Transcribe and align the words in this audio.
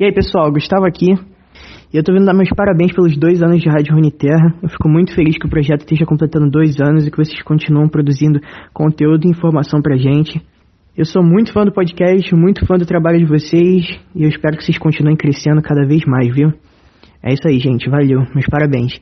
E 0.00 0.04
aí 0.04 0.12
pessoal, 0.12 0.50
Gustavo 0.50 0.86
aqui. 0.86 1.12
E 1.92 1.96
eu 1.96 2.02
tô 2.02 2.12
vindo 2.12 2.24
dar 2.24 2.32
meus 2.32 2.48
parabéns 2.56 2.94
pelos 2.94 3.14
dois 3.18 3.42
anos 3.42 3.60
de 3.60 3.68
Rádio 3.68 3.94
Terra. 4.10 4.54
Eu 4.62 4.68
fico 4.70 4.88
muito 4.88 5.14
feliz 5.14 5.36
que 5.36 5.46
o 5.46 5.50
projeto 5.50 5.80
esteja 5.80 6.06
completando 6.06 6.50
dois 6.50 6.80
anos 6.80 7.06
e 7.06 7.10
que 7.10 7.18
vocês 7.18 7.42
continuam 7.42 7.88
produzindo 7.88 8.40
conteúdo 8.72 9.26
e 9.26 9.30
informação 9.30 9.82
pra 9.82 9.98
gente. 9.98 10.40
Eu 10.96 11.04
sou 11.04 11.22
muito 11.22 11.52
fã 11.52 11.64
do 11.64 11.72
podcast, 11.72 12.34
muito 12.34 12.66
fã 12.66 12.76
do 12.76 12.86
trabalho 12.86 13.18
de 13.18 13.26
vocês 13.26 13.86
e 14.14 14.22
eu 14.22 14.28
espero 14.30 14.56
que 14.56 14.64
vocês 14.64 14.78
continuem 14.78 15.16
crescendo 15.16 15.60
cada 15.60 15.86
vez 15.86 16.02
mais, 16.06 16.34
viu? 16.34 16.52
É 17.22 17.34
isso 17.34 17.46
aí, 17.46 17.58
gente. 17.58 17.88
Valeu. 17.90 18.20
Meus 18.34 18.46
parabéns. 18.50 18.98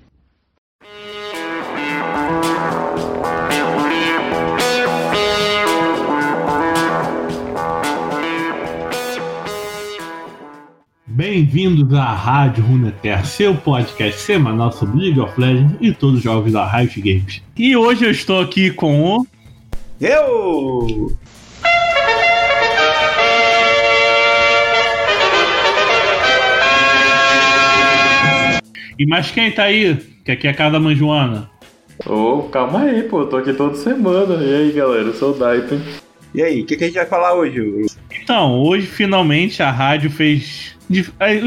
Bem-vindos 11.20 11.92
à 11.92 12.14
Rádio 12.14 12.64
Runeterra, 12.64 13.22
seu 13.24 13.54
podcast 13.54 14.22
semanal 14.22 14.72
sobre 14.72 15.02
League 15.02 15.20
of 15.20 15.38
Legends 15.38 15.76
e 15.78 15.92
todos 15.92 16.16
os 16.16 16.22
jogos 16.22 16.50
da 16.50 16.66
Riot 16.66 16.98
Games. 16.98 17.42
E 17.58 17.76
hoje 17.76 18.06
eu 18.06 18.10
estou 18.10 18.40
aqui 18.40 18.70
com 18.70 19.18
o. 19.18 19.26
Eu! 20.00 21.14
E 28.98 29.06
mais 29.06 29.30
quem 29.30 29.52
tá 29.52 29.64
aí? 29.64 29.94
Que 30.24 30.32
aqui 30.32 30.46
é 30.46 30.50
a 30.52 30.54
casa 30.54 30.72
da 30.72 30.80
mãe 30.80 30.96
Joana. 30.96 31.50
Ô, 32.06 32.14
oh, 32.14 32.42
calma 32.44 32.84
aí, 32.84 33.02
pô, 33.02 33.20
eu 33.20 33.26
tô 33.26 33.36
aqui 33.36 33.52
toda 33.52 33.76
semana. 33.76 34.42
E 34.42 34.54
aí, 34.54 34.72
galera, 34.72 35.08
eu 35.08 35.14
sou 35.14 35.34
o 35.34 35.38
Daipen. 35.38 35.82
E 36.34 36.42
aí, 36.42 36.62
o 36.62 36.64
que, 36.64 36.76
que, 36.78 36.84
a 36.84 36.86
gente 36.86 36.96
vai 36.96 37.04
falar 37.04 37.34
hoje? 37.34 37.60
Então, 38.22 38.58
hoje 38.58 38.86
finalmente 38.86 39.62
a 39.62 39.70
rádio 39.70 40.10
fez 40.10 40.69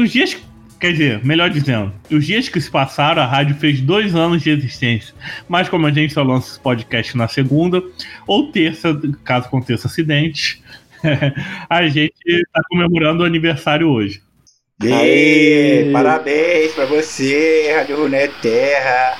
os 0.00 0.10
dias. 0.10 0.36
Quer 0.80 0.92
dizer, 0.92 1.24
melhor 1.24 1.48
dizendo, 1.48 1.92
os 2.10 2.26
dias 2.26 2.48
que 2.48 2.60
se 2.60 2.70
passaram, 2.70 3.22
a 3.22 3.26
rádio 3.26 3.54
fez 3.56 3.80
dois 3.80 4.14
anos 4.14 4.42
de 4.42 4.50
existência. 4.50 5.14
Mas 5.48 5.68
como 5.68 5.86
a 5.86 5.90
gente 5.90 6.12
só 6.12 6.22
lança 6.22 6.50
esse 6.50 6.60
podcast 6.60 7.16
na 7.16 7.26
segunda 7.26 7.82
ou 8.26 8.50
terça, 8.50 9.00
caso 9.22 9.46
aconteça 9.46 9.86
acidente, 9.86 10.62
a 11.70 11.86
gente 11.86 12.12
está 12.26 12.60
comemorando 12.68 13.22
o 13.22 13.26
aniversário 13.26 13.88
hoje. 13.88 14.20
Aê, 14.82 15.88
parabéns 15.92 16.72
pra 16.72 16.84
você, 16.84 17.72
Rádio 17.74 17.96
Runé 17.96 18.28
Terra. 18.42 19.16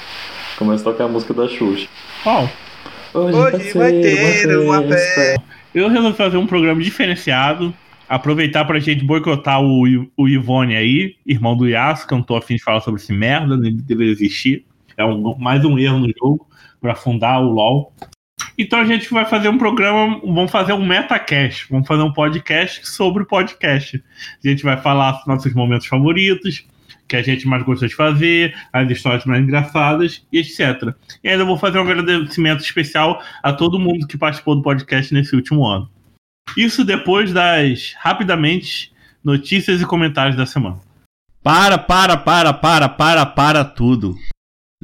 Começa 0.59 0.83
a 0.83 0.93
tocar 0.93 1.05
a 1.05 1.09
música 1.09 1.33
da 1.33 1.49
Xuxa. 1.49 1.89
Qual? 2.23 2.51
Hoje, 3.15 3.57
Hoje 3.57 3.79
vai 3.79 3.93
ter 3.93 4.59
uma 4.59 4.83
festa. 4.83 5.43
Eu 5.75 5.89
resolvi 5.89 6.17
fazer 6.17 6.37
um 6.37 6.47
programa 6.47 6.83
diferenciado 6.83 7.73
aproveitar 8.09 8.65
pra 8.65 8.79
gente 8.79 9.05
boicotar 9.05 9.63
o, 9.63 9.85
o 10.17 10.29
Ivone 10.29 10.77
aí, 10.77 11.17
irmão 11.27 11.57
do 11.57 11.69
Yasuo, 11.69 12.07
que 12.07 12.15
eu 12.15 12.19
não 12.19 12.25
tô 12.25 12.37
afim 12.37 12.57
de 12.57 12.63
falar 12.63 12.81
sobre 12.81 13.01
esse 13.01 13.13
merda, 13.13 13.57
nem 13.57 13.77
deveria 13.77 14.13
existir. 14.13 14.65
É 14.97 15.05
um, 15.05 15.37
mais 15.37 15.65
um 15.65 15.79
erro 15.79 15.99
no 15.99 16.13
jogo 16.17 16.49
para 16.81 16.93
afundar 16.93 17.43
o 17.43 17.51
LoL. 17.51 17.93
Então 18.57 18.79
a 18.79 18.85
gente 18.85 19.13
vai 19.13 19.25
fazer 19.25 19.49
um 19.49 19.59
programa, 19.59 20.21
vamos 20.21 20.51
fazer 20.51 20.73
um 20.73 20.85
metacast, 20.85 21.67
vamos 21.71 21.89
fazer 21.89 22.03
um 22.03 22.13
podcast 22.13 22.87
sobre 22.89 23.25
podcast. 23.25 24.03
A 24.45 24.49
gente 24.49 24.63
vai 24.63 24.77
falar 24.77 25.23
nossos 25.27 25.53
momentos 25.55 25.87
favoritos, 25.87 26.65
que 27.09 27.17
a 27.17 27.23
gente 27.23 27.47
mais 27.47 27.63
gostou 27.63 27.89
de 27.89 27.95
fazer, 27.95 28.55
as 28.73 28.89
histórias 28.91 29.25
mais 29.25 29.43
engraçadas 29.43 30.25
e 30.33 30.39
etc. 30.39 30.95
E 31.23 31.29
ainda 31.29 31.45
vou 31.45 31.59
fazer 31.59 31.79
um 31.79 31.83
agradecimento 31.83 32.61
especial 32.61 33.21
a 33.43 33.53
todo 33.53 33.79
mundo 33.79 34.07
que 34.07 34.17
participou 34.17 34.55
do 34.55 34.63
podcast 34.63 35.13
nesse 35.13 35.35
último 35.35 35.67
ano. 35.67 35.89
Isso 36.57 36.85
depois 36.85 37.33
das, 37.33 37.95
rapidamente, 37.99 38.93
notícias 39.25 39.81
e 39.81 39.87
comentários 39.87 40.37
da 40.37 40.47
semana. 40.47 40.81
Para, 41.43 41.77
para, 41.77 42.17
para, 42.17 42.53
para, 42.53 42.89
para, 42.89 43.27
para 43.27 43.65
tudo. 43.65 44.15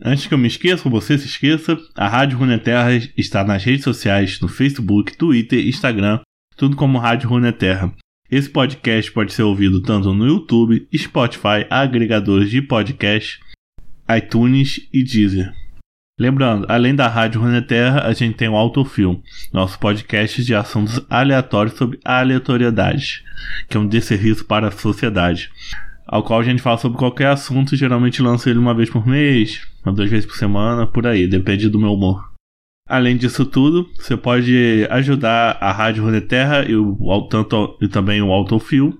Antes 0.02 0.26
que 0.26 0.34
eu 0.34 0.38
me 0.38 0.48
esqueça, 0.48 0.82
ou 0.86 0.90
você 0.90 1.18
se 1.18 1.26
esqueça, 1.26 1.78
a 1.94 2.08
Rádio 2.08 2.38
Runeterra 2.38 2.90
está 3.16 3.44
nas 3.44 3.62
redes 3.62 3.84
sociais, 3.84 4.40
no 4.40 4.48
Facebook, 4.48 5.16
Twitter, 5.16 5.66
Instagram, 5.66 6.20
tudo 6.56 6.76
como 6.76 6.98
Rádio 6.98 7.28
Runeterra. 7.28 7.94
Esse 8.30 8.48
podcast 8.48 9.10
pode 9.12 9.32
ser 9.32 9.42
ouvido 9.42 9.82
tanto 9.82 10.14
no 10.14 10.26
YouTube, 10.26 10.86
Spotify, 10.94 11.66
agregadores 11.68 12.50
de 12.50 12.62
podcast, 12.62 13.40
iTunes 14.08 14.88
e 14.92 15.02
Deezer. 15.02 15.59
Lembrando, 16.20 16.66
além 16.68 16.94
da 16.94 17.08
Rádio 17.08 17.40
Runeterra, 17.40 18.02
a 18.02 18.12
gente 18.12 18.36
tem 18.36 18.46
o 18.46 18.54
Autofilm, 18.54 19.16
nosso 19.50 19.78
podcast 19.78 20.44
de 20.44 20.54
assuntos 20.54 21.00
aleatórios 21.08 21.78
sobre 21.78 21.98
aleatoriedade, 22.04 23.24
que 23.66 23.78
é 23.78 23.80
um 23.80 23.86
desserviço 23.86 24.44
para 24.44 24.68
a 24.68 24.70
sociedade, 24.70 25.50
ao 26.06 26.22
qual 26.22 26.40
a 26.40 26.42
gente 26.42 26.60
fala 26.60 26.76
sobre 26.76 26.98
qualquer 26.98 27.28
assunto 27.28 27.74
geralmente 27.74 28.20
lança 28.20 28.50
ele 28.50 28.58
uma 28.58 28.74
vez 28.74 28.90
por 28.90 29.06
mês, 29.06 29.66
ou 29.82 29.94
duas 29.94 30.10
vezes 30.10 30.26
por 30.26 30.36
semana, 30.36 30.86
por 30.86 31.06
aí, 31.06 31.26
depende 31.26 31.70
do 31.70 31.78
meu 31.78 31.94
humor. 31.94 32.22
Além 32.86 33.16
disso 33.16 33.46
tudo, 33.46 33.88
você 33.94 34.14
pode 34.14 34.86
ajudar 34.90 35.56
a 35.58 35.72
Rádio 35.72 36.04
Runeterra 36.04 36.66
e, 36.68 36.76
o, 36.76 37.28
tanto, 37.30 37.78
e 37.80 37.88
também 37.88 38.20
o 38.20 38.30
Autofilm 38.30 38.92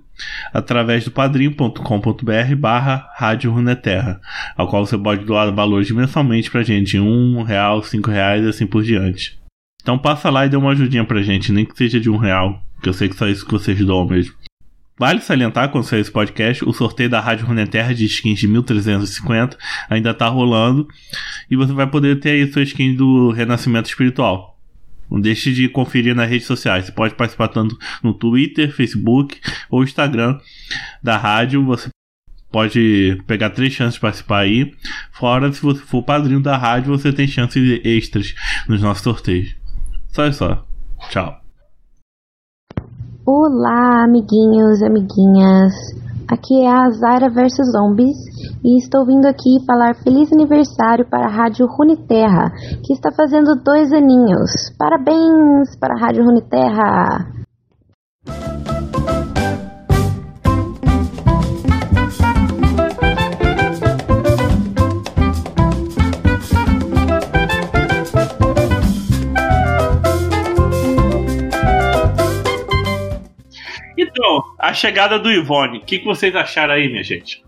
através 0.53 1.05
do 1.05 1.11
padrim.com.br 1.11 2.55
barra 2.59 3.09
Rádio 3.17 3.53
Runeterra, 3.53 4.21
ao 4.57 4.69
qual 4.69 4.87
você 4.87 4.97
pode 4.97 5.25
doar 5.25 5.53
valores 5.53 5.91
mensalmente 5.91 6.51
pra 6.51 6.63
gente, 6.63 6.99
um 6.99 7.43
real, 7.43 7.83
cinco 7.83 8.11
reais 8.11 8.45
e 8.45 8.49
assim 8.49 8.67
por 8.67 8.83
diante. 8.83 9.39
Então 9.83 9.99
passa 9.99 10.31
lá 10.31 10.47
e 10.47 10.49
dê 10.49 10.57
uma 10.57 10.73
ajudinha 10.73 11.05
pra 11.05 11.23
gente, 11.23 11.53
nem 11.53 11.65
que 11.65 11.77
seja 11.77 11.99
de 11.99 12.11
um 12.11 12.17
real, 12.17 12.63
que 12.83 12.89
eu 12.89 12.93
sei 12.93 13.09
que 13.09 13.17
só 13.17 13.27
isso 13.27 13.45
que 13.45 13.53
vocês 13.53 13.79
doam 13.85 14.07
mesmo. 14.07 14.35
Vale 15.01 15.23
salientar, 15.23 15.71
quando 15.71 15.85
sair 15.85 16.01
esse 16.01 16.13
podcast, 16.13 16.63
o 16.63 16.75
sorteio 16.75 17.09
da 17.09 17.21
Rádio 17.21 17.47
Runeterra 17.47 17.95
de 17.95 18.05
skins 18.05 18.39
de 18.39 18.47
1350 18.47 19.57
ainda 19.89 20.13
tá 20.13 20.29
rolando 20.29 20.87
e 21.51 21.57
você 21.57 21.73
vai 21.73 21.87
poder 21.87 22.21
ter 22.21 22.33
aí 22.33 22.53
sua 22.53 22.63
skin 22.63 22.95
do 22.95 23.31
Renascimento 23.31 23.89
Espiritual. 23.89 24.60
Não 25.11 25.21
deixe 25.21 25.53
de 25.53 25.69
conferir 25.69 26.15
nas 26.15 26.29
redes 26.29 26.47
sociais. 26.47 26.87
Você 26.87 26.93
pode 26.93 27.15
participar 27.15 27.49
tanto 27.49 27.77
no 28.03 28.15
Twitter, 28.15 28.75
Facebook 28.75 29.41
ou 29.69 29.83
Instagram 29.83 30.39
da 31.03 31.17
rádio. 31.17 31.65
Você 31.65 31.89
pode 32.51 33.21
pegar 33.27 33.51
três 33.51 33.73
chances 33.73 33.95
de 33.95 34.01
participar 34.01 34.41
aí. 34.41 34.73
Fora, 35.13 35.53
se 35.53 35.61
você 35.61 35.81
for 35.81 36.03
padrinho 36.03 36.41
da 36.41 36.57
rádio, 36.57 36.97
você 36.97 37.13
tem 37.13 37.27
chances 37.27 37.81
extras 37.85 38.35
nos 38.69 38.81
nossos 38.81 39.03
sorteios. 39.03 39.57
Só 40.13 40.27
isso. 40.27 40.45
Tchau. 41.11 41.41
Olá, 43.27 44.05
amiguinhos 44.05 44.81
e 44.81 44.85
amiguinhas. 44.85 45.73
Aqui 46.31 46.63
é 46.63 46.69
a 46.69 46.89
Zaira 46.91 47.29
vs 47.29 47.73
Zombies 47.73 48.17
e 48.65 48.79
estou 48.79 49.05
vindo 49.05 49.27
aqui 49.27 49.59
falar 49.67 49.97
feliz 49.97 50.33
aniversário 50.33 51.05
para 51.11 51.27
a 51.27 51.29
Rádio 51.29 51.67
Runiterra, 51.67 52.53
que 52.87 52.93
está 52.93 53.11
fazendo 53.11 53.61
dois 53.65 53.93
aninhos. 53.93 54.71
Parabéns 54.79 55.77
para 55.81 55.95
a 55.95 55.99
Rádio 55.99 56.25
Runiterra! 56.25 57.41
Então, 74.21 74.55
a 74.59 74.75
chegada 74.75 75.19
do 75.19 75.33
Ivone, 75.33 75.79
o 75.79 75.81
que, 75.81 75.99
que 75.99 76.05
vocês 76.05 76.37
acharam 76.37 76.75
aí, 76.75 76.91
minha 76.91 77.03
gente? 77.03 77.43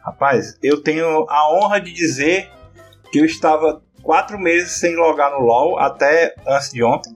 Rapaz, 0.00 0.56
eu 0.62 0.80
tenho 0.80 1.26
a 1.28 1.52
honra 1.52 1.80
de 1.80 1.92
dizer 1.92 2.48
que 3.10 3.18
eu 3.18 3.24
estava 3.24 3.82
quatro 4.00 4.38
meses 4.38 4.78
sem 4.78 4.94
logar 4.94 5.32
no 5.32 5.40
LoL 5.40 5.76
até 5.76 6.32
antes 6.46 6.70
de 6.70 6.84
ontem. 6.84 7.12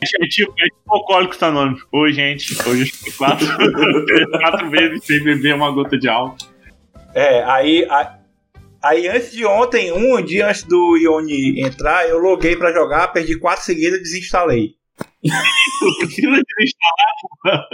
É 0.00 0.26
tipo, 0.28 0.50
é 0.58 0.64
tipo 0.64 0.94
alcoólicos 0.94 1.42
anônimos. 1.42 1.84
Oi, 1.92 2.12
gente, 2.14 2.54
hoje 2.66 2.80
eu 2.80 2.86
estou 2.86 3.12
quatro, 3.18 3.46
quatro 4.40 4.70
meses 4.70 5.04
sem 5.04 5.22
beber 5.22 5.54
uma 5.54 5.70
gota 5.70 5.98
de 5.98 6.08
álcool. 6.08 6.38
É, 7.14 7.44
aí, 7.44 7.86
aí 8.82 9.08
antes 9.08 9.30
de 9.32 9.44
ontem, 9.44 9.92
um 9.92 10.22
dia 10.24 10.48
antes 10.48 10.62
do 10.62 10.96
Ione 10.96 11.60
entrar, 11.60 12.08
eu 12.08 12.18
loguei 12.18 12.56
para 12.56 12.72
jogar, 12.72 13.08
perdi 13.08 13.38
quatro 13.38 13.62
seguidas 13.62 13.98
e 13.98 14.02
desinstalei. 14.02 14.70
Precisa 16.00 16.30
desinstalar? 16.30 17.66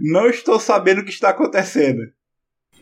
Não 0.00 0.28
estou 0.28 0.58
sabendo 0.58 1.00
o 1.00 1.04
que 1.04 1.10
está 1.10 1.30
acontecendo. 1.30 2.02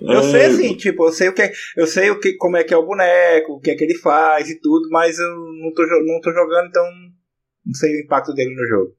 Eu 0.00 0.18
é. 0.18 0.22
sei 0.22 0.44
assim, 0.46 0.74
tipo, 0.74 1.06
eu 1.06 1.12
sei 1.12 1.28
o 1.28 1.34
que, 1.34 1.52
eu 1.76 1.86
sei 1.86 2.10
o 2.10 2.18
que, 2.18 2.32
como 2.34 2.56
é 2.56 2.64
que 2.64 2.74
é 2.74 2.76
o 2.76 2.86
boneco, 2.86 3.52
o 3.52 3.60
que 3.60 3.70
é 3.70 3.74
que 3.74 3.84
ele 3.84 3.94
faz 3.94 4.50
e 4.50 4.60
tudo, 4.60 4.88
mas 4.90 5.18
eu 5.18 5.28
não 5.28 5.72
tô, 5.72 5.82
não 5.86 6.20
tô 6.20 6.32
jogando, 6.32 6.68
então 6.68 6.84
não 7.64 7.74
sei 7.74 7.94
o 7.94 8.04
impacto 8.04 8.32
dele 8.34 8.54
no 8.54 8.66
jogo. 8.66 8.92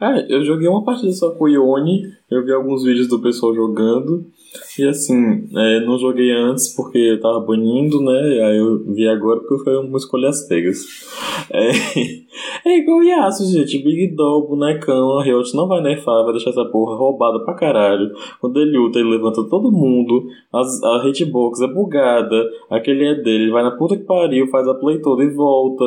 É, 0.00 0.34
eu 0.34 0.42
joguei 0.44 0.66
uma 0.66 0.82
partida 0.82 1.12
só 1.12 1.30
com 1.32 1.44
o 1.44 1.48
Ione 1.48 2.00
Eu 2.30 2.42
vi 2.42 2.52
alguns 2.52 2.84
vídeos 2.84 3.06
do 3.06 3.20
pessoal 3.20 3.54
jogando. 3.54 4.30
E 4.78 4.88
assim, 4.88 5.46
é, 5.54 5.84
não 5.84 5.98
joguei 5.98 6.30
antes 6.32 6.74
porque 6.74 6.96
eu 6.96 7.20
tava 7.20 7.40
banindo, 7.40 8.02
né? 8.02 8.18
Aí 8.46 8.56
eu 8.56 8.82
vi 8.94 9.06
agora 9.06 9.40
porque 9.40 9.64
foi 9.64 9.76
uma 9.76 9.98
escolha 9.98 10.30
às 10.30 10.48
pegas. 10.48 10.78
É, 11.52 11.70
é 12.68 12.78
igual 12.78 13.02
Yasuo, 13.02 13.46
gente. 13.46 13.82
Big 13.82 14.14
Doll, 14.14 14.48
bonecão, 14.48 15.18
a 15.18 15.24
Riot 15.24 15.54
não 15.54 15.66
vai 15.66 15.82
nerfar, 15.82 16.24
vai 16.24 16.32
deixar 16.32 16.50
essa 16.50 16.64
porra 16.66 16.96
roubada 16.96 17.44
pra 17.44 17.54
caralho. 17.54 18.12
Quando 18.40 18.60
ele 18.60 18.76
luta, 18.76 18.98
ele 18.98 19.10
levanta 19.10 19.48
todo 19.48 19.72
mundo. 19.72 20.26
As, 20.52 20.82
a 20.82 21.04
hitbox 21.06 21.60
é 21.60 21.66
bugada. 21.66 22.44
Aquele 22.70 23.04
é 23.04 23.14
dele, 23.16 23.44
ele 23.44 23.52
vai 23.52 23.62
na 23.62 23.72
puta 23.72 23.96
que 23.96 24.04
pariu, 24.04 24.46
faz 24.46 24.68
a 24.68 24.74
play 24.74 25.00
toda 25.00 25.24
e 25.24 25.34
volta. 25.34 25.84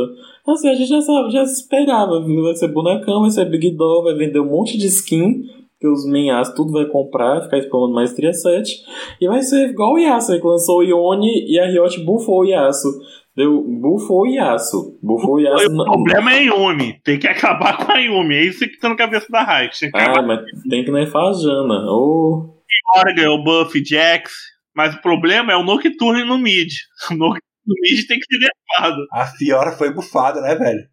Assim, 0.47 0.69
a 0.69 0.75
gente 0.75 0.89
já 0.89 1.01
sabe, 1.01 1.31
já 1.31 1.43
esperava, 1.43 2.21
viu? 2.21 2.43
Vai 2.43 2.55
ser 2.55 2.67
bonecão, 2.67 3.21
vai 3.21 3.31
ser 3.31 3.45
Big 3.45 3.71
Doll, 3.71 4.03
vai 4.03 4.15
vender 4.15 4.39
um 4.39 4.49
monte 4.49 4.77
de 4.77 4.87
skin 4.87 5.43
que 5.83 5.87
os 5.89 6.05
Menhas 6.05 6.53
tudo 6.53 6.71
vai 6.71 6.85
comprar, 6.85 7.41
ficar 7.41 7.57
spamando 7.57 7.93
Maestria 7.93 8.31
7. 8.31 8.73
E 9.19 9.27
vai 9.27 9.41
ser 9.41 9.69
igual 9.69 9.95
o 9.95 9.97
Yasuo, 9.97 10.39
que 10.39 10.47
lançou 10.47 10.77
o 10.77 10.83
Ione 10.83 11.45
e 11.45 11.59
a 11.59 11.65
Riot 11.65 11.99
buffou 12.05 12.39
o 12.39 12.45
Yasuo. 12.45 13.01
Deu, 13.35 13.63
buffou 13.63 14.21
o 14.21 14.27
Yasuo. 14.27 14.99
O 15.01 15.39
Yasuo. 15.39 15.81
O 15.81 15.85
problema 15.85 16.33
é 16.33 16.37
a 16.37 16.41
Yumi. 16.41 17.01
Tem 17.03 17.17
que 17.17 17.27
acabar 17.27 17.77
com 17.77 17.91
a 17.91 17.97
Yumi. 17.97 18.35
É 18.35 18.45
isso 18.45 18.59
que 18.59 18.77
tá 18.77 18.89
na 18.89 18.95
cabeça 18.95 19.27
da 19.29 19.43
Riot. 19.43 19.89
Ah, 19.93 20.21
mas 20.21 20.41
tem 20.69 20.85
que 20.85 20.91
nerfar 20.91 21.29
a 21.29 21.33
Jana. 21.33 21.83
Oh. 21.87 22.61
Agora 22.93 23.15
ganhou 23.15 23.43
buff, 23.43 23.83
Jax. 23.83 24.31
Mas 24.75 24.95
o 24.95 25.01
problema 25.01 25.51
é 25.51 25.55
o 25.55 25.63
Nocturne 25.63 26.23
no 26.23 26.37
mid. 26.37 26.71
O 27.09 27.15
Nocturne 27.15 27.41
no 27.65 27.75
mid 27.81 28.07
tem 28.07 28.19
que 28.19 28.25
ser 28.25 28.39
nerfado. 28.39 29.07
A 29.11 29.25
Fiora 29.25 29.71
foi 29.71 29.91
bufada, 29.93 30.41
né, 30.41 30.55
velho? 30.55 30.87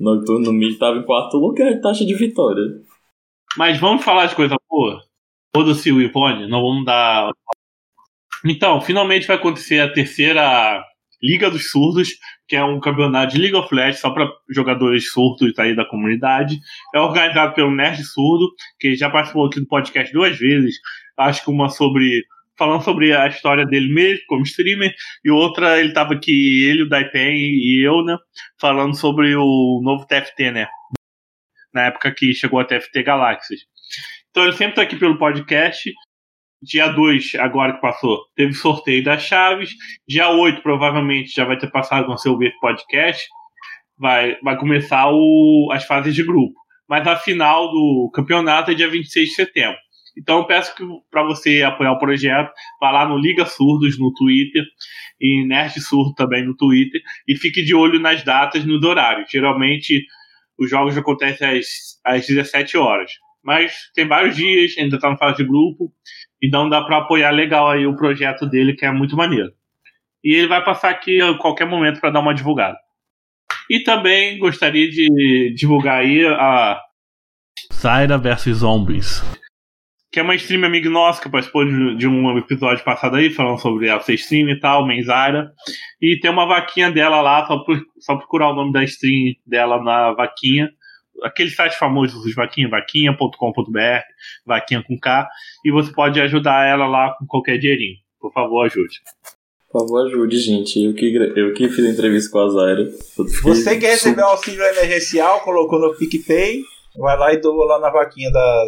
Nocturne 0.00 0.46
no 0.46 0.52
mid 0.52 0.78
tava 0.78 0.98
em 0.98 1.04
quarto 1.04 1.36
lugar, 1.36 1.80
taxa 1.80 2.06
de 2.06 2.14
vitória. 2.14 2.62
Mas 3.56 3.78
vamos 3.78 4.04
falar 4.04 4.26
de 4.26 4.34
coisa 4.34 4.56
boa? 4.68 5.02
Foda-se 5.54 5.90
o 5.90 6.00
Ivone, 6.00 6.48
não 6.48 6.60
vamos 6.62 6.84
dar. 6.84 7.30
Então, 8.44 8.80
finalmente 8.80 9.26
vai 9.26 9.36
acontecer 9.36 9.80
a 9.80 9.92
terceira 9.92 10.84
Liga 11.26 11.50
dos 11.50 11.70
Surdos, 11.70 12.10
que 12.46 12.54
é 12.54 12.64
um 12.64 12.78
campeonato 12.78 13.34
de 13.34 13.40
League 13.40 13.56
of 13.56 13.74
Legends 13.74 14.00
só 14.00 14.10
para 14.10 14.30
jogadores 14.48 15.10
surdos 15.10 15.58
aí 15.58 15.74
da 15.74 15.84
comunidade. 15.84 16.58
É 16.94 17.00
organizado 17.00 17.54
pelo 17.54 17.74
Nerd 17.74 18.02
Surdo, 18.04 18.48
que 18.78 18.94
já 18.94 19.10
participou 19.10 19.46
aqui 19.46 19.60
do 19.60 19.66
podcast 19.66 20.12
duas 20.12 20.38
vezes. 20.38 20.76
Acho 21.16 21.44
que 21.44 21.50
uma 21.50 21.68
sobre. 21.68 22.24
falando 22.58 22.82
sobre 22.82 23.14
a 23.14 23.26
história 23.26 23.66
dele 23.66 23.92
mesmo, 23.92 24.24
como 24.28 24.42
streamer, 24.44 24.94
e 25.24 25.30
outra 25.30 25.80
ele 25.80 25.92
tava 25.92 26.14
aqui, 26.14 26.64
ele, 26.64 26.82
o 26.84 26.88
Daipen 26.88 27.34
e 27.36 27.84
eu, 27.84 28.04
né? 28.04 28.16
Falando 28.60 28.96
sobre 28.96 29.34
o 29.34 29.80
novo 29.82 30.06
TFT, 30.06 30.50
né? 30.50 30.68
na 31.76 31.82
época 31.82 32.10
que 32.10 32.32
chegou 32.32 32.58
a 32.58 32.64
TFT 32.64 33.02
Galáxias. 33.02 33.60
Então 34.30 34.44
ele 34.44 34.54
sempre 34.54 34.72
está 34.72 34.82
aqui 34.82 34.96
pelo 34.96 35.18
podcast. 35.18 35.92
Dia 36.62 36.88
2, 36.88 37.34
agora 37.36 37.74
que 37.74 37.80
passou, 37.80 38.18
teve 38.34 38.54
sorteio 38.54 39.04
das 39.04 39.22
chaves. 39.22 39.70
Dia 40.08 40.30
8, 40.30 40.62
provavelmente, 40.62 41.34
já 41.34 41.44
vai 41.44 41.58
ter 41.58 41.70
passado 41.70 42.06
com 42.06 42.16
seu 42.16 42.38
podcast. 42.60 43.26
Vai, 43.98 44.36
vai 44.42 44.58
começar 44.58 45.10
o, 45.10 45.68
as 45.72 45.84
fases 45.84 46.14
de 46.14 46.22
grupo. 46.22 46.54
Mas 46.88 47.06
a 47.06 47.16
final 47.16 47.70
do 47.70 48.10
campeonato 48.14 48.70
é 48.70 48.74
dia 48.74 48.88
26 48.88 49.28
de 49.28 49.34
setembro. 49.34 49.78
Então 50.18 50.38
eu 50.38 50.46
peço 50.46 50.74
para 51.10 51.22
você 51.24 51.62
apoiar 51.62 51.92
o 51.92 51.98
projeto, 51.98 52.50
vá 52.80 52.90
lá 52.90 53.06
no 53.06 53.18
Liga 53.18 53.44
Surdos 53.44 53.98
no 53.98 54.12
Twitter 54.14 54.64
e 55.20 55.46
Nerd 55.46 55.78
Surdo 55.80 56.14
também 56.14 56.44
no 56.44 56.56
Twitter 56.56 57.02
e 57.28 57.36
fique 57.36 57.62
de 57.62 57.74
olho 57.74 58.00
nas 58.00 58.24
datas, 58.24 58.64
nos 58.64 58.82
horários. 58.82 59.30
Geralmente 59.30 60.06
os 60.58 60.70
jogos 60.70 60.96
acontecem 60.96 61.58
às, 61.58 61.66
às 62.02 62.26
17 62.26 62.78
horas. 62.78 63.12
Mas 63.46 63.72
tem 63.94 64.08
vários 64.08 64.34
dias, 64.34 64.76
ainda 64.76 64.98
tá 64.98 65.08
na 65.08 65.16
fase 65.16 65.36
de 65.36 65.44
grupo, 65.44 65.92
então 66.42 66.68
dá 66.68 66.82
para 66.82 66.98
apoiar 66.98 67.30
legal 67.30 67.70
aí 67.70 67.86
o 67.86 67.94
projeto 67.94 68.44
dele, 68.44 68.74
que 68.74 68.84
é 68.84 68.90
muito 68.90 69.16
maneiro. 69.16 69.52
E 70.24 70.34
ele 70.34 70.48
vai 70.48 70.64
passar 70.64 70.90
aqui 70.90 71.22
a 71.22 71.34
qualquer 71.34 71.64
momento 71.64 72.00
para 72.00 72.10
dar 72.10 72.18
uma 72.18 72.34
divulgada. 72.34 72.76
E 73.70 73.84
também 73.84 74.36
gostaria 74.38 74.90
de 74.90 75.54
divulgar 75.56 76.00
aí 76.00 76.26
a 76.26 76.80
Zaira 77.72 78.18
vs 78.18 78.58
Zombies, 78.58 79.22
que 80.10 80.18
é 80.18 80.22
uma 80.22 80.34
stream 80.34 80.64
amiga 80.64 80.90
nossa 80.90 81.22
que 81.22 81.28
participou 81.28 81.64
de, 81.64 82.08
um 82.08 82.36
episódio 82.38 82.82
passado 82.82 83.14
aí, 83.14 83.30
falando 83.30 83.58
sobre 83.58 83.88
a 83.88 83.98
stream 84.08 84.48
e 84.48 84.58
tal, 84.58 84.84
Menzara. 84.84 85.52
E 86.02 86.18
tem 86.18 86.30
uma 86.30 86.46
vaquinha 86.46 86.90
dela 86.90 87.20
lá, 87.20 87.46
só, 87.46 87.58
por, 87.58 87.80
só 88.00 88.16
procurar 88.16 88.50
o 88.50 88.56
nome 88.56 88.72
da 88.72 88.82
stream 88.82 89.34
dela 89.46 89.80
na 89.80 90.12
vaquinha. 90.12 90.68
Aquele 91.22 91.50
site 91.50 91.78
famoso 91.78 92.20
dos 92.22 92.34
vaquinha, 92.34 92.68
vaquinha.com.br, 92.68 94.02
vaquinha 94.44 94.82
com 94.82 94.98
K, 94.98 95.28
e 95.64 95.70
você 95.70 95.92
pode 95.92 96.20
ajudar 96.20 96.66
ela 96.66 96.86
lá 96.86 97.14
com 97.18 97.26
qualquer 97.26 97.58
dinheirinho. 97.58 97.96
Por 98.20 98.32
favor, 98.32 98.64
ajude. 98.66 99.00
Por 99.70 99.80
favor, 99.80 100.06
ajude, 100.06 100.38
gente. 100.38 100.82
Eu 100.82 100.94
que, 100.94 101.14
eu 101.36 101.52
que 101.52 101.68
fiz 101.68 101.84
a 101.84 101.90
entrevista 101.90 102.30
com 102.30 102.38
a 102.38 102.48
Zaira. 102.48 102.90
Você 103.42 103.78
quer 103.78 103.90
receber 103.90 104.22
o 104.22 104.26
auxílio 104.26 104.62
emergencial, 104.62 105.40
colocou 105.40 105.78
no 105.78 105.94
PicPay, 105.96 106.62
vai 106.98 107.18
lá 107.18 107.32
e 107.32 107.40
doa 107.40 107.66
lá 107.66 107.80
na 107.80 107.90
vaquinha 107.90 108.30
da 108.30 108.64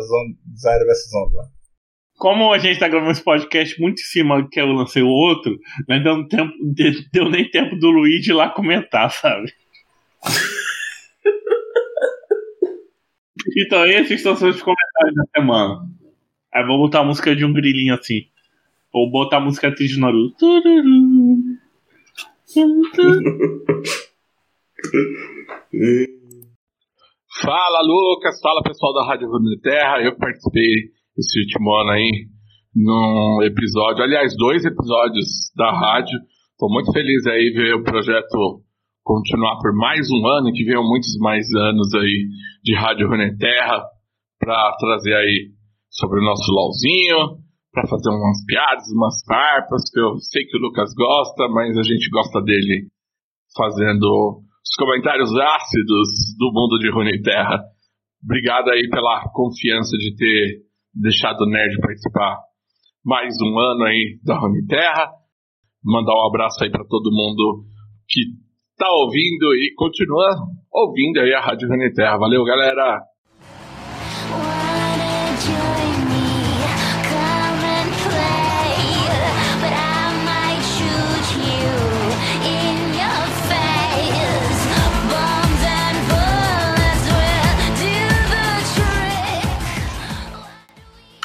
Zaira 0.61 0.85
vs 0.85 1.35
lá. 1.35 1.44
Como 2.19 2.53
a 2.53 2.59
gente 2.59 2.81
tá 2.81 2.89
gravando 2.89 3.12
esse 3.12 3.23
podcast 3.23 3.81
muito 3.81 4.01
em 4.01 4.05
cima 4.05 4.49
que 4.51 4.61
eu 4.61 4.67
lancei 4.67 5.03
o 5.03 5.09
outro, 5.09 5.56
não 5.89 6.03
deu, 6.03 6.29
tempo, 6.29 6.53
deu 7.12 7.31
nem 7.31 7.49
tempo 7.49 7.77
do 7.77 7.91
Luigi 7.91 8.31
ir 8.31 8.35
lá 8.35 8.51
comentar, 8.51 9.11
sabe? 9.12 9.53
então, 13.56 13.87
esses 13.87 14.23
são 14.23 14.33
os 14.33 14.41
comentários 14.41 15.15
da 15.15 15.25
semana. 15.37 15.87
Aí 16.55 16.67
vou 16.67 16.79
botar 16.79 17.00
a 17.00 17.05
música 17.05 17.37
de 17.37 17.45
um 17.45 17.53
grilinho 17.53 17.95
assim. 17.95 18.23
Ou 18.93 19.11
botar 19.11 19.39
a 19.39 19.41
música 19.41 19.75
triste 19.75 19.95
de 19.95 20.00
Naruto. 20.00 20.47
Fala 27.41 27.83
Lucas, 27.83 28.41
fala 28.41 28.62
pessoal 28.62 28.95
da 28.95 29.06
Rádio 29.06 29.29
Terra. 29.62 30.03
Eu 30.03 30.17
participei 30.17 30.91
esse 31.17 31.41
último 31.41 31.73
ano 31.75 31.91
aí 31.91 32.27
num 32.75 33.43
episódio, 33.43 34.03
aliás, 34.03 34.35
dois 34.37 34.65
episódios 34.65 35.53
da 35.56 35.71
rádio. 35.71 36.19
Estou 36.53 36.71
muito 36.71 36.93
feliz 36.93 37.27
aí 37.27 37.51
ver 37.51 37.75
o 37.75 37.85
projeto 37.85 38.62
continuar 39.08 39.56
por 39.56 39.72
mais 39.72 40.05
um 40.12 40.20
ano, 40.37 40.52
que 40.52 40.69
venham 40.69 40.84
muitos 40.84 41.16
mais 41.19 41.49
anos 41.56 41.94
aí 41.94 42.28
de 42.62 42.76
Rádio 42.76 43.08
Terra 43.38 43.81
para 44.38 44.76
trazer 44.78 45.14
aí 45.16 45.49
sobre 45.88 46.20
o 46.20 46.25
nosso 46.25 46.44
LOLzinho, 46.52 47.40
para 47.72 47.88
fazer 47.88 48.10
umas 48.10 48.44
piadas, 48.44 48.84
umas 48.93 49.16
farpas, 49.25 49.88
que 49.90 49.99
eu 49.99 50.12
sei 50.20 50.44
que 50.44 50.58
o 50.58 50.60
Lucas 50.60 50.93
gosta, 50.93 51.49
mas 51.49 51.78
a 51.78 51.82
gente 51.82 52.10
gosta 52.10 52.43
dele 52.43 52.93
fazendo 53.56 54.44
os 54.44 54.76
comentários 54.76 55.32
ácidos 55.32 56.37
do 56.37 56.52
mundo 56.52 56.78
de 56.78 56.93
Rune 56.93 57.22
Terra. 57.22 57.64
Obrigado 58.22 58.69
aí 58.69 58.90
pela 58.90 59.25
confiança 59.32 59.96
de 59.96 60.14
ter 60.16 60.69
deixado 60.93 61.40
o 61.44 61.49
Nerd 61.49 61.81
participar 61.81 62.37
mais 63.02 63.32
um 63.40 63.58
ano 63.58 63.84
aí 63.84 64.20
da 64.22 64.38
Rune 64.38 64.66
Terra. 64.66 65.08
Mandar 65.82 66.12
um 66.12 66.29
abraço 66.29 66.62
aí 66.62 66.70
para 66.70 66.84
todo 66.84 67.10
mundo 67.10 67.65
que 68.06 68.47
tá 68.79 68.89
ouvindo 68.91 69.53
e 69.55 69.75
continua 69.75 70.31
ouvindo 70.73 71.19
aí 71.20 71.35
a 71.35 71.41
Rádio 71.41 71.69
Terra. 71.93 72.17
Valeu, 72.17 72.44
galera! 72.44 73.03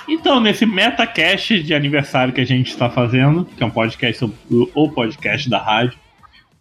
Então, 0.07 0.39
nesse 0.39 0.65
metacast 0.65 1.61
de 1.61 1.73
aniversário 1.73 2.33
que 2.33 2.41
a 2.41 2.45
gente 2.45 2.69
está 2.69 2.89
fazendo, 2.89 3.45
que 3.45 3.61
é 3.61 3.65
um 3.65 3.69
podcast 3.69 4.25
o 4.49 4.89
podcast 4.89 5.49
da 5.49 5.59
rádio, 5.59 5.99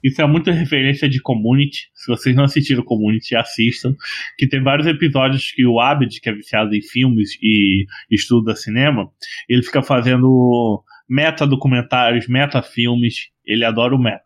isso 0.02 0.20
é 0.20 0.26
muita 0.26 0.50
referência 0.50 1.08
de 1.08 1.20
Community. 1.20 1.90
Se 1.94 2.08
vocês 2.08 2.34
não 2.34 2.44
assistiram 2.44 2.82
Community, 2.82 3.36
assistam. 3.36 3.94
Que 4.36 4.48
tem 4.48 4.62
vários 4.62 4.86
episódios 4.86 5.52
que 5.52 5.64
o 5.64 5.80
Abed, 5.80 6.20
que 6.20 6.28
é 6.28 6.32
viciado 6.32 6.74
em 6.74 6.82
filmes 6.82 7.38
e 7.40 7.86
estuda 8.10 8.56
cinema, 8.56 9.08
ele 9.48 9.62
fica 9.62 9.82
fazendo 9.82 10.82
meta 11.08 11.46
documentários, 11.46 12.26
meta 12.26 12.62
filmes. 12.62 13.30
Ele 13.44 13.64
adora 13.64 13.94
o 13.94 13.98
meta. 13.98 14.22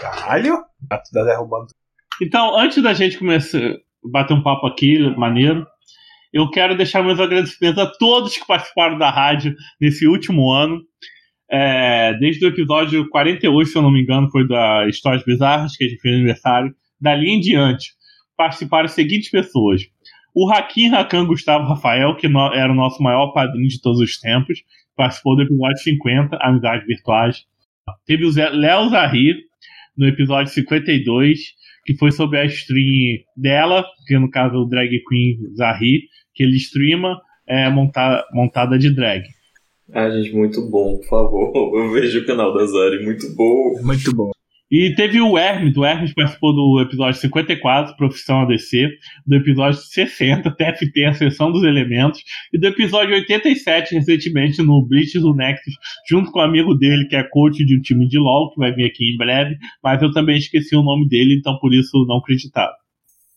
Caralho! 0.00 0.58
Tá 0.88 1.24
derrubando. 1.24 1.68
Então, 2.22 2.58
antes 2.58 2.82
da 2.82 2.92
gente 2.92 3.18
começar 3.18 3.58
a 3.58 3.76
bater 4.04 4.34
um 4.34 4.42
papo 4.42 4.66
aqui, 4.66 4.98
maneiro, 5.16 5.66
eu 6.32 6.48
quero 6.50 6.76
deixar 6.76 7.02
meus 7.02 7.18
agradecimentos 7.18 7.82
a 7.82 7.86
todos 7.86 8.36
que 8.36 8.46
participaram 8.46 8.98
da 8.98 9.10
rádio 9.10 9.54
nesse 9.80 10.06
último 10.06 10.50
ano. 10.50 10.80
É, 11.50 12.14
desde 12.14 12.44
o 12.44 12.48
episódio 12.48 13.08
48, 13.08 13.70
se 13.70 13.76
eu 13.76 13.82
não 13.82 13.90
me 13.90 14.02
engano, 14.02 14.30
foi 14.30 14.46
da 14.46 14.86
Histórias 14.88 15.24
Bizarras, 15.24 15.76
que 15.76 15.84
a 15.84 15.88
gente 15.88 16.00
fez 16.00 16.14
aniversário. 16.14 16.72
Dali 17.00 17.30
em 17.30 17.40
diante, 17.40 17.88
participaram 18.36 18.84
as 18.84 18.92
seguintes 18.92 19.30
pessoas: 19.30 19.82
O 20.34 20.50
Hakim 20.50 20.94
Hakan 20.94 21.26
Gustavo 21.26 21.66
Rafael, 21.66 22.14
que 22.16 22.28
no, 22.28 22.54
era 22.54 22.72
o 22.72 22.76
nosso 22.76 23.02
maior 23.02 23.32
padrinho 23.32 23.68
de 23.68 23.80
todos 23.80 24.00
os 24.00 24.18
tempos, 24.18 24.60
participou 24.96 25.34
do 25.34 25.42
episódio 25.42 25.78
50, 25.78 26.38
Amizades 26.40 26.86
Virtuais. 26.86 27.44
Teve 28.06 28.24
o 28.24 28.32
Léo 28.32 28.88
Zahir, 28.90 29.36
no 29.96 30.06
episódio 30.06 30.52
52, 30.52 31.38
que 31.84 31.96
foi 31.96 32.12
sobre 32.12 32.38
a 32.38 32.44
stream 32.44 33.18
dela, 33.36 33.84
que 34.06 34.16
no 34.18 34.30
caso 34.30 34.56
o 34.56 34.68
drag 34.68 34.90
queen 35.08 35.36
Zahir, 35.56 36.02
que 36.34 36.44
ele 36.44 36.56
streama 36.56 37.20
é, 37.48 37.68
monta, 37.68 38.24
montada 38.32 38.78
de 38.78 38.94
drag. 38.94 39.24
Ah, 39.92 40.10
gente, 40.10 40.32
muito 40.32 40.68
bom, 40.70 40.96
por 40.98 41.06
favor. 41.06 41.52
Eu 41.76 41.90
vejo 41.90 42.20
o 42.20 42.26
canal 42.26 42.54
da 42.54 42.64
Zari, 42.66 43.04
muito 43.04 43.34
bom. 43.34 43.80
Muito 43.82 44.14
bom. 44.14 44.30
E 44.70 44.94
teve 44.94 45.20
o 45.20 45.36
Hermes, 45.36 45.76
o 45.76 45.84
Hermes 45.84 46.14
participou 46.14 46.54
do 46.54 46.80
episódio 46.80 47.20
54, 47.20 47.96
Profissão 47.96 48.42
ADC, 48.42 48.88
do 49.26 49.34
episódio 49.34 49.80
60, 49.80 50.48
TFT, 50.48 51.04
a 51.06 51.12
Sessão 51.12 51.50
dos 51.50 51.64
Elementos, 51.64 52.22
e 52.52 52.58
do 52.58 52.68
episódio 52.68 53.16
87, 53.16 53.96
recentemente, 53.96 54.62
no 54.62 54.86
Blitz 54.86 55.20
do 55.20 55.34
Nexus, 55.34 55.74
junto 56.08 56.30
com 56.30 56.38
o 56.38 56.42
um 56.42 56.44
amigo 56.44 56.72
dele, 56.74 57.08
que 57.08 57.16
é 57.16 57.24
coach 57.24 57.64
de 57.64 57.76
um 57.76 57.80
time 57.80 58.06
de 58.06 58.16
LoL, 58.16 58.52
que 58.52 58.60
vai 58.60 58.72
vir 58.72 58.84
aqui 58.84 59.12
em 59.12 59.16
breve, 59.16 59.56
mas 59.82 60.00
eu 60.02 60.12
também 60.12 60.38
esqueci 60.38 60.76
o 60.76 60.84
nome 60.84 61.08
dele, 61.08 61.36
então 61.36 61.58
por 61.58 61.74
isso 61.74 62.06
não 62.06 62.18
acreditava. 62.18 62.72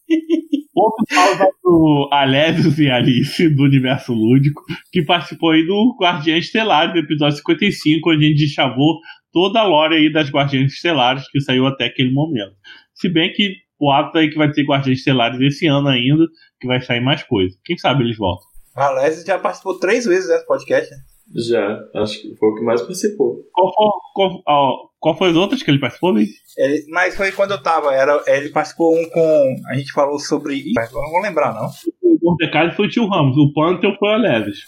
Outro 0.75 1.05
salve 1.07 1.45
pro 1.61 2.09
Alésios 2.11 2.79
e 2.79 2.89
Alice, 2.89 3.47
do 3.49 3.63
Universo 3.63 4.11
Lúdico, 4.11 4.63
que 4.91 5.03
participou 5.03 5.51
aí 5.51 5.65
do 5.65 5.95
Guardiã 5.99 6.37
Estelar, 6.37 6.91
do 6.91 6.99
episódio 6.99 7.37
55, 7.37 8.09
onde 8.09 8.25
a 8.25 8.29
gente 8.29 8.47
chavou 8.47 8.99
toda 9.31 9.59
a 9.59 9.63
lore 9.63 9.95
aí 9.95 10.11
das 10.11 10.29
Guardiãs 10.31 10.73
Estelares 10.73 11.29
que 11.29 11.39
saiu 11.41 11.67
até 11.67 11.85
aquele 11.85 12.11
momento. 12.11 12.55
Se 12.95 13.07
bem 13.07 13.31
que 13.33 13.55
o 13.79 13.91
ato 13.91 14.17
aí 14.17 14.29
que 14.29 14.37
vai 14.37 14.51
ter 14.51 14.63
Guardiãs 14.63 14.97
Estelares 14.97 15.39
esse 15.41 15.67
ano 15.67 15.89
ainda, 15.89 16.25
que 16.59 16.67
vai 16.67 16.81
sair 16.81 17.01
mais 17.01 17.21
coisa. 17.23 17.55
Quem 17.63 17.77
sabe 17.77 18.03
eles 18.03 18.17
voltam. 18.17 18.47
A 18.75 18.89
Leslie 18.89 19.25
já 19.25 19.37
participou 19.37 19.77
três 19.77 20.05
vezes 20.05 20.27
desse 20.27 20.47
podcast, 20.47 20.89
né? 20.89 20.97
Já, 21.35 21.79
acho 21.95 22.21
que 22.21 22.35
foi 22.35 22.49
o 22.49 22.55
que 22.55 22.63
mais 22.63 22.81
participou. 22.81 23.43
Qual 23.51 23.73
foi, 23.73 23.87
qual, 24.13 24.43
ó, 24.47 24.87
qual 24.99 25.17
foi 25.17 25.29
as 25.31 25.35
outras 25.35 25.63
que 25.63 25.71
ele 25.71 25.79
participou, 25.79 26.11
Luiz? 26.11 26.29
Ele, 26.57 26.85
mas 26.89 27.15
foi 27.15 27.31
quando 27.31 27.51
eu 27.51 27.61
tava, 27.61 27.93
era, 27.93 28.23
ele 28.27 28.49
participou 28.49 28.95
um 28.95 29.09
com. 29.09 29.55
A 29.69 29.75
gente 29.75 29.91
falou 29.91 30.19
sobre. 30.19 30.57
Ih, 30.57 30.73
não 30.75 31.09
vou 31.09 31.21
lembrar, 31.21 31.53
não. 31.53 31.67
O 32.01 32.17
Mordecai 32.21 32.71
foi 32.75 32.85
o 32.85 32.89
Tio 32.89 33.07
Ramos, 33.07 33.35
o 33.35 33.51
Pantheon 33.53 33.95
foi 33.97 34.13
a 34.13 34.17
Leves. 34.17 34.59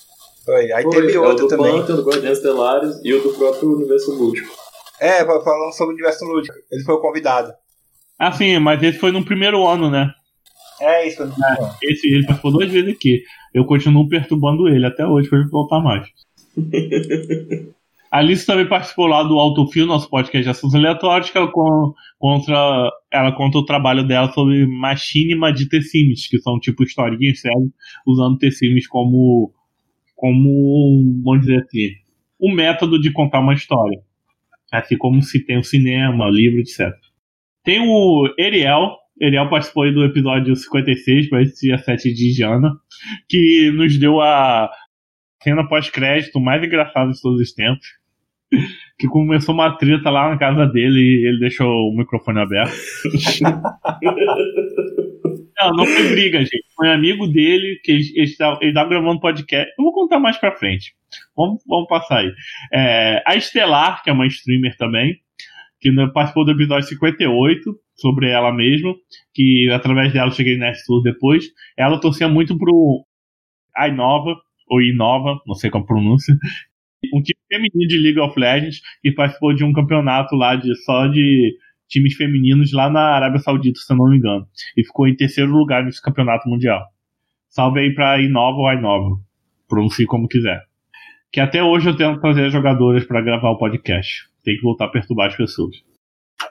Foi, 0.43 0.71
aí 0.71 0.83
Foi, 0.83 0.91
teve 0.91 1.13
é 1.13 1.19
o 1.19 1.23
outro 1.23 1.47
do 1.47 1.49
também. 1.49 1.71
Pantheon, 1.71 1.95
do 1.95 2.03
Guardiões 2.03 2.37
Estelares 2.37 2.99
e 3.03 3.13
o 3.13 3.21
do 3.21 3.33
próprio 3.33 3.75
Universo 3.75 4.13
Lúdico. 4.13 4.65
É, 4.99 5.25
falando 5.25 5.73
sobre 5.73 5.93
o 5.93 5.95
universo 5.95 6.25
lúdico. 6.25 6.55
Ele 6.71 6.83
foi 6.83 6.95
o 6.95 7.01
convidado. 7.01 7.53
Ah, 8.17 8.31
sim, 8.31 8.57
mas 8.59 8.81
esse 8.81 8.97
foi 8.97 9.11
no 9.11 9.25
primeiro 9.25 9.67
ano, 9.67 9.89
né? 9.89 10.09
É 10.79 11.07
isso. 11.07 11.23
Esse 11.81 12.07
ele 12.07 12.25
participou 12.25 12.51
duas 12.51 12.71
vezes 12.71 12.93
aqui. 12.93 13.23
Eu 13.53 13.65
continuo 13.65 14.07
perturbando 14.07 14.67
ele 14.67 14.85
até 14.85 15.05
hoje 15.05 15.29
pra 15.29 15.39
ele 15.39 15.49
voltar 15.49 15.79
mais. 15.79 16.07
A 18.11 18.19
Alice 18.19 18.45
também 18.45 18.67
participou 18.67 19.07
lá 19.07 19.23
do 19.23 19.37
Autofil, 19.37 19.85
nosso 19.85 20.09
podcast 20.09 20.43
de 20.43 20.49
assuntos 20.49 20.75
aleatórios, 20.75 21.29
que 21.29 21.37
ela, 21.37 21.51
con- 21.51 21.93
contra, 22.17 22.89
ela 23.11 23.31
conta 23.33 23.57
o 23.57 23.65
trabalho 23.65 24.07
dela 24.07 24.31
sobre 24.31 24.65
machinima 24.65 25.51
de 25.51 25.67
T-Sims, 25.67 26.27
que 26.29 26.39
são 26.39 26.59
tipo 26.59 26.83
historinhas 26.83 27.41
sérias, 27.41 27.69
usando 28.07 28.37
T-Sims 28.37 28.87
como, 28.87 29.51
como, 30.15 31.21
vamos 31.25 31.41
dizer 31.41 31.63
assim, 31.63 31.89
um 32.39 32.53
método 32.53 33.01
de 33.01 33.11
contar 33.11 33.39
uma 33.41 33.53
história. 33.53 33.99
Assim 34.71 34.97
como 34.97 35.21
se 35.21 35.45
tem 35.45 35.57
o 35.57 35.63
cinema, 35.63 36.29
livro, 36.29 36.59
etc. 36.59 36.91
Tem 37.63 37.81
o 37.81 38.33
Eriel. 38.37 38.95
Eriel 39.21 39.49
participou 39.49 39.91
do 39.93 40.03
episódio 40.03 40.55
56, 40.55 41.29
para 41.29 41.41
esse 41.41 41.67
dia 41.67 41.77
7 41.77 42.13
de 42.13 42.33
Jana, 42.33 42.71
que 43.29 43.71
nos 43.71 43.97
deu 43.97 44.21
a 44.21 44.69
cena 45.45 45.67
pós-crédito 45.67 46.39
mais 46.39 46.63
engraçada 46.63 47.11
de 47.11 47.21
todos 47.21 47.39
os 47.39 47.53
tempos. 47.53 47.87
Que 48.97 49.07
começou 49.07 49.53
uma 49.53 49.77
treta 49.77 50.09
lá 50.09 50.29
na 50.29 50.37
casa 50.37 50.65
dele 50.67 50.97
e 50.97 51.27
ele 51.27 51.39
deixou 51.39 51.67
o 51.67 51.93
microfone 51.97 52.39
aberto. 52.39 52.73
Não, 55.57 55.71
não 55.71 55.85
foi 55.85 56.09
briga, 56.09 56.39
gente. 56.39 56.65
Foi 56.75 56.91
amigo 56.91 57.27
dele 57.27 57.79
que 57.83 57.91
ele 57.91 58.23
estava 58.23 58.89
gravando 58.89 59.19
podcast. 59.19 59.73
Eu 59.77 59.85
vou 59.85 59.93
contar 59.93 60.19
mais 60.19 60.37
pra 60.37 60.55
frente. 60.55 60.93
Vamos, 61.35 61.63
vamos 61.65 61.87
passar 61.87 62.19
aí. 62.19 62.31
É, 62.73 63.23
a 63.25 63.35
Estelar, 63.35 64.03
que 64.03 64.09
é 64.09 64.13
uma 64.13 64.27
streamer 64.27 64.75
também, 64.77 65.17
que 65.79 65.91
participou 66.13 66.45
do 66.45 66.51
episódio 66.51 66.87
58, 66.87 67.75
sobre 67.95 68.29
ela 68.29 68.51
mesma, 68.51 68.93
que 69.33 69.69
através 69.71 70.11
dela 70.11 70.27
eu 70.27 70.33
cheguei 70.33 70.57
na 70.57 70.73
Tour 70.85 71.01
depois. 71.01 71.45
Ela 71.77 71.99
torcia 71.99 72.27
muito 72.27 72.57
pro 72.57 73.05
Inova, 73.87 74.35
ou 74.67 74.81
Inova, 74.81 75.39
não 75.45 75.55
sei 75.55 75.69
como 75.69 75.85
pronuncia, 75.85 76.35
um 77.13 77.21
time 77.21 77.39
feminino 77.47 77.87
de 77.87 77.99
League 77.99 78.19
of 78.19 78.39
Legends, 78.39 78.81
que 79.01 79.11
participou 79.11 79.53
de 79.53 79.63
um 79.63 79.73
campeonato 79.73 80.35
lá 80.35 80.55
de 80.55 80.73
só 80.83 81.07
de 81.07 81.55
times 81.87 82.15
femininos 82.15 82.71
lá 82.71 82.89
na 82.89 83.15
Arábia 83.15 83.39
Saudita, 83.39 83.79
se 83.79 83.91
eu 83.91 83.97
não 83.97 84.09
me 84.09 84.17
engano. 84.17 84.47
E 84.75 84.83
ficou 84.83 85.07
em 85.07 85.15
terceiro 85.15 85.51
lugar 85.51 85.83
nesse 85.83 86.01
campeonato 86.01 86.49
mundial. 86.49 86.83
Salve 87.49 87.79
aí 87.79 87.93
pra 87.93 88.19
Inova 88.19 88.57
ou 88.57 88.73
Inova. 88.73 89.21
Pronuncie 89.67 90.05
como 90.05 90.27
quiser. 90.27 90.61
Que 91.31 91.39
até 91.39 91.63
hoje 91.63 91.89
eu 91.89 91.95
tento 91.95 92.19
trazer 92.19 92.49
jogadoras 92.49 93.05
pra 93.05 93.21
gravar 93.21 93.51
o 93.51 93.57
podcast. 93.57 94.27
Tem 94.43 94.55
que 94.55 94.61
voltar 94.61 94.85
a 94.85 94.89
perturbar 94.89 95.27
as 95.27 95.35
pessoas. 95.35 95.75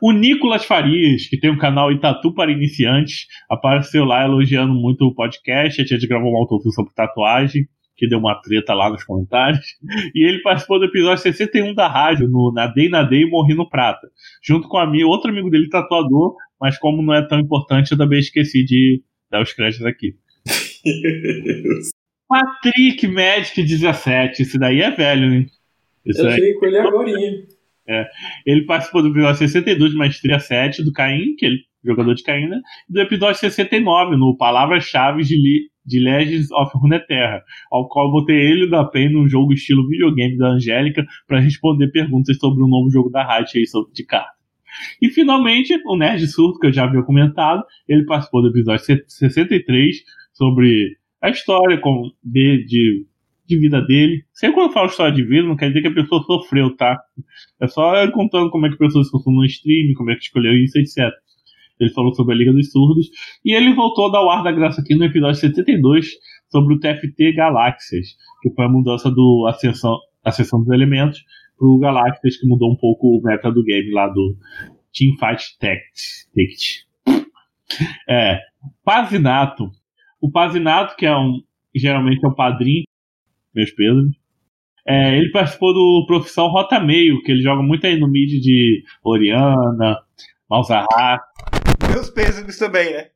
O 0.00 0.12
Nicolas 0.12 0.64
Farias, 0.64 1.26
que 1.26 1.38
tem 1.38 1.50
um 1.50 1.58
canal 1.58 1.92
Itatu 1.92 2.32
para 2.32 2.50
iniciantes, 2.50 3.26
apareceu 3.48 4.04
lá 4.04 4.24
elogiando 4.24 4.74
muito 4.74 5.02
o 5.06 5.14
podcast. 5.14 5.80
A 5.80 5.84
gente 5.84 6.06
gravou 6.06 6.32
um 6.32 6.36
autofilme 6.36 6.72
sobre 6.72 6.92
tatuagem, 6.94 7.68
que 7.96 8.08
deu 8.08 8.18
uma 8.18 8.34
treta 8.40 8.74
lá 8.74 8.90
nos 8.90 9.04
comentários. 9.04 9.64
E 10.14 10.26
ele 10.26 10.42
participou 10.42 10.78
do 10.78 10.86
episódio 10.86 11.22
61 11.22 11.74
da 11.74 11.88
rádio, 11.88 12.28
no 12.28 12.52
Nadei, 12.52 12.88
Nadei 12.88 13.22
e 13.22 13.30
Morri 13.30 13.54
no 13.54 13.68
Prata. 13.68 14.08
Junto 14.42 14.68
com 14.68 14.78
a 14.78 14.86
minha, 14.86 15.06
outro 15.06 15.30
amigo 15.30 15.50
dele, 15.50 15.68
tatuador, 15.68 16.36
mas 16.60 16.78
como 16.78 17.02
não 17.02 17.14
é 17.14 17.26
tão 17.26 17.40
importante, 17.40 17.92
eu 17.92 17.98
também 17.98 18.18
esqueci 18.18 18.64
de 18.64 19.02
dar 19.30 19.42
os 19.42 19.52
créditos 19.52 19.86
aqui. 19.86 20.14
Patrick 22.28 23.06
Magic 23.06 23.62
17, 23.62 24.42
esse 24.42 24.58
daí 24.58 24.80
é 24.80 24.90
velho, 24.90 25.34
hein? 25.34 25.46
Esse 26.04 26.20
Eu 26.20 26.28
aí. 26.28 26.34
cheguei 26.34 26.54
com 26.54 26.66
ele 26.66 26.78
agorinha. 26.78 27.46
Ele 28.46 28.64
participou 28.64 29.02
do 29.02 29.08
episódio 29.08 29.38
62 29.38 29.92
de 29.92 29.96
Maestria 29.96 30.38
7 30.38 30.82
do 30.82 30.92
Caim, 30.92 31.34
que 31.36 31.44
ele 31.44 31.64
jogador 31.84 32.14
de? 32.14 32.22
E 32.88 32.92
do 32.92 33.00
episódio 33.00 33.38
69, 33.38 34.16
no 34.16 34.36
Palavras-Chave 34.36 35.22
de, 35.22 35.68
de 35.84 36.00
Legends 36.00 36.50
of 36.50 36.70
Runeterra, 36.74 37.42
ao 37.70 37.88
qual 37.88 38.10
botei 38.10 38.36
ele 38.36 38.68
da 38.68 38.84
Pen 38.84 39.12
num 39.12 39.28
jogo 39.28 39.52
estilo 39.52 39.88
videogame 39.88 40.36
da 40.36 40.48
Angélica 40.48 41.04
para 41.26 41.40
responder 41.40 41.88
perguntas 41.88 42.36
sobre 42.38 42.62
o 42.62 42.68
novo 42.68 42.90
jogo 42.90 43.10
da 43.10 43.26
Riot 43.26 43.58
aí 43.58 43.66
sobre 43.66 43.92
de 43.92 44.04
carta. 44.04 44.34
E 45.00 45.08
finalmente, 45.08 45.74
o 45.86 45.96
Nerd 45.96 46.26
Surto, 46.26 46.58
que 46.58 46.66
eu 46.66 46.72
já 46.72 46.84
havia 46.84 47.02
comentado, 47.02 47.62
ele 47.88 48.04
participou 48.04 48.42
do 48.42 48.48
episódio 48.48 48.84
63 49.06 49.96
sobre 50.32 50.96
a 51.20 51.30
história 51.30 51.78
com, 51.78 52.10
de, 52.22 52.64
de, 52.64 53.06
de 53.46 53.58
vida 53.58 53.80
dele. 53.80 54.24
Sempre 54.32 54.56
quando 54.56 54.68
eu 54.68 54.72
falo 54.72 54.88
história 54.88 55.14
de 55.14 55.24
vida, 55.24 55.46
não 55.46 55.56
quer 55.56 55.68
dizer 55.68 55.82
que 55.82 55.88
a 55.88 55.94
pessoa 55.94 56.22
sofreu, 56.24 56.74
tá? 56.76 57.00
É 57.60 57.68
só 57.68 58.10
contando 58.10 58.50
como 58.50 58.66
é 58.66 58.68
que 58.68 58.74
a 58.74 58.78
pessoa 58.78 59.04
se 59.04 59.10
no 59.30 59.44
stream, 59.44 59.94
como 59.96 60.10
é 60.10 60.16
que 60.16 60.24
escolheu 60.24 60.52
isso, 60.54 60.78
etc. 60.78 61.12
Ele 61.78 61.90
falou 61.90 62.14
sobre 62.14 62.34
a 62.34 62.38
Liga 62.38 62.52
dos 62.52 62.70
Surdos. 62.70 63.08
E 63.44 63.52
ele 63.52 63.74
voltou 63.74 64.08
a 64.08 64.12
dar 64.12 64.24
o 64.24 64.30
ar 64.30 64.42
da 64.42 64.52
graça 64.52 64.80
aqui 64.80 64.94
no 64.94 65.04
episódio 65.04 65.40
72 65.40 66.12
sobre 66.48 66.74
o 66.74 66.78
TFT 66.78 67.32
Galáxias, 67.32 68.16
que 68.42 68.50
foi 68.50 68.64
a 68.64 68.68
mudança 68.68 69.10
do 69.10 69.46
Ascensão, 69.48 69.98
Ascensão 70.24 70.60
dos 70.60 70.72
Elementos 70.72 71.24
pro 71.58 71.78
Galáxias, 71.78 72.36
que 72.36 72.46
mudou 72.46 72.72
um 72.72 72.76
pouco 72.76 73.18
o 73.18 73.22
meta 73.22 73.50
do 73.50 73.62
game 73.64 73.90
lá 73.90 74.08
do 74.08 74.36
Teamfight 74.92 75.58
Tactics. 75.58 76.86
É, 78.08 78.40
Pazinato. 78.84 79.70
O 80.20 80.30
Pazinato, 80.30 80.96
que 80.96 81.06
é 81.06 81.16
um, 81.16 81.42
geralmente 81.74 82.24
é 82.24 82.28
o 82.28 82.34
padrinho, 82.34 82.84
meus 83.54 83.70
pesos, 83.72 84.10
é, 84.86 85.16
ele 85.16 85.30
participou 85.30 85.72
do 85.72 86.04
Profissão 86.06 86.48
Rota 86.48 86.78
Meio, 86.78 87.22
que 87.22 87.32
ele 87.32 87.42
joga 87.42 87.62
muito 87.62 87.86
aí 87.86 87.98
no 87.98 88.08
mid 88.08 88.30
de 88.40 88.82
Oriana, 89.02 89.98
Malzahar. 90.48 91.20
Meus 91.94 92.10
pêsames 92.10 92.58
também, 92.58 92.92
né? 92.92 93.06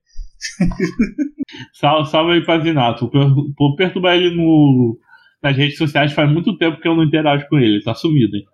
Salve, 1.73 2.11
salve 2.11 2.33
aí, 2.33 2.45
Pazinato. 2.45 3.09
Per- 3.11 3.35
Vou 3.59 3.75
perturbar 3.77 4.17
ele 4.17 4.35
no, 4.35 4.99
nas 5.43 5.57
redes 5.57 5.77
sociais 5.77 6.13
faz 6.13 6.31
muito 6.31 6.57
tempo 6.59 6.81
que 6.81 6.87
eu 6.89 6.95
não 6.95 7.05
interajo 7.05 7.47
com 7.49 7.59
ele, 7.59 7.83
tá 7.83 7.95
sumido, 7.95 8.37
hein? 8.37 8.45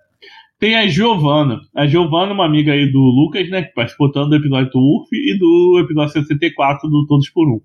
Tem 0.59 0.76
a 0.76 0.87
Giovana. 0.87 1.61
A 1.76 1.87
Giovana 1.87 2.33
uma 2.33 2.47
amiga 2.47 2.73
aí 2.73 2.90
do 2.90 2.99
Lucas, 3.00 3.49
né? 3.50 3.64
Que 3.64 3.75
participou 3.75 4.11
tanto 4.11 4.31
do 4.31 4.37
episódio 4.37 4.71
do 4.71 4.78
URF 4.78 5.09
e 5.12 5.38
do 5.38 5.81
episódio 5.85 6.12
64 6.12 6.88
do 6.88 7.07
Todos 7.07 7.28
por 7.31 7.47
Um. 7.49 7.61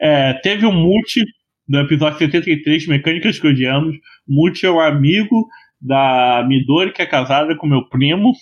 É, 0.00 0.34
teve 0.34 0.64
o 0.66 0.72
Multi 0.72 1.24
no 1.68 1.80
episódio 1.80 2.18
73, 2.18 2.86
Mecânicas 2.86 3.38
que 3.38 3.48
Odiamos. 3.48 3.96
Multi 4.28 4.66
é 4.66 4.70
um 4.70 4.80
amigo 4.80 5.48
da 5.80 6.44
Midori, 6.46 6.92
que 6.92 7.02
é 7.02 7.06
casada 7.06 7.56
com 7.56 7.66
meu 7.66 7.88
primo. 7.88 8.32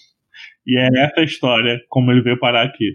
E 0.66 0.78
é 0.78 0.88
essa 1.04 1.20
a 1.20 1.24
história, 1.24 1.80
como 1.88 2.10
ele 2.10 2.20
veio 2.20 2.38
parar 2.38 2.64
aqui. 2.66 2.92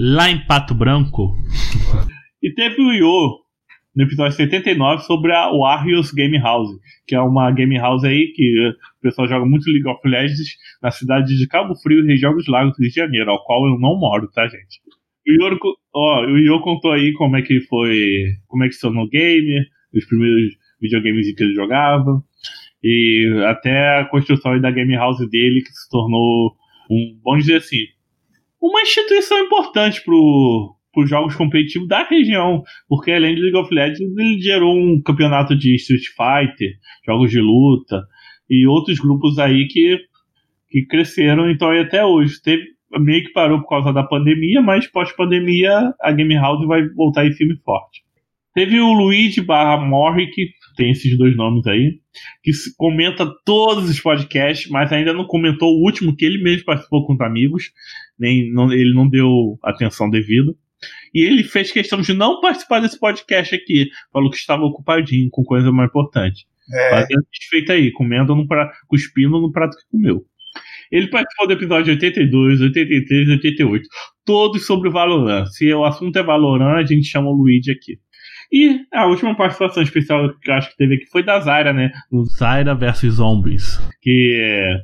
Lá 0.00 0.30
em 0.30 0.46
Pato 0.46 0.74
Branco. 0.74 1.34
E 2.40 2.54
teve 2.54 2.80
o 2.80 2.92
Iô, 2.92 3.36
no 3.96 4.04
episódio 4.04 4.36
79 4.36 5.02
sobre 5.02 5.32
a 5.32 5.50
Warriors 5.50 6.12
Game 6.12 6.38
House, 6.38 6.70
que 7.04 7.16
é 7.16 7.20
uma 7.20 7.50
game 7.50 7.76
house 7.76 8.04
aí 8.04 8.32
que 8.32 8.68
o 8.68 9.02
pessoal 9.02 9.26
joga 9.26 9.44
muito 9.44 9.68
League 9.68 9.88
of 9.88 10.00
Legends 10.08 10.50
na 10.80 10.92
cidade 10.92 11.36
de 11.36 11.48
Cabo 11.48 11.74
Frio, 11.74 12.06
região 12.06 12.32
dos 12.32 12.46
Lagos 12.46 12.76
do 12.76 12.80
Rio 12.80 12.90
de 12.90 12.94
Janeiro, 12.94 13.28
ao 13.28 13.44
qual 13.44 13.66
eu 13.66 13.76
não 13.80 13.98
moro, 13.98 14.30
tá, 14.30 14.46
gente? 14.46 14.80
O 15.26 15.32
Ior, 15.32 15.58
ó, 15.92 16.26
o 16.26 16.38
Ior 16.38 16.62
contou 16.62 16.92
aí 16.92 17.12
como 17.14 17.36
é 17.36 17.42
que 17.42 17.60
foi, 17.62 18.36
como 18.46 18.62
é 18.62 18.68
que 18.68 18.74
se 18.74 18.82
tornou 18.82 19.08
gamer, 19.08 19.64
os 19.92 20.06
primeiros 20.06 20.54
videogames 20.80 21.34
que 21.34 21.42
ele 21.42 21.54
jogava, 21.54 22.22
e 22.84 23.42
até 23.48 23.98
a 23.98 24.04
construção 24.04 24.60
da 24.60 24.70
game 24.70 24.94
house 24.94 25.28
dele, 25.28 25.60
que 25.60 25.72
se 25.72 25.90
tornou 25.90 26.54
um, 26.88 27.18
vamos 27.24 27.40
dizer 27.46 27.56
assim, 27.56 27.78
uma 28.60 28.82
instituição 28.82 29.38
importante 29.38 30.02
pro, 30.04 30.76
os 30.96 31.08
jogos 31.08 31.34
competitivos 31.36 31.88
da 31.88 32.04
região, 32.04 32.62
porque 32.88 33.12
além 33.12 33.34
de 33.34 33.42
League 33.42 33.56
of 33.56 33.72
Legends, 33.72 34.16
ele 34.16 34.40
gerou 34.40 34.74
um 34.74 35.00
campeonato 35.00 35.56
de 35.56 35.74
Street 35.76 36.06
Fighter, 36.08 36.76
jogos 37.06 37.30
de 37.30 37.40
luta 37.40 38.02
e 38.50 38.66
outros 38.66 38.98
grupos 38.98 39.38
aí 39.38 39.66
que, 39.68 39.98
que 40.68 40.86
cresceram 40.86 41.50
então 41.50 41.70
até 41.70 42.04
hoje. 42.04 42.40
Teve, 42.42 42.64
meio 42.98 43.24
que 43.24 43.32
parou 43.32 43.60
por 43.60 43.68
causa 43.68 43.92
da 43.92 44.02
pandemia, 44.02 44.60
mas 44.60 44.90
pós-pandemia 44.90 45.94
a 46.00 46.12
Game 46.12 46.34
House 46.34 46.66
vai 46.66 46.88
voltar 46.88 47.26
em 47.26 47.32
firme 47.32 47.56
forte. 47.64 48.02
Teve 48.54 48.80
o 48.80 48.92
Luigi 48.92 49.40
barra 49.40 49.76
Morrick, 49.76 50.34
tem 50.76 50.90
esses 50.90 51.16
dois 51.16 51.36
nomes 51.36 51.64
aí, 51.66 52.00
que 52.42 52.50
comenta 52.76 53.30
todos 53.44 53.88
os 53.88 54.00
podcasts, 54.00 54.68
mas 54.68 54.90
ainda 54.90 55.12
não 55.12 55.26
comentou 55.26 55.68
o 55.68 55.84
último 55.84 56.16
que 56.16 56.24
ele 56.24 56.42
mesmo 56.42 56.64
participou 56.64 57.06
com 57.06 57.12
os 57.12 57.20
amigos, 57.20 57.70
nem 58.18 58.52
não, 58.52 58.72
ele 58.72 58.94
não 58.94 59.08
deu 59.08 59.58
atenção 59.62 60.10
devida. 60.10 60.52
E 61.14 61.24
ele 61.24 61.42
fez 61.42 61.72
questão 61.72 62.00
de 62.00 62.12
não 62.14 62.40
participar 62.40 62.80
desse 62.80 62.98
podcast 62.98 63.54
aqui. 63.54 63.88
Falou 64.12 64.30
que 64.30 64.36
estava 64.36 64.62
ocupadinho 64.62 65.28
com 65.30 65.42
coisa 65.42 65.72
mais 65.72 65.88
importante. 65.88 66.46
É. 66.72 66.90
Fazendo 66.90 67.26
desfeito 67.32 67.72
aí, 67.72 67.90
comendo 67.92 68.34
no 68.34 68.46
prato, 68.46 68.76
cuspindo 68.86 69.40
no 69.40 69.50
prato 69.50 69.76
que 69.76 69.90
comeu. 69.90 70.24
Ele 70.90 71.08
participou 71.08 71.46
do 71.46 71.52
episódio 71.52 71.92
82, 71.92 72.60
83 72.60 73.28
88. 73.30 73.88
Todos 74.24 74.66
sobre 74.66 74.90
Valorant. 74.90 75.46
Se 75.46 75.72
o 75.72 75.84
assunto 75.84 76.18
é 76.18 76.22
Valorant, 76.22 76.78
a 76.78 76.86
gente 76.86 77.06
chama 77.06 77.28
o 77.28 77.32
Luigi 77.32 77.70
aqui. 77.70 77.98
E 78.50 78.80
a 78.92 79.06
última 79.06 79.36
participação 79.36 79.82
especial 79.82 80.34
que 80.40 80.50
eu 80.50 80.54
acho 80.54 80.70
que 80.70 80.76
teve 80.76 80.94
aqui 80.94 81.06
foi 81.06 81.22
da 81.22 81.38
Zaira, 81.40 81.72
né? 81.72 81.90
Zaira 82.38 82.74
vs 82.74 83.14
Zombies. 83.14 83.78
Que, 84.00 84.80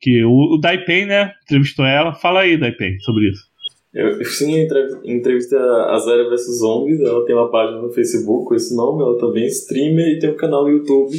que 0.00 0.24
o, 0.24 0.54
o 0.54 0.58
Daipen, 0.58 1.06
né? 1.06 1.32
Entrevistou 1.44 1.84
ela. 1.84 2.14
Fala 2.14 2.40
aí, 2.40 2.56
Daipen, 2.56 2.98
sobre 3.00 3.28
isso. 3.28 3.50
Eu, 3.92 4.24
sim, 4.24 4.68
entrevistei 5.04 5.58
a 5.58 5.98
Zara 5.98 6.30
vs 6.30 6.60
Zombies, 6.60 7.00
ela 7.00 7.26
tem 7.26 7.34
uma 7.34 7.50
página 7.50 7.82
no 7.82 7.90
Facebook 7.90 8.46
com 8.46 8.54
esse 8.54 8.74
nome, 8.76 9.02
ela 9.02 9.18
também 9.18 9.42
é 9.42 9.48
streamer 9.48 10.06
e 10.06 10.18
tem 10.20 10.30
um 10.30 10.36
canal 10.36 10.62
no 10.62 10.70
YouTube. 10.70 11.16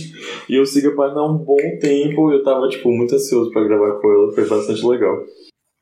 E 0.47 0.55
eu 0.55 0.65
sigo 0.65 0.87
a 0.87 0.95
página 0.95 1.19
há 1.19 1.29
um 1.29 1.37
bom 1.37 1.57
tempo 1.81 2.31
e 2.31 2.35
eu 2.35 2.43
tava, 2.43 2.69
tipo, 2.69 2.89
muito 2.89 3.13
ansioso 3.13 3.51
para 3.51 3.65
gravar 3.65 3.99
com 3.99 4.09
ela, 4.09 4.31
foi 4.31 4.47
bastante 4.47 4.85
legal. 4.87 5.17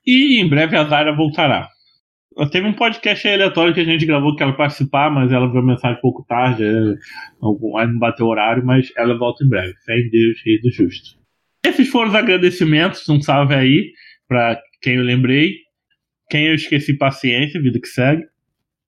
E 0.04 0.42
em 0.42 0.50
breve 0.50 0.76
a 0.76 0.84
Zara 0.86 1.16
voltará. 1.16 1.70
Teve 2.52 2.68
um 2.68 2.74
podcast 2.74 3.28
aleatório 3.28 3.74
que 3.74 3.82
a 3.82 3.86
gente 3.86 4.06
gravou 4.06 4.36
que 4.36 4.42
ela 4.42 4.54
participar, 4.54 5.12
mas 5.12 5.32
ela 5.32 5.52
viu 5.52 5.60
a 5.60 5.66
mensagem 5.66 5.98
um 5.98 6.02
pouco 6.02 6.26
tarde, 6.28 6.64
aí 6.64 6.96
não 7.42 8.00
bateu 8.00 8.26
o 8.26 8.30
horário, 8.30 8.66
mas 8.66 8.88
ela 8.98 9.16
volta 9.16 9.44
em 9.44 9.50
breve. 9.50 9.74
Fé 9.86 9.94
em 9.94 10.10
Deus, 10.10 10.42
rei 10.44 10.60
do 10.60 10.72
justo. 10.72 11.20
Esses 11.66 11.90
foram 11.90 12.10
os 12.10 12.16
agradecimentos, 12.16 13.08
um 13.10 13.22
salve 13.22 13.54
aí 13.54 13.92
para 14.28 14.60
quem 14.82 14.96
eu 14.96 15.04
lembrei. 15.04 15.54
Quem 16.30 16.48
eu 16.48 16.56
esqueci, 16.56 16.98
paciência, 16.98 17.62
vida 17.62 17.80
que 17.80 17.88
segue. 17.88 18.24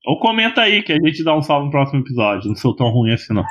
Ou 0.06 0.20
comenta 0.20 0.62
aí 0.62 0.82
que 0.84 0.94
a 0.94 0.96
gente 0.96 1.24
dá 1.24 1.36
um 1.36 1.42
salve 1.42 1.66
no 1.66 1.72
próximo 1.72 2.02
episódio. 2.02 2.48
Não 2.48 2.56
sou 2.56 2.76
tão 2.76 2.90
ruim 2.90 3.14
assim, 3.14 3.34
não. 3.34 3.44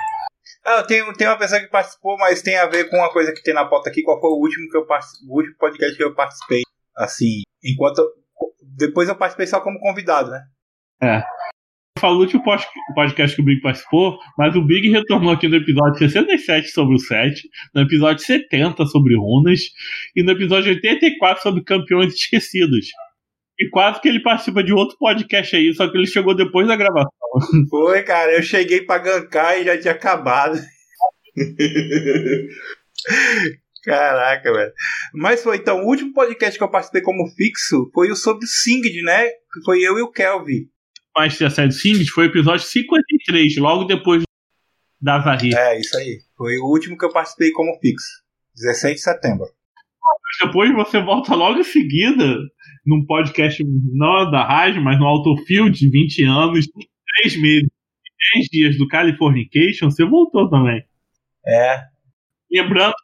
Ah, 0.64 0.82
tem, 0.82 1.00
tem 1.14 1.26
uma 1.26 1.38
pessoa 1.38 1.60
que 1.60 1.68
participou, 1.68 2.16
mas 2.18 2.42
tem 2.42 2.56
a 2.56 2.66
ver 2.66 2.88
com 2.88 2.96
uma 2.96 3.10
coisa 3.10 3.32
que 3.32 3.42
tem 3.42 3.54
na 3.54 3.64
pauta 3.64 3.88
aqui. 3.90 4.02
Qual 4.02 4.20
foi 4.20 4.30
o 4.30 4.40
último 4.40 4.68
que 4.68 4.76
eu 4.76 4.86
o 5.28 5.36
último 5.36 5.56
podcast 5.58 5.96
que 5.96 6.04
eu 6.04 6.14
participei? 6.14 6.62
Assim, 6.96 7.42
enquanto. 7.64 8.02
Depois 8.76 9.08
eu 9.08 9.16
participei 9.16 9.46
só 9.46 9.60
como 9.60 9.78
convidado, 9.80 10.30
né? 10.30 10.42
É. 11.02 11.22
Falou 12.00 12.16
o 12.16 12.20
último 12.20 12.42
podcast 12.94 13.36
que 13.36 13.42
o 13.42 13.44
Big 13.44 13.60
participou, 13.60 14.18
mas 14.38 14.56
o 14.56 14.64
Big 14.64 14.90
retornou 14.90 15.32
aqui 15.32 15.46
no 15.46 15.56
episódio 15.56 15.98
67 15.98 16.68
sobre 16.68 16.94
o 16.94 16.98
7, 16.98 17.46
no 17.74 17.82
episódio 17.82 18.24
70 18.24 18.86
sobre 18.86 19.14
runas 19.16 19.60
e 20.16 20.22
no 20.22 20.32
episódio 20.32 20.72
84 20.72 21.42
sobre 21.42 21.62
campeões 21.62 22.14
esquecidos. 22.14 22.86
E 23.58 23.68
quase 23.68 24.00
que 24.00 24.08
ele 24.08 24.22
participa 24.22 24.64
de 24.64 24.72
outro 24.72 24.96
podcast 24.98 25.54
aí, 25.54 25.74
só 25.74 25.90
que 25.90 25.98
ele 25.98 26.06
chegou 26.06 26.34
depois 26.34 26.66
da 26.66 26.74
gravação. 26.74 27.10
Foi, 27.68 28.02
cara, 28.02 28.32
eu 28.32 28.42
cheguei 28.42 28.80
pra 28.80 28.96
gankar 28.96 29.58
e 29.58 29.64
já 29.64 29.78
tinha 29.78 29.92
acabado. 29.92 30.58
Caraca, 33.84 34.52
velho. 34.52 34.72
Mas 35.14 35.42
foi 35.42 35.56
então, 35.56 35.80
o 35.80 35.86
último 35.86 36.12
podcast 36.12 36.58
que 36.58 36.62
eu 36.62 36.70
participei 36.70 37.00
como 37.00 37.30
fixo 37.30 37.90
foi 37.94 38.10
o 38.10 38.16
sobre 38.16 38.44
o 38.44 38.48
Singed, 38.48 39.02
né? 39.02 39.26
Foi 39.64 39.80
eu 39.80 39.98
e 39.98 40.02
o 40.02 40.10
Kelvin. 40.10 40.68
Mas 41.16 41.40
a 41.42 41.50
série 41.50 41.68
do 41.68 41.74
Singed 41.74 42.10
foi 42.10 42.26
o 42.26 42.30
episódio 42.30 42.64
53, 42.66 43.56
logo 43.56 43.84
depois 43.84 44.22
da 45.00 45.20
Zahir. 45.20 45.56
É, 45.56 45.80
isso 45.80 45.96
aí. 45.96 46.20
Foi 46.36 46.56
o 46.58 46.66
último 46.66 46.96
que 46.96 47.04
eu 47.04 47.12
participei 47.12 47.50
como 47.52 47.78
fixo. 47.80 48.22
16 48.56 48.96
de 48.96 49.00
setembro. 49.00 49.46
Depois 50.44 50.72
você 50.74 51.00
volta 51.02 51.34
logo 51.34 51.58
em 51.58 51.64
seguida 51.64 52.38
num 52.86 53.04
podcast 53.04 53.62
não 53.64 54.30
da 54.30 54.46
rádio, 54.46 54.82
mas 54.82 54.98
no 54.98 55.06
Autofield, 55.06 55.88
20 55.90 56.24
anos, 56.24 56.66
3 57.22 57.40
meses, 57.40 57.68
10 58.34 58.46
dias 58.50 58.78
do 58.78 58.88
Californication, 58.88 59.90
você 59.90 60.04
voltou 60.04 60.48
também. 60.48 60.82
É. 61.46 61.84
Lembrando 62.50 62.94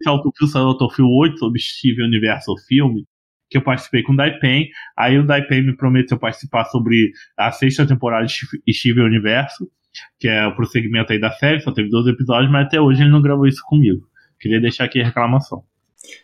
que 0.00 0.08
Autofield 0.08 0.52
saiu 0.52 0.66
Autofield 0.66 1.12
8 1.12 1.38
sobre 1.38 1.60
Steve 1.60 2.02
Universal 2.02 2.56
Filme, 2.66 3.06
que 3.52 3.58
eu 3.58 3.62
participei 3.62 4.02
com 4.02 4.14
o 4.14 4.16
Daipen. 4.16 4.68
Aí 4.96 5.18
o 5.18 5.26
Daipen 5.26 5.62
me 5.62 5.76
prometeu 5.76 6.18
participar 6.18 6.64
sobre 6.64 7.12
a 7.36 7.52
sexta 7.52 7.86
temporada 7.86 8.26
de 8.26 8.72
Steve 8.72 9.00
Universo, 9.00 9.70
que 10.18 10.26
é 10.26 10.46
o 10.46 10.56
prosseguimento 10.56 11.12
aí 11.12 11.20
da 11.20 11.30
série, 11.30 11.60
só 11.60 11.70
teve 11.70 11.90
12 11.90 12.10
episódios, 12.10 12.50
mas 12.50 12.66
até 12.66 12.80
hoje 12.80 13.02
ele 13.02 13.10
não 13.10 13.20
gravou 13.20 13.46
isso 13.46 13.62
comigo. 13.64 14.00
Queria 14.40 14.60
deixar 14.60 14.84
aqui 14.84 15.00
a 15.00 15.04
reclamação. 15.04 15.62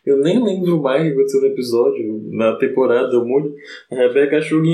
Eu 0.04 0.18
nem 0.18 0.42
lembro 0.42 0.82
mais 0.82 1.02
o 1.02 1.04
que 1.04 1.12
aconteceu 1.12 1.40
no 1.42 1.46
episódio, 1.48 2.28
na 2.32 2.56
temporada, 2.56 3.22
muito. 3.22 3.54
A 3.92 3.94
Rebeca 3.94 4.40
Shug, 4.40 4.66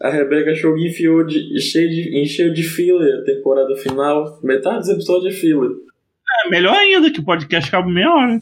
a 0.00 0.10
Rebeca 0.10 0.54
Shug 0.54 0.82
enfiou 0.84 1.24
de, 1.24 1.60
cheio 1.60 1.88
de, 1.88 2.18
encheu 2.20 2.52
de 2.52 2.62
filler 2.62 3.20
a 3.20 3.24
temporada 3.24 3.76
final. 3.76 4.40
Metade 4.42 4.78
dos 4.78 4.88
episódios 4.88 5.34
é 5.34 5.38
filler. 5.38 5.70
É, 5.70 6.48
melhor 6.48 6.74
ainda, 6.74 7.10
que 7.10 7.20
o 7.20 7.24
podcast 7.24 7.68
acaba 7.68 7.88
meia 7.88 8.10
hora. 8.10 8.40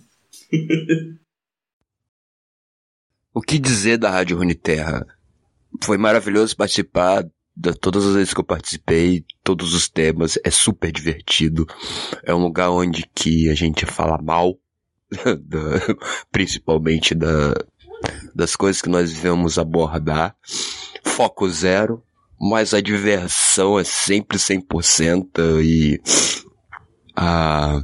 o 3.35 3.43
que 3.43 3.59
dizer 3.59 3.99
da 3.99 4.11
Rádio 4.11 4.39
Terra? 4.55 5.05
Foi 5.83 5.99
maravilhoso 5.99 6.57
participar 6.57 7.27
de 7.57 7.75
todas 7.75 8.07
as 8.07 8.15
vezes 8.15 8.33
que 8.33 8.41
eu 8.41 8.45
participei, 8.45 9.25
todos 9.43 9.75
os 9.75 9.89
temas, 9.89 10.39
é 10.45 10.51
super 10.51 10.93
divertido. 10.93 11.67
É 12.23 12.33
um 12.33 12.43
lugar 12.43 12.71
onde 12.71 13.05
que 13.13 13.51
a 13.51 13.55
gente 13.55 13.85
fala 13.87 14.21
mal, 14.23 14.57
da, 15.11 15.97
principalmente 16.31 17.15
da, 17.15 17.55
das 18.35 18.55
coisas 18.55 18.81
que 18.81 18.89
nós 18.89 19.13
vamos 19.13 19.59
abordar. 19.59 20.37
Foco 21.03 21.49
zero, 21.49 22.03
mas 22.41 22.73
a 22.73 22.81
diversão 22.81 23.79
é 23.79 23.85
sempre 23.85 24.39
100% 24.39 25.63
e 25.63 26.01
a, 27.15 27.83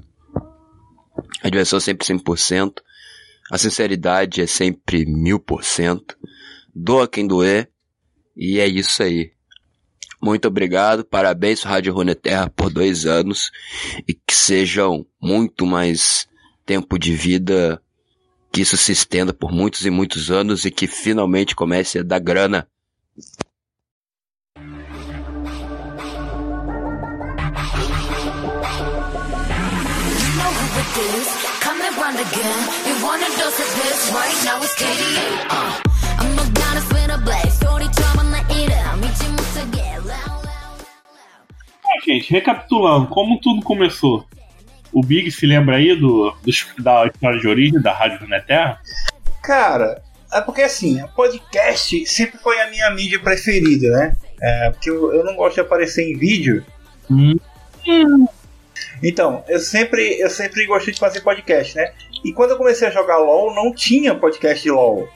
a 1.42 1.48
diversão 1.48 1.76
é 1.76 1.80
sempre 1.80 2.06
100%, 2.06 2.74
a 3.50 3.58
sinceridade 3.58 4.40
é 4.40 4.46
sempre 4.46 5.04
mil 5.04 5.40
por 5.40 5.64
cento, 5.64 6.16
doa 6.74 7.08
quem 7.08 7.26
doer, 7.26 7.70
e 8.36 8.60
é 8.60 8.66
isso 8.66 9.02
aí. 9.02 9.32
Muito 10.22 10.48
obrigado, 10.48 11.04
parabéns 11.04 11.62
Rádio 11.62 11.94
Runeterra 11.94 12.50
por 12.50 12.70
dois 12.70 13.06
anos. 13.06 13.50
E 14.06 14.12
que 14.12 14.34
sejam 14.34 15.06
muito 15.20 15.64
mais 15.64 16.28
tempo 16.66 16.98
de 16.98 17.14
vida, 17.14 17.82
que 18.52 18.60
isso 18.60 18.76
se 18.76 18.92
estenda 18.92 19.32
por 19.32 19.50
muitos 19.50 19.86
e 19.86 19.90
muitos 19.90 20.30
anos 20.30 20.64
e 20.64 20.70
que 20.70 20.86
finalmente 20.86 21.56
comece 21.56 21.98
a 21.98 22.02
dar 22.02 22.18
grana. 22.18 22.68
Gente, 42.04 42.30
recapitulando, 42.30 43.08
como 43.08 43.40
tudo 43.40 43.62
começou? 43.62 44.26
O 44.92 45.02
Big 45.02 45.30
se 45.30 45.46
lembra 45.46 45.76
aí 45.76 45.94
do, 45.94 46.34
do 46.42 46.82
da 46.82 47.06
história 47.06 47.40
de 47.40 47.48
origem 47.48 47.80
da 47.80 47.92
Rádio 47.92 48.20
Runeterra? 48.20 48.80
Cara, 49.42 50.02
é 50.32 50.40
porque 50.40 50.62
assim, 50.62 51.00
podcast 51.14 52.06
sempre 52.06 52.38
foi 52.38 52.60
a 52.60 52.70
minha 52.70 52.90
mídia 52.90 53.20
preferida, 53.20 53.88
né? 53.90 54.16
É, 54.42 54.70
porque 54.70 54.90
eu, 54.90 55.14
eu 55.14 55.24
não 55.24 55.36
gosto 55.36 55.54
de 55.54 55.60
aparecer 55.60 56.10
em 56.10 56.18
vídeo 56.18 56.64
Hum. 57.10 57.36
Então, 59.02 59.42
eu 59.48 59.58
sempre, 59.58 60.20
eu 60.20 60.28
sempre 60.28 60.66
gostei 60.66 60.92
de 60.92 61.00
fazer 61.00 61.20
podcast, 61.20 61.76
né? 61.76 61.92
E 62.24 62.32
quando 62.32 62.50
eu 62.50 62.56
comecei 62.56 62.88
a 62.88 62.90
jogar 62.90 63.18
LOL, 63.18 63.54
não 63.54 63.74
tinha 63.74 64.14
podcast 64.14 64.62
de 64.62 64.70
LOL. 64.70 65.08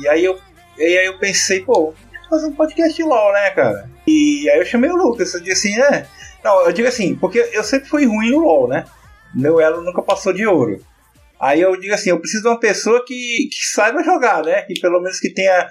E 0.00 0.08
aí 0.08 0.24
eu, 0.24 0.38
e 0.78 0.82
aí 0.82 1.06
eu 1.06 1.18
pensei, 1.18 1.60
pô, 1.60 1.92
fazer 2.30 2.46
um 2.46 2.54
podcast 2.54 2.94
de 2.96 3.02
LOL, 3.02 3.32
né, 3.32 3.50
cara? 3.50 3.90
E 4.06 4.48
aí 4.50 4.58
eu 4.58 4.64
chamei 4.64 4.90
o 4.90 4.96
Lucas, 4.96 5.34
eu 5.34 5.40
disse 5.40 5.68
assim, 5.68 5.80
é. 5.80 6.06
Não, 6.42 6.64
eu 6.64 6.72
digo 6.72 6.88
assim, 6.88 7.14
porque 7.14 7.38
eu 7.52 7.62
sempre 7.62 7.88
fui 7.88 8.06
ruim 8.06 8.30
no 8.30 8.40
LOL, 8.40 8.68
né? 8.68 8.84
Meu 9.34 9.60
elo 9.60 9.82
nunca 9.82 10.02
passou 10.02 10.32
de 10.32 10.46
ouro. 10.46 10.80
Aí 11.38 11.60
eu 11.60 11.78
digo 11.78 11.92
assim, 11.92 12.10
eu 12.10 12.18
preciso 12.18 12.44
de 12.44 12.48
uma 12.48 12.58
pessoa 12.58 13.04
que, 13.04 13.48
que 13.52 13.66
saiba 13.66 14.02
jogar, 14.02 14.42
né? 14.42 14.62
Que 14.62 14.80
pelo 14.80 15.00
menos 15.00 15.20
que 15.20 15.32
tenha. 15.32 15.68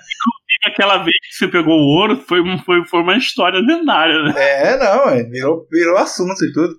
Aquela 0.63 0.97
vez 0.97 1.15
que 1.17 1.35
você 1.35 1.47
pegou 1.47 1.73
o 1.73 1.99
ouro 1.99 2.23
foi, 2.27 2.39
foi, 2.63 2.85
foi 2.85 3.01
uma 3.01 3.17
história 3.17 3.59
lendária, 3.59 4.21
né? 4.23 4.33
É, 4.37 4.77
não, 4.77 5.09
é, 5.09 5.23
virou, 5.23 5.67
virou 5.71 5.97
assunto 5.97 6.43
e 6.45 6.53
tudo. 6.53 6.75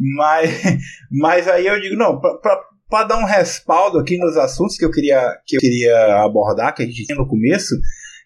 Mas, 0.00 0.50
mas 1.12 1.46
aí 1.46 1.66
eu 1.66 1.78
digo, 1.78 1.96
não, 1.96 2.18
pra 2.18 3.04
dar 3.04 3.18
um 3.18 3.24
respaldo 3.24 3.98
aqui 3.98 4.16
nos 4.16 4.36
assuntos 4.36 4.76
que 4.76 4.84
eu 4.84 4.90
queria, 4.90 5.36
que 5.46 5.56
eu 5.56 5.60
queria 5.60 6.22
abordar, 6.24 6.74
que 6.74 6.82
a 6.82 6.86
gente 6.86 7.04
tinha 7.04 7.18
no 7.18 7.28
começo, 7.28 7.74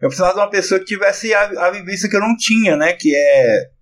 eu 0.01 0.09
precisava 0.09 0.35
de 0.35 0.41
uma 0.41 0.51
pessoa 0.51 0.79
que 0.79 0.87
tivesse 0.87 1.35
a, 1.35 1.67
a 1.67 1.71
vivência 1.71 2.09
que 2.09 2.17
eu 2.17 2.21
não 2.21 2.37
tinha, 2.37 2.77
né? 2.77 2.93
Que 2.93 3.15
é. 3.15 3.75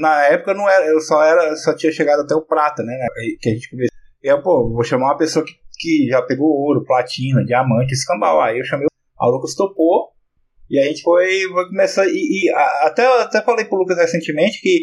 Na 0.00 0.26
época 0.26 0.54
não 0.54 0.68
era, 0.68 0.86
eu 0.86 1.00
só 1.00 1.22
era, 1.22 1.54
só 1.56 1.74
tinha 1.74 1.92
chegado 1.92 2.22
até 2.22 2.34
o 2.34 2.42
prata, 2.42 2.82
né? 2.82 2.94
Que 3.40 3.48
a 3.48 3.52
gente 3.52 3.70
começou. 3.70 3.96
E 4.22 4.28
eu, 4.28 4.42
pô, 4.42 4.70
vou 4.72 4.84
chamar 4.84 5.06
uma 5.06 5.16
pessoa 5.16 5.44
que, 5.44 5.52
que 5.78 6.08
já 6.08 6.20
pegou 6.22 6.48
ouro, 6.48 6.84
platina, 6.84 7.44
diamante, 7.44 7.92
escambau. 7.92 8.40
Aí 8.40 8.58
eu 8.58 8.64
chamei 8.64 8.86
o 8.86 9.30
Lucas 9.30 9.54
topou. 9.54 10.10
E 10.68 10.78
a 10.78 10.84
gente 10.84 11.02
foi, 11.02 11.42
foi 11.52 11.68
começar. 11.68 12.06
E, 12.06 12.10
e 12.44 12.50
a, 12.50 12.86
até, 12.86 13.06
até 13.20 13.42
falei 13.42 13.64
pro 13.64 13.78
Lucas 13.78 13.98
recentemente 13.98 14.60
que 14.60 14.82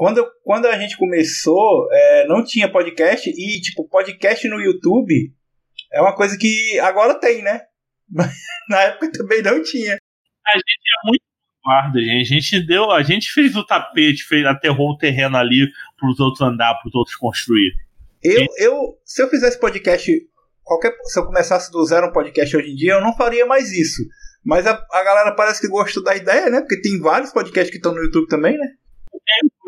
quando, 0.00 0.26
quando 0.42 0.64
a 0.64 0.78
gente 0.78 0.96
começou, 0.96 1.86
é, 1.92 2.26
não 2.26 2.42
tinha 2.42 2.72
podcast. 2.72 3.28
E, 3.28 3.60
tipo, 3.60 3.86
podcast 3.86 4.48
no 4.48 4.58
YouTube 4.58 5.30
é 5.92 6.00
uma 6.00 6.16
coisa 6.16 6.38
que 6.38 6.78
agora 6.78 7.20
tem, 7.20 7.42
né? 7.42 7.60
Mas 8.08 8.32
na 8.70 8.80
época 8.84 9.12
também 9.12 9.42
não 9.42 9.62
tinha. 9.62 9.98
A 10.46 10.56
gente 10.56 10.88
é 10.88 11.06
muito 11.06 11.22
guarda, 11.62 12.00
gente. 12.00 12.32
A 12.32 12.40
gente 12.40 12.66
deu, 12.66 12.90
a 12.90 13.02
gente 13.02 13.30
fez 13.30 13.54
o 13.54 13.66
tapete, 13.66 14.24
fez, 14.24 14.46
aterrou 14.46 14.92
o 14.92 14.96
terreno 14.96 15.36
ali 15.36 15.68
para 15.98 16.08
os 16.08 16.18
outros 16.18 16.40
andar, 16.40 16.76
para 16.76 16.88
os 16.88 16.94
outros 16.94 17.16
construir. 17.16 17.74
Eu, 18.24 18.46
eu, 18.56 18.98
se 19.04 19.22
eu 19.22 19.28
fizesse 19.28 19.60
podcast, 19.60 20.10
qualquer, 20.62 20.96
se 21.04 21.20
eu 21.20 21.26
começasse 21.26 21.70
do 21.70 21.84
zero 21.84 22.08
um 22.08 22.12
podcast 22.12 22.56
hoje 22.56 22.70
em 22.70 22.74
dia, 22.74 22.92
eu 22.94 23.02
não 23.02 23.14
faria 23.14 23.44
mais 23.44 23.70
isso. 23.70 24.02
Mas 24.42 24.66
a, 24.66 24.82
a 24.92 25.04
galera 25.04 25.34
parece 25.34 25.60
que 25.60 25.68
gostou 25.68 26.02
da 26.02 26.16
ideia, 26.16 26.48
né? 26.48 26.60
Porque 26.60 26.80
tem 26.80 26.98
vários 26.98 27.30
podcasts 27.34 27.70
que 27.70 27.76
estão 27.76 27.92
no 27.92 28.02
YouTube 28.02 28.28
também, 28.28 28.56
né? 28.56 28.79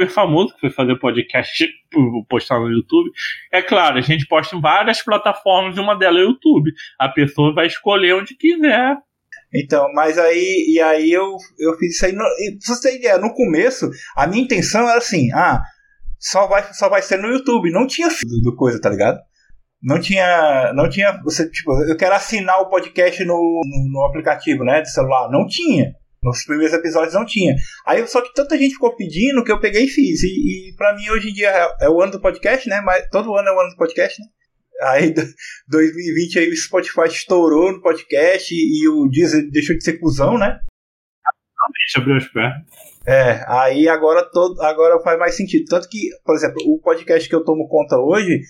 Youtuber 0.02 0.10
famoso 0.10 0.54
que 0.54 0.60
foi 0.60 0.70
fazer 0.70 0.98
podcast 0.98 1.66
postar 2.28 2.58
no 2.58 2.70
YouTube. 2.70 3.10
É 3.52 3.62
claro, 3.62 3.98
a 3.98 4.00
gente 4.00 4.26
posta 4.26 4.56
em 4.56 4.60
várias 4.60 5.02
plataformas 5.02 5.76
e 5.76 5.80
uma 5.80 5.96
delas 5.96 6.20
é 6.20 6.24
o 6.24 6.28
YouTube. 6.30 6.72
A 6.98 7.08
pessoa 7.08 7.54
vai 7.54 7.66
escolher 7.66 8.14
onde 8.14 8.36
quiser. 8.36 8.96
Então, 9.54 9.86
mas 9.92 10.18
aí, 10.18 10.66
e 10.68 10.80
aí 10.80 11.10
eu, 11.10 11.36
eu 11.58 11.76
fiz 11.78 11.94
isso 11.94 12.06
aí. 12.06 12.12
No, 12.12 12.24
e, 12.24 12.58
pra 12.58 12.74
você 12.74 12.88
ter 12.88 12.98
ideia, 12.98 13.18
no 13.18 13.34
começo, 13.34 13.90
a 14.16 14.26
minha 14.26 14.42
intenção 14.42 14.88
era 14.88 14.98
assim: 14.98 15.30
ah, 15.32 15.60
só 16.18 16.46
vai, 16.46 16.72
só 16.72 16.88
vai 16.88 17.02
ser 17.02 17.18
no 17.18 17.28
YouTube. 17.28 17.70
Não 17.70 17.86
tinha 17.86 18.08
do, 18.08 18.40
do 18.42 18.56
coisa, 18.56 18.80
tá 18.80 18.88
ligado? 18.88 19.18
Não 19.82 20.00
tinha. 20.00 20.72
Não 20.74 20.88
tinha. 20.88 21.20
Você, 21.24 21.50
tipo, 21.50 21.70
eu 21.84 21.96
quero 21.96 22.14
assinar 22.14 22.60
o 22.60 22.70
podcast 22.70 23.22
no, 23.24 23.34
no, 23.34 23.92
no 23.92 24.04
aplicativo, 24.06 24.64
né? 24.64 24.80
De 24.80 24.90
celular. 24.90 25.30
Não 25.30 25.46
tinha. 25.46 25.92
Nos 26.22 26.44
primeiros 26.44 26.72
episódios 26.72 27.14
não 27.14 27.26
tinha. 27.26 27.54
Aí 27.84 28.06
só 28.06 28.22
que 28.22 28.32
tanta 28.32 28.56
gente 28.56 28.74
ficou 28.74 28.94
pedindo 28.94 29.42
que 29.42 29.50
eu 29.50 29.60
peguei 29.60 29.84
e 29.84 29.88
fiz. 29.88 30.22
E, 30.22 30.70
e 30.70 30.74
para 30.76 30.94
mim 30.94 31.10
hoje 31.10 31.30
em 31.30 31.32
dia 31.32 31.48
é, 31.48 31.86
é, 31.86 31.90
o 31.90 32.00
ano 32.00 32.12
do 32.12 32.20
podcast, 32.20 32.68
né? 32.68 32.80
Mas 32.80 33.08
todo 33.10 33.34
ano 33.34 33.48
é 33.48 33.52
o 33.52 33.60
ano 33.60 33.70
do 33.70 33.76
podcast, 33.76 34.20
né? 34.20 34.28
Aí 34.82 35.12
2020 35.68 36.38
aí 36.38 36.48
o 36.48 36.56
Spotify 36.56 37.08
estourou 37.08 37.72
no 37.72 37.82
podcast 37.82 38.54
e, 38.54 38.82
e 38.82 38.88
o 38.88 39.08
Deezer 39.08 39.50
deixou 39.50 39.76
de 39.76 39.82
ser 39.82 39.98
cuzão, 39.98 40.38
né? 40.38 40.60
Realmente 41.58 41.98
abriu 41.98 42.16
as 42.16 42.28
pernas. 42.28 42.92
É, 43.04 43.44
aí 43.48 43.88
agora 43.88 44.22
todo, 44.30 44.60
agora 44.62 45.02
faz 45.02 45.18
mais 45.18 45.36
sentido. 45.36 45.64
Tanto 45.68 45.88
que, 45.88 46.08
por 46.24 46.36
exemplo, 46.36 46.62
o 46.66 46.80
podcast 46.80 47.28
que 47.28 47.34
eu 47.34 47.44
tomo 47.44 47.68
conta 47.68 47.98
hoje, 47.98 48.40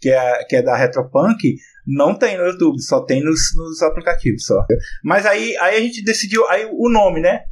que 0.00 0.10
é, 0.10 0.44
que 0.44 0.56
é 0.56 0.62
da 0.62 0.76
Retropunk, 0.76 1.56
não 1.86 2.14
tem 2.14 2.36
no 2.36 2.46
YouTube, 2.46 2.80
só 2.80 3.04
tem 3.04 3.22
nos, 3.22 3.54
nos 3.56 3.82
aplicativos 3.82 4.44
só. 4.44 4.64
Mas 5.04 5.26
aí, 5.26 5.56
aí 5.58 5.76
a 5.76 5.80
gente 5.80 6.04
decidiu, 6.04 6.46
aí 6.48 6.68
o 6.70 6.88
nome, 6.88 7.20
né? 7.20 7.42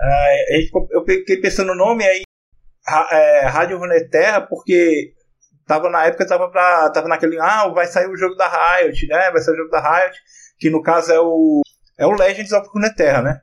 Aí, 0.00 0.68
eu 0.90 1.04
fiquei 1.04 1.38
pensando 1.38 1.68
no 1.68 1.74
nome 1.74 2.04
aí, 2.04 2.22
é, 3.10 3.46
Rádio 3.46 3.78
Runeterra, 3.78 4.40
porque 4.40 5.12
tava 5.66 5.90
na 5.90 6.06
época 6.06 6.26
tava 6.26 6.50
pra, 6.50 6.90
tava 6.90 7.08
naquele, 7.08 7.38
ah, 7.38 7.68
vai 7.68 7.86
sair 7.86 8.08
o 8.08 8.16
jogo 8.16 8.34
da 8.34 8.48
Riot, 8.48 9.06
né? 9.06 9.30
Vai 9.30 9.40
sair 9.40 9.54
o 9.54 9.58
jogo 9.58 9.70
da 9.70 9.80
Riot, 9.80 10.16
que 10.58 10.70
no 10.70 10.82
caso 10.82 11.12
é 11.12 11.20
o 11.20 11.60
é 11.98 12.06
o 12.06 12.12
Legends 12.12 12.52
of 12.52 12.68
Runeterra, 12.72 13.22
né? 13.22 13.40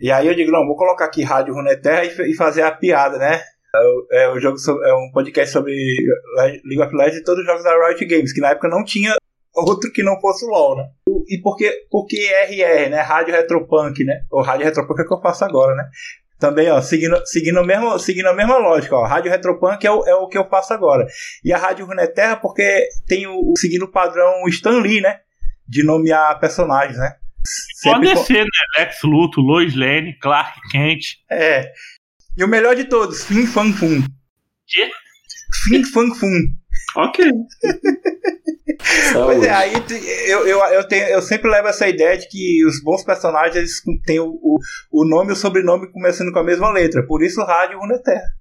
E 0.00 0.12
aí 0.12 0.26
eu 0.26 0.34
digo, 0.34 0.52
não, 0.52 0.64
vou 0.64 0.76
colocar 0.76 1.06
aqui 1.06 1.24
Rádio 1.24 1.54
Runeterra 1.54 2.04
e, 2.04 2.30
e 2.30 2.34
fazer 2.34 2.62
a 2.62 2.70
piada, 2.70 3.18
né? 3.18 3.42
É, 4.12 4.22
é, 4.22 4.32
um 4.32 4.38
jogo 4.40 4.56
sobre, 4.56 4.88
é 4.88 4.94
um 4.94 5.10
podcast 5.12 5.52
sobre 5.52 5.74
League 6.64 6.80
of 6.80 6.94
Legends 6.94 7.20
e 7.20 7.24
todos 7.24 7.40
os 7.40 7.46
jogos 7.46 7.64
da 7.64 7.88
Riot 7.88 8.04
Games, 8.06 8.32
que 8.32 8.40
na 8.40 8.50
época 8.50 8.68
não 8.68 8.84
tinha 8.84 9.14
outro 9.54 9.92
que 9.92 10.02
não 10.02 10.20
fosse 10.20 10.44
o 10.44 10.48
LoL, 10.48 10.76
né? 10.76 10.88
E 11.28 11.40
por 11.40 11.56
que, 11.56 11.70
por 11.90 12.06
que 12.06 12.16
RR, 12.16 12.90
né? 12.90 13.00
Rádio 13.00 13.34
Retropunk, 13.34 14.04
né? 14.04 14.22
Ou 14.30 14.42
Rádio 14.42 14.64
Retropunk 14.64 15.00
é 15.00 15.04
o 15.04 15.06
que 15.06 15.14
eu 15.14 15.20
faço 15.20 15.44
agora, 15.44 15.74
né? 15.74 15.84
Também, 16.38 16.70
ó, 16.70 16.80
seguindo, 16.80 17.20
seguindo, 17.26 17.64
mesmo, 17.64 17.98
seguindo 17.98 18.28
a 18.28 18.34
mesma 18.34 18.58
lógica, 18.58 18.94
ó. 18.94 19.04
Rádio 19.04 19.30
Retropunk 19.30 19.84
é 19.84 19.90
o, 19.90 20.06
é 20.06 20.14
o 20.14 20.28
que 20.28 20.38
eu 20.38 20.48
faço 20.48 20.72
agora. 20.72 21.04
E 21.44 21.52
a 21.52 21.58
Rádio 21.58 21.86
Runeterra 21.86 22.36
porque 22.36 22.88
tem 23.06 23.26
o, 23.26 23.52
o 23.52 23.58
seguindo 23.58 23.86
o 23.86 23.90
padrão 23.90 24.46
Stan 24.48 24.80
Lee, 24.80 25.00
né? 25.00 25.20
De 25.66 25.82
nomear 25.82 26.38
personagens, 26.38 26.96
né? 26.96 27.16
Sempre 27.74 28.14
Pode 28.14 28.26
ser, 28.26 28.44
né? 28.44 28.50
Lex 28.78 29.02
Luthor, 29.02 29.44
Lois 29.44 29.74
Lane, 29.74 30.16
Clark 30.18 30.60
Kent. 30.70 31.16
É. 31.30 31.72
E 32.36 32.44
o 32.44 32.48
melhor 32.48 32.76
de 32.76 32.84
todos, 32.84 33.24
Fin 33.24 33.46
Fan 33.46 33.72
Fun. 33.72 34.02
Quê? 34.66 34.90
Fin 35.64 35.84
Fan 35.84 36.14
Fun. 36.14 36.57
Ok. 36.96 37.24
pois 39.12 39.42
é, 39.42 39.50
aí 39.50 39.72
eu, 40.28 40.46
eu, 40.46 40.58
eu, 40.58 40.88
tenho, 40.88 41.04
eu 41.06 41.20
sempre 41.20 41.50
levo 41.50 41.68
essa 41.68 41.88
ideia 41.88 42.16
de 42.16 42.28
que 42.28 42.64
os 42.66 42.82
bons 42.82 43.04
personagens 43.04 43.56
eles 43.56 43.82
têm 44.04 44.20
o, 44.20 44.28
o, 44.42 44.58
o 44.90 45.04
nome 45.04 45.30
e 45.30 45.32
o 45.32 45.36
sobrenome 45.36 45.90
começando 45.92 46.32
com 46.32 46.38
a 46.38 46.44
mesma 46.44 46.70
letra. 46.70 47.06
Por 47.06 47.22
isso, 47.22 47.44
Rádio 47.44 47.78
Runeterra. 47.78 48.38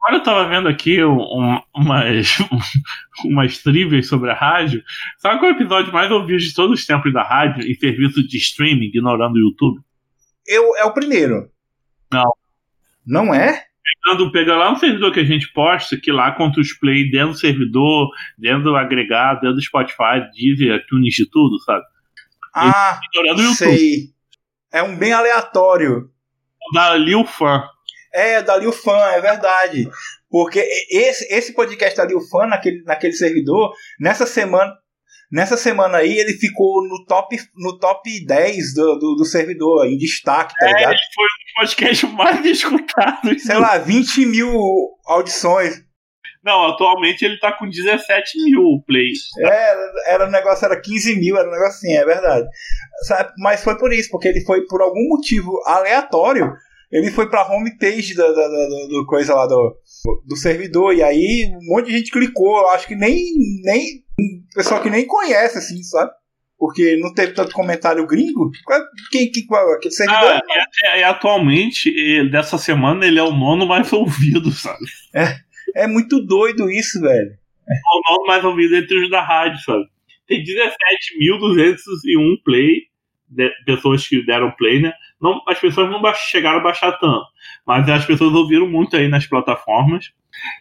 Agora 0.00 0.16
eu 0.16 0.22
tava 0.22 0.48
vendo 0.48 0.68
aqui 0.68 1.04
um, 1.04 1.60
umas, 1.74 2.38
umas 3.24 3.58
trivias 3.58 4.06
sobre 4.06 4.30
a 4.30 4.34
rádio. 4.34 4.82
Sabe 5.18 5.38
qual 5.38 5.50
é 5.50 5.54
o 5.54 5.56
episódio 5.56 5.92
mais 5.92 6.10
ouvido 6.10 6.38
de 6.38 6.54
todos 6.54 6.80
os 6.80 6.86
tempos 6.86 7.12
da 7.12 7.22
rádio 7.22 7.66
em 7.66 7.74
serviço 7.74 8.26
de 8.26 8.36
streaming, 8.38 8.86
ignorando 8.86 9.34
o 9.34 9.38
YouTube? 9.38 9.80
Eu, 10.46 10.76
é 10.76 10.84
o 10.84 10.94
primeiro. 10.94 11.50
Não. 12.12 12.32
Não 13.04 13.34
é? 13.34 13.67
Pegando, 14.04 14.32
pega 14.32 14.56
lá 14.56 14.70
no 14.70 14.78
servidor 14.78 15.12
que 15.12 15.20
a 15.20 15.24
gente 15.24 15.52
posta, 15.52 15.96
que 15.96 16.10
lá 16.12 16.32
contra 16.32 16.60
os 16.60 16.72
play 16.72 17.10
dentro 17.10 17.32
do 17.32 17.38
servidor, 17.38 18.08
dentro 18.36 18.64
do 18.64 18.76
agregado, 18.76 19.40
dentro 19.40 19.56
do 19.56 19.62
Spotify, 19.62 20.20
Deezer, 20.32 20.76
iTunes 20.76 21.14
de 21.14 21.28
tudo, 21.30 21.58
sabe? 21.60 21.84
Ah, 22.54 23.00
o 23.14 23.54
sei. 23.54 24.10
É 24.72 24.82
um 24.82 24.96
bem 24.96 25.12
aleatório. 25.12 26.10
Da 26.74 26.94
Lil 26.96 27.24
Fan. 27.24 27.62
É, 28.12 28.42
da 28.42 28.56
Liu 28.56 28.72
Fan, 28.72 29.10
é 29.12 29.20
verdade. 29.20 29.88
Porque 30.30 30.60
esse, 30.90 31.26
esse 31.32 31.54
podcast 31.54 31.96
da 31.96 32.04
Liu 32.04 32.20
Fan, 32.20 32.46
naquele, 32.46 32.82
naquele 32.82 33.12
servidor, 33.12 33.72
nessa 33.98 34.26
semana, 34.26 34.74
nessa 35.30 35.56
semana 35.56 35.98
aí, 35.98 36.18
ele 36.18 36.32
ficou 36.34 36.86
no 36.86 37.04
top, 37.06 37.36
no 37.56 37.78
top 37.78 38.26
10 38.26 38.74
do, 38.74 38.98
do, 38.98 39.14
do 39.16 39.24
servidor, 39.24 39.86
em 39.86 39.96
destaque, 39.96 40.54
tá 40.58 40.66
é, 40.66 40.72
ligado? 40.72 40.92
Ele 40.92 41.00
foi 41.14 41.26
o 41.58 41.60
podcast 41.60 42.06
mais 42.06 42.44
escutado. 42.44 43.38
Sei 43.38 43.58
lá, 43.58 43.78
20 43.78 44.26
mil 44.26 44.50
audições. 45.06 45.82
Não, 46.44 46.68
atualmente 46.68 47.24
ele 47.24 47.38
tá 47.38 47.52
com 47.52 47.68
17 47.68 48.44
mil 48.44 48.82
plays. 48.86 49.18
É, 49.40 50.12
era 50.14 50.26
um 50.26 50.30
negócio, 50.30 50.64
era 50.64 50.80
15 50.80 51.16
mil, 51.16 51.36
era 51.36 51.48
um 51.48 51.52
negócio 51.52 51.76
assim, 51.76 51.92
é 51.94 52.04
verdade. 52.04 52.46
Sabe? 53.02 53.32
Mas 53.38 53.62
foi 53.62 53.76
por 53.76 53.92
isso, 53.92 54.08
porque 54.10 54.28
ele 54.28 54.44
foi 54.44 54.64
por 54.66 54.80
algum 54.80 55.08
motivo 55.08 55.60
aleatório 55.66 56.50
ele 56.90 57.10
foi 57.10 57.28
pra 57.28 57.46
homepage 57.46 58.14
da, 58.14 58.26
da, 58.26 58.48
da, 58.48 58.66
do 58.88 59.04
coisa 59.06 59.34
lá 59.34 59.46
do, 59.46 59.76
do 60.26 60.36
servidor. 60.36 60.94
E 60.94 61.02
aí 61.02 61.50
um 61.54 61.74
monte 61.74 61.86
de 61.86 61.98
gente 61.98 62.10
clicou. 62.10 62.60
Eu 62.60 62.68
acho 62.68 62.86
que 62.86 62.96
nem. 62.96 63.16
nem 63.62 63.84
pessoal 64.54 64.82
que 64.82 64.90
nem 64.90 65.06
conhece, 65.06 65.58
assim, 65.58 65.82
sabe? 65.82 66.10
Porque 66.58 66.96
não 66.96 67.14
teve 67.14 67.32
tanto 67.32 67.52
comentário 67.52 68.06
gringo. 68.06 68.50
Quem, 69.12 69.30
quem, 69.30 69.46
qual, 69.46 69.74
aquele 69.74 69.94
servidor? 69.94 70.32
Ah, 70.32 70.42
é, 70.84 71.00
é, 71.00 71.04
atualmente, 71.04 71.90
dessa 72.30 72.58
semana, 72.58 73.06
ele 73.06 73.18
é 73.18 73.22
o 73.22 73.32
nono 73.32 73.66
mais 73.66 73.90
ouvido, 73.92 74.50
sabe? 74.50 74.84
É, 75.14 75.36
é 75.76 75.86
muito 75.86 76.20
doido 76.20 76.70
isso, 76.70 77.00
velho. 77.00 77.38
É 77.68 77.74
o 77.94 78.12
nono 78.12 78.26
mais 78.26 78.44
ouvido 78.44 78.74
entre 78.74 79.04
os 79.04 79.10
da 79.10 79.22
rádio, 79.22 79.60
sabe? 79.60 79.84
Tem 80.26 80.42
17.201 80.42 82.42
play, 82.44 82.88
de, 83.28 83.50
pessoas 83.64 84.06
que 84.06 84.24
deram 84.24 84.50
play, 84.52 84.80
né? 84.80 84.92
Não, 85.20 85.42
as 85.48 85.58
pessoas 85.58 85.90
não 85.90 86.02
chegaram 86.14 86.58
a 86.58 86.62
baixar 86.62 86.92
tanto, 86.92 87.26
mas 87.66 87.88
as 87.88 88.04
pessoas 88.04 88.32
ouviram 88.34 88.68
muito 88.68 88.96
aí 88.96 89.08
nas 89.08 89.26
plataformas. 89.26 90.12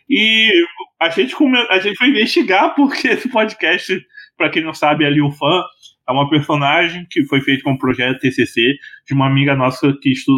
E 0.10 0.51
a 0.99 1.10
gente, 1.10 1.36
come... 1.36 1.57
a 1.69 1.79
gente 1.79 1.97
foi 1.97 2.07
investigar 2.07 2.73
porque 2.75 3.07
esse 3.07 3.29
podcast, 3.29 4.05
para 4.38 4.50
quem 4.50 4.63
não 4.63 4.73
sabe, 4.73 5.06
ali 5.06 5.21
o 5.21 5.32
fã, 5.32 5.63
é 6.08 6.12
uma 6.12 6.30
personagem 6.30 7.06
que 7.10 7.26
foi 7.26 7.41
feito 7.41 7.63
com 7.63 7.71
um 7.71 7.78
projeto 7.78 8.19
TCC 8.19 8.62
de 9.06 9.13
uma 9.13 9.28
amiga 9.28 9.56
nossa 9.56 9.93
que 10.02 10.12
estu... 10.12 10.32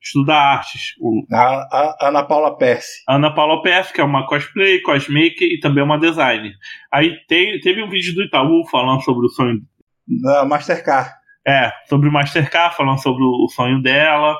estuda 0.00 0.34
artes. 0.34 0.94
O... 1.00 1.24
A, 1.32 1.96
a 2.00 2.08
Ana 2.08 2.22
Paula 2.22 2.56
Perse. 2.56 3.02
Ana 3.08 3.34
Paula 3.34 3.62
Perse, 3.62 3.92
que 3.92 4.00
é 4.00 4.04
uma 4.04 4.26
cosplay, 4.26 4.80
cosmaker 4.82 5.48
e 5.48 5.58
também 5.60 5.82
uma 5.82 5.98
designer. 5.98 6.52
Aí 6.92 7.16
tem, 7.26 7.58
teve 7.60 7.82
um 7.82 7.88
vídeo 7.88 8.14
do 8.14 8.22
Itaú 8.22 8.64
falando 8.70 9.02
sobre 9.02 9.26
o 9.26 9.30
sonho. 9.30 9.60
Da 10.06 10.44
Mastercard. 10.44 11.10
É, 11.46 11.72
sobre 11.88 12.08
o 12.08 12.12
Mastercard, 12.12 12.76
falando 12.76 13.02
sobre 13.02 13.22
o 13.22 13.48
sonho 13.48 13.82
dela 13.82 14.36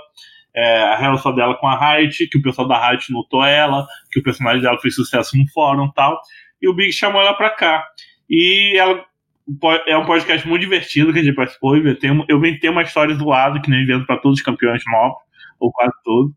é, 0.59 0.83
a 0.83 0.97
relação 0.97 1.33
dela 1.35 1.57
com 1.57 1.69
a 1.69 1.97
Riot, 1.97 2.29
que 2.29 2.39
o 2.39 2.43
pessoal 2.43 2.67
da 2.67 2.91
Riot 2.91 3.13
notou 3.13 3.45
ela, 3.45 3.87
que 4.11 4.19
o 4.19 4.23
personagem 4.23 4.61
dela 4.61 4.79
fez 4.81 4.95
sucesso 4.95 5.37
no 5.37 5.47
fórum 5.49 5.87
e 5.87 5.93
tal. 5.95 6.21
E 6.61 6.69
o 6.69 6.75
Big 6.75 6.93
chamou 6.93 7.21
ela 7.21 7.35
pra 7.35 7.51
cá. 7.51 7.85
E 8.29 8.77
ela 8.77 9.05
é 9.87 9.97
um 9.97 10.05
podcast 10.05 10.47
muito 10.47 10.63
divertido 10.63 11.13
que 11.13 11.21
a 11.21 11.23
gente 11.23 11.35
participou. 11.35 11.77
Eu 11.77 12.39
inventei 12.39 12.71
uma 12.71 12.83
história 12.83 13.15
zoada 13.15 13.61
que 13.61 13.71
nem 13.71 13.83
invento 13.83 14.07
para 14.07 14.19
todos 14.19 14.39
os 14.39 14.45
campeões 14.45 14.83
novos, 14.87 15.19
ou 15.59 15.73
quase 15.73 15.93
todos. 16.05 16.33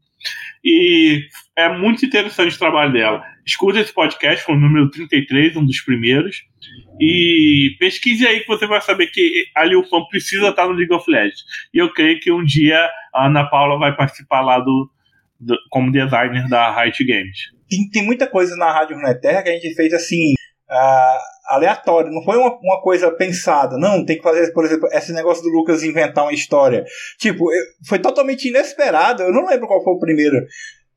E 0.64 1.28
é 1.56 1.70
muito 1.70 2.06
interessante 2.06 2.56
o 2.56 2.60
trabalho 2.60 2.94
dela. 2.94 3.24
Escuta 3.46 3.80
esse 3.80 3.94
podcast, 3.94 4.46
foi 4.46 4.56
o 4.56 4.60
número 4.60 4.90
33, 4.90 5.58
um 5.58 5.66
dos 5.66 5.82
primeiros. 5.82 6.44
E 7.00 7.76
pesquise 7.80 8.28
aí 8.28 8.42
que 8.42 8.48
você 8.48 8.68
vai 8.68 8.80
saber 8.82 9.08
que 9.08 9.46
a 9.56 9.66
Liu 9.66 9.84
Fan 9.84 10.06
precisa 10.10 10.50
estar 10.50 10.68
no 10.68 10.74
League 10.74 10.94
of 10.94 11.10
Legends. 11.10 11.44
E 11.74 11.80
eu 11.80 11.92
creio 11.92 12.20
que 12.20 12.32
um 12.32 12.44
dia 12.44 12.88
a 13.14 13.26
Ana 13.26 13.50
Paula 13.50 13.80
vai 13.80 13.96
participar 13.96 14.42
lá 14.42 14.60
do, 14.60 14.90
do 15.40 15.58
como 15.70 15.92
designer 15.92 16.48
da 16.48 16.80
Riot 16.80 17.04
Games. 17.04 17.38
Tem, 17.68 17.90
tem 17.90 18.06
muita 18.06 18.28
coisa 18.28 18.56
na 18.56 18.72
Rádio 18.72 18.96
Runeterra 18.96 19.42
que 19.42 19.50
a 19.50 19.54
gente 19.54 19.74
fez 19.74 19.92
assim. 19.94 20.34
Uh, 20.70 21.18
aleatório, 21.56 22.12
não 22.12 22.24
foi 22.24 22.38
uma, 22.38 22.58
uma 22.62 22.82
coisa 22.82 23.12
pensada. 23.12 23.78
Não, 23.78 24.06
tem 24.06 24.18
que 24.18 24.24
fazer, 24.24 24.52
por 24.54 24.66
exemplo, 24.66 24.88
esse 24.92 25.14
negócio 25.14 25.44
do 25.44 25.50
Lucas 25.50 25.84
inventar 25.84 26.24
uma 26.24 26.34
história. 26.34 26.84
Tipo, 27.20 27.52
eu, 27.54 27.62
foi 27.88 28.00
totalmente 28.00 28.48
inesperado. 28.48 29.24
Eu 29.24 29.32
não 29.32 29.46
lembro 29.46 29.68
qual 29.68 29.84
foi 29.84 29.94
o 29.94 30.00
primeiro. 30.00 30.38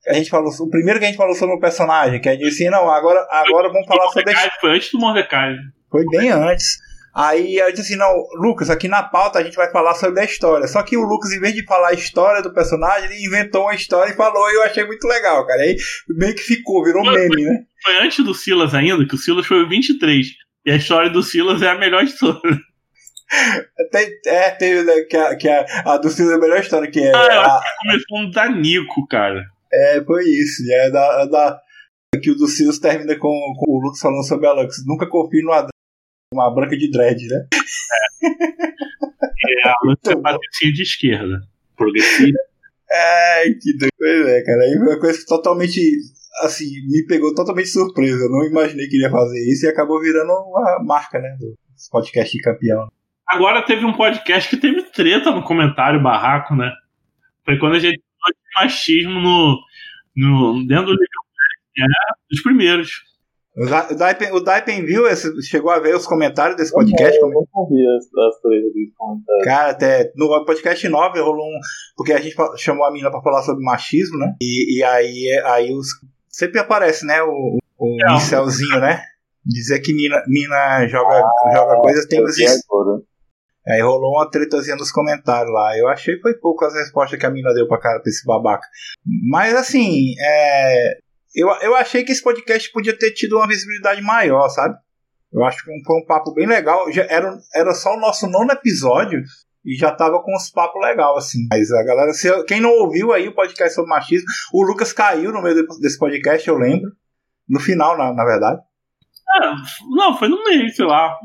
A 0.07 0.15
gente 0.15 0.31
falou, 0.31 0.51
o 0.51 0.71
primeiro 0.71 0.99
que 0.99 1.07
a 1.07 1.09
gente 1.09 1.17
falou 1.17 1.35
sobre 1.35 1.57
o 1.57 1.61
personagem, 1.61 2.21
que 2.21 2.31
gente 2.31 2.45
disse, 2.45 2.69
não, 2.69 2.91
agora, 2.91 3.27
agora 3.31 3.69
vamos 3.69 3.87
falar 3.87 4.09
sobre. 4.09 4.35
Foi 4.61 4.71
antes 4.71 4.91
do 4.91 4.99
Mordecai. 4.99 5.55
Foi 5.91 6.05
bem 6.11 6.31
antes. 6.31 6.79
Aí 7.15 7.59
eu 7.59 7.71
disse 7.71 7.93
assim, 7.93 7.97
não, 7.97 8.13
Lucas, 8.41 8.69
aqui 8.69 8.89
na 8.89 9.01
pauta 9.01 9.39
a 9.39 9.45
gente 9.45 9.55
vai 9.55 9.71
falar 9.71 9.95
sobre 9.95 10.21
a 10.21 10.25
história. 10.25 10.67
Só 10.67 10.83
que 10.83 10.97
o 10.97 11.05
Lucas, 11.05 11.31
em 11.31 11.39
vez 11.39 11.55
de 11.55 11.65
falar 11.65 11.91
a 11.91 11.95
história 11.95 12.43
do 12.43 12.53
personagem, 12.53 13.09
ele 13.09 13.25
inventou 13.25 13.63
uma 13.63 13.75
história 13.75 14.11
e 14.11 14.17
falou, 14.17 14.51
e 14.51 14.55
eu 14.55 14.63
achei 14.65 14.85
muito 14.85 15.07
legal, 15.07 15.47
cara. 15.47 15.63
Aí 15.63 15.77
meio 16.09 16.35
que 16.35 16.43
ficou, 16.43 16.83
virou 16.83 17.05
foi, 17.05 17.15
meme, 17.15 17.45
né? 17.45 17.61
Foi 17.85 18.05
antes 18.05 18.25
do 18.25 18.35
Silas 18.35 18.75
ainda, 18.75 19.07
que 19.07 19.15
o 19.15 19.19
Silas 19.19 19.47
foi 19.47 19.63
o 19.63 19.69
23. 19.69 20.27
E 20.67 20.71
a 20.71 20.77
história 20.77 21.11
do 21.11 21.23
Silas 21.23 21.63
é 21.63 21.69
a 21.69 21.79
melhor 21.79 22.03
história. 22.05 22.41
Tem, 23.91 24.09
é, 24.27 24.51
tem, 24.51 24.85
né, 24.85 25.01
que, 25.03 25.17
a, 25.17 25.37
que 25.37 25.49
a, 25.49 25.65
a 25.87 25.97
do 25.97 26.09
Silas 26.09 26.33
é 26.33 26.37
a 26.37 26.39
melhor 26.39 26.61
história, 26.61 26.91
que 26.91 27.01
é. 27.01 27.13
Ah, 27.15 27.35
eu 27.35 27.41
a, 27.41 27.57
acho 27.57 27.65
que 27.65 27.87
começou 27.87 28.23
no 28.23 28.31
da 28.31 28.49
Nico, 28.49 29.07
cara. 29.09 29.45
É, 29.73 30.03
foi 30.05 30.25
isso. 30.25 30.63
É 30.71 30.91
da, 30.91 31.23
é 31.23 31.29
da, 31.29 31.61
que 32.21 32.31
o 32.31 32.37
do 32.37 32.47
Silas 32.47 32.79
termina 32.79 33.17
com, 33.19 33.55
com 33.59 33.71
o 33.71 33.81
Lucas 33.83 34.01
falando 34.01 34.27
sobre 34.27 34.47
a 34.47 34.53
Lux. 34.53 34.77
Nunca 34.87 35.09
confie 35.09 35.43
Adão 35.51 35.71
uma 36.33 36.53
branca 36.53 36.77
de 36.77 36.91
dread, 36.91 37.27
né? 37.29 37.47
É, 39.47 39.69
a 39.69 39.77
luta 39.85 40.13
é 40.13 40.17
patricinha 40.17 40.73
de 40.73 40.83
esquerda. 40.83 41.41
Progressiva. 41.77 42.39
É, 42.91 43.45
que 43.51 43.77
doido, 43.77 44.29
é, 44.29 44.43
cara. 44.43 44.63
Foi 44.79 44.89
uma 44.89 45.01
coisa 45.01 45.19
totalmente. 45.27 45.81
Assim, 46.43 46.65
me 46.89 47.07
pegou 47.07 47.35
totalmente 47.35 47.69
surpresa. 47.69 48.25
Eu 48.25 48.31
não 48.31 48.45
imaginei 48.45 48.89
que 48.89 48.97
ele 48.97 49.05
ia 49.05 49.11
fazer 49.11 49.41
isso 49.51 49.67
e 49.67 49.69
acabou 49.69 50.01
virando 50.01 50.33
uma 50.33 50.83
marca, 50.85 51.19
né? 51.19 51.37
Do 51.39 51.55
podcast 51.91 52.37
de 52.37 52.43
campeão. 52.43 52.89
Agora 53.29 53.65
teve 53.65 53.85
um 53.85 53.93
podcast 53.93 54.51
que 54.51 54.57
teve 54.57 54.83
treta 54.91 55.31
no 55.31 55.45
comentário 55.45 56.03
barraco, 56.03 56.55
né? 56.55 56.71
Foi 57.45 57.59
quando 57.59 57.77
a 57.77 57.79
gente 57.79 58.01
falou 58.21 58.35
de 58.35 58.65
machismo 58.65 59.21
no, 59.21 59.61
no, 60.17 60.67
dentro 60.67 60.87
do 60.87 60.93
livro. 60.93 61.25
É, 61.77 61.87
dos 62.31 62.43
primeiros. 62.43 62.91
O 63.57 63.95
Daipen, 63.95 64.33
o 64.33 64.41
Daipen 64.41 64.85
viu, 64.85 65.07
esse, 65.07 65.31
chegou 65.43 65.71
a 65.71 65.79
ver 65.79 65.95
os 65.95 66.07
comentários 66.07 66.57
desse 66.57 66.73
podcast? 66.73 67.17
Eu 67.21 67.29
não, 67.29 67.47
não 67.55 67.69
vi 67.69 67.87
as, 67.87 68.05
as 68.05 68.41
três 68.41 68.65
comentários. 68.97 69.45
Cara, 69.45 69.71
até 69.71 70.13
no 70.17 70.45
podcast 70.45 70.89
9 70.89 71.21
rolou 71.21 71.47
um. 71.47 71.61
Porque 71.97 72.13
a 72.13 72.21
gente 72.21 72.35
chamou 72.57 72.85
a 72.85 72.93
mina 72.93 73.11
pra 73.13 73.23
falar 73.23 73.43
sobre 73.43 73.65
machismo, 73.65 74.19
né? 74.19 74.35
E, 74.43 74.79
e 74.79 74.83
aí, 74.83 75.41
aí 75.45 75.73
os, 75.73 75.87
sempre 76.37 76.59
aparece, 76.59 77.07
né? 77.07 77.23
O, 77.23 77.59
o 77.79 78.17
incelzinho, 78.17 78.81
né? 78.81 79.03
Dizer 79.45 79.81
que 79.81 79.95
mina, 79.95 80.23
mina 80.27 80.87
joga, 80.89 81.17
ah, 81.17 81.55
joga 81.55 81.81
coisas, 81.81 82.07
tem 82.07 82.23
os. 82.23 82.37
Aí 83.67 83.81
rolou 83.81 84.17
uma 84.17 84.31
tretazinha 84.31 84.77
nos 84.77 84.93
comentários 84.93 85.53
lá. 85.53 85.79
Eu 85.79 85.89
achei 85.89 86.17
que 86.17 86.23
foi 86.23 86.35
pouco 86.35 86.65
as 86.65 86.75
respostas 86.75 87.19
que 87.19 87.25
a 87.25 87.31
mina 87.31 87.53
deu 87.55 87.67
pra 87.67 87.81
cara 87.81 88.01
pra 88.01 88.11
esse 88.11 88.25
babaca. 88.27 88.67
Mas 89.31 89.55
assim, 89.55 90.15
é, 90.21 90.99
eu, 91.35 91.49
eu 91.63 91.75
achei 91.75 92.05
que 92.05 92.13
esse 92.13 92.23
podcast 92.23 92.71
podia 92.73 92.97
ter 92.97 93.13
tido 93.13 93.37
uma 93.37 93.49
visibilidade 93.49 94.03
maior, 94.03 94.49
sabe? 94.51 94.77
Eu 95.33 95.43
acho 95.45 95.65
que 95.65 95.85
foi 95.85 95.97
um 95.97 96.07
papo 96.07 96.35
bem 96.35 96.47
legal. 96.47 96.93
Já 96.93 97.05
era, 97.05 97.39
era 97.55 97.75
só 97.75 97.95
o 97.95 98.01
nosso 98.01 98.27
nono 98.27 98.53
episódio 98.53 99.23
e 99.65 99.75
já 99.77 99.91
tava 99.91 100.23
com 100.23 100.35
uns 100.35 100.51
papos 100.51 100.81
legal 100.83 101.17
assim. 101.17 101.47
Mas 101.51 101.71
a 101.73 101.83
galera, 101.83 102.13
se, 102.13 102.45
quem 102.45 102.61
não 102.61 102.71
ouviu 102.71 103.13
aí 103.13 103.27
o 103.27 103.35
podcast 103.35 103.75
sobre 103.75 103.91
machismo, 103.91 104.27
o 104.53 104.63
Lucas 104.63 104.93
caiu 104.93 105.33
no 105.33 105.43
meio 105.43 105.67
desse 105.81 105.99
podcast, 105.99 106.47
eu 106.47 106.59
lembro. 106.59 106.91
No 107.49 107.61
final, 107.61 107.97
na, 107.97 108.13
na 108.13 108.25
verdade. 108.25 108.61
É, 109.37 109.41
não, 109.97 110.17
foi 110.17 110.29
no 110.29 110.43
meio, 110.45 110.69
sei 110.71 110.85
lá. 110.85 111.17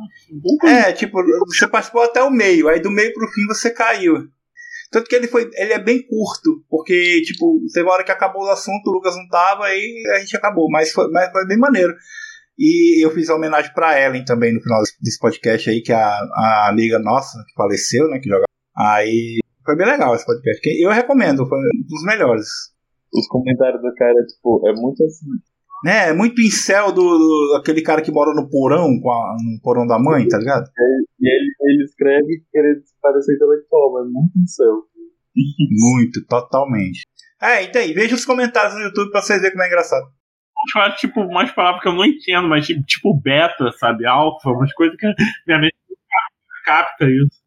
É, 0.64 0.92
tipo, 0.92 1.18
você 1.48 1.68
participou 1.68 2.04
até 2.04 2.24
o 2.24 2.32
meio, 2.32 2.68
aí 2.68 2.80
do 2.80 2.92
meio 2.92 3.14
pro 3.14 3.28
fim 3.28 3.46
você 3.46 3.70
caiu. 3.70 4.28
Tanto 4.92 5.08
que 5.08 5.16
ele 5.16 5.28
foi. 5.28 5.50
Ele 5.54 5.74
é 5.74 5.80
bem 5.80 6.02
curto, 6.02 6.64
porque, 6.70 7.22
tipo, 7.22 7.62
teve 7.74 7.86
uma 7.86 7.94
hora 7.94 8.04
que 8.04 8.12
acabou 8.12 8.46
o 8.46 8.50
assunto, 8.50 8.88
o 8.88 8.94
Lucas 8.94 9.16
não 9.16 9.28
tava, 9.28 9.70
e 9.70 10.04
a 10.16 10.20
gente 10.20 10.36
acabou. 10.36 10.68
Mas 10.70 10.92
foi, 10.92 11.08
mas 11.12 11.32
foi 11.32 11.46
bem 11.46 11.58
maneiro. 11.58 11.94
E 12.60 13.06
eu 13.06 13.10
fiz 13.12 13.30
a 13.30 13.36
homenagem 13.36 13.74
pra 13.74 13.98
Ellen 13.98 14.26
também 14.26 14.54
no 14.54 14.60
final 14.60 14.82
desse 15.02 15.18
podcast 15.18 15.70
aí, 15.70 15.82
que 15.82 15.94
é 15.94 15.96
a, 15.96 16.10
a 16.10 16.70
amiga 16.70 17.00
nossa, 17.00 17.42
que 17.48 17.54
faleceu, 17.56 18.10
né? 18.10 18.20
Que 18.20 18.28
joga. 18.28 18.44
Aí 18.76 19.38
foi 19.66 19.78
bem 19.78 19.88
legal 19.88 20.14
esse 20.14 20.26
podcast. 20.26 20.62
Eu 20.82 20.92
recomendo, 20.92 21.48
foi 21.48 21.58
um 21.58 21.88
dos 21.88 22.04
melhores. 22.04 22.48
Os 23.14 23.28
comentários 23.28 23.82
do 23.82 23.94
cara, 23.96 24.26
tipo, 24.26 24.68
é 24.68 24.74
muito 24.74 25.02
assim. 25.06 25.26
Né, 25.86 26.10
é 26.10 26.14
muito 26.14 26.42
incel 26.42 26.92
do, 26.92 27.02
do 27.02 27.56
aquele 27.58 27.82
cara 27.82 28.02
que 28.02 28.12
mora 28.12 28.34
no 28.34 28.50
porão, 28.50 29.00
com 29.00 29.10
a, 29.10 29.38
no 29.42 29.62
porão 29.62 29.88
da 29.88 29.98
mãe, 29.98 30.28
tá 30.28 30.38
ligado? 30.38 30.70
E 31.22 31.26
ele, 31.26 31.56
ele 31.62 31.84
escreve 31.86 32.44
querendo 32.52 32.82
parecer 33.02 33.36
intelectual, 33.36 33.94
mas 33.94 34.12
muito 34.12 34.38
incel. 34.38 34.84
Muito, 35.72 36.26
totalmente. 36.28 37.04
É, 37.42 37.64
então 37.64 37.82
aí, 37.82 37.94
veja 37.94 38.16
os 38.16 38.26
comentários 38.26 38.76
no 38.76 38.82
YouTube 38.82 39.12
pra 39.12 39.22
vocês 39.22 39.40
verem 39.40 39.54
como 39.54 39.64
é 39.64 39.68
engraçado. 39.68 40.06
Falar, 40.74 40.92
tipo, 40.96 41.22
umas 41.22 41.52
palavras 41.52 41.82
que 41.82 41.88
eu 41.88 41.94
não 41.94 42.06
entendo, 42.06 42.48
mas 42.48 42.66
tipo, 42.66 42.84
tipo 42.84 43.14
beta, 43.14 43.72
sabe? 43.74 44.06
Alfa, 44.06 44.50
umas 44.50 44.74
coisas 44.74 44.98
que 44.98 45.08
minha 45.48 45.60
mente 45.60 45.76
capta 46.66 47.06
isso. 47.06 47.40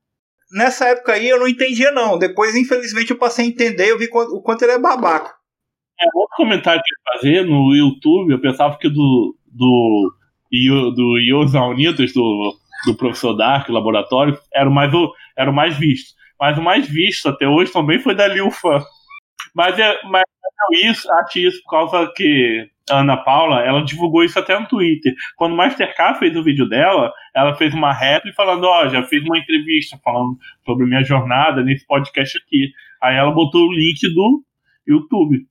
Nessa 0.52 0.88
época 0.88 1.12
aí 1.12 1.28
eu 1.28 1.38
não 1.38 1.48
entendia, 1.48 1.90
não. 1.92 2.18
Depois, 2.18 2.54
infelizmente, 2.54 3.10
eu 3.10 3.18
passei 3.18 3.44
a 3.44 3.48
entender 3.48 3.90
eu 3.90 3.98
vi 3.98 4.08
o 4.12 4.42
quanto 4.42 4.62
ele 4.62 4.72
é 4.72 4.78
babaca. 4.78 5.34
É, 6.00 6.04
outro 6.14 6.36
comentário 6.36 6.82
que 6.82 6.94
ele 6.94 7.12
fazia 7.12 7.44
no 7.44 7.74
YouTube, 7.74 8.32
eu 8.32 8.40
pensava 8.40 8.78
que 8.78 8.88
do. 8.88 9.36
do. 9.46 10.14
do 10.94 11.70
Unidos, 11.70 12.12
do 12.12 12.62
do 12.84 12.96
professor 12.96 13.34
Dark, 13.34 13.68
laboratório, 13.68 14.38
era 14.54 14.68
o 14.68 14.72
mais, 14.72 14.92
era 15.36 15.50
o 15.50 15.54
mais 15.54 15.76
visto. 15.76 16.14
Mas 16.38 16.58
o 16.58 16.62
mais 16.62 16.88
visto 16.88 17.28
até 17.28 17.46
hoje 17.46 17.72
também 17.72 17.98
foi 17.98 18.14
da 18.14 18.26
Liu 18.26 18.50
Fan. 18.50 18.82
Mas, 19.54 19.78
é, 19.78 20.02
mas 20.04 20.22
é 20.22 20.31
isso, 20.72 21.10
acho 21.12 21.38
isso 21.38 21.62
por 21.64 21.70
causa 21.70 22.12
que 22.14 22.68
a 22.90 23.00
Ana 23.00 23.16
Paula, 23.16 23.60
ela 23.60 23.84
divulgou 23.84 24.24
isso 24.24 24.38
até 24.38 24.58
no 24.58 24.66
Twitter. 24.66 25.12
Quando 25.36 25.52
o 25.52 25.56
Mastercard 25.56 26.18
fez 26.18 26.36
o 26.36 26.42
vídeo 26.42 26.68
dela, 26.68 27.12
ela 27.34 27.54
fez 27.54 27.72
uma 27.72 27.92
réplica 27.92 28.36
falando, 28.36 28.64
ó, 28.64 28.84
oh, 28.84 28.88
já 28.88 29.02
fiz 29.04 29.22
uma 29.22 29.38
entrevista 29.38 29.98
falando 30.02 30.36
sobre 30.64 30.86
minha 30.86 31.02
jornada 31.02 31.62
nesse 31.62 31.86
podcast 31.86 32.38
aqui. 32.38 32.72
Aí 33.02 33.16
ela 33.16 33.32
botou 33.32 33.66
o 33.66 33.72
link 33.72 34.00
do 34.14 34.42
YouTube. 34.86 35.46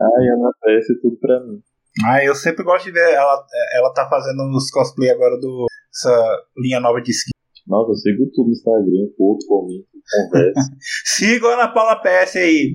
Ai, 0.00 0.28
Ana, 0.28 0.50
aparece 0.50 1.00
tudo 1.00 1.16
pra 1.18 1.40
mim. 1.40 1.60
Ah, 2.04 2.24
eu 2.24 2.34
sempre 2.34 2.62
gosto 2.64 2.84
de 2.84 2.92
ver 2.92 3.12
ela, 3.12 3.44
ela 3.74 3.92
tá 3.92 4.08
fazendo 4.08 4.42
os 4.54 4.70
cosplay 4.70 5.10
agora 5.10 5.36
do 5.40 5.66
essa 5.92 6.46
linha 6.56 6.78
nova 6.78 7.00
de 7.00 7.10
skin. 7.10 7.32
Nossa, 7.66 7.90
eu 7.90 7.96
sigo 7.96 8.30
tudo 8.32 8.46
no 8.46 8.52
Instagram, 8.52 9.08
curto, 9.16 9.46
comento, 9.46 9.86
conversa. 10.30 10.70
Siga 11.04 11.48
a 11.48 11.54
Ana 11.54 11.68
Paula 11.68 12.00
PS 12.00 12.36
aí. 12.36 12.74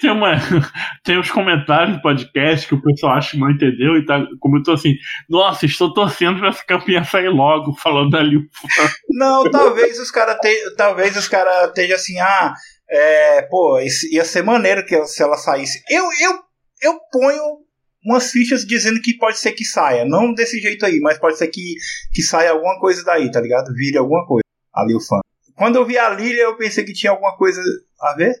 Tem, 0.00 0.10
uma, 0.10 0.32
tem 1.04 1.18
uns 1.18 1.30
comentários 1.30 1.96
do 1.96 2.02
podcast 2.02 2.66
que 2.66 2.74
o 2.74 2.82
pessoal 2.82 3.14
acha 3.14 3.32
que 3.32 3.38
não 3.38 3.50
entendeu 3.50 3.96
e 3.96 4.04
tá, 4.04 4.24
comentou 4.40 4.74
assim: 4.74 4.94
Nossa, 5.28 5.66
estou 5.66 5.92
torcendo 5.92 6.38
pra 6.38 6.48
essa 6.48 6.64
campanha 6.64 7.04
sair 7.04 7.28
logo, 7.28 7.74
falando 7.74 8.16
ali. 8.16 8.38
Não, 9.10 9.50
talvez 9.50 9.98
os 9.98 10.10
caras 10.10 10.36
talvez 10.76 11.16
os 11.16 11.28
caras 11.28 11.68
estejam 11.68 11.96
assim, 11.96 12.18
ah, 12.20 12.54
é, 12.88 13.42
pô, 13.42 13.78
ia 14.10 14.24
ser 14.24 14.42
maneiro 14.42 14.84
que 14.84 15.06
se 15.06 15.22
ela 15.22 15.36
saísse. 15.36 15.82
Eu, 15.88 16.04
eu, 16.20 16.38
eu 16.82 16.98
ponho 17.12 17.68
umas 18.04 18.30
fichas 18.30 18.64
dizendo 18.64 19.00
que 19.00 19.16
pode 19.16 19.38
ser 19.38 19.52
que 19.52 19.64
saia. 19.64 20.04
Não 20.04 20.32
desse 20.32 20.58
jeito 20.60 20.86
aí, 20.86 20.98
mas 21.00 21.18
pode 21.18 21.36
ser 21.36 21.48
que, 21.48 21.74
que 22.12 22.22
saia 22.22 22.50
alguma 22.50 22.78
coisa 22.78 23.04
daí, 23.04 23.30
tá 23.30 23.40
ligado? 23.40 23.72
Vire 23.74 23.98
alguma 23.98 24.26
coisa. 24.26 24.42
Ali 24.72 24.94
o 24.94 25.00
fã. 25.00 25.20
Quando 25.56 25.76
eu 25.76 25.84
vi 25.84 25.98
a 25.98 26.08
Lilia, 26.10 26.44
eu 26.44 26.56
pensei 26.56 26.84
que 26.84 26.92
tinha 26.92 27.10
alguma 27.10 27.36
coisa 27.36 27.60
a 28.00 28.14
ver. 28.14 28.32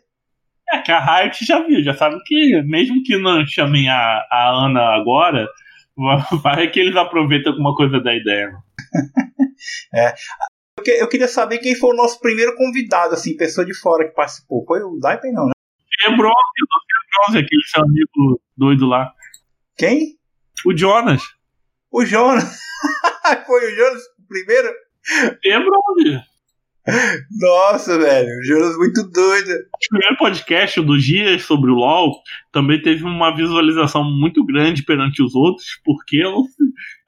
É 0.72 0.78
que 0.82 0.92
a 0.92 1.00
Riot 1.00 1.44
já 1.44 1.64
viu, 1.66 1.82
já 1.82 1.94
sabe 1.94 2.18
que 2.24 2.62
mesmo 2.62 3.02
que 3.02 3.16
não 3.16 3.44
chamem 3.46 3.88
a, 3.88 4.26
a 4.30 4.66
Ana 4.66 4.96
agora, 4.96 5.48
vai 6.42 6.70
que 6.70 6.80
eles 6.80 6.96
aproveitam 6.96 7.52
alguma 7.52 7.74
coisa 7.74 8.00
da 8.00 8.14
ideia. 8.14 8.52
é. 9.94 10.14
Eu, 10.76 10.84
que, 10.84 10.90
eu, 10.90 11.08
queria 11.08 11.28
saber 11.28 11.58
quem 11.58 11.74
foi 11.74 11.90
o 11.90 11.96
nosso 11.96 12.20
primeiro 12.20 12.54
convidado, 12.54 13.14
assim, 13.14 13.36
pessoa 13.36 13.66
de 13.66 13.74
fora 13.74 14.06
que 14.08 14.14
participou. 14.14 14.64
Foi 14.64 14.80
o 14.80 14.98
Daipen, 15.00 15.32
não, 15.32 15.46
né? 15.46 15.52
É 16.06 16.16
Bronze, 16.16 16.32
o 16.32 17.26
Bronze, 17.26 17.44
aquele 17.44 17.62
seu 17.66 17.82
amigo 17.82 18.40
doido 18.56 18.86
lá. 18.86 19.12
Quem? 19.76 20.16
O 20.64 20.76
Jonas. 20.76 21.22
O 21.90 22.04
Jonas. 22.04 22.44
foi 23.46 23.72
o 23.72 23.74
Jonas 23.74 24.02
o 24.18 24.28
primeiro? 24.28 24.68
É 25.44 25.58
Bronze. 25.58 26.22
Nossa, 27.38 27.98
velho, 27.98 28.28
o 28.28 28.44
Jonas 28.44 28.76
muito 28.76 29.02
doido. 29.10 29.50
O 29.50 29.88
primeiro 29.90 30.16
podcast 30.16 30.80
do 30.80 30.98
Dias 30.98 31.42
sobre 31.42 31.70
o 31.70 31.74
LoL 31.74 32.12
também 32.50 32.80
teve 32.80 33.04
uma 33.04 33.34
visualização 33.34 34.02
muito 34.04 34.44
grande 34.44 34.82
perante 34.82 35.22
os 35.22 35.34
outros, 35.34 35.80
porque 35.84 36.16
eu 36.16 36.44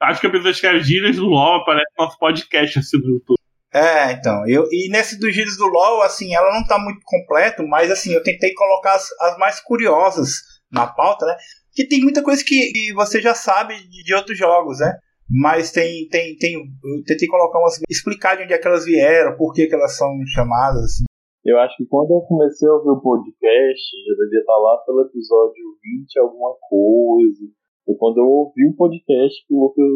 acho 0.00 0.20
que 0.20 0.26
a 0.26 0.30
pessoa 0.30 0.72
as 0.72 0.86
gírias 0.86 1.16
do 1.16 1.26
LoL 1.26 1.62
aparece 1.62 1.90
no 1.98 2.04
nosso 2.04 2.18
podcast 2.18 2.78
assim 2.78 2.98
no 2.98 3.08
YouTube. 3.14 3.40
É, 3.72 4.12
então, 4.12 4.46
eu, 4.48 4.66
e 4.70 4.90
nesse 4.90 5.18
dos 5.18 5.32
gírias 5.32 5.56
do 5.56 5.66
LoL, 5.66 6.02
assim, 6.02 6.34
ela 6.34 6.52
não 6.52 6.66
tá 6.66 6.76
muito 6.78 7.00
completo, 7.04 7.66
mas 7.66 7.90
assim, 7.90 8.12
eu 8.12 8.22
tentei 8.22 8.52
colocar 8.52 8.94
as, 8.94 9.08
as 9.20 9.38
mais 9.38 9.60
curiosas 9.60 10.60
na 10.70 10.86
pauta, 10.86 11.24
né? 11.24 11.36
Que 11.72 11.86
tem 11.86 12.00
muita 12.00 12.22
coisa 12.22 12.44
que, 12.44 12.72
que 12.72 12.92
você 12.92 13.22
já 13.22 13.34
sabe 13.34 13.76
de, 13.88 14.02
de 14.02 14.14
outros 14.14 14.36
jogos, 14.36 14.80
né? 14.80 14.92
Mas 15.30 15.70
tem, 15.70 16.08
tem, 16.08 16.36
tem, 16.36 16.54
eu 16.54 17.04
tentei 17.06 17.28
colocar 17.28 17.60
umas, 17.60 17.78
explicar 17.88 18.36
de 18.36 18.42
onde 18.42 18.52
é 18.52 18.58
que 18.58 18.66
elas 18.66 18.84
vieram, 18.84 19.36
por 19.36 19.54
que, 19.54 19.68
que 19.68 19.74
elas 19.74 19.96
são 19.96 20.10
chamadas, 20.34 20.82
assim. 20.82 21.04
Eu 21.44 21.56
acho 21.58 21.76
que 21.76 21.86
quando 21.86 22.10
eu 22.10 22.20
comecei 22.22 22.68
a 22.68 22.74
ouvir 22.74 22.90
o 22.90 23.00
podcast, 23.00 23.84
já 24.06 24.24
devia 24.24 24.40
estar 24.40 24.58
lá 24.58 24.76
pelo 24.84 25.02
episódio 25.02 25.62
20 25.82 26.18
alguma 26.18 26.54
coisa. 26.68 27.46
Foi 27.86 27.94
quando 27.96 28.18
eu 28.18 28.26
ouvi 28.26 28.66
o 28.68 28.76
podcast 28.76 29.46
que 29.46 29.54
o 29.54 29.60
Lucas 29.64 29.86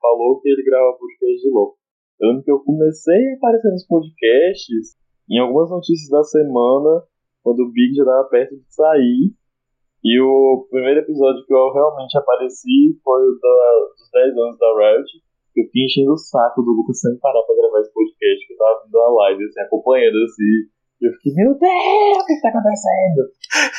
falou 0.00 0.40
que 0.40 0.48
ele 0.48 0.64
grava 0.64 0.98
podcast 0.98 1.42
de 1.42 1.50
louco. 1.52 1.76
Eu 2.20 2.28
lembro 2.28 2.44
que 2.44 2.50
eu 2.50 2.64
comecei 2.64 3.30
a 3.30 3.36
aparecer 3.36 3.70
nos 3.70 3.86
podcasts, 3.86 4.96
em 5.30 5.38
algumas 5.38 5.70
notícias 5.70 6.08
da 6.10 6.22
semana, 6.24 7.04
quando 7.42 7.60
o 7.60 7.70
Big 7.70 7.94
já 7.94 8.02
estava 8.02 8.28
perto 8.28 8.56
de 8.56 8.74
sair, 8.74 9.34
e 10.04 10.20
o 10.20 10.66
primeiro 10.68 11.00
episódio 11.00 11.44
que 11.46 11.54
eu 11.54 11.72
realmente 11.72 12.12
apareci 12.18 12.92
foi 13.02 13.24
o 13.24 13.38
da, 13.40 13.58
dos 13.96 14.10
10 14.12 14.36
anos 14.36 14.58
da 14.58 14.68
Riot. 14.76 15.08
Que 15.54 15.60
eu 15.62 15.64
fiquei 15.66 15.84
enchendo 15.84 16.12
o 16.12 16.18
saco 16.18 16.60
do 16.62 16.72
Lucas 16.72 17.00
sem 17.00 17.16
parar 17.20 17.40
pra 17.46 17.56
gravar 17.56 17.80
esse 17.80 17.94
podcast, 17.94 18.46
que 18.46 18.52
eu 18.52 18.58
tava 18.58 18.82
vindo 18.84 18.98
a 18.98 19.08
live, 19.08 19.44
assim, 19.44 19.60
acompanhando, 19.60 20.16
assim. 20.24 20.52
E 21.00 21.06
eu 21.08 21.12
fiquei, 21.14 21.32
meu 21.32 21.56
Deus, 21.56 22.18
o 22.20 22.26
que 22.26 22.40
tá 22.42 22.48
acontecendo? 22.50 23.20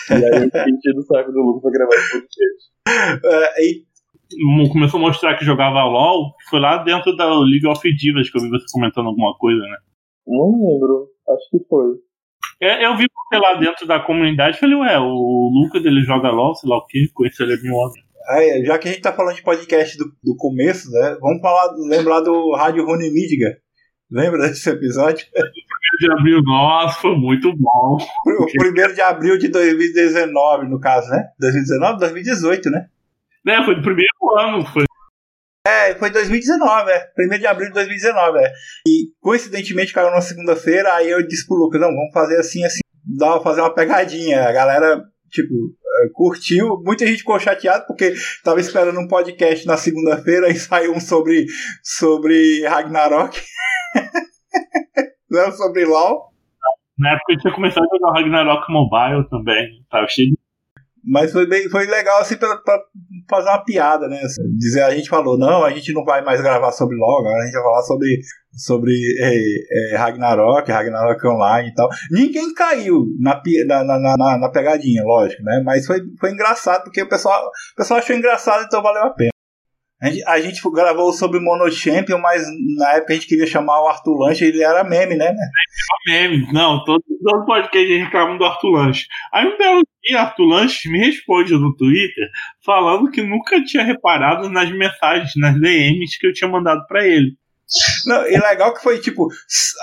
e 0.10 0.26
aí 0.26 0.44
eu 0.44 0.50
fiquei 0.50 0.74
enchendo 0.74 1.00
o 1.00 1.04
saco 1.04 1.32
do 1.32 1.42
Lucas 1.42 1.62
pra 1.62 1.72
gravar 1.72 1.94
esse 1.94 2.12
podcast. 2.12 2.76
Uh, 3.22 3.62
e 3.62 4.70
começou 4.72 4.98
a 4.98 5.04
mostrar 5.04 5.38
que 5.38 5.46
jogava 5.46 5.84
LOL, 5.84 6.34
foi 6.50 6.60
lá 6.60 6.82
dentro 6.84 7.16
da 7.16 7.28
League 7.38 7.68
of 7.68 7.82
Divas 7.96 8.30
que 8.30 8.38
eu 8.38 8.42
vi 8.42 8.50
você 8.50 8.66
comentando 8.74 9.08
alguma 9.08 9.38
coisa, 9.38 9.62
né? 9.62 9.78
Não 10.26 10.52
lembro, 10.52 11.10
acho 11.30 11.50
que 11.52 11.60
foi. 11.70 12.02
É, 12.62 12.86
eu 12.86 12.96
vi 12.96 13.06
você 13.06 13.38
lá 13.38 13.56
dentro 13.56 13.86
da 13.86 14.00
comunidade 14.00 14.60
falei, 14.60 14.76
ué, 14.76 14.98
o 15.00 15.52
Lucas 15.54 15.84
ele 15.84 16.02
joga 16.02 16.30
LOL, 16.30 16.56
sei 16.56 16.70
lá 16.70 16.78
o 16.78 16.86
que, 16.86 17.10
conheci 17.14 17.44
ele 17.44 17.62
mil 17.62 17.76
anos. 17.82 17.96
É, 18.30 18.64
já 18.66 18.78
que 18.78 18.88
a 18.88 18.92
gente 18.92 19.02
tá 19.02 19.14
falando 19.14 19.36
de 19.36 19.44
podcast 19.44 19.98
do, 19.98 20.06
do 20.24 20.36
começo, 20.36 20.90
né? 20.90 21.18
Vamos 21.22 21.42
falar, 21.42 21.74
lembrar 21.88 22.22
do 22.22 22.56
Rádio 22.56 22.86
Rony 22.86 23.12
Mídiga. 23.12 23.58
Lembra 24.10 24.48
desse 24.48 24.70
episódio? 24.70 25.26
O 25.28 25.32
primeiro 25.32 25.98
de 26.00 26.12
abril, 26.12 26.42
nossa, 26.44 27.00
foi 27.02 27.16
muito 27.16 27.52
bom. 27.56 27.98
O 28.40 28.46
primeiro 28.58 28.96
de 28.96 29.02
abril 29.02 29.38
de 29.38 29.48
2019, 29.48 30.68
no 30.68 30.80
caso, 30.80 31.10
né? 31.10 31.24
2019, 31.40 32.00
2018, 32.00 32.70
né? 32.70 32.88
É, 33.48 33.64
foi 33.64 33.76
do 33.76 33.82
primeiro 33.82 34.10
ano, 34.38 34.66
foi 34.66 34.86
é, 35.66 35.96
foi 35.96 36.12
2019, 36.12 36.92
é. 36.92 37.10
1 37.36 37.40
de 37.40 37.48
abril 37.48 37.68
de 37.70 37.74
2019, 37.74 38.40
é. 38.40 38.52
E 38.88 39.10
coincidentemente 39.20 39.94
caiu 39.94 40.12
na 40.12 40.22
segunda-feira, 40.22 40.94
aí 40.94 41.10
eu 41.10 41.26
disse 41.26 41.48
pro 41.48 41.58
Lucas, 41.58 41.82
não, 41.82 41.88
vamos 41.88 42.14
fazer 42.14 42.38
assim, 42.38 42.64
assim, 42.64 42.80
dá 43.04 43.40
fazer 43.40 43.62
uma 43.62 43.74
pegadinha. 43.74 44.44
A 44.44 44.52
galera, 44.52 45.04
tipo, 45.32 45.54
é, 46.04 46.10
curtiu. 46.14 46.82
Muita 46.84 47.06
gente 47.08 47.20
ficou 47.20 47.40
chateada 47.40 47.84
porque 47.88 48.14
tava 48.44 48.60
esperando 48.60 49.00
um 49.00 49.08
podcast 49.08 49.66
na 49.66 49.78
segunda-feira 49.78 50.50
e 50.50 50.56
saiu 50.60 50.94
um 50.94 51.00
sobre, 51.00 51.46
sobre 51.84 52.64
Ragnarok. 52.68 53.42
Não, 55.30 55.52
sobre 55.52 55.86
LOL. 55.86 56.32
Na 56.98 57.12
época 57.12 57.34
eu 57.34 57.38
tinha 57.40 57.54
começado 57.54 57.84
a 57.84 57.98
jogar 57.98 58.20
Ragnarok 58.20 58.72
Mobile 58.72 59.28
também. 59.30 59.84
Tava 59.90 60.08
cheio 60.08 60.30
de 60.30 60.38
mas 61.06 61.32
foi, 61.32 61.48
bem, 61.48 61.70
foi 61.70 61.86
legal 61.86 62.20
assim 62.20 62.36
pra, 62.36 62.58
pra 62.58 62.80
fazer 63.30 63.50
uma 63.50 63.64
piada, 63.64 64.08
né? 64.08 64.20
Assim, 64.22 64.42
dizer, 64.58 64.82
a 64.82 64.96
gente 64.96 65.10
falou, 65.10 65.38
não, 65.38 65.64
a 65.64 65.70
gente 65.70 65.94
não 65.94 66.04
vai 66.04 66.24
mais 66.24 66.42
gravar 66.42 66.72
sobre 66.72 66.98
LOL, 66.98 67.28
a 67.28 67.46
gente 67.46 67.54
vai 67.54 67.64
falar 67.64 67.82
sobre, 67.84 68.20
sobre 68.52 68.94
é, 69.20 69.94
é, 69.94 69.98
Ragnarok, 69.98 70.72
Ragnarok 70.72 71.28
Online 71.28 71.70
e 71.70 71.74
tal. 71.74 71.90
Ninguém 72.12 72.54
caiu 72.54 73.06
na, 73.20 73.40
na, 73.84 74.00
na, 74.00 74.38
na 74.40 74.50
pegadinha, 74.50 75.04
lógico, 75.04 75.44
né? 75.44 75.62
Mas 75.64 75.86
foi, 75.86 76.00
foi 76.20 76.32
engraçado, 76.32 76.84
porque 76.84 77.04
o 77.04 77.10
pessoal, 77.10 77.46
o 77.46 77.76
pessoal 77.78 78.00
achou 78.00 78.16
engraçado, 78.16 78.64
então 78.66 78.82
valeu 78.82 79.04
a 79.04 79.10
pena. 79.12 79.35
A 80.06 80.10
gente, 80.10 80.28
a 80.28 80.40
gente 80.40 80.62
gravou 80.72 81.12
sobre 81.12 81.40
Mono 81.40 81.72
Champion, 81.72 82.20
mas 82.20 82.44
na 82.78 82.94
época 82.94 83.14
a 83.14 83.16
gente 83.16 83.28
queria 83.28 83.48
chamar 83.48 83.82
o 83.82 83.88
Arthur 83.88 84.16
Lanche, 84.20 84.46
ele 84.46 84.62
era 84.62 84.84
meme, 84.84 85.16
né? 85.16 85.34
É 86.08 86.12
meme, 86.12 86.54
não, 86.54 86.84
todo, 86.86 87.04
todo 87.24 87.46
podcast 87.46 87.78
a 87.84 87.90
gente 87.90 88.04
reclama 88.04 88.38
do 88.38 88.46
Arthur 88.46 88.70
Lanche. 88.70 89.08
Aí 89.34 89.48
um 89.48 89.58
belo 89.58 89.82
dia, 90.04 90.22
Arthur 90.22 90.46
Lanche 90.46 90.90
me 90.90 91.00
responde 91.00 91.54
no 91.54 91.76
Twitter 91.76 92.30
falando 92.64 93.10
que 93.10 93.24
nunca 93.24 93.64
tinha 93.64 93.84
reparado 93.84 94.48
nas 94.48 94.70
mensagens, 94.72 95.32
nas 95.38 95.60
DMs 95.60 96.20
que 96.20 96.28
eu 96.28 96.34
tinha 96.34 96.52
mandado 96.52 96.86
para 96.86 97.04
ele. 97.08 97.36
Não, 98.06 98.28
e 98.28 98.38
legal 98.38 98.76
que 98.76 98.84
foi 98.84 99.00
tipo, 99.00 99.28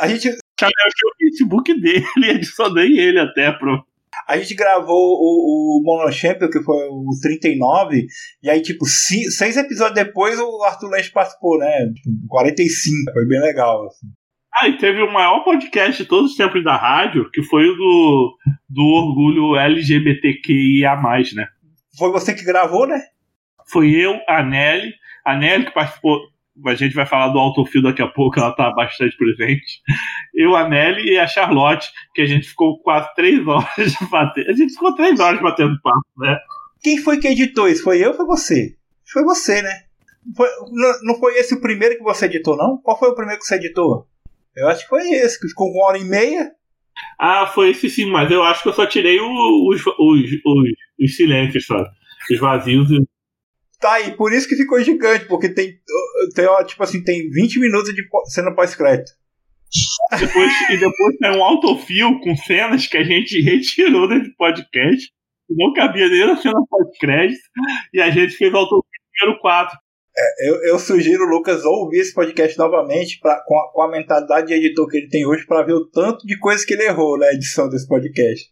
a 0.00 0.06
gente. 0.06 0.30
Chamei 0.60 0.72
o 0.72 1.18
Facebook 1.18 1.80
dele 1.80 2.04
e 2.22 2.30
adicionei 2.30 2.96
ele 2.96 3.18
até 3.18 3.50
pro, 3.50 3.84
a 4.26 4.38
gente 4.38 4.54
gravou 4.54 5.18
o, 5.18 5.80
o 5.80 5.82
que 6.50 6.62
foi 6.62 6.88
o 6.88 7.08
39, 7.20 8.06
e 8.42 8.50
aí, 8.50 8.60
tipo, 8.60 8.84
seis 8.86 9.56
episódios 9.56 9.94
depois 9.94 10.38
o 10.38 10.62
Arthur 10.64 10.90
Lange 10.90 11.10
participou, 11.10 11.58
né? 11.58 11.88
45, 12.28 13.12
foi 13.12 13.26
bem 13.26 13.40
legal. 13.40 13.86
Assim. 13.86 14.06
Ah, 14.54 14.68
e 14.68 14.76
teve 14.76 15.02
o 15.02 15.12
maior 15.12 15.42
podcast 15.44 16.02
de 16.02 16.08
todos 16.08 16.32
os 16.32 16.36
tempos 16.36 16.62
da 16.62 16.76
rádio, 16.76 17.30
que 17.32 17.42
foi 17.42 17.66
o 17.66 17.74
do, 17.74 18.36
do 18.68 18.82
orgulho 18.82 19.56
LGBTQIA, 19.56 20.96
né? 21.34 21.46
Foi 21.98 22.10
você 22.10 22.34
que 22.34 22.44
gravou, 22.44 22.86
né? 22.86 23.00
Foi 23.70 23.90
eu, 23.90 24.18
a 24.28 24.42
Nelly, 24.42 24.92
a 25.24 25.36
Nelly 25.36 25.66
que 25.66 25.74
participou 25.74 26.20
a 26.66 26.74
gente 26.74 26.94
vai 26.94 27.06
falar 27.06 27.28
do 27.28 27.38
Autofill 27.38 27.82
daqui 27.82 28.02
a 28.02 28.08
pouco, 28.08 28.38
ela 28.38 28.54
tá 28.54 28.70
bastante 28.70 29.16
presente. 29.16 29.80
Eu, 30.34 30.54
a 30.54 30.68
Nelly 30.68 31.12
e 31.12 31.18
a 31.18 31.26
Charlotte, 31.26 31.88
que 32.14 32.22
a 32.22 32.26
gente 32.26 32.48
ficou 32.48 32.80
quase 32.82 33.12
três 33.14 33.44
horas 33.46 33.94
batendo. 34.10 34.50
A 34.50 34.52
gente 34.52 34.72
ficou 34.72 34.94
três 34.94 35.18
horas 35.18 35.40
batendo 35.40 35.80
papo, 35.82 36.06
né? 36.18 36.36
Quem 36.82 36.98
foi 36.98 37.18
que 37.18 37.28
editou 37.28 37.68
isso? 37.68 37.82
Foi 37.82 38.04
eu 38.04 38.10
ou 38.10 38.16
foi 38.16 38.26
você? 38.26 38.76
Foi 39.10 39.22
você, 39.24 39.62
né? 39.62 39.84
Foi, 40.36 40.48
não, 41.02 41.14
foi 41.18 41.38
esse 41.38 41.54
o 41.54 41.60
primeiro 41.60 41.96
que 41.96 42.02
você 42.02 42.26
editou, 42.26 42.56
não? 42.56 42.78
Qual 42.78 42.98
foi 42.98 43.08
o 43.08 43.14
primeiro 43.14 43.40
que 43.40 43.46
você 43.46 43.56
editou? 43.56 44.06
Eu 44.54 44.68
acho 44.68 44.82
que 44.82 44.88
foi 44.88 45.02
esse, 45.10 45.40
que 45.40 45.48
ficou 45.48 45.68
uma 45.70 45.86
hora 45.86 45.98
e 45.98 46.04
meia. 46.04 46.50
Ah, 47.18 47.46
foi 47.46 47.70
esse 47.70 47.88
sim, 47.88 48.10
mas 48.10 48.30
eu 48.30 48.42
acho 48.42 48.62
que 48.62 48.68
eu 48.68 48.72
só 48.72 48.86
tirei 48.86 49.18
os, 49.20 49.80
os, 49.80 49.86
os, 49.98 50.30
os 51.00 51.16
silêncios, 51.16 51.66
sabe? 51.66 51.88
Os 52.30 52.38
vazios 52.38 52.90
e 52.90 52.98
Tá 53.82 53.94
aí, 53.94 54.16
por 54.16 54.32
isso 54.32 54.48
que 54.48 54.54
ficou 54.54 54.80
gigante, 54.80 55.24
porque 55.24 55.48
tem, 55.48 55.76
tem 56.36 56.46
tipo 56.66 56.84
assim, 56.84 57.02
tem 57.02 57.28
20 57.28 57.58
minutos 57.58 57.92
de 57.92 58.04
cena 58.26 58.54
pós-crédito. 58.54 59.10
Depois, 60.20 60.52
e 60.70 60.76
depois 60.76 61.16
tem 61.18 61.30
um 61.32 61.42
autofil 61.42 62.20
com 62.20 62.36
cenas 62.36 62.86
que 62.86 62.96
a 62.96 63.02
gente 63.02 63.40
retirou 63.42 64.08
desse 64.08 64.30
podcast. 64.36 65.10
Não 65.50 65.72
cabia 65.72 66.08
nem 66.08 66.28
na 66.28 66.36
cena 66.36 66.60
pós-crédito. 66.70 67.42
E 67.92 68.00
a 68.00 68.08
gente 68.08 68.36
fez 68.36 68.52
o 68.52 68.56
autofil 68.56 68.84
número 69.20 69.40
4. 69.40 69.76
É, 70.16 70.48
eu, 70.48 70.62
eu, 70.64 70.78
sugiro 70.78 71.24
o 71.24 71.28
Lucas 71.28 71.64
ouvir 71.64 72.00
esse 72.00 72.14
podcast 72.14 72.56
novamente 72.56 73.18
pra, 73.18 73.42
com, 73.44 73.58
a, 73.58 73.72
com 73.72 73.82
a 73.82 73.90
mentalidade 73.90 74.46
de 74.46 74.54
editor 74.54 74.86
que 74.86 74.98
ele 74.98 75.08
tem 75.08 75.26
hoje 75.26 75.44
para 75.44 75.64
ver 75.64 75.72
o 75.72 75.86
tanto 75.86 76.24
de 76.24 76.38
coisas 76.38 76.64
que 76.64 76.74
ele 76.74 76.84
errou 76.84 77.18
na 77.18 77.32
edição 77.32 77.68
desse 77.68 77.88
podcast. 77.88 78.48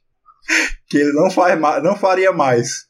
Que 0.89 0.99
ele 0.99 1.13
não, 1.13 1.31
faz, 1.31 1.61
não 1.85 1.95
faria 1.95 2.33
mais. 2.33 2.89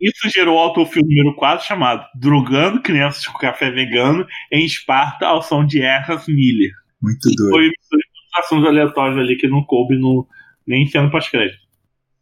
Isso 0.00 0.30
gerou 0.30 0.56
o 0.56 0.58
autofilme 0.58 1.14
número 1.14 1.36
4 1.36 1.66
chamado 1.66 2.06
Drogando 2.14 2.80
Crianças 2.80 3.26
com 3.26 3.38
Café 3.38 3.70
Vegano 3.70 4.26
em 4.50 4.64
Esparta 4.64 5.26
ao 5.26 5.42
som 5.42 5.64
de 5.64 5.82
Erras 5.82 6.26
Miller. 6.26 6.72
Muito 7.02 7.28
doido. 7.36 7.50
Foi 7.50 7.98
ilustrações 8.30 8.64
aleatórias 8.64 9.18
ali 9.18 9.36
que 9.36 9.46
não 9.46 9.62
coube 9.64 9.98
no, 9.98 10.26
nem 10.66 10.86
sendo 10.86 11.10
pós-crédito. 11.10 11.58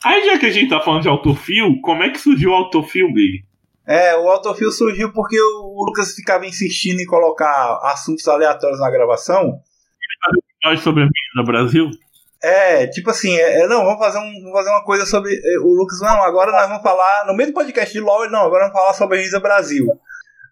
Aí 0.05 0.24
já 0.24 0.39
que 0.39 0.47
a 0.47 0.51
gente 0.51 0.70
tá 0.70 0.81
falando 0.81 1.03
de 1.03 1.09
autofil, 1.09 1.81
como 1.83 2.03
é 2.03 2.11
que 2.11 2.18
surgiu 2.18 2.51
o 2.51 2.55
autofil, 2.55 3.12
Big? 3.12 3.45
É, 3.87 4.16
o 4.16 4.29
autofil 4.29 4.70
surgiu 4.70 5.12
porque 5.12 5.41
o 5.41 5.85
Lucas 5.87 6.14
ficava 6.14 6.47
insistindo 6.47 7.01
em 7.01 7.07
colocar 7.07 7.81
assuntos 7.85 8.26
aleatórios 8.29 8.81
na 8.81 8.91
gravação. 8.91 9.61
Nós 10.64 10.81
sobre 10.81 11.03
a 11.03 11.07
Avenida 11.07 11.53
Brasil? 11.53 11.91
É, 12.43 12.86
tipo 12.86 13.11
assim, 13.11 13.36
é, 13.36 13.62
é, 13.62 13.66
não, 13.66 13.84
vamos 13.84 13.99
fazer, 13.99 14.18
um, 14.18 14.32
vamos 14.32 14.53
fazer 14.53 14.70
uma 14.70 14.84
coisa 14.84 15.05
sobre. 15.05 15.32
é, 15.32 15.59
o 15.59 15.68
Lucas, 15.68 16.01
não, 16.01 16.22
agora 16.22 16.53
nós 16.53 16.68
vamos 16.68 16.82
falar. 16.82 17.26
No 17.26 17.34
meio 17.34 17.51
do 17.51 17.55
podcast 17.55 17.93
de 17.93 18.01
LOL, 18.01 18.30
não, 18.30 18.47
agora 18.47 18.64
vamos 18.64 18.78
falar 18.78 18.95
sobre 18.95 19.16
a 19.16 19.20
Avenida 19.20 19.41
Brasil. 19.41 19.86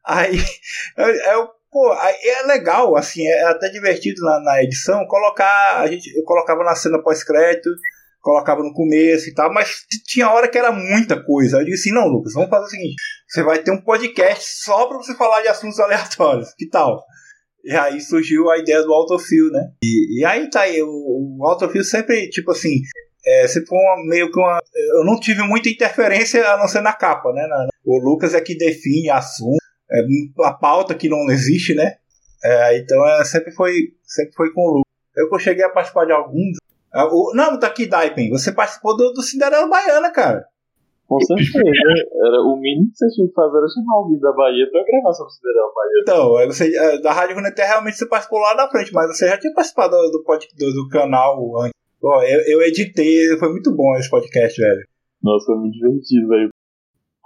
Aí, 0.05 0.37
eu, 1.33 1.49
pô, 1.71 1.93
aí 1.93 2.17
é 2.25 2.43
legal, 2.43 2.97
assim, 2.97 3.25
é 3.27 3.45
até 3.45 3.69
divertido 3.69 4.21
na, 4.23 4.41
na 4.41 4.63
edição 4.65 5.07
colocar. 5.07 5.81
A 5.81 5.87
gente, 5.87 6.13
eu 6.17 6.25
colocava 6.25 6.65
na 6.65 6.75
cena 6.75 7.01
pós-crédito, 7.01 7.71
colocava 8.21 8.65
no 8.65 8.73
começo 8.73 9.29
e 9.29 9.35
tal, 9.35 9.53
mas 9.53 9.85
tinha 10.05 10.29
hora 10.29 10.49
que 10.49 10.59
era 10.59 10.73
muita 10.73 11.23
coisa. 11.23 11.59
Eu 11.59 11.65
disse 11.65 11.89
assim, 11.89 11.93
não, 11.93 12.09
Lucas, 12.09 12.33
vamos 12.35 12.51
fazer 12.51 12.65
o 12.65 12.71
seguinte: 12.71 12.97
você 13.29 13.45
vai 13.45 13.61
ter 13.61 13.71
um 13.71 13.81
podcast 13.81 14.65
só 14.65 14.87
pra 14.87 14.97
você 14.97 15.15
falar 15.15 15.43
de 15.43 15.49
assuntos 15.49 15.79
aleatórios, 15.79 16.53
que 16.59 16.69
tal? 16.69 17.05
E 17.65 17.73
aí 17.73 18.01
surgiu 18.01 18.49
a 18.51 18.59
ideia 18.59 18.83
do 18.83 18.93
autofill, 18.93 19.51
né? 19.51 19.71
E, 19.83 20.21
e 20.21 20.25
aí 20.25 20.49
tá 20.49 20.61
aí, 20.63 20.81
o, 20.83 20.87
o 21.39 21.47
autofill 21.47 21.83
sempre, 21.83 22.29
tipo 22.31 22.53
assim, 22.53 22.81
é, 23.27 23.49
sempre 23.49 23.69
uma, 23.73 24.09
meio 24.09 24.31
que 24.31 24.39
uma. 24.39 24.59
Eu 24.99 25.05
não 25.05 25.19
tive 25.19 25.43
muita 25.43 25.69
interferência 25.69 26.47
a 26.49 26.57
não 26.59 26.69
ser 26.69 26.81
na 26.81 26.93
capa, 26.93 27.33
né? 27.33 27.47
Na- 27.49 27.67
o 27.85 27.99
Lucas 27.99 28.35
é 28.35 28.41
que 28.41 28.57
define 28.57 29.11
assunto, 29.11 29.59
é, 29.91 30.01
a 30.45 30.53
pauta 30.53 30.95
que 30.95 31.09
não 31.09 31.29
existe, 31.31 31.75
né? 31.75 31.97
É, 32.45 32.79
então 32.79 33.05
é, 33.09 33.25
sempre, 33.25 33.51
foi, 33.53 33.73
sempre 34.05 34.33
foi 34.35 34.53
com 34.53 34.61
o 34.61 34.71
Lucas. 34.79 34.87
Eu 35.17 35.39
cheguei 35.39 35.65
a 35.65 35.71
participar 35.71 36.05
de 36.05 36.13
alguns. 36.13 36.59
Ah, 36.93 37.07
o- 37.07 37.33
não, 37.35 37.59
tá 37.59 37.67
aqui, 37.67 37.87
Daipen. 37.87 38.31
Você 38.31 38.53
participou 38.53 38.97
do, 38.97 39.13
do 39.13 39.23
Cinderela 39.23 39.69
Baiana, 39.69 40.11
cara. 40.13 40.45
Com 41.07 41.21
certeza. 41.21 41.61
Era, 41.63 42.43
o 42.43 42.57
mínimo 42.57 42.91
que 42.91 42.99
você 42.99 43.09
tinha 43.15 43.29
que 43.29 43.35
fazer 43.35 43.59
era 43.59 43.69
chamar 43.69 43.95
alguém 43.95 44.19
da 44.19 44.33
Bahia 44.33 44.69
pra 44.71 44.85
gravar 44.85 45.13
sobre 45.15 45.31
o 45.31 45.35
Cinderela 45.35 45.73
Bahia. 45.75 46.01
Então, 46.03 46.47
você, 46.47 46.77
eh, 46.77 47.01
da 47.01 47.13
Rádio 47.13 47.37
Runeterra 47.37 47.69
realmente 47.69 47.97
você 47.97 48.09
participou 48.09 48.41
lá 48.41 48.57
na 48.57 48.69
frente, 48.69 48.93
mas 48.93 49.17
você 49.17 49.29
já 49.29 49.39
tinha 49.39 49.55
participado 49.55 49.97
do, 49.97 50.11
do, 50.11 50.25
do, 50.59 50.73
do 50.83 50.89
canal 50.89 51.61
antes. 51.61 51.75
Ó, 52.03 52.23
eu, 52.23 52.41
eu 52.47 52.63
editei, 52.63 53.37
foi 53.39 53.51
muito 53.51 53.75
bom 53.75 53.97
esse 53.97 54.11
podcast, 54.11 54.61
velho. 54.61 54.87
Nossa, 55.23 55.47
foi 55.47 55.57
muito 55.57 55.75
divertido, 55.75 56.29
velho. 56.29 56.51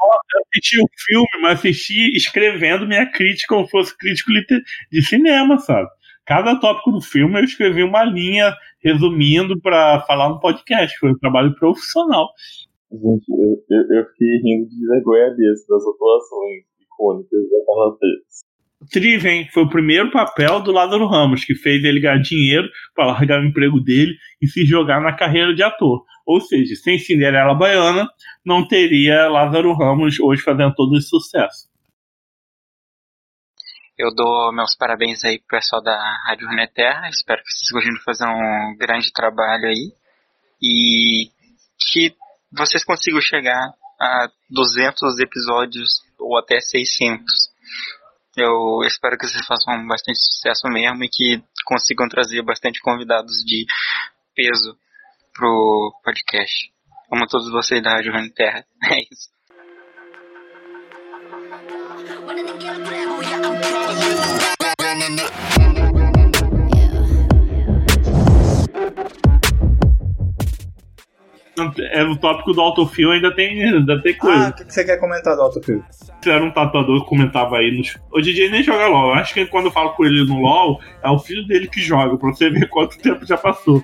Eu 0.02 0.40
assisti 0.46 0.80
o 0.80 0.86
filme, 1.06 1.42
mas 1.42 1.58
assisti 1.58 2.16
escrevendo 2.16 2.86
minha 2.86 3.10
crítica 3.10 3.54
como 3.54 3.66
se 3.66 3.70
fosse 3.70 3.96
crítico 3.96 4.30
de 4.90 5.02
cinema, 5.02 5.58
sabe? 5.58 5.88
Cada 6.24 6.58
tópico 6.60 6.92
do 6.92 7.00
filme 7.00 7.40
eu 7.40 7.44
escrevi 7.44 7.82
uma 7.82 8.04
linha 8.04 8.54
resumindo 8.82 9.60
pra 9.60 10.00
falar 10.06 10.28
no 10.28 10.40
podcast. 10.40 10.96
Foi 10.98 11.10
um 11.10 11.18
trabalho 11.18 11.54
profissional. 11.56 12.28
Gente, 12.92 13.30
eu, 13.30 13.64
eu, 13.70 13.98
eu 13.98 14.06
fiquei 14.10 14.36
rindo 14.42 14.68
de 14.68 14.86
vergonha 14.88 15.26
alheia 15.26 15.52
das 15.68 15.82
atuações 15.86 16.64
icônicas 16.80 17.50
da 17.50 17.66
Carla 17.66 17.98
Pérez. 17.98 18.50
Triven 18.90 19.48
foi 19.50 19.62
o 19.64 19.68
primeiro 19.68 20.10
papel 20.10 20.60
do 20.62 20.72
Lázaro 20.72 21.06
Ramos, 21.06 21.44
que 21.44 21.54
fez 21.54 21.84
ele 21.84 22.00
ganhar 22.00 22.20
dinheiro 22.20 22.68
para 22.94 23.12
largar 23.12 23.40
o 23.40 23.44
emprego 23.44 23.78
dele 23.78 24.16
e 24.40 24.48
se 24.48 24.64
jogar 24.64 25.00
na 25.00 25.14
carreira 25.14 25.54
de 25.54 25.62
ator. 25.62 26.04
Ou 26.26 26.40
seja, 26.40 26.74
sem 26.76 26.98
Cinderela 26.98 27.54
Baiana, 27.54 28.08
não 28.44 28.66
teria 28.66 29.28
Lázaro 29.28 29.72
Ramos 29.74 30.18
hoje 30.18 30.42
fazendo 30.42 30.74
todo 30.74 30.96
esse 30.96 31.08
sucesso. 31.08 31.68
Eu 33.98 34.14
dou 34.14 34.50
meus 34.52 34.74
parabéns 34.74 35.22
aí 35.24 35.38
pro 35.38 35.58
pessoal 35.58 35.82
da 35.82 35.94
Rádio 36.26 36.48
Runeterra. 36.48 37.08
Espero 37.10 37.42
que 37.42 37.52
vocês 37.52 37.70
continuem 37.70 38.02
fazendo 38.02 38.32
um 38.32 38.76
grande 38.78 39.12
trabalho 39.12 39.66
aí. 39.66 39.92
E 40.62 41.28
que 41.92 42.16
vocês 42.52 42.84
consigam 42.84 43.20
chegar 43.20 43.72
a 44.00 44.28
200 44.48 45.18
episódios 45.20 46.02
ou 46.18 46.38
até 46.38 46.60
600. 46.60 47.24
Eu 48.36 48.82
espero 48.86 49.18
que 49.18 49.26
vocês 49.26 49.46
façam 49.46 49.86
bastante 49.86 50.18
sucesso 50.18 50.68
mesmo 50.68 51.04
e 51.04 51.08
que 51.08 51.42
consigam 51.64 52.08
trazer 52.08 52.42
bastante 52.42 52.80
convidados 52.80 53.44
de 53.44 53.66
peso 54.34 54.76
pro 55.34 55.92
podcast. 56.04 56.72
Amo 57.12 57.26
todos 57.26 57.50
vocês 57.50 57.82
da 57.82 57.92
Rádio 57.92 58.12
Runeterra. 58.12 58.64
É 58.90 59.00
isso. 59.10 59.30
É 71.92 72.04
no 72.04 72.16
tópico 72.16 72.52
do 72.52 72.60
autofil 72.60 73.10
ainda 73.12 73.34
tem, 73.34 73.62
ainda 73.62 74.00
tem 74.02 74.14
Ah, 74.14 74.18
coisa. 74.18 74.48
o 74.48 74.52
que, 74.54 74.64
que 74.64 74.72
você 74.74 74.84
quer 74.84 74.98
comentar 74.98 75.34
do 75.36 75.42
Autofill? 75.42 75.82
Era 76.26 76.44
um 76.44 76.50
tatuador 76.50 77.02
que 77.02 77.08
comentava 77.08 77.56
aí 77.58 77.76
nos. 77.76 77.96
O 78.12 78.20
DJ 78.20 78.50
nem 78.50 78.62
joga 78.62 78.86
LOL. 78.88 79.08
Eu 79.08 79.14
acho 79.14 79.32
que 79.34 79.46
quando 79.46 79.66
eu 79.66 79.70
falo 79.70 79.90
com 79.90 80.04
ele 80.04 80.24
no 80.24 80.40
LOL, 80.40 80.80
é 81.02 81.08
o 81.08 81.18
filho 81.18 81.46
dele 81.46 81.66
que 81.68 81.80
joga, 81.80 82.16
pra 82.16 82.28
você 82.30 82.50
ver 82.50 82.68
quanto 82.70 82.98
tempo 82.98 83.24
já 83.26 83.36
passou. 83.36 83.82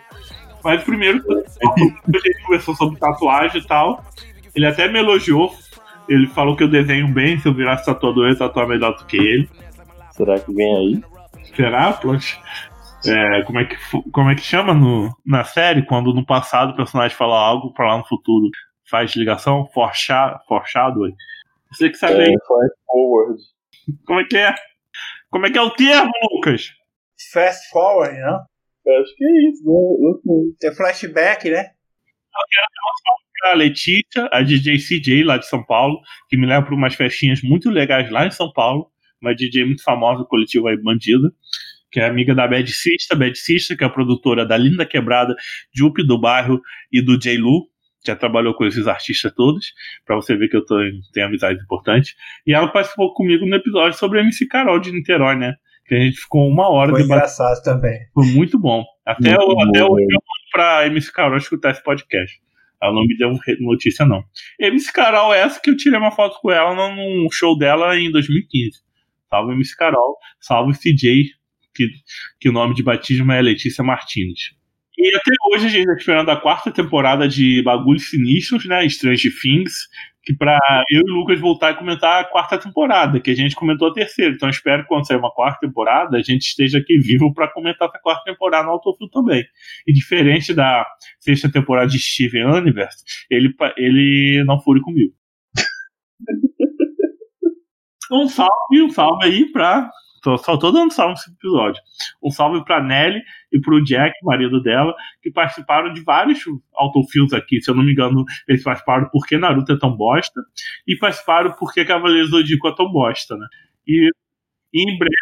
Mas 0.62 0.82
primeiro, 0.82 1.22
a 1.28 1.80
gente 1.80 2.42
conversou 2.44 2.74
sobre 2.74 2.98
tatuagem 2.98 3.60
e 3.60 3.64
tal, 3.66 4.04
ele 4.54 4.66
até 4.66 4.88
me 4.88 4.98
elogiou. 4.98 5.54
Ele 6.08 6.26
falou 6.28 6.54
que 6.56 6.62
eu 6.62 6.68
desenho 6.68 7.08
bem, 7.08 7.38
se 7.38 7.48
eu 7.48 7.54
virasse 7.54 7.84
tatuador, 7.86 8.26
eu 8.26 8.30
ia 8.30 8.36
tatuar 8.38 8.68
melhor 8.68 8.96
do 8.96 9.04
que 9.06 9.16
ele. 9.16 9.48
Será 10.12 10.38
que 10.38 10.52
vem 10.54 10.76
aí? 10.76 11.04
Será, 11.54 11.92
Plant? 11.94 12.34
É, 13.08 13.42
como, 13.44 13.58
é 13.60 13.64
que, 13.64 13.76
como 14.12 14.30
é 14.30 14.34
que 14.34 14.40
chama 14.42 14.74
no, 14.74 15.14
na 15.24 15.44
série? 15.44 15.84
Quando 15.84 16.12
no 16.14 16.24
passado 16.24 16.72
o 16.72 16.76
personagem 16.76 17.16
fala 17.16 17.38
algo 17.38 17.72
pra 17.72 17.86
lá 17.92 17.98
no 17.98 18.06
futuro 18.06 18.48
faz 18.88 19.14
ligação? 19.16 19.66
Forcha- 19.72 20.38
Foreshadow? 20.48 21.08
Você 21.72 21.90
que 21.90 21.96
sabe 21.96 22.14
aí. 22.14 22.28
É, 22.28 22.46
fast 22.46 22.76
forward. 22.86 23.42
Como 24.06 24.20
é 24.20 24.24
que 24.24 24.36
é? 24.36 24.54
Como 25.30 25.46
é 25.46 25.50
que 25.50 25.58
é 25.58 25.62
o 25.62 25.70
termo, 25.70 26.10
Lucas? 26.32 26.70
Fast 27.32 27.68
forward, 27.70 28.14
né? 28.16 28.38
Eu 28.86 29.02
acho 29.02 29.14
que 29.16 29.24
é 29.24 29.48
isso, 29.50 29.64
né? 29.64 30.08
Eu 30.08 30.20
sei. 30.22 30.52
Tem 30.60 30.74
flashback, 30.76 31.50
né? 31.50 31.70
A 33.44 33.54
Letícia, 33.54 34.28
a 34.32 34.42
DJ 34.42 34.78
CJ 34.78 35.24
lá 35.24 35.36
de 35.38 35.46
São 35.46 35.62
Paulo, 35.64 36.00
que 36.28 36.36
me 36.36 36.46
leva 36.46 36.64
para 36.66 36.74
umas 36.74 36.94
festinhas 36.94 37.42
muito 37.42 37.70
legais 37.70 38.10
lá 38.10 38.26
em 38.26 38.30
São 38.30 38.52
Paulo. 38.52 38.90
Uma 39.20 39.34
DJ 39.34 39.64
muito 39.64 39.82
famosa, 39.82 40.24
coletiva 40.24 40.70
aí, 40.70 40.76
bandida. 40.76 41.28
Que 41.96 42.00
é 42.00 42.04
amiga 42.04 42.34
da 42.34 42.46
Bad 42.46 42.70
Sister, 42.70 43.16
Bad 43.16 43.38
Sister, 43.38 43.74
que 43.74 43.82
é 43.82 43.86
a 43.86 43.88
produtora 43.88 44.44
da 44.44 44.54
Linda 44.54 44.84
Quebrada, 44.84 45.34
Jupe 45.74 46.06
do 46.06 46.20
Bairro 46.20 46.60
e 46.92 47.00
do 47.00 47.18
J. 47.18 47.38
Lu. 47.38 47.62
Já 48.06 48.14
trabalhou 48.14 48.52
com 48.52 48.66
esses 48.66 48.86
artistas 48.86 49.32
todos, 49.34 49.72
pra 50.04 50.14
você 50.14 50.36
ver 50.36 50.48
que 50.48 50.58
eu 50.58 50.62
tô, 50.62 50.76
tenho 51.14 51.26
amizade 51.26 51.58
importante. 51.58 52.14
E 52.46 52.52
ela 52.52 52.68
participou 52.68 53.14
comigo 53.14 53.46
no 53.46 53.56
episódio 53.56 53.98
sobre 53.98 54.18
a 54.18 54.22
MC 54.22 54.46
Carol 54.46 54.78
de 54.78 54.92
Niterói, 54.92 55.36
né? 55.36 55.54
Que 55.86 55.94
a 55.94 55.98
gente 55.98 56.18
ficou 56.18 56.46
uma 56.46 56.68
hora 56.68 56.90
Foi 56.90 57.00
debatendo. 57.00 57.16
engraçado 57.16 57.62
também. 57.62 57.98
Foi 58.12 58.26
muito 58.26 58.58
bom. 58.58 58.84
Até, 59.06 59.30
Muito 59.30 59.42
o, 59.50 59.54
bom, 59.54 59.62
até 59.62 59.80
eu 59.80 59.88
mando 59.88 60.20
pra 60.52 60.86
MC 60.88 61.10
Carol 61.10 61.38
escutar 61.38 61.70
esse 61.70 61.82
podcast. 61.82 62.38
Ela 62.82 62.92
não 62.92 63.06
me 63.06 63.16
deu 63.16 63.32
notícia, 63.60 64.04
não. 64.04 64.22
MC 64.60 64.92
Carol 64.92 65.32
é 65.32 65.40
essa 65.40 65.58
que 65.58 65.70
eu 65.70 65.76
tirei 65.78 65.98
uma 65.98 66.10
foto 66.12 66.38
com 66.42 66.50
ela 66.50 66.74
num 66.74 67.26
show 67.32 67.56
dela 67.56 67.98
em 67.98 68.12
2015. 68.12 68.82
Salve 69.30 69.54
MC 69.54 69.74
Carol, 69.74 70.18
salve 70.38 70.74
CJ, 70.74 71.30
que, 71.76 71.88
que 72.40 72.48
o 72.48 72.52
nome 72.52 72.74
de 72.74 72.82
batismo 72.82 73.30
é 73.32 73.40
Letícia 73.40 73.84
Martins. 73.84 74.56
E 74.98 75.14
até 75.14 75.30
hoje 75.50 75.66
a 75.66 75.68
gente 75.68 75.86
tá 75.86 75.94
esperando 75.94 76.30
a 76.30 76.40
quarta 76.40 76.70
temporada 76.70 77.28
de 77.28 77.62
Bagulhos 77.62 78.08
Sinistros, 78.08 78.64
né? 78.64 78.86
Strange 78.86 79.30
Things, 79.42 79.72
que 80.22 80.34
pra 80.34 80.58
eu 80.90 81.02
e 81.06 81.10
o 81.10 81.14
Lucas 81.14 81.38
voltar 81.38 81.72
e 81.72 81.76
comentar 81.76 82.22
a 82.22 82.24
quarta 82.24 82.56
temporada, 82.56 83.20
que 83.20 83.30
a 83.30 83.34
gente 83.34 83.54
comentou 83.54 83.88
a 83.88 83.92
terceira. 83.92 84.34
Então 84.34 84.48
espero 84.48 84.82
que 84.82 84.88
quando 84.88 85.06
sair 85.06 85.18
uma 85.18 85.30
quarta 85.30 85.60
temporada, 85.60 86.16
a 86.16 86.22
gente 86.22 86.46
esteja 86.46 86.78
aqui 86.78 86.98
vivo 86.98 87.32
pra 87.34 87.52
comentar 87.52 87.88
essa 87.88 87.98
quarta 87.98 88.24
temporada 88.24 88.64
no 88.64 88.72
Autofil 88.72 89.08
também. 89.10 89.44
E 89.86 89.92
diferente 89.92 90.54
da 90.54 90.86
sexta 91.20 91.52
temporada 91.52 91.88
de 91.88 91.98
Steven 91.98 92.46
Universe, 92.46 93.04
ele, 93.30 93.54
ele 93.76 94.44
não 94.46 94.58
fure 94.58 94.80
comigo. 94.80 95.12
Um 98.10 98.28
salve, 98.28 98.82
um 98.82 98.90
salve 98.90 99.24
aí 99.24 99.50
pra. 99.50 99.90
Tô, 100.26 100.36
só 100.38 100.56
tô 100.56 100.72
dando 100.72 100.92
salve 100.92 101.12
nesse 101.12 101.30
episódio. 101.30 101.80
Um 102.20 102.32
salve 102.32 102.64
pra 102.64 102.82
Nelly 102.82 103.22
e 103.52 103.60
pro 103.60 103.80
Jack, 103.84 104.12
marido 104.24 104.60
dela, 104.60 104.92
que 105.22 105.30
participaram 105.30 105.92
de 105.92 106.02
vários 106.02 106.40
autofilms 106.74 107.32
aqui. 107.32 107.60
Se 107.60 107.70
eu 107.70 107.76
não 107.76 107.84
me 107.84 107.92
engano, 107.92 108.24
eles 108.48 108.64
participaram 108.64 109.08
porque 109.12 109.38
Naruto 109.38 109.72
é 109.72 109.78
tão 109.78 109.96
bosta 109.96 110.40
e 110.84 110.96
participaram 110.96 111.52
porque 111.52 111.84
Cavaleiros 111.84 112.28
do 112.30 112.38
Zodíaco 112.38 112.66
é 112.66 112.74
tão 112.74 112.90
bosta, 112.90 113.36
né? 113.36 113.46
E, 113.86 114.10
e 114.74 114.82
em 114.82 114.98
breve 114.98 115.14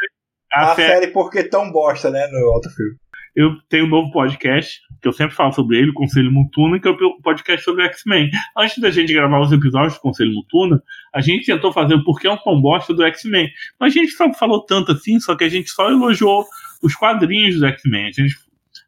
a, 0.51 0.73
A, 0.73 0.75
série 0.75 0.89
série 0.89 1.07
Por 1.09 1.31
que 1.31 1.45
tão 1.45 1.71
bosta, 1.71 2.11
né? 2.11 2.27
No 2.29 2.39
Autofill. 2.55 2.97
Eu 3.35 3.57
tenho 3.69 3.87
um 3.87 3.89
novo 3.89 4.11
podcast, 4.13 4.81
que 5.03 5.09
eu 5.09 5.13
sempre 5.13 5.35
falo 5.35 5.53
sobre 5.53 5.79
ele, 5.79 5.91
o 5.91 5.95
Conselho 5.95 6.31
Mutuna, 6.31 6.79
que 6.79 6.87
é 6.89 6.91
o 6.91 7.21
podcast 7.21 7.65
sobre 7.65 7.85
X-Men. 7.85 8.31
Antes 8.57 8.79
da 8.79 8.91
gente 8.91 9.13
gravar 9.13 9.41
os 9.41 9.53
episódios 9.53 9.95
do 9.95 10.01
Conselho 10.01 10.33
Mutuna, 10.33 10.83
a 11.15 11.21
gente 11.21 11.47
tentou 11.47 11.73
fazer 11.73 11.95
o 11.95 12.05
porquê 12.05 12.27
é 12.27 12.33
um 12.33 12.37
tom 12.37 12.61
bosta 12.61 12.95
do 12.95 13.03
X-Men. 13.03 13.51
Mas 13.79 13.95
a 13.95 13.99
gente 14.01 14.13
só 14.13 14.33
falou 14.33 14.65
tanto 14.65 14.93
assim, 14.93 15.19
só 15.19 15.35
que 15.35 15.45
a 15.45 15.49
gente 15.49 15.69
só 15.71 15.91
elogiou 15.91 16.45
os 16.83 16.95
quadrinhos 16.95 17.59
do 17.59 17.67
X-Men. 17.67 18.07
A 18.07 18.13
gente, 18.13 18.35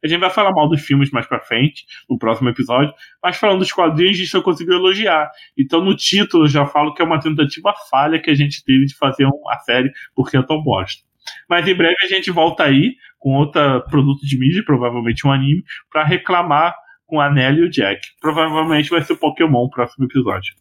A 0.04 0.08
gente 0.08 0.20
vai 0.20 0.30
falar 0.30 0.52
mal 0.52 0.68
dos 0.68 0.80
filmes 0.82 1.10
mais 1.10 1.26
pra 1.26 1.40
frente, 1.40 1.84
no 2.08 2.18
próximo 2.18 2.48
episódio, 2.48 2.92
mas 3.22 3.36
falando 3.36 3.58
dos 3.60 3.72
quadrinhos, 3.72 4.14
a 4.16 4.18
gente 4.18 4.30
só 4.30 4.40
conseguiu 4.40 4.74
elogiar. 4.74 5.28
Então 5.58 5.84
no 5.84 5.96
título 5.96 6.44
eu 6.44 6.48
já 6.48 6.64
falo 6.66 6.94
que 6.94 7.02
é 7.02 7.04
uma 7.04 7.18
tentativa 7.20 7.74
falha 7.90 8.20
que 8.20 8.30
a 8.30 8.34
gente 8.34 8.64
teve 8.64 8.86
de 8.86 8.94
fazer 8.96 9.24
uma 9.24 9.58
série 9.64 9.90
porque 10.14 10.36
eu 10.36 10.44
tão 10.46 10.62
bosta. 10.62 11.02
Mas 11.48 11.66
em 11.66 11.74
breve 11.74 11.96
a 12.02 12.08
gente 12.08 12.30
volta 12.30 12.64
aí 12.64 12.94
com 13.18 13.34
outro 13.34 13.82
produto 13.90 14.20
de 14.26 14.38
mídia, 14.38 14.62
provavelmente 14.64 15.26
um 15.26 15.32
anime, 15.32 15.62
para 15.90 16.04
reclamar 16.04 16.74
com 17.06 17.20
a 17.20 17.30
Nelly 17.30 17.60
e 17.60 17.64
o 17.64 17.70
Jack. 17.70 18.00
Provavelmente 18.20 18.90
vai 18.90 19.02
ser 19.02 19.14
o 19.14 19.18
Pokémon 19.18 19.64
o 19.64 19.70
próximo 19.70 20.04
episódio. 20.04 20.54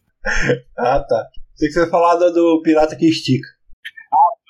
Ah, 0.78 1.00
tá. 1.00 1.26
Tem 1.58 1.68
que 1.68 1.74
ser 1.74 1.88
falado 1.88 2.32
do 2.32 2.60
Pirata 2.62 2.96
que 2.96 3.08
Estica. 3.08 3.48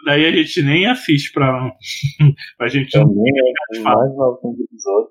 Daí 0.07 0.25
a 0.25 0.31
gente 0.31 0.63
nem 0.63 0.87
assiste 0.87 1.33
pra, 1.33 1.71
pra 2.57 2.69
gente 2.69 2.93
Também 2.93 3.33
é 3.75 3.81
o 3.81 3.83
mais 3.83 4.17
novo 4.17 4.57
episódio. 4.63 5.11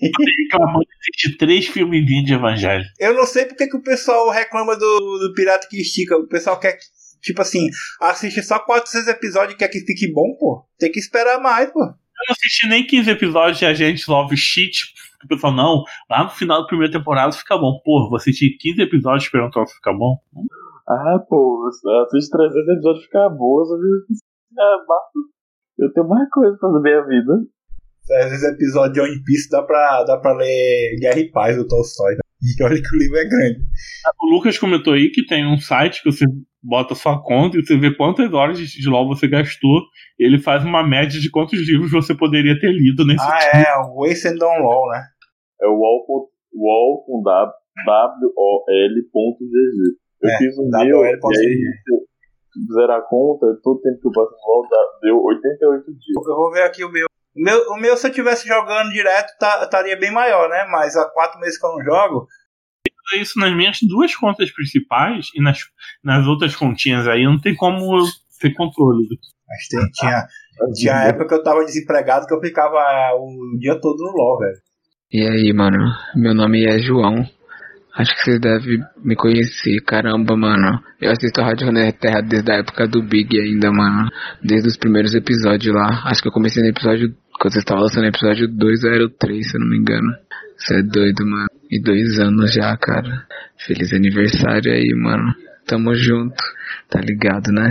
reclamando 0.00 0.80
de 0.80 0.96
assistir 1.00 1.38
três 1.38 1.66
filmes 1.66 2.04
de 2.04 2.34
evangelho. 2.34 2.84
Eu 2.98 3.14
não 3.14 3.26
sei 3.26 3.46
porque 3.46 3.68
que 3.68 3.76
o 3.76 3.82
pessoal 3.82 4.28
reclama 4.30 4.76
do, 4.76 5.18
do 5.18 5.32
Pirata 5.34 5.68
que 5.70 5.80
Estica. 5.80 6.16
O 6.16 6.26
pessoal 6.26 6.58
quer, 6.58 6.72
que, 6.72 6.84
tipo 7.20 7.40
assim, 7.42 7.66
assiste 8.00 8.42
só 8.42 8.58
4, 8.58 8.90
6 8.90 9.08
episódios 9.08 9.54
e 9.54 9.56
quer 9.56 9.68
que 9.68 9.80
fique 9.80 10.12
bom, 10.12 10.36
pô. 10.38 10.64
Tem 10.78 10.90
que 10.90 10.98
esperar 10.98 11.40
mais, 11.40 11.70
pô. 11.70 11.80
Eu 11.80 11.86
não 11.86 12.32
assisti 12.32 12.68
nem 12.68 12.86
15 12.86 13.10
episódios 13.10 13.58
de 13.58 13.66
Agente 13.66 14.10
Love 14.10 14.36
Shit. 14.36 14.92
O 15.24 15.28
pessoal, 15.28 15.52
não, 15.52 15.84
lá 16.08 16.24
no 16.24 16.30
final 16.30 16.62
da 16.62 16.66
primeira 16.66 16.92
temporada 16.92 17.32
fica 17.32 17.56
bom. 17.56 17.80
Pô, 17.84 18.08
vou 18.08 18.16
assistir 18.16 18.56
15 18.58 18.82
episódios 18.82 19.24
esperando 19.24 19.48
o 19.48 19.50
troço 19.50 19.74
ficar 19.74 19.92
bom. 19.92 20.18
Ah, 20.88 21.18
pô, 21.28 21.68
assiste 22.06 22.30
300 22.30 22.68
episódios 22.68 23.04
ficar 23.04 23.28
basta. 23.28 25.18
eu 25.78 25.92
tenho 25.92 26.08
mais 26.08 26.28
coisa 26.30 26.56
pra 26.58 26.68
fazer 26.68 26.82
minha 26.82 27.06
vida. 27.06 27.32
Às 28.22 28.30
vezes 28.30 28.44
episódio 28.44 28.92
de 28.94 29.00
One 29.00 29.22
Piece 29.24 29.48
dá 29.50 29.62
pra, 29.62 30.04
dá 30.04 30.16
pra 30.18 30.32
ler 30.32 30.96
Guerra 31.00 31.20
e 31.20 31.30
Paz 31.30 31.56
do 31.56 31.68
Tolstói. 31.68 32.14
né? 32.14 32.20
E 32.58 32.62
olha 32.64 32.80
que 32.80 32.96
o 32.96 32.98
livro 32.98 33.16
é 33.18 33.24
grande. 33.28 33.60
O 34.22 34.34
Lucas 34.34 34.56
comentou 34.58 34.94
aí 34.94 35.10
que 35.10 35.26
tem 35.26 35.46
um 35.46 35.58
site 35.58 36.02
que 36.02 36.10
você 36.10 36.24
bota 36.62 36.94
sua 36.94 37.22
conta 37.22 37.58
e 37.58 37.64
você 37.64 37.76
vê 37.76 37.94
quantas 37.94 38.32
horas 38.32 38.58
de, 38.58 38.64
de 38.66 38.88
LOL 38.88 39.06
você 39.08 39.28
gastou. 39.28 39.82
E 40.18 40.24
ele 40.26 40.38
faz 40.38 40.64
uma 40.64 40.82
média 40.82 41.20
de 41.20 41.30
quantos 41.30 41.58
livros 41.68 41.90
você 41.90 42.14
poderia 42.14 42.58
ter 42.58 42.72
lido 42.72 43.04
nesse 43.04 43.22
Ah, 43.22 43.38
tipo. 43.38 43.56
é, 43.56 43.76
o 43.84 43.94
Waste 44.06 44.28
and 44.28 44.36
Down 44.36 44.58
Law, 44.62 44.88
né? 44.90 45.02
É 45.62 45.66
o 45.66 45.74
wall, 45.78 46.06
com- 46.06 46.28
wall 46.54 47.04
com 47.04 47.22
W-O-L.gg. 47.22 49.10
Eu 50.22 50.30
É, 50.30 50.36
fiz 50.38 50.58
um 50.58 50.68
WOL 50.72 50.84
meu, 50.84 51.04
e 51.04 51.08
aí, 51.08 51.16
se 52.52 52.60
fizer 52.66 52.90
a 52.90 53.00
conta, 53.02 53.46
todo 53.62 53.76
o 53.78 53.80
tempo 53.80 54.00
que 54.00 54.08
eu 54.08 54.12
passo 54.12 54.30
no 54.32 54.54
LOL 54.54 54.68
deu 55.02 55.22
88 55.22 55.84
dias. 55.84 56.26
Eu 56.26 56.36
vou 56.36 56.50
ver 56.52 56.62
aqui 56.62 56.82
o 56.84 56.90
meu. 56.90 57.06
O 57.36 57.42
meu, 57.42 57.62
o 57.70 57.76
meu 57.76 57.96
se 57.96 58.06
eu 58.08 58.12
tivesse 58.12 58.46
jogando 58.46 58.90
direto, 58.90 59.30
tá- 59.38 59.60
estaria 59.62 59.96
bem 59.96 60.10
maior, 60.12 60.48
né? 60.48 60.66
Mas 60.70 60.96
há 60.96 61.08
quatro 61.10 61.38
meses 61.40 61.58
que 61.58 61.66
eu 61.66 61.70
não 61.70 61.84
jogo. 61.84 62.26
isso 63.16 63.38
nas 63.40 63.52
minhas 63.54 63.78
duas 63.82 64.14
contas 64.14 64.52
principais 64.52 65.26
e 65.34 65.42
nas, 65.42 65.58
nas 66.02 66.26
outras 66.26 66.54
continhas 66.54 67.08
aí 67.08 67.24
não 67.24 67.40
tem 67.40 67.54
como 67.56 67.98
eu 67.98 68.04
ter 68.40 68.54
controle. 68.54 69.08
Mas 69.48 69.66
tem- 69.68 69.90
tinha, 69.92 70.26
tinha 70.74 70.94
época 71.08 71.26
que 71.28 71.34
eu 71.34 71.42
tava 71.42 71.64
desempregado 71.64 72.26
que 72.26 72.34
eu 72.34 72.40
ficava 72.40 72.78
o 73.16 73.58
dia 73.58 73.80
todo 73.80 73.98
no 73.98 74.12
LOL, 74.16 74.38
velho. 74.38 74.58
E 75.12 75.26
aí, 75.26 75.52
mano? 75.52 75.92
Meu 76.14 76.32
nome 76.34 76.64
é 76.64 76.78
João. 76.78 77.28
Acho 78.00 78.14
que 78.14 78.22
vocês 78.22 78.40
devem 78.40 78.78
me 79.04 79.14
conhecer. 79.14 79.78
Caramba, 79.82 80.34
mano. 80.34 80.82
Eu 80.98 81.10
assisto 81.12 81.38
a 81.42 81.44
Rádio 81.44 81.68
Terra 82.00 82.22
desde 82.22 82.50
a 82.50 82.56
época 82.56 82.88
do 82.88 83.02
Big 83.02 83.38
ainda, 83.38 83.70
mano. 83.70 84.08
Desde 84.42 84.68
os 84.68 84.78
primeiros 84.78 85.14
episódios 85.14 85.74
lá. 85.74 86.04
Acho 86.06 86.22
que 86.22 86.28
eu 86.28 86.32
comecei 86.32 86.62
no 86.62 86.70
episódio. 86.70 87.14
Quando 87.38 87.52
vocês 87.52 87.62
estavam 87.62 87.82
lançando 87.82 88.06
episódio 88.06 88.48
2 88.48 88.84
ou 88.84 88.90
era 88.90 89.04
o 89.04 89.10
3, 89.10 89.50
se 89.50 89.54
eu 89.54 89.60
não 89.60 89.68
me 89.68 89.76
engano. 89.76 90.14
Você 90.56 90.78
é 90.78 90.82
doido, 90.82 91.26
mano. 91.26 91.48
E 91.70 91.78
dois 91.78 92.18
anos 92.18 92.54
já, 92.54 92.74
cara. 92.78 93.26
Feliz 93.58 93.92
aniversário 93.92 94.72
aí, 94.72 94.94
mano. 94.96 95.34
Tamo 95.66 95.94
junto. 95.94 96.42
Tá 96.88 97.00
ligado, 97.02 97.52
né? 97.52 97.70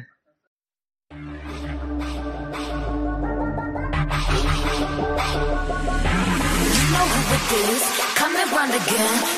You 8.90 9.29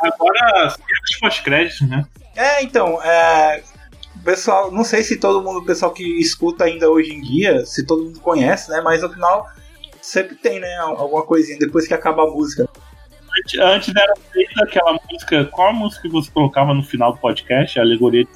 Agora, 0.00 0.66
os 0.66 1.18
pós-créditos, 1.20 1.88
né? 1.88 2.04
É, 2.34 2.62
então, 2.64 3.00
é, 3.02 3.62
pessoal, 4.24 4.72
não 4.72 4.82
sei 4.82 5.04
se 5.04 5.18
todo 5.18 5.40
mundo, 5.40 5.64
pessoal 5.64 5.92
que 5.92 6.02
escuta 6.20 6.64
ainda 6.64 6.90
hoje 6.90 7.12
em 7.12 7.20
dia, 7.20 7.64
se 7.64 7.86
todo 7.86 8.04
mundo 8.04 8.20
conhece, 8.20 8.70
né? 8.70 8.80
Mas 8.80 9.02
no 9.02 9.10
final 9.10 9.48
sempre 10.02 10.34
tem, 10.34 10.58
né? 10.58 10.76
Alguma 10.78 11.22
coisinha 11.22 11.58
depois 11.60 11.86
que 11.86 11.94
acaba 11.94 12.24
a 12.24 12.26
música. 12.26 12.68
Antes, 13.60 13.94
era 13.94 14.14
feita 14.32 14.64
aquela 14.64 14.98
música. 15.08 15.44
Qual 15.44 15.68
a 15.68 15.72
música 15.72 16.02
que 16.02 16.08
você 16.08 16.28
colocava 16.28 16.74
no 16.74 16.82
final 16.82 17.12
do 17.12 17.20
podcast? 17.20 17.78
A 17.78 17.82
alegoria? 17.82 18.26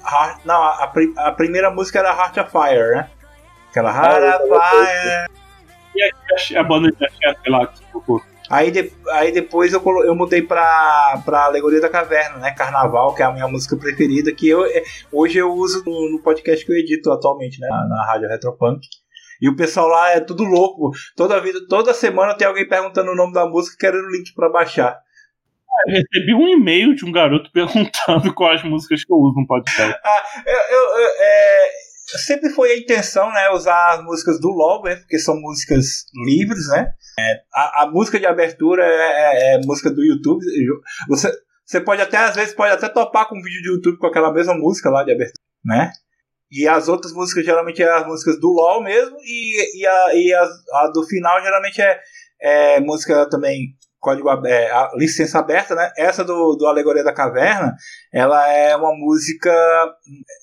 Não, 0.44 0.62
a, 0.62 0.84
a, 0.84 1.28
a 1.28 1.32
primeira 1.32 1.72
música 1.72 1.98
era 1.98 2.14
Heart 2.14 2.36
of 2.38 2.50
Fire, 2.52 2.94
né? 2.94 3.10
Aquela 3.72 4.36
of 4.36 4.70
Fire. 4.70 5.26
E 5.94 6.56
a, 6.56 6.60
a 6.60 6.64
banda 6.64 6.90
de 6.90 7.04
axé, 7.04 7.34
sei 7.42 7.52
lá, 7.52 7.66
que. 7.66 7.82
Aí, 8.50 8.70
de- 8.70 8.92
aí 9.10 9.32
depois 9.32 9.72
eu, 9.72 9.80
colo- 9.80 10.04
eu 10.04 10.14
mudei 10.14 10.42
pra, 10.42 11.20
pra 11.24 11.44
Alegoria 11.44 11.80
da 11.80 11.88
Caverna, 11.88 12.38
né? 12.38 12.50
Carnaval, 12.52 13.14
que 13.14 13.22
é 13.22 13.24
a 13.24 13.32
minha 13.32 13.48
música 13.48 13.76
preferida, 13.76 14.30
que 14.34 14.48
eu, 14.48 14.64
é, 14.66 14.82
hoje 15.10 15.38
eu 15.38 15.50
uso 15.52 15.82
no, 15.86 16.12
no 16.12 16.22
podcast 16.22 16.64
que 16.64 16.70
eu 16.72 16.76
edito 16.76 17.10
atualmente, 17.10 17.58
né? 17.60 17.68
Na, 17.68 17.88
na 17.88 18.06
Rádio 18.06 18.28
Retropunk. 18.28 18.86
E 19.40 19.48
o 19.48 19.56
pessoal 19.56 19.88
lá 19.88 20.10
é 20.10 20.20
tudo 20.20 20.44
louco. 20.44 20.90
Toda 21.16 21.40
vida, 21.40 21.58
toda 21.68 21.94
semana 21.94 22.36
tem 22.36 22.46
alguém 22.46 22.68
perguntando 22.68 23.10
o 23.10 23.16
nome 23.16 23.32
da 23.32 23.46
música 23.46 23.74
e 23.74 23.78
querendo 23.78 24.06
o 24.06 24.10
link 24.10 24.32
pra 24.34 24.48
baixar. 24.50 24.98
Eu 25.86 25.94
recebi 25.94 26.34
um 26.34 26.46
e-mail 26.48 26.94
de 26.94 27.04
um 27.04 27.10
garoto 27.12 27.50
perguntando 27.54 28.32
quais 28.34 28.62
músicas 28.62 29.04
que 29.04 29.12
eu 29.12 29.16
uso 29.16 29.40
no 29.40 29.46
podcast. 29.46 29.98
Ah, 30.04 30.22
eu, 30.46 30.52
eu- 30.52 31.00
eu- 31.00 31.10
é, 31.18 31.70
sempre 32.18 32.50
foi 32.50 32.72
a 32.72 32.78
intenção, 32.78 33.30
né? 33.32 33.50
Usar 33.50 33.94
as 33.94 34.04
músicas 34.04 34.40
do 34.40 34.48
LoL, 34.48 34.82
né, 34.84 34.96
porque 34.96 35.18
são 35.18 35.34
músicas 35.40 36.04
livres, 36.26 36.68
né? 36.68 36.92
É, 37.18 37.40
a, 37.54 37.82
a 37.82 37.90
música 37.90 38.18
de 38.18 38.26
abertura 38.26 38.84
é, 38.84 39.54
é- 39.54 39.54
é 39.54 39.60
música 39.64 39.90
do 39.90 40.02
YouTube. 40.04 40.44
Você, 41.08 41.30
você 41.64 41.80
pode 41.80 42.00
até, 42.02 42.16
às 42.16 42.34
vezes, 42.34 42.54
pode 42.54 42.72
até 42.72 42.88
topar 42.88 43.28
com 43.28 43.36
um 43.38 43.42
vídeo 43.42 43.62
do 43.62 43.76
YouTube 43.76 43.98
com 43.98 44.06
aquela 44.06 44.32
mesma 44.32 44.54
música 44.54 44.90
lá 44.90 45.04
de 45.04 45.12
abertura, 45.12 45.42
né? 45.64 45.92
E 46.50 46.68
as 46.68 46.86
outras 46.88 47.12
músicas 47.12 47.44
geralmente 47.44 47.82
é 47.82 47.90
as 47.90 48.06
músicas 48.06 48.38
do 48.38 48.48
LoL 48.48 48.82
mesmo, 48.82 49.16
e, 49.22 49.80
e, 49.80 49.86
a, 49.86 50.14
e 50.14 50.34
as- 50.34 50.50
a 50.74 50.88
do 50.88 51.02
final 51.06 51.40
geralmente 51.42 51.80
é, 51.80 51.98
é 52.42 52.80
música 52.80 53.28
também 53.30 53.74
código 54.02 54.28
é, 54.46 54.70
licença 54.96 55.38
aberta, 55.38 55.74
né? 55.74 55.90
Essa 55.96 56.24
do, 56.24 56.56
do 56.56 56.66
Alegoria 56.66 57.04
da 57.04 57.14
Caverna, 57.14 57.74
ela 58.12 58.46
é 58.48 58.76
uma 58.76 58.92
música 58.94 59.50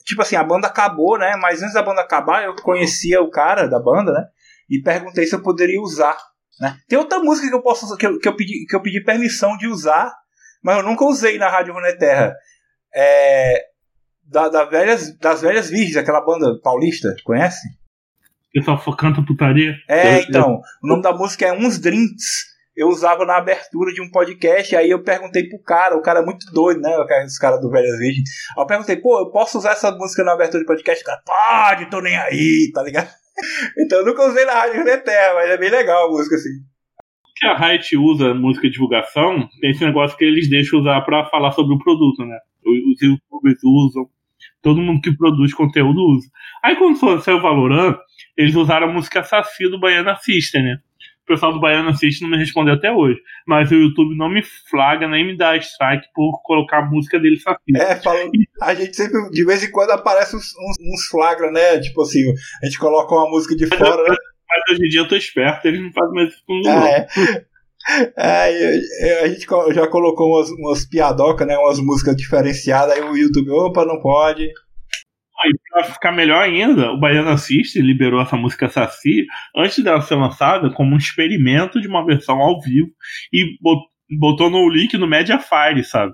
tipo 0.06 0.22
assim, 0.22 0.36
a 0.36 0.44
banda 0.44 0.68
acabou, 0.68 1.18
né? 1.18 1.36
Mas 1.36 1.62
antes 1.62 1.74
da 1.74 1.84
banda 1.84 2.02
acabar, 2.02 2.44
eu 2.44 2.56
conhecia 2.56 3.22
o 3.22 3.30
cara 3.30 3.68
da 3.68 3.80
banda, 3.80 4.12
né? 4.12 4.26
E 4.70 4.82
perguntei 4.82 5.26
se 5.26 5.36
eu 5.36 5.44
poderia 5.44 5.82
usar, 5.82 6.18
né? 6.60 6.78
Tem 6.88 6.98
outra 6.98 7.20
música 7.20 7.50
que 7.50 7.54
eu 7.54 7.62
posso 7.62 7.96
que 7.98 8.08
eu, 8.08 8.18
que 8.18 8.28
eu 8.28 8.36
pedi 8.36 8.66
que 8.66 8.76
eu 8.76 8.82
pedi 8.82 9.04
permissão 9.04 9.58
de 9.58 9.68
usar, 9.68 10.12
mas 10.64 10.78
eu 10.78 10.84
nunca 10.84 11.04
usei 11.04 11.38
na 11.38 11.50
Rádio 11.50 11.74
Runeterra. 11.74 12.34
É 12.96 13.66
da, 14.30 14.48
da 14.48 14.64
velhas, 14.64 15.18
das 15.18 15.42
velhas 15.42 15.70
virgens, 15.70 15.98
aquela 15.98 16.24
banda 16.24 16.60
paulista, 16.62 17.16
conhece? 17.24 17.68
Pessoal 18.54 18.80
só 18.80 18.96
canta 18.96 19.24
putaria. 19.26 19.74
É, 19.88 20.22
então, 20.22 20.62
o 20.84 20.88
nome 20.88 21.02
da 21.02 21.14
música 21.14 21.46
é 21.46 21.54
Uns 21.54 21.80
Drinks. 21.80 22.48
Eu 22.80 22.88
usava 22.88 23.26
na 23.26 23.36
abertura 23.36 23.92
de 23.92 24.02
um 24.02 24.10
podcast, 24.10 24.74
aí 24.74 24.90
eu 24.90 25.04
perguntei 25.04 25.50
pro 25.50 25.62
cara, 25.62 25.98
o 25.98 26.02
cara 26.02 26.22
é 26.22 26.26
muito 26.26 26.46
doido, 26.54 26.80
né? 26.80 26.96
Esse 27.26 27.38
cara 27.38 27.58
do 27.58 27.70
Velhas 27.70 28.00
Virgens. 28.00 28.30
Aí 28.58 28.64
eu 28.64 28.68
perguntei, 28.68 28.96
pô, 28.96 29.20
eu 29.20 29.30
posso 29.32 29.58
usar 29.58 29.72
essa 29.72 29.92
música 29.92 30.24
na 30.24 30.32
abertura 30.32 30.62
de 30.62 30.66
podcast? 30.66 31.04
O 31.04 31.06
cara, 31.06 31.22
pode, 31.26 31.90
tô 31.90 32.00
nem 32.00 32.16
aí, 32.18 32.72
tá 32.74 32.82
ligado? 32.82 33.10
Então 33.78 34.00
eu 34.00 34.06
nunca 34.06 34.28
usei 34.28 34.44
na 34.44 34.52
Rádio 34.54 34.84
Reneterra, 34.84 35.34
mas 35.36 35.50
é 35.50 35.58
bem 35.58 35.70
legal 35.70 36.08
a 36.08 36.12
música 36.12 36.36
assim. 36.36 36.50
que 37.38 37.46
a 37.48 37.58
Riot 37.58 37.98
usa 37.98 38.34
música 38.34 38.68
de 38.68 38.74
divulgação, 38.74 39.48
tem 39.62 39.72
esse 39.72 39.86
negócio 39.86 40.18
que 40.18 40.26
eles 40.26 40.50
deixam 40.50 40.80
usar 40.80 41.00
pra 41.02 41.26
falar 41.30 41.52
sobre 41.52 41.74
o 41.74 41.80
produto, 41.80 42.26
né? 42.26 42.38
Os 42.66 42.96
os 42.96 43.02
youtubers 43.02 43.60
usam, 43.64 44.10
todo 44.62 44.82
mundo 44.82 45.02
que 45.02 45.16
produz 45.16 45.54
conteúdo 45.54 46.02
usa. 46.02 46.28
Aí 46.64 46.76
quando 46.76 46.98
saiu 47.22 47.38
o 47.38 47.42
Valorant, 47.42 47.98
eles 48.38 48.56
usaram 48.56 48.90
a 48.90 48.94
música 48.94 49.24
Saci 49.24 49.70
do 49.70 49.80
Baiana 49.80 50.16
System, 50.18 50.64
né? 50.64 50.78
O 51.30 51.34
pessoal 51.34 51.54
do 51.54 51.60
Baiana 51.60 51.94
System 51.94 52.28
não 52.28 52.36
me 52.36 52.44
respondeu 52.44 52.74
até 52.74 52.92
hoje. 52.92 53.20
Mas 53.46 53.70
o 53.70 53.76
YouTube 53.76 54.18
não 54.18 54.28
me 54.30 54.42
flaga 54.68 55.08
nem 55.08 55.28
me 55.28 55.38
dá 55.38 55.56
strike 55.58 56.08
por 56.16 56.42
colocar 56.42 56.80
a 56.80 56.86
música 56.90 57.20
dele 57.20 57.38
Saci. 57.40 57.60
É, 57.76 57.96
falando, 57.98 58.32
a 58.60 58.74
gente 58.74 58.96
sempre, 58.96 59.30
de 59.30 59.46
vez 59.46 59.64
em 59.64 59.70
quando 59.72 59.92
aparece 59.92 60.36
uns, 60.36 60.46
uns, 60.82 61.06
flagra, 61.12 61.52
né? 61.52 61.80
Tipo 61.80 62.02
assim, 62.02 62.20
a 62.64 62.66
gente 62.66 62.80
coloca 62.80 63.14
uma 63.14 63.30
música 63.30 63.56
de 63.56 63.68
fora, 63.68 64.02
né? 64.10 64.16
Mas 64.50 64.72
hoje 64.76 64.86
em 64.88 64.90
dia 64.90 65.02
eu 65.02 65.08
tô 65.08 65.16
esperto, 65.16 65.68
eles 65.68 65.80
não 65.82 65.92
fazem 65.94 66.14
mais 66.16 66.30
isso 66.34 66.44
comigo. 66.48 66.68
Ah, 66.68 66.90
é. 66.90 67.08
Eu- 68.52 69.08
eu- 69.08 69.24
a 69.24 69.28
gente 69.30 69.48
já 69.74 69.88
colocou 69.88 70.28
umas, 70.36 70.50
umas 70.52 70.86
piadocas, 70.86 71.48
né? 71.48 71.58
Umas 71.58 71.80
músicas 71.80 72.16
diferenciadas, 72.16 72.94
aí 72.96 73.02
o 73.02 73.16
YouTube, 73.16 73.50
opa, 73.52 73.86
não 73.86 74.00
pode. 74.00 74.48
E 75.46 75.52
pra 75.72 75.84
ficar 75.86 76.12
melhor 76.12 76.42
ainda, 76.44 76.92
o 76.92 76.98
Baiana 77.00 77.38
System 77.38 77.82
liberou 77.84 78.22
essa 78.22 78.36
música 78.36 78.68
Saci 78.70 79.26
antes 79.56 79.82
dela 79.84 80.02
ser 80.02 80.16
lançada 80.16 80.70
como 80.72 80.94
um 80.94 80.98
experimento 80.98 81.80
de 81.80 81.88
uma 81.88 82.06
versão 82.06 82.40
ao 82.40 82.60
vivo 82.62 82.90
e 83.32 83.58
bot- 83.62 83.88
botou 84.20 84.50
no 84.50 84.68
link 84.70 84.98
no 84.98 85.08
Mediafire, 85.08 85.84
sabe? 85.84 86.14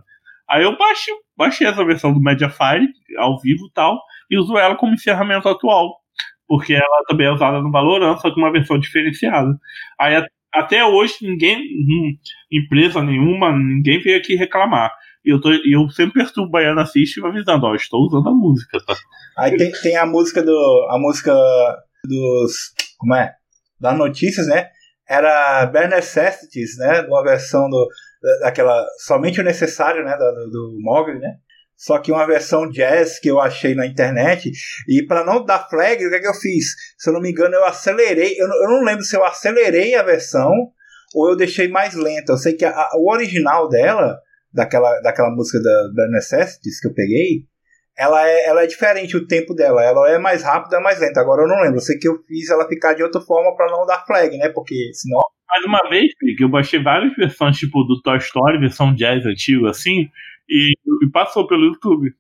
Aí 0.50 0.64
eu 0.64 0.78
baixei, 0.78 1.14
baixei 1.36 1.66
essa 1.68 1.84
versão 1.84 2.14
do 2.14 2.22
Mediafire 2.22 2.88
ao 3.18 3.40
vivo 3.42 3.66
e 3.68 3.72
tal 3.74 4.00
e 4.30 4.38
uso 4.38 4.58
ela 4.58 4.76
como 4.76 4.94
encerramento 4.94 5.50
atual. 5.50 5.96
Porque 6.48 6.74
ela 6.74 7.04
também 7.08 7.26
é 7.28 7.32
usada 7.32 7.60
no 7.62 7.72
Valorant, 7.72 8.18
só 8.20 8.32
que 8.32 8.40
uma 8.40 8.52
versão 8.52 8.78
diferenciada. 8.78 9.58
Aí 10.00 10.24
até 10.54 10.86
hoje 10.86 11.16
ninguém, 11.22 11.58
hum, 11.60 12.16
empresa 12.52 13.02
nenhuma, 13.02 13.52
ninguém 13.52 14.00
veio 14.00 14.18
aqui 14.18 14.36
reclamar. 14.36 14.92
E 15.26 15.32
eu, 15.34 15.42
tô, 15.42 15.50
eu 15.52 15.90
sempre 15.90 16.14
perturbo 16.24 16.48
o 16.48 16.52
Baiana 16.52 16.84
Assist 16.84 17.20
avisando, 17.26 17.66
ó, 17.66 17.74
estou 17.76 18.02
usando 18.06 18.30
a 18.30 18.32
música, 18.34 18.78
tá? 18.86 18.96
Aí 19.38 19.58
tem, 19.58 19.72
tem 19.72 19.98
a 19.98 20.06
música 20.06 20.44
do. 20.44 20.88
A 20.92 21.00
música 21.00 21.34
dos. 22.08 22.54
Como 22.98 23.16
é? 23.16 23.34
Das 23.80 23.98
notícias, 23.98 24.48
né? 24.48 24.70
Era 25.08 25.66
Bare 25.68 25.88
Necessities, 25.90 26.78
né? 26.78 27.02
Uma 27.02 27.24
versão 27.24 27.70
do, 27.70 27.88
da- 28.22 28.46
daquela. 28.46 28.86
Somente 29.06 29.40
o 29.40 29.44
necessário, 29.44 30.04
né? 30.04 30.16
Do, 30.18 30.50
do 30.50 30.78
Mogli, 30.82 31.20
né? 31.20 31.36
Só 31.78 31.98
que 32.00 32.12
uma 32.12 32.26
versão 32.26 32.70
jazz 32.70 33.20
que 33.20 33.30
eu 33.30 33.40
achei 33.40 33.76
na 33.76 33.86
internet. 33.86 34.50
E 34.88 35.06
para 35.06 35.26
não 35.26 35.44
dar 35.44 35.68
flag, 35.70 36.06
o 36.06 36.10
que, 36.10 36.16
é 36.16 36.20
que 36.22 36.28
eu 36.28 36.34
fiz? 36.34 36.68
Se 36.98 37.10
eu 37.10 37.14
não 37.14 37.20
me 37.22 37.32
engano, 37.32 37.54
eu 37.54 37.66
acelerei. 37.66 38.34
Eu, 38.38 38.48
eu 38.48 38.70
não 38.70 38.84
lembro 38.84 39.04
se 39.04 39.16
eu 39.16 39.24
acelerei 39.26 39.94
a 39.96 40.02
versão 40.04 40.50
ou 41.14 41.30
eu 41.30 41.36
deixei 41.36 41.68
mais 41.68 41.94
lenta. 41.94 42.32
Eu 42.34 42.38
sei 42.38 42.54
que 42.54 42.64
a- 42.64 42.90
o 42.96 43.12
original 43.12 43.68
dela, 43.68 44.18
daquela, 44.56 45.00
daquela 45.02 45.30
música 45.30 45.62
da 45.62 45.90
Bare 45.96 46.12
Necessities 46.12 46.80
que 46.80 46.88
eu 46.88 46.94
peguei, 46.94 47.44
ela 47.98 48.28
é, 48.28 48.46
ela 48.48 48.64
é 48.64 48.68
diferente 48.68 49.16
o 49.16 49.28
tempo 49.28 49.54
dela. 49.54 49.84
Ela 49.84 50.10
é 50.10 50.18
mais 50.18 50.44
rápida, 50.44 50.78
é 50.78 50.80
mais 50.80 51.00
lenta. 51.00 51.20
Agora 51.22 51.44
eu 51.44 51.48
não 51.48 51.62
lembro. 51.62 51.78
Eu 51.78 51.82
sei 51.82 51.98
que 51.98 52.08
eu 52.08 52.18
fiz 52.28 52.50
ela 52.50 52.68
ficar 52.68 52.94
de 52.94 53.04
outra 53.04 53.22
forma 53.22 53.56
para 53.56 53.72
não 53.72 53.86
dar 53.86 54.06
flag, 54.06 54.36
né? 54.38 54.50
Porque 54.50 54.92
senão. 54.94 55.22
Mais 55.48 55.64
uma 55.64 55.90
vez, 55.90 56.12
Felipe, 56.20 56.44
eu 56.44 56.50
baixei 56.50 56.82
várias 56.82 57.14
versões, 57.16 57.56
tipo, 57.58 57.84
do 57.84 58.02
Toy 58.02 58.18
Story, 58.18 58.60
versão 58.60 58.94
jazz 58.96 59.26
antigo, 59.26 59.68
assim, 59.68 60.10
e, 60.50 60.74
e 61.06 61.12
passou 61.14 61.48
pelo 61.48 61.66
YouTube. 61.68 62.14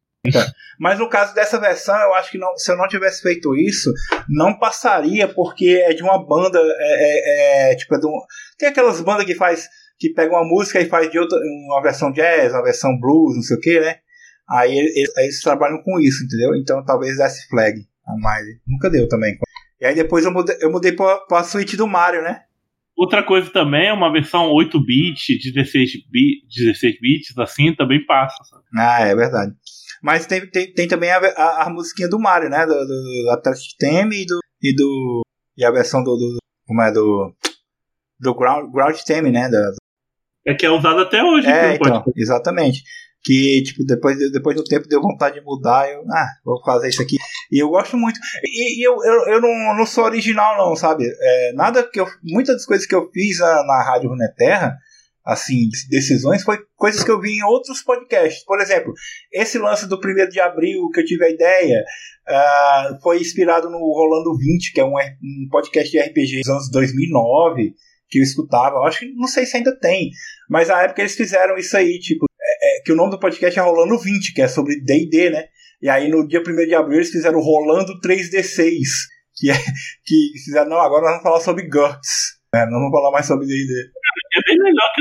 Mas 0.79 0.97
no 0.99 1.09
caso 1.09 1.33
dessa 1.35 1.59
versão, 1.59 1.95
eu 1.95 2.13
acho 2.13 2.31
que 2.31 2.37
não, 2.37 2.55
se 2.55 2.71
eu 2.71 2.77
não 2.77 2.87
tivesse 2.87 3.21
feito 3.21 3.55
isso, 3.55 3.91
não 4.29 4.57
passaria, 4.57 5.27
porque 5.27 5.83
é 5.85 5.93
de 5.93 6.03
uma 6.03 6.23
banda. 6.25 6.59
É, 6.59 7.69
é- 7.69 7.71
é, 7.71 7.75
tipo, 7.75 7.95
é 7.95 7.99
de 7.99 8.07
um, 8.07 8.19
tem 8.57 8.69
aquelas 8.69 9.01
bandas 9.01 9.25
que 9.25 9.35
faz. 9.35 9.67
Que 9.97 10.09
pegam 10.13 10.37
uma 10.37 10.47
música 10.47 10.79
e 10.81 10.85
faz 10.85 11.09
de 11.09 11.19
outra. 11.19 11.37
uma 11.67 11.81
versão 11.81 12.11
jazz, 12.11 12.51
uma 12.53 12.63
versão 12.63 12.97
blues, 12.99 13.35
não 13.35 13.41
sei 13.41 13.57
o 13.57 13.59
que, 13.59 13.79
né? 13.79 13.97
Aí 14.49 14.77
eles, 14.77 15.11
eles 15.17 15.41
trabalham 15.41 15.81
com 15.83 15.99
isso, 15.99 16.23
entendeu? 16.23 16.55
Então 16.55 16.83
talvez 16.85 17.17
desse 17.17 17.47
flag 17.47 17.79
a 18.05 18.17
mais. 18.19 18.45
Nunca 18.67 18.89
deu 18.89 19.07
também. 19.07 19.37
E 19.81 19.85
aí 19.85 19.95
depois 19.95 20.23
eu 20.25 20.31
mudei, 20.31 20.57
eu 20.61 20.71
mudei 20.71 20.91
pra, 20.91 21.17
pra 21.19 21.43
suíte 21.43 21.75
do 21.75 21.87
Mario, 21.87 22.21
né? 22.21 22.43
Outra 22.95 23.21
coisa 23.21 23.51
também 23.51 23.87
é 23.87 23.93
uma 23.93 24.11
versão 24.11 24.51
8-bit, 24.51 25.51
16, 25.51 25.91
bit, 26.09 26.47
16 26.47 26.99
bits, 27.01 27.37
assim, 27.37 27.75
também 27.75 28.05
passa. 28.05 28.41
sabe? 28.45 28.63
Ah, 28.77 29.01
é 29.01 29.13
verdade. 29.13 29.53
Mas 30.01 30.25
tem, 30.25 30.49
tem, 30.49 30.73
tem 30.73 30.87
também 30.87 31.11
a, 31.11 31.17
a, 31.17 31.63
a 31.63 31.69
musiquinha 31.69 32.07
do 32.07 32.17
Mario, 32.17 32.49
né? 32.49 32.65
Do, 32.65 32.73
do, 32.73 32.85
do 32.85 33.29
Atlético 33.31 33.75
Theme 33.77 34.21
e 34.21 34.25
do. 34.25 34.39
E, 34.61 34.75
do, 34.75 35.21
e 35.57 35.65
a 35.65 35.71
versão 35.71 36.03
do. 36.03 36.15
do 36.15 36.37
como 36.65 36.81
é? 36.81 36.91
Do. 36.91 37.35
Do 38.17 38.33
Ground, 38.33 38.71
Ground 38.71 38.95
Theme, 39.05 39.29
né? 39.29 39.49
Da, 39.49 39.71
É 40.45 40.53
que 40.53 40.65
é 40.65 40.69
usado 40.69 40.99
até 40.99 41.23
hoje. 41.23 41.47
é, 41.47 41.77
pelo 41.77 41.97
então, 41.97 42.13
exatamente. 42.15 42.83
Que, 43.23 43.63
tipo, 43.63 43.83
depois, 43.83 44.17
depois 44.31 44.55
do 44.55 44.63
tempo 44.63 44.87
deu 44.87 45.01
vontade 45.01 45.39
de 45.39 45.45
mudar. 45.45 45.91
Eu, 45.91 46.01
ah, 46.11 46.27
vou 46.45 46.61
fazer 46.63 46.89
isso 46.89 47.01
aqui. 47.01 47.15
E 47.51 47.61
eu 47.61 47.69
gosto 47.69 47.97
muito. 47.97 48.19
E, 48.43 48.79
e 48.79 48.87
eu, 48.87 48.93
eu, 49.03 49.33
eu 49.33 49.41
não, 49.41 49.75
não 49.75 49.85
sou 49.85 50.03
original, 50.03 50.55
não, 50.57 50.75
sabe? 50.75 51.05
É, 51.05 51.53
nada 51.53 51.83
que 51.83 51.99
eu. 51.99 52.05
Muitas 52.23 52.57
das 52.57 52.65
coisas 52.65 52.85
que 52.85 52.93
eu 52.93 53.09
fiz 53.11 53.39
na, 53.39 53.65
na 53.65 53.83
Rádio 53.83 54.09
Runeterra, 54.09 54.77
assim, 55.25 55.67
decisões, 55.89 56.43
foi 56.43 56.59
coisas 56.75 57.03
que 57.03 57.09
eu 57.09 57.19
vi 57.19 57.39
em 57.39 57.43
outros 57.43 57.81
podcasts. 57.81 58.45
Por 58.45 58.61
exemplo, 58.61 58.93
esse 59.33 59.57
lance 59.57 59.87
do 59.87 59.95
1 59.95 60.29
de 60.29 60.39
abril 60.39 60.87
que 60.93 60.99
eu 60.99 61.05
tive 61.05 61.25
a 61.25 61.29
ideia. 61.31 61.83
ah, 62.27 62.99
foi 63.01 63.19
inspirado 63.19 63.71
no 63.71 63.79
Rolando 63.79 64.37
20, 64.37 64.71
que 64.71 64.79
é 64.79 64.85
um, 64.85 64.93
um 64.93 65.47
podcast 65.49 65.91
de 65.91 65.99
RPG 65.99 66.41
dos 66.41 66.49
anos 66.49 66.69
2009 66.69 67.73
que 68.15 68.19
eu 68.19 68.23
escutava. 68.23 68.77
Eu 68.77 68.83
acho 68.83 68.99
que 68.99 69.13
não 69.13 69.27
sei 69.27 69.45
se 69.45 69.57
ainda 69.57 69.77
tem, 69.77 70.09
mas 70.49 70.69
na 70.69 70.81
época 70.83 71.01
eles 71.01 71.15
fizeram 71.15 71.57
isso 71.57 71.75
aí, 71.75 71.99
tipo, 71.99 72.25
é- 72.41 72.79
é, 72.79 72.81
que 72.83 72.93
o 72.93 72.95
nome 72.95 73.11
do 73.11 73.19
podcast 73.19 73.59
é 73.59 73.61
Rolando 73.61 73.97
20, 73.99 74.33
que 74.33 74.41
é 74.41 74.47
sobre 74.47 74.79
D&D, 74.81 75.29
né? 75.29 75.45
E 75.81 75.89
aí 75.89 76.09
no 76.09 76.25
dia 76.27 76.41
1 76.41 76.65
de 76.65 76.73
abril 76.75 76.97
eles 76.99 77.11
fizeram 77.11 77.39
Rolando 77.39 77.99
3D6, 77.99 78.79
que 79.35 79.51
é 79.51 79.55
que 80.05 80.31
fizeram, 80.45 80.69
não, 80.69 80.79
agora 80.79 81.01
nós 81.01 81.11
vamos 81.11 81.23
falar 81.23 81.39
sobre 81.41 81.67
GURPS. 81.67 82.39
Né? 82.53 82.61
Nós 82.65 82.71
vamos 82.79 82.91
falar 82.91 83.11
mais 83.11 83.25
sobre 83.25 83.45
D&D. 83.45 83.73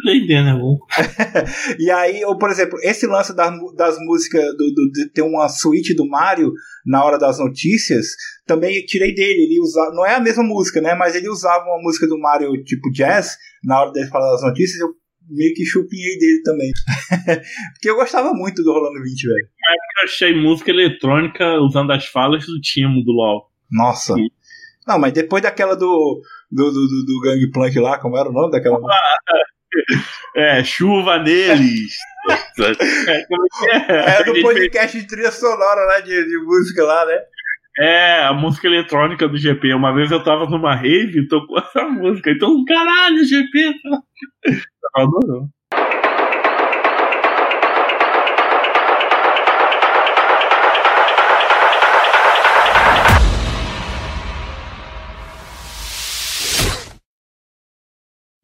É 0.07 0.11
bem 0.13 0.27
melhor 0.27 0.27
que 0.27 0.35
o 0.35 0.37
D&D, 0.37 0.43
né? 0.43 0.55
Bom, 0.59 0.79
E 1.79 1.91
aí, 1.91 2.25
ou, 2.25 2.37
por 2.39 2.51
exemplo, 2.51 2.79
esse 2.83 3.07
lance 3.07 3.35
das, 3.35 3.53
das 3.77 3.97
músicas, 4.01 4.45
do, 4.57 4.73
do- 4.73 4.91
de 4.93 5.09
ter 5.13 5.23
uma 5.23 5.49
suíte 5.49 5.95
do 5.95 6.07
Mario 6.09 6.53
na 6.87 7.05
hora 7.05 7.19
das 7.19 7.39
notícias, 7.39 8.07
também 8.47 8.85
tirei 8.85 9.15
dele. 9.15 9.45
Ele 9.45 9.61
usava, 9.61 9.91
não 9.95 10.05
é 10.07 10.15
a 10.15 10.21
mesma 10.21 10.43
música, 10.43 10.81
né? 10.81 10.95
Mas 10.95 11.15
ele 11.15 11.29
usava 11.29 11.65
uma 11.65 11.83
música 11.83 12.07
do 12.07 12.19
Mario 12.19 12.51
tipo 12.65 12.91
jazz 12.93 13.37
na 13.65 13.81
hora 13.81 13.93
dele 13.93 14.09
falar 14.09 14.31
das 14.33 14.43
notícias. 14.43 14.81
Eu 14.81 14.89
meio 15.31 15.55
que 15.55 15.65
chupinhei 15.65 16.19
dele 16.19 16.43
também. 16.43 16.71
Porque 17.75 17.89
eu 17.89 17.97
gostava 17.97 18.33
muito 18.35 18.63
do 18.63 18.73
Rolando 18.73 19.03
20, 19.03 19.23
velho. 19.27 19.39
eu 19.39 20.05
achei 20.05 20.35
música 20.39 20.71
eletrônica 20.71 21.45
usando 21.61 21.93
as 21.93 22.05
falas 22.07 22.45
do 22.47 22.61
Timo 22.61 23.03
do 23.03 23.13
LoL. 23.13 23.51
Nossa. 23.71 24.15
Não, 24.87 24.99
mas 24.99 25.15
depois 25.15 25.43
daquela 25.43 25.75
do, 25.75 26.21
do, 26.51 26.65
do, 26.71 26.73
do, 26.73 27.05
do 27.07 27.21
Gangplank 27.23 27.79
lá, 27.81 27.99
como 27.99 28.19
era 28.19 28.29
o 28.29 28.33
nome 28.33 28.51
daquela 28.51 28.79
música? 28.79 28.95
É, 30.37 30.65
chuva 30.65 31.19
neles. 31.19 31.95
É, 32.57 33.25
como 33.27 33.43
é 33.45 33.77
é? 33.77 34.15
Era 34.15 34.25
do 34.25 34.33
podcast 34.41 34.99
de 34.99 35.07
trilha 35.07 35.31
sonora 35.31 35.85
lá, 35.85 36.01
de, 36.01 36.25
de 36.25 36.39
música 36.39 36.83
lá, 36.83 37.05
né? 37.05 37.21
É, 37.79 38.23
a 38.25 38.33
música 38.33 38.67
eletrônica 38.67 39.29
do 39.29 39.37
GP. 39.37 39.75
Uma 39.75 39.93
vez 39.93 40.11
eu 40.11 40.23
tava 40.23 40.47
numa 40.47 40.75
rave 40.75 41.21
e 41.21 41.29
tocou 41.29 41.59
essa 41.59 41.83
música. 41.85 42.31
Então, 42.31 42.65
caralho, 42.65 43.25
GP. 43.25 43.75
Tava 44.95 45.11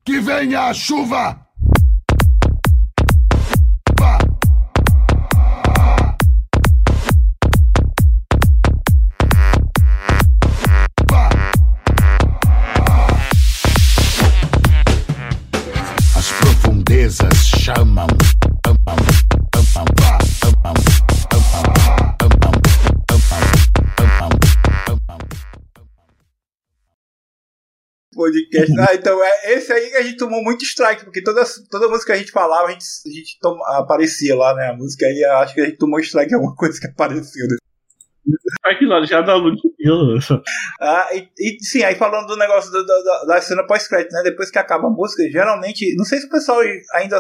Que 0.05 0.19
venha 0.19 0.69
a 0.69 0.75
chuva! 0.75 1.50
Podcast. 28.21 28.73
Ah, 28.81 28.95
então 28.95 29.25
é 29.25 29.53
esse 29.55 29.73
aí 29.73 29.91
que 29.91 29.97
a 29.97 30.03
gente 30.03 30.17
tomou 30.19 30.43
muito 30.43 30.63
strike, 30.65 31.05
porque 31.05 31.23
toda, 31.23 31.43
toda 31.71 31.89
música 31.89 32.13
que 32.13 32.19
a 32.19 32.21
gente 32.21 32.31
falava, 32.33 32.69
a 32.69 32.71
gente, 32.73 32.85
a 33.07 33.11
gente 33.11 33.39
toma- 33.41 33.79
aparecia 33.79 34.37
lá, 34.37 34.55
né? 34.55 34.69
A 34.69 34.77
música 34.77 35.07
aí, 35.07 35.25
acho 35.25 35.55
que 35.55 35.61
a 35.61 35.65
gente 35.65 35.79
tomou 35.79 35.99
strike 36.01 36.33
em 36.33 36.35
alguma 36.37 36.55
coisa 36.55 36.79
que 36.79 36.87
apareceu. 36.87 37.47
Né? 37.49 37.57
Aquilo 38.65 39.05
já 39.07 39.23
dá 39.23 39.35
Ludmilla. 39.35 40.19
Ah, 40.81 41.09
e, 41.15 41.29
e 41.39 41.65
sim, 41.65 41.83
aí 41.83 41.95
falando 41.95 42.27
do 42.27 42.37
negócio 42.37 42.71
do- 42.71 42.85
do- 42.85 43.03
da, 43.05 43.25
da 43.25 43.41
cena 43.41 43.67
pós-crédito, 43.67 44.13
né? 44.13 44.23
Depois 44.23 44.51
que 44.51 44.59
acaba 44.59 44.87
a 44.87 44.91
música, 44.91 45.23
geralmente, 45.31 45.95
não 45.97 46.05
sei 46.05 46.19
se 46.19 46.27
o 46.27 46.31
pessoal 46.31 46.61
ainda 46.95 47.19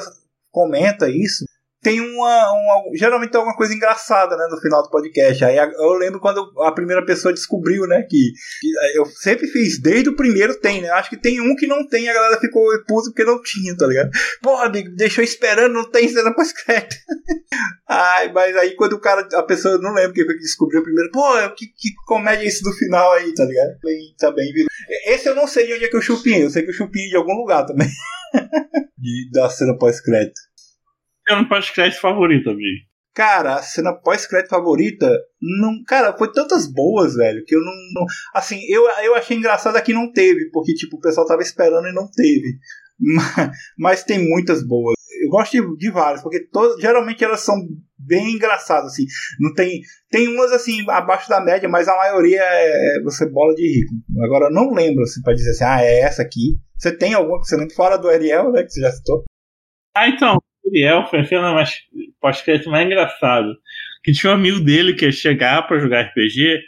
comenta 0.52 1.08
isso, 1.08 1.44
tem 1.82 2.00
uma, 2.00 2.52
uma- 2.52 2.82
Geralmente 2.96 3.30
tem 3.30 3.38
alguma 3.38 3.56
coisa 3.56 3.74
engraçada, 3.74 4.36
né, 4.36 4.46
no 4.50 4.60
final 4.60 4.82
do 4.82 4.90
podcast. 4.90 5.44
Aí 5.44 5.56
eu 5.56 5.92
lembro 5.94 6.20
quando 6.20 6.50
a 6.62 6.72
primeira 6.72 7.04
pessoa 7.04 7.32
descobriu, 7.32 7.86
né, 7.86 8.02
que, 8.02 8.32
que 8.60 8.98
eu 8.98 9.06
sempre 9.06 9.46
fiz, 9.48 9.80
desde 9.80 10.08
o 10.10 10.16
primeiro 10.16 10.58
tem, 10.60 10.82
né? 10.82 10.90
Acho 10.90 11.10
que 11.10 11.16
tem 11.20 11.40
um 11.40 11.54
que 11.56 11.66
não 11.66 11.86
tem, 11.86 12.08
a 12.08 12.14
galera 12.14 12.40
ficou 12.40 12.62
puta 12.86 13.10
porque 13.10 13.24
não 13.24 13.40
tinha, 13.42 13.76
tá 13.76 13.86
ligado? 13.86 14.10
Porra, 14.42 14.66
amigo, 14.66 14.94
deixou 14.96 15.24
esperando, 15.24 15.72
não 15.72 15.90
tem 15.90 16.08
cena 16.08 16.34
pós-crédito. 16.34 16.96
Ai, 17.88 18.32
mas 18.32 18.56
aí 18.56 18.76
quando 18.76 18.92
o 18.94 19.00
cara, 19.00 19.26
a 19.34 19.42
pessoa, 19.42 19.78
não 19.78 19.92
lembro 19.92 20.12
quem 20.12 20.24
foi 20.24 20.34
que 20.34 20.40
descobriu 20.40 20.82
primeiro, 20.82 21.10
pô, 21.10 21.32
que, 21.56 21.66
que 21.66 21.94
comédia 22.06 22.44
é 22.44 22.48
isso 22.48 22.62
do 22.62 22.72
final 22.72 23.12
aí, 23.12 23.34
tá 23.34 23.44
ligado? 23.44 23.70
Também, 23.80 24.14
também 24.18 24.52
virou. 24.52 24.68
Esse 25.06 25.28
eu 25.28 25.34
não 25.34 25.46
sei 25.46 25.66
de 25.66 25.74
onde 25.74 25.84
é 25.84 25.88
que 25.88 25.96
eu 25.96 26.02
chupinho, 26.02 26.42
eu 26.44 26.50
sei 26.50 26.62
que 26.62 26.70
eu 26.70 26.74
chupinho 26.74 27.08
de 27.08 27.16
algum 27.16 27.34
lugar 27.34 27.64
também. 27.66 27.88
de, 28.98 29.30
da 29.32 29.48
cena 29.50 29.76
pós-crédito. 29.76 30.40
Eu 31.28 31.36
não 31.36 31.48
posso 31.48 31.72
crédito 31.72 32.00
favorito, 32.00 32.50
amigo. 32.50 32.90
Cara, 33.14 33.56
a 33.56 33.62
cena 33.62 33.92
pós-crédito 33.92 34.50
favorita, 34.50 35.06
não, 35.42 35.82
cara, 35.86 36.16
foi 36.16 36.32
tantas 36.32 36.72
boas, 36.72 37.14
velho, 37.16 37.44
que 37.44 37.56
eu 37.56 37.60
não, 37.60 37.72
não- 37.92 38.06
assim, 38.34 38.60
eu, 38.68 38.84
eu 39.02 39.14
achei 39.16 39.36
engraçado 39.36 39.76
a 39.76 39.80
que 39.82 39.92
não 39.92 40.12
teve, 40.12 40.48
porque 40.52 40.72
tipo, 40.74 40.96
o 40.96 41.00
pessoal 41.00 41.26
tava 41.26 41.42
esperando 41.42 41.88
e 41.88 41.92
não 41.92 42.08
teve. 42.10 42.58
Mas, 43.02 43.50
mas 43.78 44.04
tem 44.04 44.28
muitas 44.28 44.62
boas. 44.62 44.94
Eu 45.24 45.30
gosto 45.30 45.52
de, 45.52 45.76
de 45.78 45.90
várias, 45.90 46.22
porque 46.22 46.40
todas, 46.52 46.78
geralmente 46.82 47.24
elas 47.24 47.40
são 47.40 47.54
bem 47.98 48.32
engraçadas, 48.32 48.92
assim. 48.92 49.06
Não 49.40 49.54
tem, 49.54 49.80
tem 50.10 50.28
umas 50.28 50.52
assim 50.52 50.84
abaixo 50.86 51.26
da 51.30 51.40
média, 51.42 51.66
mas 51.66 51.88
a 51.88 51.96
maioria 51.96 52.42
é, 52.42 52.98
é 52.98 53.02
você 53.02 53.26
bola 53.26 53.54
de 53.54 53.66
rico. 53.66 53.94
Agora 54.22 54.46
eu 54.48 54.52
não 54.52 54.70
lembro 54.74 55.02
assim 55.02 55.22
para 55.22 55.32
dizer 55.32 55.50
assim, 55.52 55.64
ah, 55.64 55.82
é 55.82 56.00
essa 56.00 56.20
aqui. 56.20 56.58
Você 56.78 56.94
tem 56.94 57.14
alguma 57.14 57.40
que 57.40 57.46
você 57.46 57.56
lembra 57.56 57.74
fora 57.74 57.96
do 57.96 58.06
Ariel, 58.06 58.52
né, 58.52 58.64
que 58.64 58.70
você 58.70 58.82
já 58.82 58.92
citou? 58.92 59.24
Ah, 59.96 60.06
então, 60.06 60.36
o 60.70 60.72
Uriel 60.72 61.06
foi 61.06 61.20
a 61.20 61.24
cena 61.24 61.52
mais 61.52 61.74
pós-crédito 62.20 62.70
mais 62.70 62.86
engraçado. 62.86 63.56
Que 64.02 64.12
tinha 64.12 64.30
um 64.30 64.34
amigo 64.34 64.60
dele 64.60 64.94
que 64.94 65.04
ia 65.04 65.12
chegar 65.12 65.66
pra 65.66 65.78
jogar 65.78 66.02
RPG 66.02 66.60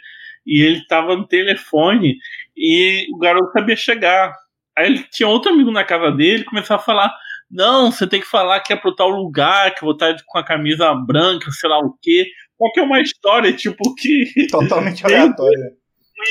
e 0.45 0.61
ele 0.61 0.85
tava 0.87 1.15
no 1.15 1.27
telefone 1.27 2.17
e 2.55 3.07
o 3.13 3.17
garoto 3.17 3.51
sabia 3.51 3.75
chegar. 3.75 4.33
Aí 4.77 4.87
ele 4.87 5.03
tinha 5.11 5.27
outro 5.27 5.51
amigo 5.51 5.71
na 5.71 5.83
casa 5.83 6.11
dele 6.11 6.43
começou 6.43 6.75
a 6.75 6.79
falar: 6.79 7.13
Não, 7.49 7.91
você 7.91 8.05
tem 8.05 8.19
que 8.19 8.27
falar 8.27 8.59
que 8.59 8.73
é 8.73 8.75
pro 8.75 8.95
tal 8.95 9.09
lugar, 9.09 9.73
que 9.73 9.83
eu 9.83 9.87
vou 9.87 9.93
estar 9.93 10.15
com 10.25 10.37
a 10.37 10.45
camisa 10.45 10.93
branca, 10.93 11.49
sei 11.51 11.69
lá 11.69 11.79
o 11.79 11.97
quê. 12.01 12.27
Qual 12.57 12.71
que 12.71 12.79
é 12.79 12.83
uma 12.83 13.01
história, 13.01 13.53
tipo, 13.53 13.95
que. 13.95 14.47
Totalmente 14.49 15.03
aleatória. 15.05 15.71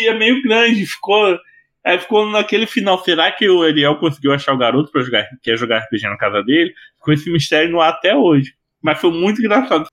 E 0.00 0.06
é 0.06 0.14
meio 0.14 0.42
grande, 0.42 0.86
ficou. 0.86 1.38
Aí 1.84 1.98
ficou 1.98 2.30
naquele 2.30 2.66
final. 2.66 3.02
Será 3.02 3.30
que 3.32 3.48
o 3.48 3.62
Ariel 3.62 3.96
conseguiu 3.96 4.32
achar 4.32 4.52
o 4.52 4.58
garoto 4.58 4.90
pra 4.92 5.02
jogar, 5.02 5.26
que 5.42 5.50
ia 5.50 5.56
jogar 5.56 5.80
RPG 5.80 6.02
na 6.04 6.16
casa 6.16 6.42
dele? 6.42 6.72
Ficou 6.98 7.14
esse 7.14 7.30
mistério 7.30 7.70
no 7.70 7.80
ar 7.80 7.90
até 7.90 8.14
hoje. 8.14 8.54
Mas 8.80 9.00
foi 9.00 9.10
muito 9.10 9.40
engraçado. 9.40 9.86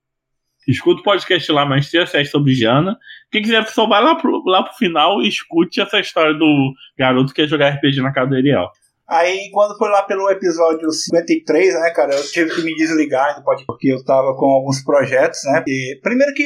Escuta 0.67 1.01
o 1.01 1.03
podcast 1.03 1.51
lá, 1.51 1.65
mas 1.65 1.89
tem 1.89 2.01
acesso 2.01 2.31
sobre 2.31 2.53
Jana. 2.53 2.95
Quem 3.31 3.41
quiser, 3.41 3.67
só 3.69 3.87
vai 3.87 4.03
lá 4.03 4.15
pro, 4.15 4.43
lá 4.45 4.63
pro 4.63 4.77
final 4.77 5.21
e 5.21 5.27
escute 5.27 5.81
essa 5.81 5.99
história 5.99 6.33
do 6.33 6.73
garoto 6.97 7.33
que 7.33 7.41
ia 7.41 7.47
jogar 7.47 7.69
RPG 7.69 8.01
na 8.01 8.13
casa 8.13 8.29
do 8.29 8.35
Ariel. 8.35 8.69
Aí, 9.07 9.49
quando 9.51 9.75
foi 9.75 9.89
lá 9.89 10.03
pelo 10.03 10.29
episódio 10.29 10.91
53, 10.91 11.73
né, 11.73 11.89
cara, 11.89 12.13
eu 12.13 12.23
tive 12.29 12.53
que 12.53 12.61
me 12.61 12.75
desligar 12.75 13.35
do 13.35 13.43
podcast 13.43 13.65
porque 13.65 13.91
eu 13.91 14.05
tava 14.05 14.35
com 14.35 14.45
alguns 14.45 14.83
projetos, 14.83 15.39
né? 15.45 15.63
E, 15.67 15.99
primeiro 16.03 16.31
que 16.35 16.45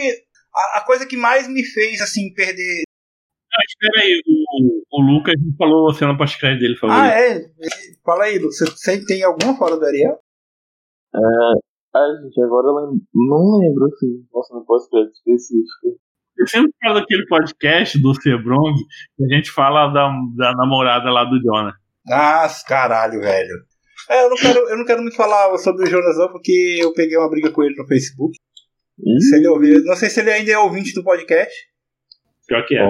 a, 0.55 0.77
a 0.77 0.81
coisa 0.81 1.05
que 1.05 1.17
mais 1.17 1.45
me 1.49 1.61
fez, 1.65 1.99
assim, 1.99 2.33
perder. 2.33 2.83
Ah, 3.55 3.63
espera 3.67 4.03
aí, 4.03 4.21
o, 4.25 4.83
o 4.97 5.01
Lucas 5.01 5.35
falou 5.57 5.89
a 5.89 5.93
cena 5.93 6.17
pós-crédito 6.17 6.61
dele, 6.61 6.75
favor. 6.75 6.95
Ah, 6.95 7.07
é? 7.07 7.39
Fala 8.03 8.23
aí, 8.23 8.39
Lu, 8.39 8.47
você, 8.51 9.05
tem 9.05 9.23
alguma 9.23 9.55
fora 9.55 9.77
do 9.77 9.85
Ariel? 9.85 10.17
É, 11.15 11.19
ah, 11.95 12.07
gente, 12.23 12.41
agora 12.41 12.67
eu 12.67 12.97
não 13.13 13.59
lembro, 13.59 13.85
assim, 13.85 14.25
nossa, 14.33 14.55
não 14.55 14.65
posso 14.65 14.89
crédito 14.89 15.13
específico. 15.13 15.99
Eu 16.35 16.47
sempre 16.47 16.71
falo 16.81 16.99
daquele 16.99 17.27
podcast 17.27 18.01
do 18.01 18.19
Sebrong 18.19 18.73
que 19.15 19.23
a 19.23 19.35
gente 19.35 19.51
fala 19.51 19.93
da, 19.93 20.09
da 20.35 20.53
namorada 20.55 21.11
lá 21.11 21.23
do 21.23 21.39
Jonah. 21.39 21.75
Ah, 22.09 22.47
caralho, 22.67 23.19
velho. 23.19 23.65
É, 24.09 24.25
eu 24.25 24.29
não 24.29 24.35
quero, 24.35 24.59
eu 24.69 24.77
não 24.77 24.85
quero 24.85 25.01
muito 25.01 25.15
falar 25.15 25.55
sobre 25.59 25.83
o 25.83 25.89
Jonas, 25.89 26.17
não, 26.17 26.31
porque 26.31 26.79
eu 26.81 26.91
peguei 26.93 27.17
uma 27.17 27.29
briga 27.29 27.51
com 27.51 27.63
ele 27.63 27.75
no 27.75 27.87
Facebook. 27.87 28.35
Se 29.19 29.35
ele 29.35 29.47
ouvir, 29.47 29.83
não 29.83 29.95
sei 29.95 30.09
se 30.09 30.19
ele 30.19 30.31
ainda 30.31 30.51
é 30.51 30.57
ouvinte 30.57 30.93
do 30.93 31.03
podcast. 31.03 31.53
Pior 32.47 32.65
que 32.65 32.75
é. 32.75 32.83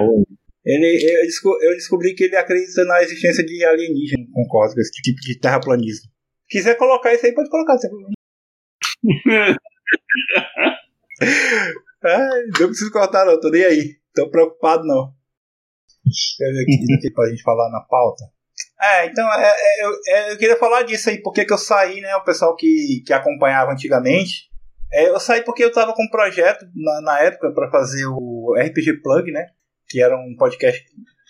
Ele, 0.64 0.86
eu, 1.20 1.22
desco- 1.26 1.58
eu 1.62 1.70
descobri 1.74 2.14
que 2.14 2.24
ele 2.24 2.36
acredita 2.36 2.84
na 2.84 3.02
existência 3.02 3.44
de 3.44 3.64
alienígena. 3.64 4.24
Concordo 4.32 4.74
com 4.74 4.80
esse 4.80 4.92
tipo 5.02 5.20
de 5.20 5.38
terraplanismo. 5.38 6.08
Se 6.50 6.58
quiser 6.58 6.76
colocar 6.76 7.12
isso 7.14 7.26
aí, 7.26 7.34
pode 7.34 7.50
colocar. 7.50 7.76
Sem 7.78 7.90
problema. 7.90 8.14
Ai, 12.02 12.42
não 12.60 12.66
preciso 12.68 12.90
cortar, 12.90 13.24
não. 13.24 13.38
Tô 13.40 13.50
nem 13.50 13.64
aí. 13.64 13.96
Tô 14.14 14.30
preocupado, 14.30 14.84
não. 14.84 15.12
Deixa 16.04 16.44
eu 16.44 16.52
ver 16.52 16.62
aqui 16.62 16.94
o 16.96 17.00
que 17.00 17.10
pra 17.12 17.28
gente 17.28 17.42
falar 17.42 17.70
na 17.70 17.80
pauta. 17.80 18.24
É, 18.80 19.06
então, 19.06 19.26
é, 19.34 19.46
é, 19.56 19.84
eu, 19.84 19.90
é, 20.08 20.32
eu 20.32 20.36
queria 20.38 20.56
falar 20.56 20.82
disso 20.82 21.08
aí, 21.08 21.20
porque 21.22 21.44
que 21.44 21.52
eu 21.52 21.58
saí, 21.58 22.00
né? 22.00 22.14
O 22.16 22.24
pessoal 22.24 22.54
que, 22.56 23.02
que 23.06 23.12
acompanhava 23.12 23.72
antigamente. 23.72 24.50
É, 24.92 25.08
eu 25.08 25.18
saí 25.18 25.42
porque 25.42 25.64
eu 25.64 25.72
tava 25.72 25.92
com 25.94 26.04
um 26.04 26.10
projeto 26.10 26.66
na, 26.74 27.00
na 27.00 27.20
época 27.20 27.52
pra 27.52 27.70
fazer 27.70 28.06
o 28.06 28.54
RPG 28.56 29.00
Plug, 29.02 29.30
né? 29.32 29.46
Que 29.88 30.02
era 30.02 30.16
um 30.16 30.34
podcast. 30.36 30.84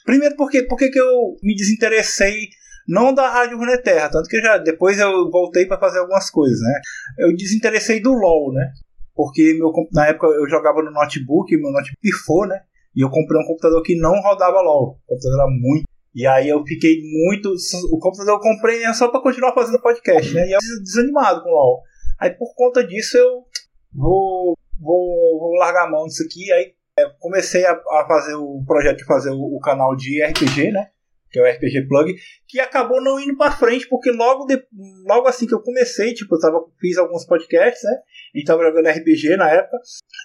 Primeiro, 0.04 0.36
porque, 0.36 0.62
porque 0.64 0.90
que 0.90 1.00
eu 1.00 1.36
me 1.42 1.54
desinteressei 1.54 2.48
não 2.86 3.14
da 3.14 3.30
Rádio 3.30 3.56
Runeterra, 3.56 4.10
tanto 4.10 4.28
que 4.28 4.40
já 4.40 4.58
depois 4.58 4.98
eu 4.98 5.30
voltei 5.30 5.66
pra 5.66 5.78
fazer 5.78 6.00
algumas 6.00 6.30
coisas, 6.30 6.60
né? 6.60 6.80
Eu 7.18 7.34
desinteressei 7.34 8.00
do 8.00 8.12
LoL, 8.12 8.52
né? 8.52 8.72
Porque 9.14 9.54
meu, 9.54 9.72
na 9.92 10.08
época 10.08 10.26
eu 10.26 10.48
jogava 10.48 10.82
no 10.82 10.90
notebook, 10.90 11.56
meu 11.56 11.70
notebook 11.70 12.00
pifou, 12.00 12.46
né? 12.46 12.60
E 12.94 13.02
eu 13.02 13.10
comprei 13.10 13.40
um 13.40 13.46
computador 13.46 13.82
que 13.82 13.96
não 13.96 14.20
rodava 14.20 14.60
LoL. 14.60 15.00
O 15.06 15.06
computador 15.06 15.40
era 15.40 15.50
muito. 15.50 15.84
E 16.14 16.26
aí 16.26 16.48
eu 16.48 16.64
fiquei 16.64 17.00
muito. 17.02 17.52
O 17.90 17.98
computador 17.98 18.34
eu 18.34 18.40
comprei 18.40 18.80
né, 18.80 18.92
só 18.92 19.08
pra 19.08 19.20
continuar 19.20 19.52
fazendo 19.52 19.80
podcast, 19.80 20.32
né? 20.32 20.46
E 20.46 20.52
eu 20.52 20.58
desanimado 20.82 21.42
com 21.42 21.48
o 21.48 21.52
LoL. 21.52 21.82
Aí 22.20 22.30
por 22.30 22.54
conta 22.54 22.86
disso 22.86 23.16
eu 23.16 23.44
vou, 23.92 24.56
vou, 24.78 25.38
vou 25.38 25.54
largar 25.54 25.86
a 25.86 25.90
mão 25.90 26.04
disso 26.06 26.22
aqui. 26.22 26.52
Aí 26.52 26.72
comecei 27.18 27.64
a, 27.64 27.72
a 27.72 28.04
fazer 28.06 28.34
o 28.34 28.62
projeto 28.66 28.98
de 28.98 29.04
fazer 29.04 29.30
o, 29.30 29.56
o 29.56 29.60
canal 29.60 29.96
de 29.96 30.22
RPG, 30.24 30.70
né? 30.72 30.88
Que 31.30 31.40
é 31.40 31.42
o 31.42 31.52
RPG 31.52 31.88
Plug, 31.88 32.14
que 32.46 32.60
acabou 32.60 33.02
não 33.02 33.18
indo 33.18 33.36
pra 33.36 33.50
frente, 33.50 33.88
porque 33.88 34.12
logo, 34.12 34.46
de, 34.46 34.62
logo 35.04 35.26
assim 35.26 35.48
que 35.48 35.54
eu 35.54 35.60
comecei, 35.60 36.14
tipo, 36.14 36.36
eu 36.36 36.38
tava, 36.38 36.60
fiz 36.80 36.96
alguns 36.96 37.26
podcasts, 37.26 37.82
né? 37.82 37.90
A 38.34 38.38
gente 38.38 38.46
tava 38.46 38.62
jogando 38.62 38.86
RPG 38.88 39.36
na 39.36 39.50
época. 39.50 39.78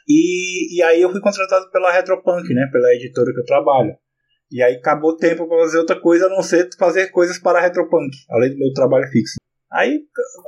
E, 0.08 0.78
e 0.78 0.84
aí 0.84 1.02
eu 1.02 1.10
fui 1.12 1.20
contratado 1.20 1.70
pela 1.72 1.92
Retropunk, 1.92 2.54
né? 2.54 2.70
Pela 2.72 2.94
editora 2.94 3.34
que 3.34 3.40
eu 3.40 3.46
trabalho. 3.46 3.96
E 4.52 4.62
aí 4.62 4.76
acabou 4.76 5.12
o 5.12 5.18
tempo 5.18 5.48
pra 5.48 5.58
fazer 5.60 5.80
outra 5.80 6.00
coisa 6.00 6.28
a 6.28 6.30
não 6.30 6.44
ser 6.44 6.70
fazer 6.78 7.08
coisas 7.12 7.40
para 7.40 7.58
a 7.58 7.62
Retropunk, 7.62 8.16
além 8.30 8.52
do 8.52 8.58
meu 8.60 8.72
trabalho 8.74 9.08
fixo. 9.12 9.36
Aí 9.72 10.00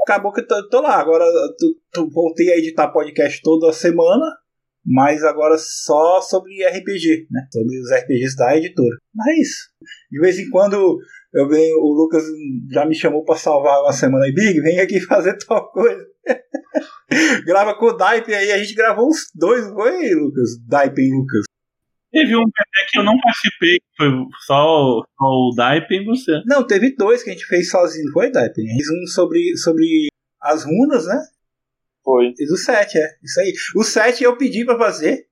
acabou 0.04 0.32
que 0.32 0.42
eu 0.42 0.48
tô, 0.48 0.70
tô 0.70 0.82
lá. 0.82 0.96
Agora 1.00 1.26
tu, 1.58 1.76
tu- 1.92 2.10
voltei 2.12 2.52
a 2.52 2.58
editar 2.58 2.88
podcast 2.90 3.42
toda 3.44 3.72
semana, 3.74 4.26
mas 4.86 5.24
agora 5.24 5.56
só 5.58 6.22
sobre 6.22 6.66
RPG, 6.66 7.28
né? 7.30 7.48
Sobre 7.52 7.80
os 7.80 7.92
RPGs 7.92 8.36
da 8.36 8.58
editora. 8.58 8.98
Mas 9.14 9.28
é 9.28 9.42
isso. 9.42 9.70
De 10.12 10.20
vez 10.20 10.40
em 10.40 10.50
quando 10.50 11.00
eu 11.34 11.48
venho, 11.48 11.78
o 11.78 11.94
Lucas 11.94 12.24
já 12.70 12.86
me 12.86 12.96
chamou 12.96 13.24
pra 13.24 13.36
salvar 13.36 13.82
uma 13.82 13.94
semana 13.94 14.26
aí, 14.26 14.34
Big, 14.34 14.60
vem 14.62 14.80
aqui 14.80 15.00
fazer 15.06 15.38
tal 15.38 15.72
coisa. 15.72 16.06
Grava 17.46 17.76
com 17.76 17.88
o 17.88 17.94
Daipen 17.94 18.36
aí, 18.36 18.52
a 18.52 18.58
gente 18.58 18.74
gravou 18.74 19.08
uns 19.08 19.32
dois, 19.36 19.66
foi, 19.70 20.10
Lucas? 20.14 20.50
Daipen 20.68 21.06
e 21.06 21.12
Lucas. 21.12 21.44
Teve 22.12 22.36
um 22.36 22.42
até 22.42 22.92
que 22.92 23.00
eu 23.00 23.04
não 23.04 23.18
participei, 23.20 23.78
que 23.80 23.96
foi 23.98 24.10
só, 24.46 25.02
só 25.18 25.26
o 25.26 25.54
Daipen 25.56 26.02
e 26.02 26.06
você. 26.06 26.42
Não, 26.46 26.66
teve 26.68 26.94
dois 26.96 27.24
que 27.24 27.30
a 27.30 27.34
gente 27.34 27.46
fez 27.46 27.70
sozinho, 27.70 28.12
foi, 28.12 28.30
Daipen? 28.30 28.66
A 28.66 28.72
gente 28.72 28.86
fez 28.86 29.02
um 29.02 29.08
sobre, 29.08 29.58
sobre 29.58 30.08
as 30.42 30.66
runas, 30.66 31.06
né? 31.06 31.22
Foi. 32.04 32.34
Fez 32.36 32.52
o 32.52 32.58
7, 32.58 32.98
é. 32.98 33.08
Isso 33.24 33.40
aí. 33.40 33.54
O 33.76 33.84
7 33.84 34.24
eu 34.24 34.38
pedi 34.38 34.66
pra 34.66 34.78
fazer. 34.78 35.26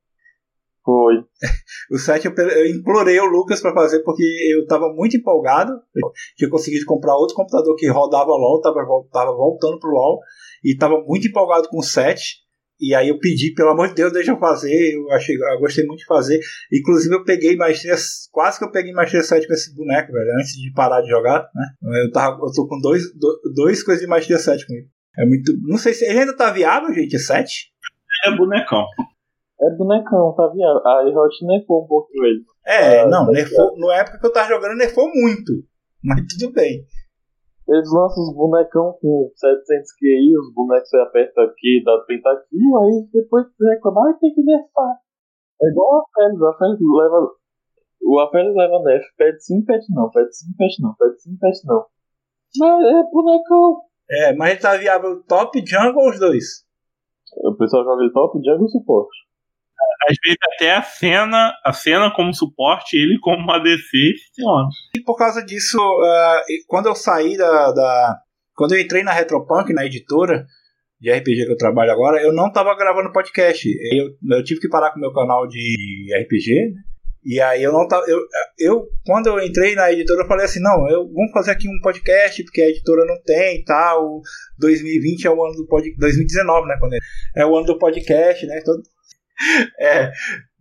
Foi. 0.83 1.15
O 1.91 1.97
7 1.97 2.27
eu, 2.27 2.33
eu 2.35 2.67
implorei 2.67 3.19
o 3.19 3.25
Lucas 3.25 3.59
pra 3.61 3.73
fazer 3.73 4.03
porque 4.03 4.23
eu 4.53 4.65
tava 4.67 4.93
muito 4.93 5.17
empolgado. 5.17 5.71
Eu 5.71 6.11
tinha 6.37 6.49
conseguido 6.49 6.85
comprar 6.85 7.15
outro 7.15 7.35
computador 7.35 7.75
que 7.75 7.87
rodava 7.89 8.29
LOL, 8.29 8.61
tava, 8.61 8.85
tava 9.11 9.31
voltando 9.35 9.79
pro 9.79 9.89
LOL. 9.89 10.19
E 10.63 10.77
tava 10.77 11.01
muito 11.03 11.27
empolgado 11.27 11.67
com 11.69 11.79
o 11.79 11.83
7. 11.83 12.21
E 12.81 12.93
aí 12.95 13.09
eu 13.09 13.17
pedi, 13.19 13.53
pelo 13.55 13.71
amor 13.71 13.89
de 13.89 13.95
Deus, 13.95 14.13
deixa 14.13 14.31
eu 14.31 14.39
fazer. 14.39 14.71
Eu, 14.95 15.11
achei, 15.11 15.35
eu 15.35 15.59
gostei 15.59 15.83
muito 15.85 15.99
de 15.99 16.05
fazer. 16.05 16.39
Inclusive 16.71 17.13
eu 17.15 17.23
peguei 17.23 17.55
maestria, 17.55 17.95
quase 18.31 18.59
que 18.59 18.65
eu 18.65 18.71
peguei 18.71 18.93
maestria 18.93 19.23
7 19.23 19.47
com 19.47 19.53
esse 19.53 19.75
boneco, 19.75 20.13
velho, 20.13 20.29
antes 20.39 20.53
de 20.53 20.71
parar 20.73 21.01
de 21.01 21.09
jogar, 21.09 21.49
né? 21.55 21.65
Eu, 22.05 22.11
tava, 22.11 22.35
eu 22.37 22.51
tô 22.53 22.67
com 22.67 22.79
dois, 22.79 23.03
do- 23.15 23.41
dois 23.55 23.83
coisas 23.83 24.01
de 24.03 24.07
maestria 24.09 24.37
7 24.37 24.65
com 24.65 24.73
ele. 24.73 24.87
É 25.17 25.25
muito. 25.25 25.51
Não 25.63 25.77
sei 25.77 25.93
se 25.93 26.05
ele 26.05 26.19
ainda 26.19 26.35
tá 26.35 26.51
viável, 26.51 26.93
gente, 26.93 27.15
é 27.15 27.19
7? 27.19 27.71
É 28.25 28.35
bonecão. 28.35 28.85
É 29.61 29.75
bonecão, 29.75 30.33
tá 30.35 30.47
vendo? 30.47 30.81
A 30.85 31.03
Riot 31.03 31.45
nerfou 31.45 31.83
um 31.83 31.87
pouco 31.87 32.09
ele. 32.23 32.43
É, 32.65 33.01
Ah, 33.01 33.07
não, 33.07 33.25
tá 33.25 33.31
nerfou, 33.31 33.77
na 33.77 33.95
época 33.95 34.19
que 34.19 34.25
eu 34.25 34.31
tava 34.33 34.47
jogando, 34.47 34.77
nerfou 34.77 35.09
muito. 35.13 35.51
Mas 36.03 36.21
tudo 36.27 36.53
bem. 36.53 36.85
Eles 37.67 37.91
lançam 37.93 38.23
os 38.23 38.33
bonecão 38.33 38.97
com 38.99 39.29
700 39.35 39.91
QI, 39.93 40.33
os 40.39 40.53
bonecos 40.55 40.89
você 40.89 40.97
aperta 40.97 41.41
aqui, 41.43 41.83
dá 41.85 42.03
tentativa, 42.07 42.79
aí 42.81 43.07
depois 43.13 43.45
reclamar, 43.61 44.09
ah, 44.09 44.17
tem 44.19 44.33
que 44.33 44.41
nerfar. 44.41 44.97
É 45.61 45.69
igual 45.69 45.99
a 45.99 46.03
Félix, 46.15 46.41
a 46.41 46.57
Félix 46.57 46.79
leva. 46.81 47.29
O 48.01 48.19
Apelis 48.19 48.55
leva 48.55 48.81
nerf, 48.81 49.05
pede 49.17 49.43
sim, 49.43 49.63
pede 49.65 49.85
não, 49.93 50.09
pede 50.09 50.33
sim, 50.33 50.47
pede 50.57 50.81
não, 50.81 50.95
pede 50.95 51.21
sim, 51.21 51.37
pede 51.37 51.59
não. 51.65 51.85
Mas 52.57 52.85
é 52.85 53.03
bonecão. 53.11 53.81
É, 54.11 54.33
mas 54.33 54.51
ele 54.51 54.59
tá 54.59 54.75
viável 54.77 55.21
top 55.27 55.63
jungle 55.65 56.03
ou 56.03 56.09
os 56.09 56.19
dois? 56.19 56.45
O 57.43 57.55
pessoal 57.55 57.83
joga 57.83 58.01
ele 58.03 58.11
top 58.11 58.37
jungle 58.43 58.65
e 58.67 58.71
suporte. 58.71 59.17
Às 60.09 60.17
vezes 60.23 60.37
até 60.55 60.75
a 60.75 60.81
cena, 60.81 61.53
a 61.63 61.71
cena 61.73 62.11
como 62.13 62.33
suporte, 62.33 62.97
ele 62.97 63.19
como 63.19 63.51
ADC, 63.51 63.79
funciona. 64.35 64.67
E 64.97 65.01
por 65.03 65.15
causa 65.15 65.43
disso, 65.45 65.77
e 66.49 66.63
quando 66.67 66.87
eu 66.87 66.95
saí 66.95 67.37
da, 67.37 67.71
da- 67.71 68.17
Quando 68.55 68.73
eu 68.75 68.81
entrei 68.81 69.03
na 69.03 69.11
Retropunk, 69.13 69.71
na 69.73 69.85
editora 69.85 70.45
de 70.99 71.11
RPG 71.11 71.45
que 71.45 71.51
eu 71.51 71.57
trabalho 71.57 71.91
agora, 71.91 72.21
eu 72.21 72.33
não 72.33 72.51
tava 72.51 72.75
gravando 72.75 73.11
podcast. 73.13 73.67
Eu, 73.93 74.37
eu 74.37 74.43
tive 74.43 74.59
que 74.59 74.67
parar 74.69 74.91
com 74.91 74.97
o 74.97 75.01
meu 75.01 75.13
canal 75.13 75.47
de 75.47 76.09
RPG, 76.23 76.73
né? 76.75 76.81
E 77.23 77.39
aí 77.41 77.61
eu 77.61 77.73
não 77.73 77.87
tava. 77.87 78.05
Eu, 78.07 78.19
eu, 78.57 78.87
quando 79.05 79.27
eu 79.27 79.39
entrei 79.43 79.75
na 79.75 79.91
editora, 79.91 80.21
eu 80.23 80.27
falei 80.27 80.45
assim, 80.45 80.61
não, 80.61 80.89
eu, 80.89 81.05
vamos 81.11 81.31
fazer 81.33 81.51
aqui 81.51 81.67
um 81.67 81.79
podcast, 81.81 82.41
porque 82.43 82.61
a 82.61 82.69
editora 82.69 83.05
não 83.05 83.21
tem 83.23 83.59
e 83.59 83.63
tal. 83.65 84.21
2020 84.57 85.25
é 85.27 85.29
o 85.29 85.43
ano 85.43 85.55
do 85.55 85.67
podcast. 85.67 85.99
2019, 85.99 86.67
né? 86.67 86.77
Quando 86.79 86.93
é, 87.35 87.45
o 87.45 87.55
ano 87.57 87.65
do 87.65 87.77
podcast, 87.77 88.45
né? 88.47 88.61
Todo, 88.63 88.81
é, 89.79 90.11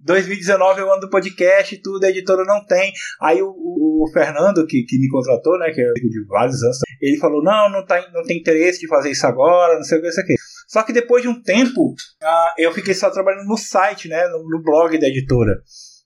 2019 0.01 0.81
é 0.81 0.85
o 0.85 0.93
ano 0.93 1.01
do 1.01 1.11
podcast 1.11 1.75
e 1.75 1.81
tudo, 1.83 2.05
a 2.05 2.11
editora 2.11 2.45
não 2.45 2.65
tem. 2.65 2.93
Aí 3.23 3.41
o, 3.43 3.49
o- 3.51 4.11
Fernando, 4.13 4.67
que, 4.67 4.83
que 4.85 4.99
me 4.99 5.09
contratou, 5.09 5.59
né, 5.59 5.71
que 5.73 5.81
é 5.81 5.85
amigo 5.85 6.09
de 6.09 6.25
vários 6.27 6.63
anos, 6.63 6.79
ele 7.01 7.19
falou: 7.19 7.43
não, 7.43 7.71
não, 7.71 7.85
tá, 7.85 8.05
não 8.13 8.23
tem 8.23 8.39
interesse 8.39 8.81
de 8.81 8.89
fazer 8.89 9.11
isso 9.11 9.27
agora, 9.27 9.75
não 9.77 9.83
sei 9.83 9.99
o 9.99 10.01
que, 10.03 10.09
isso 10.09 10.21
aqui. 10.21 10.35
Só 10.69 10.83
que 10.83 10.93
depois 10.93 11.23
de 11.23 11.29
um 11.29 11.43
tempo, 11.43 11.95
ah, 12.23 12.55
eu 12.59 12.73
fiquei 12.73 12.95
só 12.95 13.11
trabalhando 13.11 13.47
no 13.47 13.57
site, 13.57 14.09
né, 14.09 14.27
no 14.29 14.63
blog 14.63 14.99
da 14.99 15.09
editora. 15.09 15.61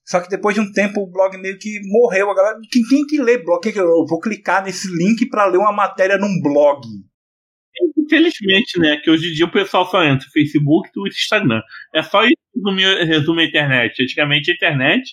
Só 0.05 0.19
que 0.19 0.29
depois 0.29 0.53
de 0.55 0.61
um 0.61 0.71
tempo 0.71 1.01
o 1.01 1.09
blog 1.09 1.37
meio 1.37 1.57
que 1.57 1.79
morreu. 1.85 2.29
A 2.29 2.35
galera, 2.35 2.59
quem 2.71 2.83
tem 2.83 3.05
que 3.05 3.21
ler 3.21 3.43
blog? 3.43 3.61
Eu 3.75 4.05
vou 4.07 4.19
clicar 4.19 4.63
nesse 4.63 4.87
link 4.87 5.27
para 5.29 5.45
ler 5.45 5.57
uma 5.57 5.71
matéria 5.71 6.17
num 6.17 6.41
blog. 6.41 6.81
Infelizmente, 7.97 8.79
né? 8.79 8.97
Que 8.97 9.09
hoje 9.09 9.31
em 9.31 9.33
dia 9.33 9.45
o 9.45 9.51
pessoal 9.51 9.85
só 9.85 10.03
entra 10.03 10.25
no 10.25 10.31
Facebook, 10.31 10.91
Twitter 10.91 11.17
e 11.17 11.21
Instagram. 11.21 11.61
É 11.95 12.03
só 12.03 12.23
isso 12.23 12.35
que 12.35 12.59
resume, 12.59 13.05
resume 13.05 13.43
a 13.43 13.47
internet. 13.47 14.03
Antigamente 14.03 14.51
a 14.51 14.55
internet 14.55 15.03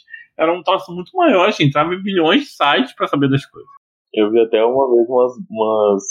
era 0.40 0.52
um 0.52 0.62
troço 0.62 0.90
muito 0.92 1.14
maior, 1.14 1.48
a 1.48 1.50
gente 1.50 1.68
entrava 1.68 1.94
em 1.94 2.02
bilhões 2.02 2.44
de 2.44 2.48
sites 2.48 2.94
pra 2.94 3.06
saber 3.06 3.28
das 3.28 3.44
coisas. 3.44 3.68
Eu 4.12 4.30
vi 4.30 4.40
até 4.40 4.64
uma 4.64 4.90
vez 4.90 5.06
umas, 5.06 5.32
umas, 5.50 6.02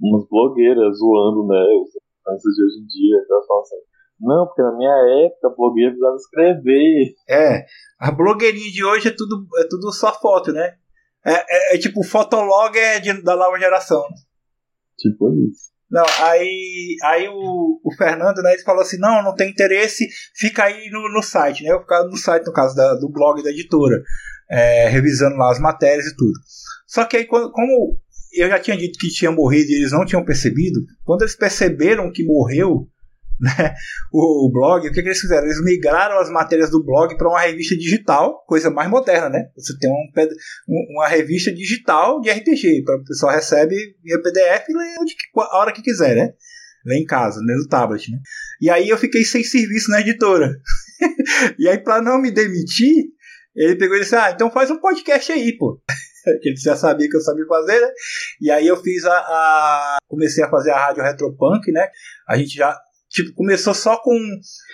umas 0.00 0.28
blogueiras 0.28 0.96
zoando, 0.96 1.46
né? 1.46 1.60
Os 1.76 1.90
influencers 1.94 2.54
de 2.54 2.64
hoje 2.64 2.78
em 2.80 2.86
dia. 2.86 3.16
Elas 3.30 3.46
falam 3.46 3.62
assim, 3.62 3.76
não, 4.20 4.46
porque 4.46 4.62
na 4.62 4.76
minha 4.76 5.26
época 5.26 5.54
blogueira 5.56 5.90
precisava 5.90 6.16
escrever. 6.16 7.14
É, 7.28 7.64
a 8.00 8.10
blogueirinha 8.10 8.70
de 8.70 8.84
hoje 8.84 9.08
é 9.08 9.14
tudo, 9.16 9.46
é 9.58 9.64
tudo 9.68 9.92
só 9.92 10.12
foto, 10.18 10.52
né? 10.52 10.74
É, 11.24 11.32
é, 11.32 11.74
é 11.74 11.78
tipo 11.78 12.02
fotolog 12.04 12.76
é 12.78 13.00
de- 13.00 13.22
da 13.22 13.36
nova 13.36 13.58
geração. 13.58 14.02
Tipo 14.98 15.30
isso. 15.48 15.68
Não, 15.90 16.04
aí, 16.20 16.96
aí 17.04 17.28
o, 17.28 17.80
o 17.82 17.94
Fernando, 17.96 18.42
né, 18.42 18.52
ele 18.52 18.62
falou 18.62 18.82
assim, 18.82 18.98
não, 18.98 19.22
não 19.22 19.34
tem 19.34 19.48
interesse, 19.50 20.06
fica 20.36 20.64
aí 20.64 20.90
no, 20.90 21.08
no 21.12 21.22
site, 21.22 21.64
né? 21.64 21.72
Eu 21.72 21.80
ficava 21.80 22.04
no 22.06 22.16
site, 22.16 22.46
no 22.46 22.52
caso 22.52 22.74
da- 22.76 22.94
do 22.96 23.08
blog 23.10 23.42
da 23.42 23.50
editora, 23.50 24.02
é, 24.50 24.88
revisando 24.88 25.36
lá 25.36 25.50
as 25.50 25.58
matérias 25.58 26.06
e 26.06 26.14
tudo. 26.16 26.32
Só 26.86 27.04
que 27.04 27.16
aí, 27.16 27.24
quando- 27.24 27.50
como 27.52 27.98
eu 28.34 28.48
já 28.50 28.58
tinha 28.58 28.76
dito 28.76 28.98
que 28.98 29.08
tinha 29.08 29.30
morrido 29.32 29.70
e 29.70 29.76
eles 29.76 29.92
não 29.92 30.04
tinham 30.04 30.24
percebido, 30.24 30.78
quando 31.04 31.22
eles 31.22 31.36
perceberam 31.36 32.12
que 32.12 32.22
morreu, 32.24 32.86
né, 33.40 33.74
o, 34.12 34.50
blog, 34.52 34.86
o 34.88 34.92
que, 34.92 35.00
que 35.02 35.08
eles 35.08 35.20
fizeram? 35.20 35.44
Eles 35.44 35.62
migraram 35.62 36.18
as 36.18 36.28
matérias 36.30 36.70
do 36.70 36.82
blog 36.84 37.16
para 37.16 37.28
uma 37.28 37.40
revista 37.40 37.76
digital, 37.76 38.44
coisa 38.46 38.70
mais 38.70 38.90
moderna, 38.90 39.28
né? 39.28 39.44
Você 39.56 39.76
tem 39.78 39.90
um, 39.90 39.94
um- 40.68 40.86
uma 40.96 41.08
revista 41.08 41.52
digital 41.52 42.20
de 42.20 42.30
RPG, 42.30 42.82
para 42.84 42.96
o 42.96 43.04
pessoal 43.04 43.32
recebe 43.32 43.74
via 44.02 44.20
PDF 44.22 44.68
e 44.68 44.72
lê 44.76 44.94
onde 45.00 45.14
a 45.36 45.58
hora 45.58 45.72
que 45.72 45.82
quiser, 45.82 46.14
né? 46.16 46.32
Lê 46.86 46.96
em 46.98 47.04
casa, 47.04 47.40
lê 47.44 47.54
no 47.54 47.68
tablet, 47.68 48.10
né? 48.10 48.18
E 48.60 48.70
aí 48.70 48.88
eu 48.88 48.96
fiquei 48.98 49.24
sem 49.24 49.42
serviço 49.44 49.90
na 49.90 50.00
editora. 50.00 50.50
e 51.58 51.68
aí, 51.68 51.78
para 51.78 52.00
não 52.02 52.20
me 52.20 52.30
demitir, 52.30 53.04
ele 53.54 53.76
pegou 53.76 53.96
e 53.96 54.00
disse: 54.00 54.14
Ah, 54.16 54.30
então 54.30 54.50
faz 54.50 54.70
um 54.70 54.80
podcast 54.80 55.30
aí, 55.32 55.56
pô. 55.58 55.80
que 56.42 56.48
ele 56.50 56.56
já 56.56 56.76
sabia 56.76 57.08
que 57.08 57.16
eu 57.16 57.20
sabia 57.20 57.46
fazer, 57.46 57.80
né? 57.80 57.88
E 58.40 58.50
aí 58.50 58.66
eu 58.66 58.76
fiz 58.82 59.04
a, 59.04 59.12
a- 59.18 59.98
Comecei 60.08 60.42
a 60.42 60.48
fazer 60.50 60.70
a 60.70 60.86
rádio 60.86 61.02
Retropunk, 61.02 61.70
né? 61.72 61.86
A 62.28 62.36
gente 62.36 62.56
já. 62.56 62.76
Tipo, 63.10 63.32
começou 63.34 63.72
só 63.72 63.96
com. 63.96 64.18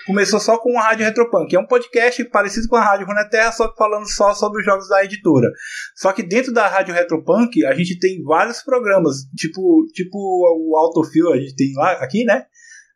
Começou 0.06 0.40
só 0.40 0.58
com 0.58 0.76
a 0.78 0.82
Rádio 0.82 1.04
Retropunk, 1.04 1.54
é 1.54 1.58
um 1.58 1.66
podcast 1.66 2.24
parecido 2.24 2.68
com 2.68 2.76
a 2.76 2.84
Rádio 2.84 3.06
Runeterra, 3.06 3.52
só 3.52 3.68
que 3.68 3.76
falando 3.76 4.06
só 4.08 4.34
sobre 4.34 4.60
os 4.60 4.66
jogos 4.66 4.88
da 4.88 5.04
editora. 5.04 5.48
Só 5.94 6.12
que 6.12 6.22
dentro 6.22 6.52
da 6.52 6.66
Rádio 6.66 6.92
Retropunk, 6.92 7.64
a 7.64 7.74
gente 7.74 7.98
tem 7.98 8.22
vários 8.24 8.60
programas, 8.62 9.18
tipo, 9.36 9.86
tipo 9.92 10.18
o 10.18 10.76
Autofill, 10.76 11.32
a 11.32 11.38
gente 11.38 11.54
tem 11.54 11.72
lá, 11.74 11.92
aqui, 11.92 12.24
né? 12.24 12.44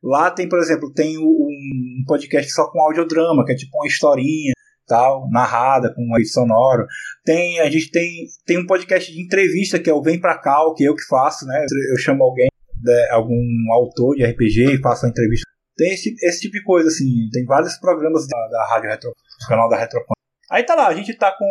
Lá 0.03 0.31
tem, 0.31 0.49
por 0.49 0.59
exemplo, 0.59 0.93
tem 0.93 1.17
um 1.19 2.05
podcast 2.07 2.53
só 2.53 2.71
com 2.71 2.81
audiodrama, 2.81 3.45
que 3.45 3.53
é 3.53 3.57
tipo 3.57 3.77
uma 3.77 3.87
historinha, 3.87 4.53
tal, 4.89 5.29
narrada, 5.31 5.93
com 5.95 6.03
um 6.03 6.17
efeito 6.17 6.33
sonoro. 6.33 6.85
Tem, 7.25 7.61
a 7.61 7.71
gente 7.71 7.91
tem, 7.91 8.27
tem 8.45 8.59
um 8.59 8.67
podcast 8.67 9.13
de 9.13 9.23
entrevista, 9.23 9.79
que 9.79 9.91
é 9.91 9.93
o 9.93 10.03
Vem 10.03 10.21
Pra 10.21 10.39
Cá, 10.39 10.59
que 10.77 10.85
eu 10.85 10.97
que 10.97 11.05
faço, 11.05 11.47
né? 11.47 11.65
Eu 11.93 11.99
chamo 11.99 12.25
alguém, 12.25 12.48
né, 12.83 13.09
algum 13.11 13.43
autor 13.73 14.17
de 14.17 14.25
RPG 14.25 14.75
e 14.75 14.81
faço 14.81 15.07
a 15.07 15.09
entrevista. 15.09 15.49
Tem 15.77 15.93
esse, 15.95 16.15
esse 16.23 16.41
tipo 16.41 16.55
de 16.55 16.65
coisa, 16.65 16.89
assim. 16.89 17.29
Tem 17.33 17.45
vários 17.45 17.77
programas 17.79 18.27
da, 18.27 18.49
da 18.49 18.67
Rádio 18.69 18.91
Retro, 18.91 19.11
do 19.11 19.47
canal 19.47 19.69
da 19.69 19.79
Retropunk. 19.79 20.19
Aí 20.51 20.65
tá 20.65 20.75
lá, 20.75 20.89
a 20.89 20.95
gente 20.95 21.15
tá 21.15 21.31
com. 21.31 21.47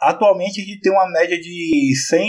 Atualmente 0.00 0.60
a 0.60 0.64
gente 0.64 0.80
tem 0.80 0.92
uma 0.92 1.08
média 1.10 1.40
de 1.40 1.94
100 2.08 2.28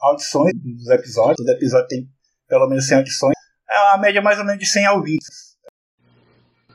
audições 0.00 0.52
dos 0.54 0.88
episódios. 0.88 1.36
Todo 1.36 1.50
episódio 1.50 1.86
tem 1.88 2.08
pelo 2.48 2.68
menos 2.68 2.86
100 2.86 2.98
audições. 2.98 3.34
É 3.70 3.90
uma 3.90 4.02
média 4.02 4.20
mais 4.20 4.38
ou 4.38 4.44
menos 4.44 4.58
de 4.58 4.66
100 4.66 4.88
ouvintes. 4.88 5.52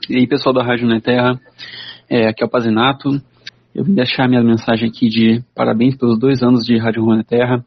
E 0.09 0.15
aí, 0.15 0.27
pessoal 0.27 0.53
da 0.53 0.63
Rádio 0.63 0.87
Neterra, 0.87 1.39
é, 2.09 2.27
aqui 2.27 2.43
é 2.43 2.45
o 2.45 2.49
Pazinato. 2.49 3.09
Eu 3.75 3.83
vim 3.83 3.93
deixar 3.93 4.27
minha 4.27 4.41
mensagem 4.41 4.89
aqui 4.89 5.09
de 5.09 5.43
parabéns 5.53 5.95
pelos 5.95 6.17
dois 6.17 6.41
anos 6.41 6.65
de 6.65 6.77
Rádio 6.77 7.05
Neterra. 7.15 7.65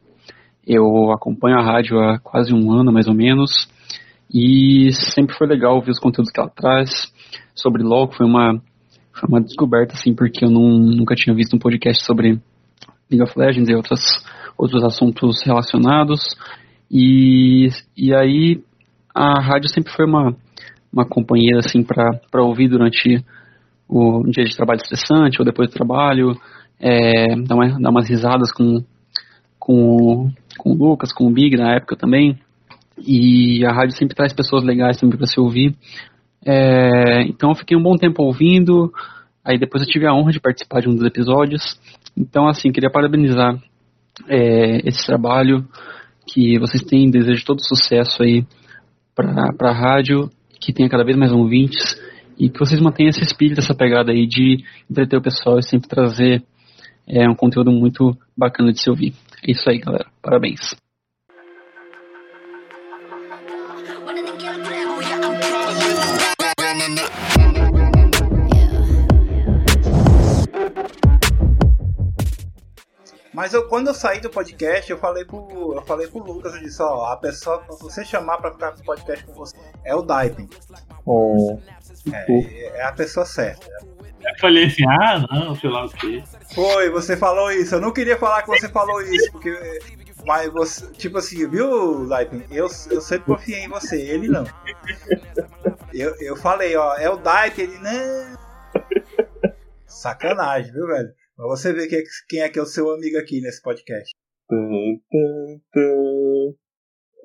Eu 0.65 1.11
acompanho 1.11 1.57
a 1.57 1.63
rádio 1.63 1.99
há 1.99 2.19
quase 2.19 2.53
um 2.53 2.71
ano, 2.71 2.91
mais 2.91 3.07
ou 3.07 3.13
menos, 3.13 3.51
e 4.33 4.91
sempre 4.93 5.35
foi 5.35 5.47
legal 5.47 5.75
ouvir 5.75 5.91
os 5.91 5.99
conteúdos 5.99 6.31
que 6.31 6.39
ela 6.39 6.49
traz. 6.49 7.11
Sobre 7.53 7.83
LoL, 7.83 8.11
foi 8.11 8.25
uma, 8.25 8.61
foi 9.13 9.27
uma 9.27 9.41
descoberta, 9.41 9.93
assim, 9.93 10.13
porque 10.13 10.45
eu 10.45 10.49
não, 10.49 10.69
nunca 10.69 11.15
tinha 11.15 11.35
visto 11.35 11.55
um 11.55 11.59
podcast 11.59 12.05
sobre 12.05 12.39
League 13.09 13.23
of 13.23 13.37
Legends 13.37 13.69
e 13.69 13.75
outras, 13.75 14.01
outros 14.57 14.83
assuntos 14.83 15.41
relacionados. 15.43 16.21
E, 16.89 17.69
e 17.97 18.13
aí, 18.13 18.61
a 19.13 19.41
rádio 19.41 19.69
sempre 19.69 19.91
foi 19.93 20.05
uma, 20.05 20.35
uma 20.91 21.05
companheira 21.05 21.59
assim 21.59 21.83
para 21.83 22.43
ouvir 22.43 22.67
durante 22.67 23.23
o 23.87 24.23
dia 24.29 24.45
de 24.45 24.55
trabalho 24.55 24.79
estressante 24.81 25.39
ou 25.39 25.45
depois 25.45 25.69
do 25.69 25.73
trabalho, 25.73 26.33
é, 26.79 27.35
dar, 27.35 27.55
uma, 27.55 27.79
dar 27.79 27.89
umas 27.89 28.09
risadas 28.09 28.51
com, 28.51 28.83
com, 29.59 30.31
com 30.61 30.73
o 30.73 30.75
Lucas, 30.75 31.11
com 31.11 31.25
o 31.25 31.31
Big 31.31 31.57
na 31.57 31.73
época 31.73 31.95
também. 31.95 32.37
E 32.99 33.65
a 33.65 33.73
rádio 33.73 33.97
sempre 33.97 34.15
traz 34.15 34.31
pessoas 34.31 34.63
legais 34.63 34.97
também 34.97 35.17
para 35.17 35.25
se 35.25 35.39
ouvir. 35.39 35.75
É, 36.45 37.23
então 37.23 37.49
eu 37.49 37.55
fiquei 37.55 37.75
um 37.75 37.81
bom 37.81 37.95
tempo 37.95 38.21
ouvindo, 38.21 38.91
aí 39.43 39.57
depois 39.57 39.83
eu 39.83 39.89
tive 39.89 40.05
a 40.05 40.13
honra 40.13 40.31
de 40.31 40.39
participar 40.39 40.81
de 40.81 40.89
um 40.89 40.93
dos 40.93 41.03
episódios. 41.03 41.79
Então 42.15 42.47
assim, 42.47 42.71
queria 42.71 42.91
parabenizar 42.91 43.57
é, 44.29 44.87
esse 44.87 45.03
trabalho 45.03 45.67
que 46.27 46.59
vocês 46.59 46.83
têm, 46.83 47.09
desejo 47.09 47.43
todo 47.43 47.65
sucesso 47.65 48.21
aí 48.21 48.45
para 49.15 49.69
a 49.69 49.73
rádio, 49.73 50.29
que 50.59 50.71
tenha 50.71 50.89
cada 50.89 51.03
vez 51.03 51.17
mais 51.17 51.31
ouvintes 51.31 51.99
e 52.37 52.49
que 52.49 52.59
vocês 52.59 52.79
mantenham 52.79 53.09
esse 53.09 53.23
espírito, 53.23 53.59
essa 53.59 53.73
pegada 53.73 54.11
aí 54.11 54.27
de 54.27 54.63
entreter 54.89 55.17
o 55.17 55.23
pessoal 55.23 55.57
e 55.57 55.63
sempre 55.63 55.89
trazer 55.89 56.43
é, 57.07 57.27
um 57.27 57.35
conteúdo 57.35 57.71
muito 57.71 58.15
bacana 58.37 58.71
de 58.71 58.79
se 58.79 58.89
ouvir. 58.89 59.13
É 59.47 59.51
isso 59.51 59.69
aí, 59.69 59.79
galera. 59.79 60.05
Parabéns. 60.21 60.75
Mas 73.33 73.53
eu, 73.53 73.67
quando 73.67 73.87
eu 73.87 73.93
saí 73.93 74.19
do 74.19 74.29
podcast, 74.29 74.91
eu 74.91 74.97
falei 74.97 75.23
pro, 75.23 75.73
eu 75.73 75.81
falei 75.83 76.07
pro 76.07 76.19
Lucas, 76.19 76.53
eu 76.53 76.59
disse, 76.59 76.81
ó, 76.81 77.05
a 77.05 77.17
pessoa 77.17 77.59
pra 77.59 77.75
você 77.77 78.03
chamar 78.03 78.37
pra 78.37 78.51
ficar 78.51 78.75
no 78.75 78.83
podcast 78.83 79.25
com 79.25 79.33
você 79.33 79.55
é 79.85 79.95
o 79.95 80.01
Daipen. 80.01 80.49
Oh, 81.05 81.57
É, 82.13 82.79
é 82.79 82.83
a 82.83 82.91
pessoa 82.91 83.25
certa. 83.25 83.65
Eu 84.21 84.39
falei 84.39 84.65
assim, 84.65 84.83
ah, 84.87 85.25
não, 85.31 85.55
sei 85.55 85.69
lá 85.69 85.85
o 85.85 85.89
quê. 85.89 86.21
Foi, 86.53 86.89
você 86.89 87.15
falou 87.15 87.51
isso. 87.51 87.75
Eu 87.75 87.81
não 87.81 87.93
queria 87.93 88.17
falar 88.17 88.41
que 88.41 88.49
você 88.49 88.67
falou 88.67 89.01
isso, 89.01 89.31
porque 89.31 89.51
Mas 90.25 90.51
você, 90.51 90.91
tipo 90.93 91.17
assim, 91.17 91.47
viu, 91.49 92.07
Daipin? 92.07 92.43
Eu, 92.51 92.67
eu 92.89 93.01
sempre 93.01 93.25
confiei 93.25 93.61
em 93.61 93.69
você, 93.69 93.99
ele 93.99 94.27
não. 94.27 94.43
Eu, 95.93 96.15
eu 96.19 96.35
falei, 96.35 96.75
ó, 96.75 96.95
é 96.95 97.09
o 97.09 97.17
Daipin, 97.17 97.61
ele 97.61 97.77
não. 97.79 98.37
Sacanagem, 99.87 100.71
viu, 100.71 100.87
velho? 100.87 101.09
Pra 101.35 101.47
você 101.47 101.73
ver 101.73 101.87
quem 101.87 101.99
é, 101.99 102.03
quem 102.29 102.41
é 102.41 102.49
que 102.49 102.59
é 102.59 102.61
o 102.61 102.65
seu 102.65 102.91
amigo 102.91 103.17
aqui 103.17 103.41
nesse 103.41 103.61
podcast. 103.61 104.11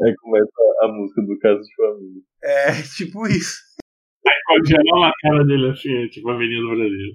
Aí 0.03 0.15
começa 0.17 0.51
a 0.83 0.89
música 0.89 1.23
do 1.23 1.39
caso 1.39 1.61
de 1.61 1.75
família. 1.77 2.23
É, 2.43 2.67
tipo 2.97 3.27
isso. 3.27 3.59
Aí 4.27 4.41
congela 4.47 5.09
a 5.09 5.13
cara 5.21 5.45
dele 5.45 5.71
assim, 5.71 6.09
tipo 6.09 6.29
a 6.31 6.35
Avenida 6.35 6.63
do 6.63 6.69
Brasil. 6.77 7.13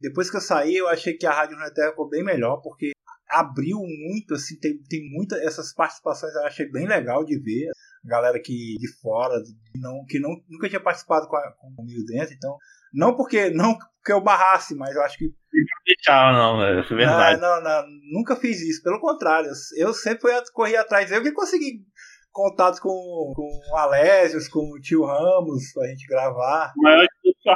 Depois 0.00 0.30
que 0.30 0.36
eu 0.36 0.40
saí, 0.40 0.76
eu 0.76 0.88
achei 0.88 1.14
que 1.14 1.26
a 1.26 1.32
Rádio 1.32 1.56
Runeterra 1.56 1.90
ficou 1.90 2.08
bem 2.08 2.24
melhor, 2.24 2.60
porque 2.62 2.92
abriu 3.28 3.78
muito, 3.78 4.34
assim, 4.34 4.58
tem, 4.58 4.76
tem 4.88 5.08
muitas 5.10 5.40
essas 5.42 5.72
participações 5.72 6.34
eu 6.34 6.44
achei 6.44 6.70
bem 6.70 6.86
legal 6.86 7.24
de 7.24 7.38
ver. 7.38 7.68
A 8.04 8.08
galera 8.08 8.40
que 8.42 8.76
de 8.78 9.00
fora, 9.00 9.34
que, 9.42 9.78
não, 9.78 10.04
que 10.08 10.18
não, 10.18 10.30
nunca 10.48 10.68
tinha 10.68 10.82
participado 10.82 11.28
com, 11.28 11.36
a, 11.36 11.52
comigo 11.76 12.02
dentro, 12.06 12.34
então. 12.34 12.56
Não 12.92 13.14
porque, 13.14 13.50
não 13.50 13.76
porque 13.76 14.12
eu 14.12 14.22
barrasse, 14.22 14.74
mas 14.74 14.94
eu 14.96 15.02
acho 15.02 15.18
que. 15.18 15.26
Não 15.26 15.84
deixava, 15.86 16.32
não, 16.32 16.64
é 16.64 16.82
verdade. 16.82 17.40
Não, 17.40 17.62
não, 17.62 17.82
não, 17.82 17.86
nunca 18.12 18.36
fiz 18.36 18.60
isso. 18.62 18.82
Pelo 18.82 19.00
contrário, 19.00 19.50
eu 19.76 19.92
sempre 19.92 20.22
fui, 20.22 20.32
corri 20.54 20.76
atrás. 20.76 21.12
Eu 21.12 21.22
que 21.22 21.32
consegui 21.32 21.84
contatos 22.32 22.80
com, 22.80 22.88
com 22.88 23.60
o 23.70 23.76
Alésios, 23.76 24.48
com 24.48 24.60
o 24.60 24.80
tio 24.80 25.04
Ramos, 25.04 25.72
pra 25.74 25.86
gente 25.88 26.06
gravar. 26.06 26.72
O 26.76 26.82
maior 26.82 27.02
de 27.02 27.08
tudo 27.22 27.36
é 27.46 27.52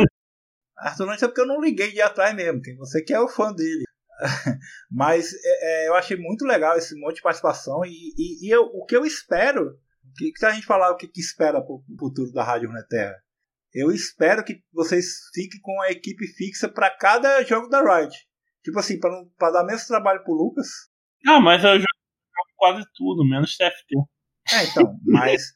o 0.00 0.15
Arthur 0.76 1.06
Lanche 1.06 1.24
é 1.24 1.28
porque 1.28 1.40
eu 1.40 1.46
não 1.46 1.60
liguei 1.60 1.92
de 1.92 2.02
atrás 2.02 2.34
mesmo. 2.34 2.60
Tem 2.60 2.76
você 2.76 3.02
que 3.02 3.12
é 3.12 3.20
o 3.20 3.28
fã 3.28 3.52
dele. 3.52 3.84
Mas 4.90 5.32
é, 5.32 5.84
é, 5.84 5.88
eu 5.88 5.94
achei 5.94 6.16
muito 6.16 6.44
legal 6.44 6.76
esse 6.76 6.98
monte 6.98 7.16
de 7.16 7.22
participação 7.22 7.84
e, 7.84 8.12
e, 8.16 8.46
e 8.46 8.50
eu, 8.50 8.62
o 8.62 8.84
que 8.84 8.96
eu 8.96 9.04
espero, 9.04 9.78
que, 10.16 10.32
que 10.32 10.46
a 10.46 10.50
gente 10.50 10.66
falar 10.66 10.90
o 10.90 10.96
que, 10.96 11.06
que 11.06 11.20
espera 11.20 11.60
pro 11.62 11.82
futuro 11.98 12.32
da 12.32 12.42
Rádio 12.42 12.68
Runeterra, 12.68 13.14
eu 13.74 13.90
espero 13.90 14.42
que 14.42 14.62
vocês 14.72 15.28
fiquem 15.34 15.60
com 15.60 15.82
a 15.82 15.90
equipe 15.90 16.26
fixa 16.28 16.68
para 16.68 16.90
cada 16.90 17.42
jogo 17.44 17.68
da 17.68 17.82
Riot. 17.82 18.16
Tipo 18.64 18.78
assim, 18.78 18.98
para 18.98 19.52
dar 19.52 19.64
menos 19.64 19.84
trabalho 19.84 20.24
pro 20.24 20.32
Lucas. 20.32 20.66
Não, 21.22 21.40
mas 21.40 21.62
eu 21.62 21.74
jogo 21.74 21.86
quase 22.56 22.84
tudo, 22.94 23.28
menos 23.28 23.56
TFT. 23.56 23.96
É, 24.52 24.64
então, 24.64 24.98
mas, 25.04 25.52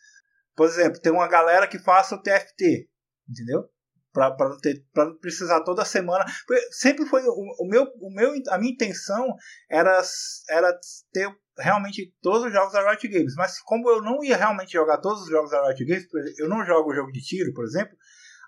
por 0.54 0.66
exemplo, 0.66 1.00
tem 1.00 1.10
uma 1.10 1.28
galera 1.28 1.66
que 1.66 1.78
faça 1.78 2.14
o 2.14 2.22
TFT, 2.22 2.88
entendeu? 3.28 3.68
Pra, 4.12 4.36
não 4.38 4.58
ter, 4.58 4.84
não 4.96 5.16
precisar 5.18 5.62
toda 5.62 5.84
semana. 5.84 6.24
Sempre 6.72 7.06
foi 7.06 7.22
o, 7.22 7.32
o 7.60 7.68
meu, 7.68 7.84
o 8.00 8.12
meu, 8.12 8.32
a 8.48 8.58
minha 8.58 8.72
intenção 8.72 9.34
era, 9.70 10.02
era 10.50 10.76
ter 11.12 11.28
realmente 11.58 12.12
todos 12.20 12.44
os 12.44 12.52
jogos 12.52 12.72
da 12.72 12.88
Riot 12.88 13.06
Games. 13.08 13.34
Mas 13.36 13.60
como 13.60 13.88
eu 13.88 14.02
não 14.02 14.24
ia 14.24 14.36
realmente 14.36 14.72
jogar 14.72 14.98
todos 14.98 15.22
os 15.22 15.28
jogos 15.28 15.50
da 15.50 15.66
Riot 15.68 15.84
Games, 15.84 16.06
eu 16.38 16.48
não 16.48 16.64
jogo 16.64 16.94
jogo 16.94 17.12
de 17.12 17.20
tiro, 17.20 17.52
por 17.52 17.64
exemplo, 17.64 17.96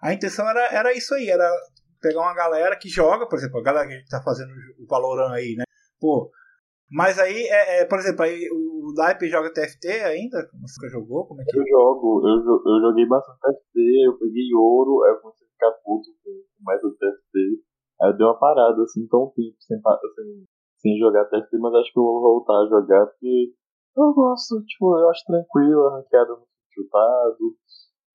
a 0.03 0.13
intenção 0.13 0.49
era, 0.49 0.67
era 0.73 0.93
isso 0.93 1.15
aí, 1.15 1.29
era 1.29 1.49
pegar 2.01 2.21
uma 2.21 2.35
galera 2.35 2.77
que 2.77 2.89
joga, 2.89 3.29
por 3.29 3.39
exemplo, 3.39 3.61
a 3.61 3.63
galera 3.63 3.89
que 3.89 4.09
tá 4.09 4.21
fazendo 4.23 4.51
o 4.79 4.87
Valorant 4.89 5.33
aí, 5.33 5.55
né? 5.57 5.65
Pô, 6.01 6.31
mas 6.91 7.19
aí, 7.19 7.47
é, 7.47 7.81
é, 7.81 7.85
por 7.87 7.99
exemplo, 7.99 8.23
aí 8.25 8.49
o 8.51 8.93
Daipe 8.95 9.31
joga 9.31 9.53
TFT 9.53 9.89
ainda? 9.89 10.47
Você 10.61 10.89
jogou? 10.91 11.27
Como 11.27 11.41
é 11.41 11.45
que 11.45 11.57
Eu 11.57 11.65
jogo, 11.67 12.21
eu, 12.27 12.75
eu 12.75 12.81
joguei 12.83 13.07
bastante 13.07 13.39
TFT, 13.39 13.79
eu 14.07 14.19
peguei 14.19 14.53
ouro, 14.55 15.07
eu 15.07 15.21
ficar 15.63 15.73
puto 15.85 16.11
com, 16.25 16.89
o 16.89 16.91
TFT. 16.99 17.63
Aí 18.03 18.11
eu 18.11 18.17
dei 18.17 18.27
uma 18.27 18.39
parada 18.39 18.83
assim, 18.83 19.07
tão 19.07 19.31
tempo 19.31 19.55
sem, 19.61 19.79
sem, 19.79 20.47
sem 20.79 20.99
jogar 20.99 21.27
TFT, 21.27 21.59
mas 21.59 21.75
acho 21.75 21.93
que 21.93 21.99
eu 21.99 22.03
vou 22.03 22.21
voltar 22.21 22.59
a 22.59 22.67
jogar 22.67 23.07
porque 23.07 23.55
eu 23.97 24.13
gosto, 24.15 24.61
tipo, 24.65 24.99
eu 24.99 25.11
acho 25.11 25.25
tranquilo, 25.27 25.87
a 25.87 25.97
ranqueada 25.99 26.33
não 26.33 26.47
chutado. 26.73 27.55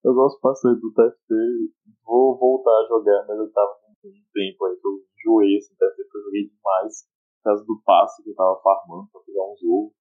Eu 0.03 0.13
gosto 0.13 0.39
bastante 0.41 0.81
do 0.81 0.91
TFT, 0.93 1.33
vou 2.03 2.37
voltar 2.37 2.71
a 2.71 2.87
jogar, 2.87 3.25
mas 3.27 3.37
eu 3.37 3.51
tava 3.51 3.75
com 3.81 3.91
um 4.07 4.11
tempo 4.33 4.65
aí 4.65 4.75
que 4.75 4.87
eu 4.87 4.91
enjoei 5.15 5.57
assim, 5.57 5.75
TFT, 5.75 6.03
porque 6.03 6.17
eu 6.17 6.23
joguei 6.23 6.43
demais 6.49 7.07
por 7.37 7.43
causa 7.43 7.65
do 7.65 7.81
passe 7.85 8.23
que 8.23 8.29
eu 8.29 8.35
tava 8.35 8.59
farmando 8.61 9.07
pra 9.11 9.21
pegar 9.21 9.43
uns 9.43 9.63
ovos 9.63 9.93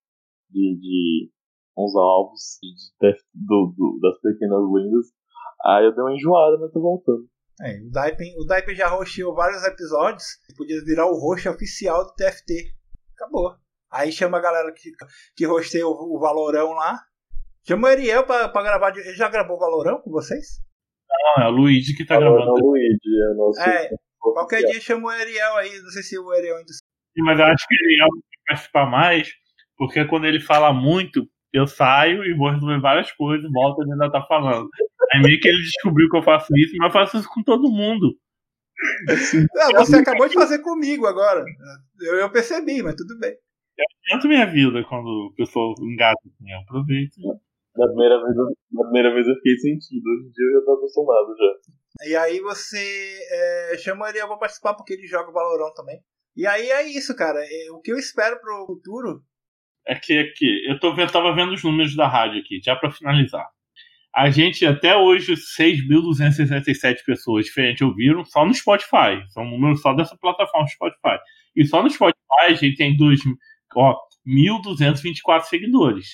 de, 0.51 0.79
de 0.81 1.31
uns 1.79 1.95
alvos 1.95 2.59
de, 2.63 2.73
de 2.73 3.19
do, 3.35 3.73
do- 3.77 3.99
das 4.01 4.19
pequenas 4.21 4.63
lendas. 4.73 5.07
Aí 5.65 5.85
eu 5.85 5.95
dei 5.95 6.03
uma 6.03 6.15
enjoada, 6.15 6.59
mas 6.59 6.73
tô 6.73 6.81
voltando. 6.81 7.29
É, 7.63 7.79
o 7.81 7.91
Daipen, 7.91 8.35
o 8.39 8.45
Daipen 8.45 8.75
já 8.75 8.87
rosteou 8.89 9.35
vários 9.35 9.65
episódios, 9.65 10.25
podia 10.57 10.83
virar 10.85 11.07
o 11.07 11.19
host 11.19 11.49
oficial 11.49 12.05
do 12.05 12.13
TFT. 12.15 12.75
Acabou. 13.15 13.55
Aí 13.91 14.13
chama 14.13 14.37
a 14.39 14.41
galera 14.43 14.71
que, 14.75 14.91
que 15.35 15.47
rosteia 15.47 15.87
o, 15.87 15.91
o 15.93 16.19
Valorão 16.21 16.73
lá. 16.73 17.01
Chama 17.67 17.89
o 17.89 17.91
Ariel 17.91 18.27
pra, 18.27 18.49
pra 18.49 18.63
gravar. 18.63 18.91
de- 18.91 19.01
Ele 19.01 19.15
já 19.15 19.29
gravou 19.29 19.57
o 19.57 19.61
Valorão 19.61 20.01
com 20.03 20.11
vocês? 20.11 20.61
Não, 21.39 21.45
é 21.45 21.49
o 21.49 21.51
Luigi 21.51 21.95
que 21.97 22.05
tá 22.05 22.17
Agora 22.17 22.31
gravando. 22.35 22.59
é 22.59 22.63
o 22.63 22.67
Luigi, 22.67 22.99
é 23.23 23.31
o 23.33 23.35
nosso. 23.37 23.61
É, 23.61 23.91
qualquer 24.21 24.61
dia 24.65 24.81
chama 24.81 25.07
o 25.07 25.09
Ariel 25.11 25.57
aí. 25.57 25.81
Não 25.81 25.91
sei 25.91 26.03
se 26.03 26.19
o 26.19 26.31
Ariel 26.33 26.57
ainda. 26.57 26.73
Sim, 26.73 27.23
Mas 27.25 27.39
eu 27.39 27.45
acho 27.47 27.67
que 27.67 27.75
o 27.75 28.21
que 28.21 28.39
participar 28.49 28.87
mais, 28.91 29.29
porque 29.79 30.05
quando 30.05 30.27
ele 30.27 30.41
fala 30.41 30.73
muito, 30.75 31.27
eu 31.57 31.67
saio 31.67 32.25
e 32.25 32.35
vou 32.37 32.51
resolver 32.51 32.81
várias 32.81 33.11
coisas, 33.13 33.51
volto 33.53 33.81
e 33.81 33.85
ele 33.85 33.93
ainda 33.93 34.11
tá 34.11 34.23
falando. 34.27 34.69
Aí 35.13 35.23
meio 35.23 35.39
que 35.41 35.49
ele 35.49 35.63
descobriu 35.63 36.09
que 36.09 36.17
eu 36.17 36.23
faço 36.23 36.47
isso, 36.57 36.75
mas 36.79 36.89
eu 36.89 36.93
faço 36.93 37.17
isso 37.19 37.29
com 37.29 37.43
todo 37.43 37.71
mundo. 37.71 38.17
Não, 39.55 39.73
você 39.85 39.97
acabou 39.97 40.29
de 40.29 40.35
fazer 40.35 40.59
comigo 40.61 41.07
agora. 41.07 41.45
Eu, 42.01 42.17
eu 42.17 42.31
percebi, 42.31 42.83
mas 42.83 42.95
tudo 42.95 43.19
bem. 43.19 43.35
Tanto 44.11 44.29
minha 44.29 44.47
vida 44.47 44.83
quando 44.89 45.07
o 45.07 45.35
pessoal 45.37 45.75
engata 45.83 46.21
assim, 46.27 46.51
eu 46.51 46.59
aproveito. 46.61 47.17
Na 47.77 47.87
primeira, 47.89 48.23
vez, 48.23 48.37
eu- 48.37 48.57
na 48.73 48.83
primeira 48.85 49.15
vez 49.15 49.27
eu 49.27 49.35
fiquei 49.35 49.57
sentido, 49.59 50.03
hoje 50.07 50.27
em 50.29 50.31
dia 50.31 50.47
eu 50.47 50.61
já 50.61 50.65
tô 50.65 50.73
acostumado 50.75 51.27
já. 51.37 52.09
E 52.09 52.17
aí 52.17 52.41
você 52.41 53.19
é, 53.31 53.79
chama 53.79 54.03
o 54.03 54.05
Ariel 54.05 54.29
pra 54.29 54.37
participar 54.39 54.75
porque 54.75 54.95
ele 54.95 55.07
joga 55.07 55.31
Valorão 55.33 55.73
também. 55.75 56.01
E 56.37 56.47
aí 56.47 56.71
é 56.71 56.83
isso, 56.89 57.15
cara. 57.17 57.39
É, 57.43 57.71
o 57.73 57.81
que 57.81 57.93
eu 57.93 57.99
espero 57.99 58.39
pro 58.41 58.67
futuro. 58.67 59.23
É 59.87 59.95
que 59.95 60.19
aqui, 60.19 60.65
eu 60.67 60.79
tô 60.81 60.93
vendo, 60.95 61.13
tava 61.13 61.33
vendo 61.35 61.53
os 61.53 61.63
números 61.63 61.95
da 61.95 62.09
rádio 62.09 62.41
aqui, 62.41 62.61
já 62.63 62.75
pra 62.75 62.91
finalizar. 62.91 63.47
A 64.15 64.31
gente, 64.31 64.65
até 64.65 64.97
hoje, 64.97 65.35
6.267 65.35 67.05
pessoas 67.05 67.45
diferentes 67.45 67.83
ouviram 67.83 68.25
só 68.25 68.47
no 68.47 68.55
Spotify. 68.55 69.23
São 69.29 69.45
números 69.45 69.83
só 69.83 69.93
dessa 69.93 70.17
plataforma 70.17 70.67
Spotify. 70.69 71.19
E 71.55 71.67
só 71.67 71.83
no 71.83 71.91
Spotify 71.91 72.17
a 72.49 72.55
gente 72.55 72.77
tem 72.77 72.97
dois, 72.97 73.21
ó, 73.75 73.95
1.224 74.27 75.43
seguidores. 75.43 76.07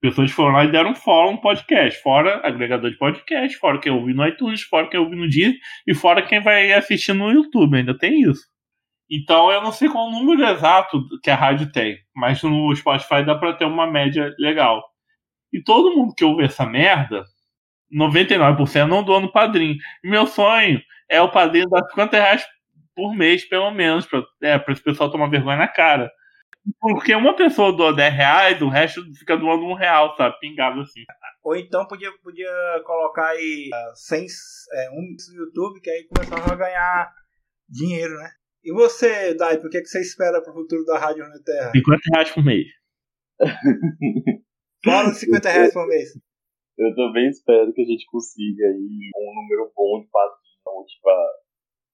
Pessoas 0.00 0.30
foram 0.30 0.52
lá 0.52 0.64
e 0.64 0.70
deram 0.70 0.94
follow 0.94 1.32
no 1.32 1.40
podcast. 1.40 2.00
Fora 2.02 2.46
agregador 2.46 2.90
de 2.90 2.98
podcast, 2.98 3.58
fora 3.58 3.80
quem 3.80 3.90
ouve 3.90 4.14
no 4.14 4.26
iTunes, 4.28 4.62
fora 4.62 4.88
quem 4.88 5.00
ouve 5.00 5.16
no 5.16 5.28
dia 5.28 5.52
e 5.86 5.94
fora 5.94 6.22
quem 6.22 6.40
vai 6.40 6.72
assistir 6.72 7.14
no 7.14 7.32
YouTube. 7.32 7.78
Ainda 7.78 7.96
tem 7.96 8.20
isso. 8.20 8.46
Então 9.10 9.50
eu 9.50 9.62
não 9.62 9.72
sei 9.72 9.88
qual 9.88 10.06
o 10.06 10.10
número 10.10 10.44
exato 10.48 11.02
que 11.22 11.30
a 11.30 11.34
rádio 11.34 11.72
tem, 11.72 11.98
mas 12.14 12.42
no 12.42 12.74
Spotify 12.76 13.24
dá 13.24 13.34
pra 13.34 13.54
ter 13.54 13.64
uma 13.64 13.86
média 13.90 14.34
legal. 14.38 14.82
E 15.52 15.62
todo 15.62 15.94
mundo 15.96 16.14
que 16.14 16.24
ouve 16.24 16.44
essa 16.44 16.66
merda, 16.66 17.24
99% 17.92 18.86
não 18.86 19.02
doa 19.02 19.20
no 19.20 19.32
padrinho. 19.32 19.76
Meu 20.04 20.26
sonho 20.26 20.80
é 21.08 21.20
o 21.22 21.30
padrinho 21.30 21.68
dar 21.68 21.82
50 21.88 22.16
reais 22.16 22.46
por 22.94 23.14
mês, 23.14 23.48
pelo 23.48 23.70
menos, 23.70 24.04
pra, 24.06 24.22
é, 24.42 24.58
pra 24.58 24.72
esse 24.72 24.82
pessoal 24.82 25.10
tomar 25.10 25.30
vergonha 25.30 25.56
na 25.56 25.68
cara. 25.68 26.10
Porque 26.80 27.14
uma 27.14 27.34
pessoa 27.34 27.72
doa 27.72 27.94
10 27.94 28.14
reais, 28.14 28.60
o 28.60 28.68
resto 28.68 29.02
fica 29.14 29.36
doando 29.36 29.64
um 29.64 29.74
real, 29.74 30.14
sabe? 30.16 30.38
Pingado 30.38 30.80
assim. 30.80 31.02
Ou 31.42 31.56
então 31.56 31.86
podia, 31.86 32.10
podia 32.22 32.50
colocar 32.84 33.28
aí 33.28 33.70
ah, 33.72 33.92
100, 33.94 34.26
é, 34.72 34.90
um 34.90 35.00
no 35.00 35.44
YouTube, 35.44 35.80
que 35.80 35.88
aí 35.88 36.06
começava 36.12 36.52
a 36.52 36.56
ganhar 36.56 37.10
dinheiro, 37.68 38.14
né? 38.16 38.30
E 38.64 38.72
você, 38.72 39.34
Daipo, 39.34 39.66
o 39.66 39.70
que, 39.70 39.78
é 39.78 39.80
que 39.80 39.86
você 39.86 40.00
espera 40.00 40.42
pro 40.42 40.52
futuro 40.52 40.84
da 40.84 40.98
Rádio 40.98 41.24
Runeterra? 41.24 41.70
50 41.70 42.00
reais 42.12 42.30
por 42.32 42.44
mês. 42.44 42.66
Fora 44.84 45.08
os 45.08 45.18
50 45.18 45.48
reais 45.48 45.72
por 45.72 45.86
mês. 45.86 46.08
Eu 46.78 46.94
também 46.94 47.28
espero 47.28 47.72
que 47.72 47.82
a 47.82 47.84
gente 47.84 48.06
consiga 48.06 48.66
aí 48.66 49.10
um 49.16 49.34
número 49.34 49.72
bom 49.74 50.00
de 50.00 50.08
padrinhos 50.10 50.60
pra 50.62 50.72
motivar. 50.72 51.26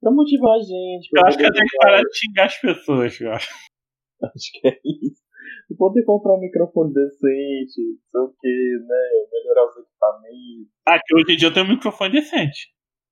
Pra 0.01 0.11
motivar 0.11 0.55
a 0.57 0.61
gente. 0.61 1.09
pra 1.11 1.21
Eu 1.23 1.27
acho 1.27 1.39
que 1.39 1.53
tenho 1.53 1.67
que 1.67 1.77
parar 1.79 2.03
de 2.03 2.19
xingar 2.19 2.45
as 2.47 2.61
pessoas, 2.61 3.21
eu 3.21 3.33
acho. 3.33 3.49
Acho 4.23 4.53
que 4.53 4.69
é 4.69 4.81
isso. 4.85 5.23
E 5.71 5.75
poder 5.75 6.03
comprar 6.05 6.35
um 6.35 6.41
microfone 6.41 6.95
decente, 6.95 7.81
não 8.15 8.27
sei 8.27 8.33
o 8.33 8.35
que, 8.41 8.87
né? 8.87 9.29
Melhorar 9.33 9.67
os 9.67 9.77
equipamentos. 9.77 10.73
Ah, 10.87 10.99
que 10.99 11.15
hoje 11.15 11.33
em 11.33 11.37
dia 11.37 11.49
eu 11.49 11.53
tenho 11.53 11.67
um 11.67 11.71
microfone 11.71 12.12
decente. 12.12 12.69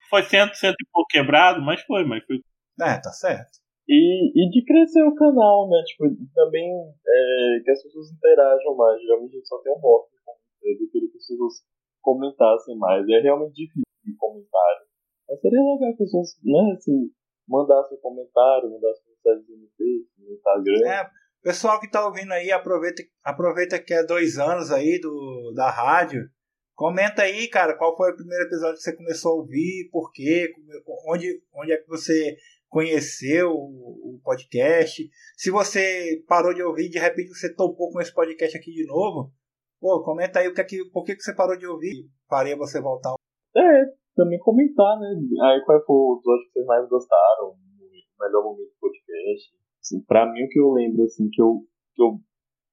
Foi 0.09 0.23
cento, 0.23 0.55
cento 0.55 0.77
e 0.81 0.87
pouco 0.91 1.09
quebrado, 1.11 1.61
mas 1.61 1.83
foi, 1.83 2.05
mas 2.05 2.25
foi. 2.25 2.41
É, 2.83 3.01
tá 3.01 3.11
certo. 3.11 3.63
E, 3.89 4.31
e 4.35 4.51
de 4.51 4.65
crescer 4.65 5.03
o 5.03 5.15
canal, 5.15 5.69
né? 5.69 5.83
Tipo, 5.87 6.05
também 6.35 6.71
é, 6.71 7.61
que 7.65 7.71
as 7.71 7.83
pessoas 7.83 8.11
interajam 8.13 8.77
mais. 8.77 9.01
Geralmente 9.03 9.33
a 9.33 9.39
gente 9.39 9.49
só 9.49 9.59
tem 9.59 9.73
um 9.73 9.81
comentário. 9.81 10.41
Eu 10.63 10.91
queria 10.91 11.11
que 11.11 11.17
as 11.17 11.27
pessoas 11.27 11.55
comentassem 12.01 12.77
mais. 12.79 13.09
É 13.09 13.21
realmente 13.21 13.55
difícil 13.55 13.83
de 14.05 14.17
comentário. 14.17 14.87
Mas 15.29 15.41
seria 15.41 15.61
legal 15.61 15.79
que 15.79 15.85
as 15.85 15.99
pessoas, 15.99 16.29
né, 16.45 16.75
assim, 16.77 17.11
mandassem 17.49 17.99
um 17.99 18.01
comentário, 18.01 18.71
mandassem 18.71 19.05
mensagem 19.09 19.57
no 19.57 19.69
Face, 19.77 20.11
no 20.19 20.35
Instagram. 20.35 20.89
É, 20.89 21.11
Pessoal 21.43 21.81
que 21.81 21.91
tá 21.91 22.07
ouvindo 22.07 22.31
aí, 22.31 22.53
aproveita, 22.53 23.03
aproveita 23.25 23.77
que 23.77 23.93
é 23.93 24.07
dois 24.07 24.39
anos 24.39 24.71
aí 24.71 25.01
do, 25.01 25.53
da 25.57 25.69
rádio. 25.69 26.31
Comenta 26.73 27.23
aí, 27.23 27.49
cara, 27.49 27.77
qual 27.77 27.97
foi 27.97 28.13
o 28.13 28.17
primeiro 28.17 28.45
episódio 28.45 28.77
que 28.77 28.83
você 28.83 28.97
começou 28.97 29.33
a 29.33 29.35
ouvir, 29.35 29.89
por 29.91 30.13
quê, 30.13 30.53
onde, 31.09 31.43
onde 31.53 31.73
é 31.73 31.77
que 31.79 31.89
você 31.89 32.37
conheceu 32.73 33.53
o, 33.53 34.17
o 34.17 34.21
podcast. 34.25 35.07
Se 35.37 35.51
você 35.51 36.25
parou 36.27 36.55
de 36.55 36.63
ouvir, 36.63 36.89
de 36.89 36.99
repente 36.99 37.29
você 37.29 37.55
topou 37.55 37.93
com 37.93 38.01
esse 38.01 38.13
podcast 38.15 38.57
aqui 38.57 38.73
de 38.73 38.87
novo, 38.87 39.31
pô, 39.79 40.03
comenta 40.03 40.39
aí 40.39 40.49
o 40.49 40.55
que 40.55 40.61
é 40.63 40.65
que, 40.65 40.83
por 40.91 41.05
que, 41.05 41.15
que 41.15 41.21
você 41.21 41.37
parou 41.37 41.57
de 41.57 41.67
ouvir. 41.67 42.09
Faria 42.27 42.57
você 42.57 42.81
voltar. 42.81 43.13
É, 43.55 43.85
também 44.17 44.39
comentar, 44.39 44.99
né? 44.99 45.09
Aí 45.43 45.61
qual 45.67 45.85
foi 45.85 45.95
o 45.95 46.17
episódio 46.17 46.47
que 46.47 46.53
vocês 46.53 46.67
mais 46.67 46.89
gostaram, 46.89 47.51
o 47.51 48.25
melhor 48.25 48.43
momento 48.43 48.71
do 48.71 48.81
podcast. 48.81 49.53
Assim, 49.79 50.01
pra 50.07 50.33
mim, 50.33 50.43
o 50.43 50.49
que 50.49 50.59
eu 50.59 50.73
lembro, 50.73 51.05
assim, 51.05 51.29
que 51.31 51.43
eu, 51.43 51.61
que 51.95 52.03
eu 52.03 52.19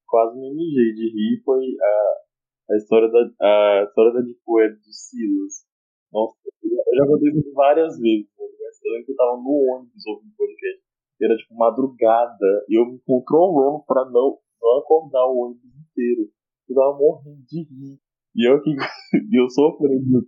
quase 0.06 0.40
me 0.40 0.48
mijei 0.54 0.94
de 0.94 1.12
rir 1.12 1.42
foi 1.44 1.60
a, 1.60 2.72
a 2.72 2.76
história 2.78 3.08
da 3.08 3.18
a 3.20 3.84
história 3.84 4.14
da 4.14 4.20
Deep 4.22 4.40
Web 4.48 4.76
do 4.76 4.92
Silas. 4.92 5.68
Nossa, 6.10 6.38
eu 6.64 6.96
já 6.96 7.06
contei 7.06 7.28
isso 7.28 7.52
várias 7.52 7.98
vezes, 8.00 8.30
né? 8.38 8.59
Eu 8.82 8.92
lembro 8.92 9.06
que 9.06 9.12
eu 9.12 9.16
tava 9.16 9.36
no 9.36 9.54
ônibus 9.74 10.06
ouvindo 10.06 10.32
o 10.32 10.36
podcast. 10.36 10.82
Era 11.22 11.36
tipo 11.36 11.54
madrugada, 11.54 12.64
e 12.68 12.80
eu 12.80 12.86
me 12.86 12.98
controlando 13.06 13.84
pra 13.86 14.04
não, 14.06 14.38
não 14.60 14.78
acordar 14.78 15.26
o 15.26 15.36
ônibus 15.36 15.70
inteiro. 15.76 16.30
Eu 16.68 16.74
tava 16.74 16.96
morrendo 16.96 17.42
de 17.44 17.62
rir. 17.62 17.98
E 18.34 18.48
eu 18.48 18.62
que 18.62 18.70
e 19.30 19.40
eu 19.40 19.48
sofrendo 19.50 20.24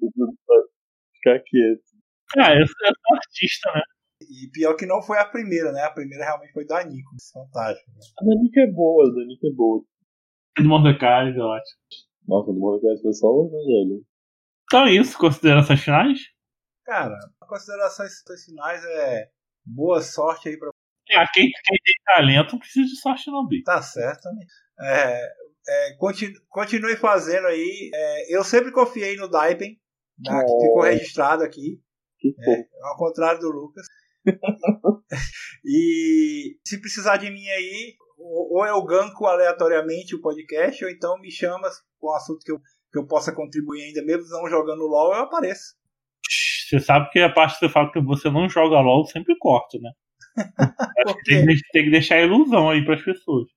pra 0.46 0.56
ficar 1.14 1.42
quieto. 1.44 1.92
Ah, 2.36 2.54
eu 2.54 2.66
sou 2.66 2.86
eu 2.86 3.16
artista, 3.16 3.70
né? 3.74 3.82
E 4.22 4.50
pior 4.50 4.74
que 4.76 4.86
não 4.86 5.02
foi 5.02 5.18
a 5.18 5.24
primeira, 5.24 5.72
né? 5.72 5.82
A 5.82 5.90
primeira 5.90 6.24
realmente 6.24 6.52
foi 6.52 6.66
da 6.66 6.84
Nico. 6.84 7.10
Fantástico. 7.32 7.90
Né? 7.90 8.00
A 8.18 8.24
Danica 8.24 8.60
é 8.60 8.72
boa, 8.72 9.08
a 9.08 9.14
Danica 9.14 9.46
é 9.46 9.52
boa. 9.54 9.84
Do 10.58 10.68
Mordecai, 10.68 11.30
é 11.30 11.40
ótimo. 11.40 11.80
Nossa, 12.28 12.52
do 12.52 12.58
Mordecai 12.58 12.96
foi 12.98 13.12
só 13.12 13.26
o 13.26 13.46
Evangelho. 13.46 14.04
Então 14.64 14.86
é 14.86 14.94
isso, 14.94 15.18
considerações 15.18 15.80
finais? 15.80 16.18
Cara, 16.84 17.16
considerações 17.40 18.12
finais 18.44 18.84
é 18.84 19.28
boa 19.64 20.02
sorte 20.02 20.48
aí 20.48 20.58
pra 20.58 20.70
Ah, 21.14 21.26
quem, 21.32 21.44
quem 21.44 21.78
tem 21.84 21.94
talento 22.04 22.52
não 22.52 22.58
precisa 22.58 22.86
de 22.86 23.00
sorte 23.00 23.30
não, 23.30 23.46
Bi. 23.46 23.62
Tá 23.62 23.80
certo 23.80 24.22
também. 24.22 24.46
É, 24.80 25.32
é, 25.68 25.94
continue, 25.96 26.34
continue 26.48 26.96
fazendo 26.96 27.46
aí. 27.46 27.90
É, 27.94 28.36
eu 28.36 28.42
sempre 28.42 28.72
confiei 28.72 29.16
no 29.16 29.28
Daipen, 29.28 29.78
né, 30.18 30.40
que 30.40 30.66
ficou 30.66 30.82
registrado 30.82 31.44
aqui, 31.44 31.80
é, 32.24 32.66
ao 32.82 32.96
contrário 32.96 33.40
do 33.40 33.50
Lucas. 33.50 33.86
e 35.64 36.56
se 36.66 36.80
precisar 36.80 37.16
de 37.16 37.30
mim 37.30 37.48
aí, 37.48 37.94
ou 38.18 38.58
ou 38.58 38.66
eu 38.66 38.84
ganco 38.84 39.26
aleatoriamente 39.26 40.14
o 40.14 40.20
podcast, 40.20 40.84
ou 40.84 40.90
então 40.90 41.18
me 41.18 41.30
chama 41.30 41.68
com 41.98 42.08
um 42.08 42.14
assunto 42.14 42.40
que 42.44 42.52
eu, 42.52 42.60
que 42.92 42.98
eu 42.98 43.06
possa 43.06 43.34
contribuir 43.34 43.82
ainda, 43.82 44.04
mesmo 44.04 44.28
não 44.28 44.48
jogando 44.48 44.86
LOL, 44.86 45.14
eu 45.14 45.22
apareço. 45.22 45.74
Você 46.72 46.80
sabe 46.80 47.10
que 47.10 47.18
a 47.20 47.28
parte 47.30 47.54
que 47.54 47.66
você 47.66 47.68
fala 47.68 47.92
que 47.92 48.00
você 48.00 48.30
não 48.30 48.48
joga 48.48 48.80
LOL 48.80 49.02
eu 49.02 49.06
sempre 49.06 49.36
corta, 49.38 49.78
né? 49.78 49.90
Acho 51.06 51.14
que 51.16 51.22
tem, 51.24 51.46
que 51.46 51.60
tem 51.72 51.84
que 51.84 51.90
deixar 51.90 52.14
a 52.16 52.22
ilusão 52.22 52.70
aí 52.70 52.82
pras 52.82 53.02
pessoas. 53.02 53.48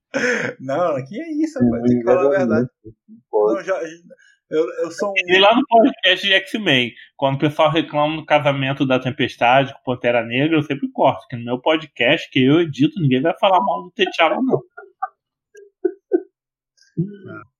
Não, 0.60 0.96
que 1.06 1.22
é 1.22 1.32
isso, 1.32 1.58
rapaz, 1.64 1.84
tem 1.84 2.00
que 2.00 2.04
falar 2.04 2.26
a 2.26 2.38
verdade. 2.38 2.68
Não, 3.32 3.64
já- 3.64 3.82
eu, 4.52 4.70
eu 4.84 4.92
sou 4.92 5.12
um. 5.12 5.14
E 5.16 5.40
lá 5.40 5.56
no 5.56 5.66
podcast 5.66 6.28
de 6.28 6.34
X-Men, 6.34 6.92
quando 7.16 7.36
o 7.36 7.40
pessoal 7.40 7.72
reclama 7.72 8.18
do 8.18 8.26
casamento 8.26 8.86
da 8.86 9.00
Tempestade 9.00 9.74
com 9.74 9.94
Pantera 9.94 10.26
Negra, 10.26 10.58
eu 10.58 10.64
sempre 10.64 10.92
corto. 10.92 11.26
Que 11.30 11.38
no 11.38 11.46
meu 11.46 11.62
podcast, 11.62 12.30
que 12.30 12.44
eu 12.46 12.60
edito, 12.60 13.00
ninguém 13.02 13.22
vai 13.22 13.34
falar 13.40 13.60
mal 13.62 13.84
do 13.84 13.92
T'Challa, 13.92 14.36
não. 14.42 14.62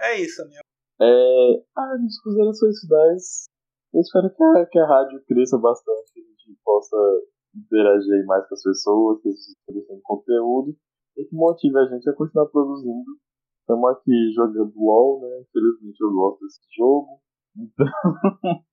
É 0.00 0.18
isso, 0.20 0.46
minha. 0.48 0.60
É, 1.02 1.62
ah, 1.76 1.96
nas 1.98 2.18
considerações 2.22 2.80
finais, 2.80 3.49
eu 3.92 4.00
espero 4.00 4.30
que 4.34 4.42
a, 4.42 4.66
que 4.66 4.78
a 4.78 4.86
rádio 4.86 5.22
cresça 5.26 5.58
bastante, 5.58 6.12
que 6.12 6.20
a 6.20 6.22
gente 6.22 6.60
possa 6.64 6.96
interagir 7.54 8.24
mais 8.26 8.46
com 8.48 8.54
as 8.54 8.62
pessoas, 8.62 9.20
que 9.22 9.28
as 9.28 9.34
pessoas 9.34 9.56
produzindo 9.66 10.00
conteúdo, 10.02 10.76
e 11.16 11.24
que 11.24 11.34
motive 11.34 11.78
a 11.78 11.86
gente 11.86 12.08
a 12.08 12.14
continuar 12.14 12.46
produzindo. 12.46 13.18
Estamos 13.60 13.90
aqui 13.90 14.32
jogando 14.34 14.72
LOL, 14.76 15.20
né? 15.20 15.42
Infelizmente 15.42 16.00
eu 16.00 16.12
gosto 16.12 16.40
desse 16.40 16.60
jogo. 16.76 17.20
Então, 17.56 17.86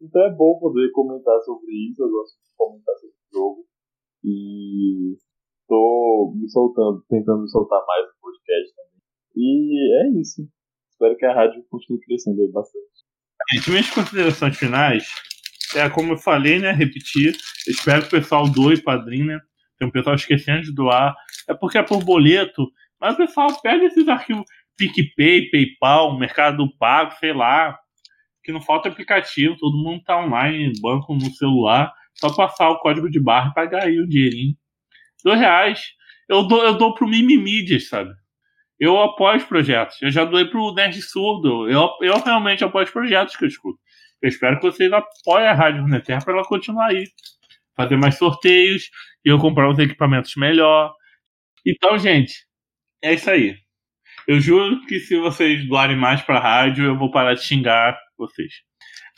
então 0.00 0.22
é 0.22 0.34
bom 0.34 0.58
poder 0.58 0.90
comentar 0.92 1.40
sobre 1.42 1.72
isso, 1.90 2.02
eu 2.02 2.10
gosto 2.10 2.34
de 2.34 2.56
comentar 2.56 2.94
sobre 2.96 3.14
o 3.14 3.32
jogo. 3.32 3.66
E 4.24 5.16
tô 5.68 6.32
me 6.34 6.48
soltando, 6.48 7.04
tentando 7.08 7.42
me 7.42 7.48
soltar 7.48 7.84
mais 7.86 8.06
no 8.08 8.20
podcast 8.20 8.74
também. 8.74 9.00
E 9.36 10.02
é 10.02 10.20
isso. 10.20 10.48
Espero 10.90 11.16
que 11.16 11.26
a 11.26 11.34
rádio 11.34 11.64
continue 11.68 12.00
crescendo 12.00 12.40
aí 12.40 12.50
bastante. 12.50 13.11
Gente, 13.50 13.70
minhas 13.70 13.90
considerações 13.90 14.56
finais 14.56 15.06
é 15.74 15.88
como 15.88 16.12
eu 16.12 16.18
falei, 16.18 16.58
né? 16.58 16.72
Repetir. 16.72 17.36
Espero 17.66 18.02
que 18.02 18.08
o 18.08 18.20
pessoal 18.20 18.48
doe 18.48 18.80
padrinho, 18.80 19.26
né? 19.26 19.40
Tem 19.78 19.88
um 19.88 19.90
pessoal 19.90 20.14
esquecendo 20.14 20.62
de 20.62 20.74
doar. 20.74 21.14
É 21.48 21.54
porque 21.54 21.78
é 21.78 21.82
por 21.82 22.04
boleto. 22.04 22.70
Mas 23.00 23.14
o 23.14 23.16
pessoal 23.16 23.60
pega 23.62 23.84
esses 23.84 24.06
arquivos 24.06 24.44
PicPay, 24.76 25.50
PayPal, 25.50 26.18
Mercado 26.18 26.68
Pago, 26.78 27.12
sei 27.18 27.32
lá. 27.32 27.78
Que 28.44 28.52
não 28.52 28.60
falta 28.60 28.88
aplicativo, 28.88 29.56
todo 29.56 29.76
mundo 29.76 30.02
tá 30.02 30.18
online, 30.18 30.72
banco 30.80 31.14
no 31.14 31.30
celular. 31.32 31.92
Só 32.14 32.34
passar 32.34 32.70
o 32.70 32.78
código 32.78 33.08
de 33.08 33.20
barra 33.20 33.50
e 33.50 33.54
pagar 33.54 33.84
aí 33.84 33.98
o 33.98 34.08
dinheirinho. 34.08 34.54
Dois 35.24 35.38
reais. 35.38 35.80
Eu 36.28 36.46
dou, 36.46 36.64
eu 36.64 36.76
dou 36.76 36.94
pro 36.94 37.08
Mimimídias, 37.08 37.88
sabe? 37.88 38.12
Eu 38.82 39.00
apoio 39.00 39.36
os 39.36 39.44
projetos. 39.44 40.02
Eu 40.02 40.10
já 40.10 40.24
doei 40.24 40.44
pro 40.44 40.74
Nerd 40.74 41.00
Surdo. 41.02 41.70
Eu, 41.70 41.88
eu 42.00 42.20
realmente 42.20 42.64
apoio 42.64 42.84
os 42.84 42.90
projetos 42.90 43.36
que 43.36 43.44
eu 43.44 43.48
escuto. 43.48 43.78
Eu 44.20 44.28
espero 44.28 44.58
que 44.58 44.64
vocês 44.64 44.92
apoiem 44.92 45.46
a 45.46 45.54
Rádio 45.54 45.82
Runeterra 45.82 46.20
para 46.24 46.34
ela 46.34 46.44
continuar 46.44 46.88
aí. 46.88 47.04
Fazer 47.76 47.96
mais 47.96 48.18
sorteios 48.18 48.90
e 49.24 49.28
eu 49.28 49.38
comprar 49.38 49.70
uns 49.70 49.78
equipamentos 49.78 50.34
melhor. 50.34 50.92
Então, 51.64 51.96
gente, 51.96 52.34
é 53.00 53.14
isso 53.14 53.30
aí. 53.30 53.56
Eu 54.26 54.40
juro 54.40 54.84
que 54.86 54.98
se 54.98 55.16
vocês 55.16 55.64
doarem 55.68 55.96
mais 55.96 56.20
pra 56.20 56.40
rádio, 56.40 56.84
eu 56.84 56.98
vou 56.98 57.08
parar 57.08 57.34
de 57.34 57.44
xingar 57.44 57.96
vocês. 58.18 58.52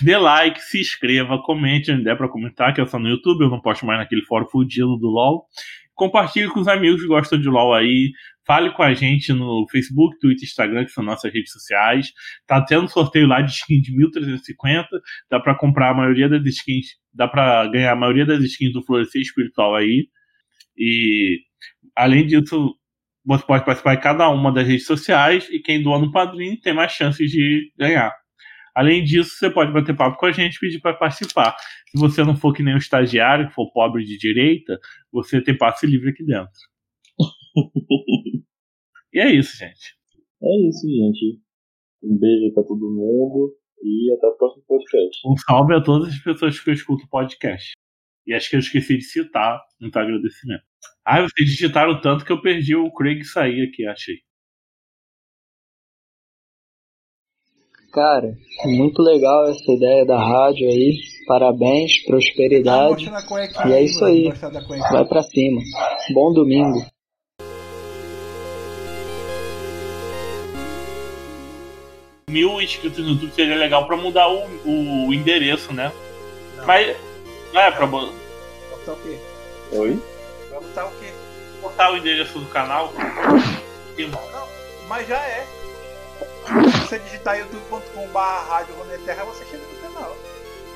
Dê 0.02 0.16
like, 0.16 0.60
se 0.60 0.80
inscreva, 0.80 1.40
comente 1.42 1.92
onde 1.92 2.02
der 2.02 2.16
pra 2.16 2.28
comentar, 2.28 2.74
que 2.74 2.80
eu 2.80 2.86
sou 2.86 2.98
no 2.98 3.08
YouTube, 3.08 3.42
eu 3.42 3.50
não 3.50 3.60
posto 3.60 3.86
mais 3.86 4.00
naquele 4.00 4.22
fórum 4.22 4.46
fudido 4.46 4.96
do 4.96 5.06
LOL. 5.06 5.46
Compartilhe 5.94 6.48
com 6.48 6.60
os 6.60 6.66
amigos 6.66 7.00
que 7.00 7.06
gostam 7.06 7.40
de 7.40 7.48
LOL 7.48 7.72
aí. 7.72 8.10
Fale 8.46 8.72
com 8.72 8.82
a 8.82 8.92
gente 8.92 9.32
no 9.32 9.64
Facebook, 9.70 10.18
Twitter, 10.18 10.44
Instagram, 10.44 10.84
que 10.84 10.90
são 10.90 11.04
nossas 11.04 11.32
redes 11.32 11.52
sociais. 11.52 12.12
Tá 12.46 12.60
tendo 12.62 12.88
sorteio 12.88 13.26
lá 13.26 13.40
de 13.40 13.52
skin 13.52 13.80
de 13.80 13.96
1350. 13.96 14.88
Dá 15.30 15.38
pra 15.40 15.54
comprar 15.54 15.90
a 15.90 15.94
maioria 15.94 16.28
das 16.28 16.44
skins. 16.44 16.86
Dá 17.12 17.28
pra 17.28 17.66
ganhar 17.68 17.92
a 17.92 17.96
maioria 17.96 18.26
das 18.26 18.42
skins 18.42 18.72
do 18.72 18.82
Florescer 18.82 19.22
Espiritual 19.22 19.76
aí. 19.76 20.08
E 20.76 21.38
além 21.96 22.26
disso, 22.26 22.76
você 23.24 23.46
pode 23.46 23.64
participar 23.64 23.94
de 23.94 24.02
cada 24.02 24.28
uma 24.28 24.52
das 24.52 24.66
redes 24.66 24.86
sociais. 24.86 25.48
E 25.50 25.60
quem 25.60 25.80
doa 25.80 25.98
no 25.98 26.10
padrinho 26.10 26.60
tem 26.60 26.74
mais 26.74 26.92
chances 26.92 27.30
de 27.30 27.72
ganhar. 27.78 28.12
Além 28.74 29.04
disso, 29.04 29.36
você 29.36 29.48
pode 29.48 29.72
bater 29.72 29.96
papo 29.96 30.18
com 30.18 30.26
a 30.26 30.32
gente 30.32 30.56
e 30.56 30.60
pedir 30.60 30.80
para 30.80 30.96
participar. 30.96 31.54
Se 31.88 31.98
você 31.98 32.24
não 32.24 32.36
for 32.36 32.52
que 32.52 32.62
nem 32.62 32.74
um 32.74 32.78
estagiário, 32.78 33.48
que 33.48 33.54
for 33.54 33.70
pobre 33.72 34.04
de 34.04 34.18
direita, 34.18 34.78
você 35.12 35.40
tem 35.40 35.56
passe 35.56 35.86
livre 35.86 36.10
aqui 36.10 36.24
dentro. 36.24 36.50
e 39.12 39.20
é 39.20 39.32
isso, 39.32 39.56
gente. 39.56 39.96
É 40.42 40.68
isso, 40.68 40.86
gente. 40.88 41.40
Um 42.02 42.18
beijo 42.18 42.52
pra 42.52 42.64
todo 42.64 42.80
mundo 42.80 43.54
e 43.82 44.12
até 44.16 44.26
o 44.26 44.36
próximo 44.36 44.64
podcast. 44.66 45.20
Um 45.26 45.36
salve 45.36 45.74
a 45.74 45.80
todas 45.80 46.08
as 46.08 46.18
pessoas 46.18 46.58
que 46.58 46.70
eu 46.70 46.74
escuto 46.74 47.04
o 47.04 47.08
podcast. 47.08 47.72
E 48.26 48.34
acho 48.34 48.50
que 48.50 48.56
eu 48.56 48.60
esqueci 48.60 48.96
de 48.96 49.04
citar 49.04 49.60
no 49.80 49.90
teu 49.90 50.02
agradecimento. 50.02 50.64
Ah, 51.04 51.20
vocês 51.20 51.50
digitaram 51.50 52.00
tanto 52.00 52.24
que 52.24 52.32
eu 52.32 52.40
perdi 52.40 52.74
o 52.74 52.90
Craig 52.92 53.22
sair 53.22 53.68
aqui, 53.68 53.86
achei. 53.86 54.16
Cara, 57.94 58.36
muito 58.64 59.00
legal 59.00 59.44
essa 59.48 59.70
ideia 59.70 60.04
da 60.04 60.18
rádio 60.18 60.66
aí. 60.68 60.96
Parabéns, 61.28 62.04
prosperidade. 62.04 63.08
Tá 63.08 63.68
E 63.68 63.72
é 63.72 63.82
isso 63.84 64.04
aí. 64.04 64.32
cuequinha. 64.66 64.90
Vai 64.90 65.04
pra 65.04 65.22
cima. 65.22 65.60
Bom 66.12 66.32
domingo. 66.32 66.84
Mil 72.28 72.60
inscritos 72.60 72.98
no 72.98 73.12
YouTube 73.12 73.32
seria 73.32 73.54
legal 73.54 73.86
pra 73.86 73.96
mudar 73.96 74.28
o, 74.28 75.06
o 75.06 75.14
endereço, 75.14 75.72
né? 75.72 75.92
Mas. 76.66 76.96
Não 77.52 77.60
é 77.60 77.70
pra 77.70 77.86
Vai 77.86 78.10
botar 78.70 78.92
o 78.92 78.96
quê? 78.96 79.18
Oi? 79.70 80.02
Vai 80.50 80.60
botar 80.60 80.86
o 80.86 80.90
quê? 80.98 81.12
botar 81.62 81.92
o 81.92 81.96
endereço 81.96 82.40
do 82.40 82.46
canal? 82.46 82.92
Não, 83.96 84.48
mas 84.88 85.06
já 85.06 85.16
é. 85.16 85.46
Se 86.46 86.78
você 86.86 86.98
digitar 86.98 87.38
youtube.com.br 87.38 88.18
rádio 88.48 88.74
Roneterra, 88.76 89.24
você 89.24 89.44
chega 89.46 89.62
no 89.66 89.76
canal. 89.94 90.16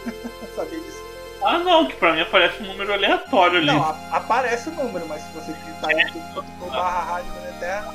Sabia 0.57 0.81
disso? 0.81 1.03
Ah, 1.45 1.59
não, 1.59 1.87
que 1.87 1.95
pra 1.97 2.13
mim 2.15 2.21
aparece 2.23 2.63
um 2.63 2.67
número 2.67 2.93
aleatório 2.93 3.59
ali. 3.59 3.67
Não, 3.67 3.83
a- 3.83 3.97
aparece 4.13 4.71
o 4.71 4.73
número, 4.73 5.07
mas 5.07 5.23
se 5.23 5.31
você 5.33 5.53
digitar 5.53 5.91
youtube.com 5.91 6.69
barra 6.71 7.03
rádio 7.15 7.33
Runeterra, 7.33 7.95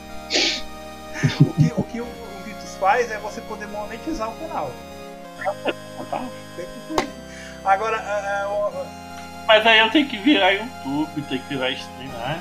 o 1.41 1.53
que, 1.53 1.73
o, 1.75 1.83
que 1.83 2.01
o, 2.01 2.05
o 2.05 2.43
Vitus 2.45 2.75
faz 2.79 3.11
é 3.11 3.17
você 3.17 3.41
poder 3.41 3.67
monetizar 3.67 4.29
o 4.29 4.35
canal. 4.37 4.71
Agora, 7.65 7.97
ah, 7.97 8.43
ah, 8.43 8.49
o- 8.49 9.45
Mas 9.47 9.65
aí 9.65 9.79
eu 9.79 9.89
tenho 9.91 10.07
que 10.07 10.17
virar 10.17 10.51
YouTube, 10.51 11.21
tenho 11.27 11.41
que 11.41 11.49
virar 11.49 11.71
stream. 11.71 12.11
Ah, 12.15 12.39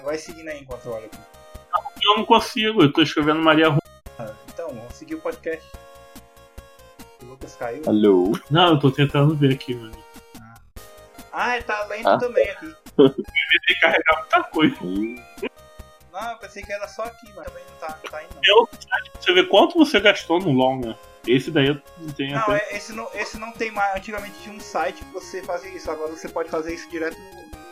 vai, 0.00 0.02
vai 0.04 0.18
seguindo 0.18 0.48
aí 0.48 0.60
enquanto 0.60 0.86
eu 0.86 0.92
olho 0.92 1.06
aqui. 1.06 1.18
Eu 2.02 2.16
não 2.16 2.24
consigo, 2.24 2.82
eu 2.82 2.92
tô 2.92 3.02
escrevendo 3.02 3.40
Maria 3.40 3.68
Rua. 3.68 3.80
Ah, 4.18 4.32
Então, 4.48 4.68
vamos 4.68 4.94
seguir 4.94 5.14
o 5.16 5.20
podcast. 5.20 5.64
O 7.22 7.26
Lucas 7.26 7.54
caiu. 7.56 7.82
Alô? 7.86 8.32
Não, 8.50 8.70
eu 8.74 8.78
tô 8.78 8.90
tentando 8.90 9.36
ver 9.36 9.52
aqui, 9.52 9.74
mano. 9.74 9.92
Ah, 11.32 11.54
ele 11.56 11.64
tá 11.64 11.84
lento 11.84 12.08
Ah. 12.08 12.18
também 12.18 12.48
aqui. 12.50 12.74
Eu 12.98 13.10
que 13.14 13.80
carregar 13.80 14.18
muita 14.18 14.42
coisa. 14.44 14.76
Não, 16.12 16.30
eu 16.32 16.38
pensei 16.38 16.62
que 16.62 16.72
era 16.72 16.88
só 16.88 17.02
aqui, 17.04 17.30
mas 17.36 17.46
também 17.46 17.62
não 17.70 17.76
tá, 17.88 17.98
não 18.02 18.10
tá 18.10 18.22
indo. 18.24 18.34
não. 18.34 18.40
Eu, 18.44 18.68
você 19.20 19.32
vê 19.32 19.44
quanto 19.44 19.78
você 19.78 20.00
gastou 20.00 20.40
no 20.40 20.50
LOL, 20.50 20.80
né? 20.80 20.96
Esse 21.26 21.50
daí 21.50 21.68
eu 21.68 21.80
não 21.98 22.12
tenho 22.14 22.32
Não, 22.34 22.40
até- 22.42 22.56
é- 22.72 22.76
esse 22.76 22.92
não, 22.92 23.08
esse 23.14 23.38
não 23.38 23.52
tem 23.52 23.70
mais. 23.70 23.96
Antigamente 23.96 24.34
tinha 24.42 24.54
um 24.54 24.60
site 24.60 25.04
que 25.04 25.12
você 25.12 25.42
fazia 25.42 25.70
isso. 25.70 25.90
Agora 25.90 26.10
você 26.10 26.28
pode 26.28 26.48
fazer 26.50 26.74
isso 26.74 26.88
direto 26.88 27.16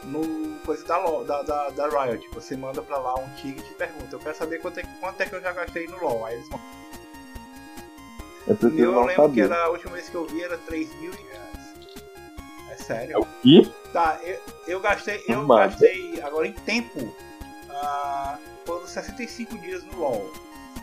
no, 0.04 0.22
no 0.22 0.58
coisa 0.60 0.84
da, 0.86 0.98
LOL, 0.98 1.24
da, 1.24 1.42
da, 1.42 1.70
da 1.70 1.88
Riot. 2.04 2.28
Você 2.34 2.56
manda 2.56 2.82
pra 2.82 2.98
lá 2.98 3.14
um 3.18 3.28
ticket 3.36 3.64
e 3.70 3.74
pergunta: 3.74 4.14
Eu 4.14 4.20
quero 4.20 4.36
saber 4.36 4.60
quanto 4.60 4.80
é, 4.80 4.82
quanto 5.00 5.20
é 5.22 5.26
que 5.26 5.34
eu 5.34 5.40
já 5.40 5.52
gastei 5.52 5.86
no 5.86 5.98
LOL. 6.02 6.26
Aí 6.26 6.34
eles 6.34 6.48
mandam. 6.50 6.66
Eu 8.46 8.54
O 8.54 8.56
preciso 8.56 8.74
meu 8.80 8.84
eu 8.84 8.92
não 8.92 9.04
lembro 9.04 9.32
que 9.32 9.40
era, 9.40 9.64
a 9.64 9.68
última 9.70 9.92
vez 9.92 10.08
que 10.08 10.14
eu 10.14 10.26
vi 10.26 10.42
era 10.42 10.56
3 10.58 10.94
mil 11.00 11.12
reais. 11.12 11.48
É 12.70 12.76
sério? 12.76 13.26
quê? 13.42 13.66
Tá, 13.92 14.18
eu, 14.22 14.38
eu 14.66 14.80
gastei. 14.80 15.22
Eu 15.28 15.42
Mas- 15.44 15.70
gastei 15.72 16.20
agora 16.22 16.46
em 16.46 16.52
tempo. 16.52 17.14
Ah, 17.70 18.38
foram 18.66 18.86
65 18.86 19.56
dias 19.58 19.82
no 19.84 19.98
LOL. 20.00 20.30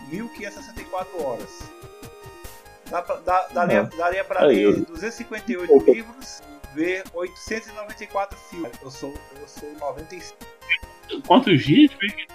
1564 0.10 1.24
horas. 1.24 1.50
Dá 2.90 3.02
pra, 3.02 3.16
dá, 3.18 3.48
daria, 3.54 3.84
Não. 3.84 3.98
daria 3.98 4.24
pra 4.24 4.42
Aí, 4.46 4.56
ler 4.66 4.80
eu- 4.80 4.86
258 4.86 5.92
livros, 5.92 6.42
ver 6.74 7.04
894 7.14 8.38
filmes. 8.50 8.72
Eu 8.82 8.92
sou, 8.92 9.14
eu 9.42 9.48
sou 9.48 9.72
95. 9.80 10.38
Quantos 11.28 11.64
dias, 11.64 11.92
Vic? 12.00 12.28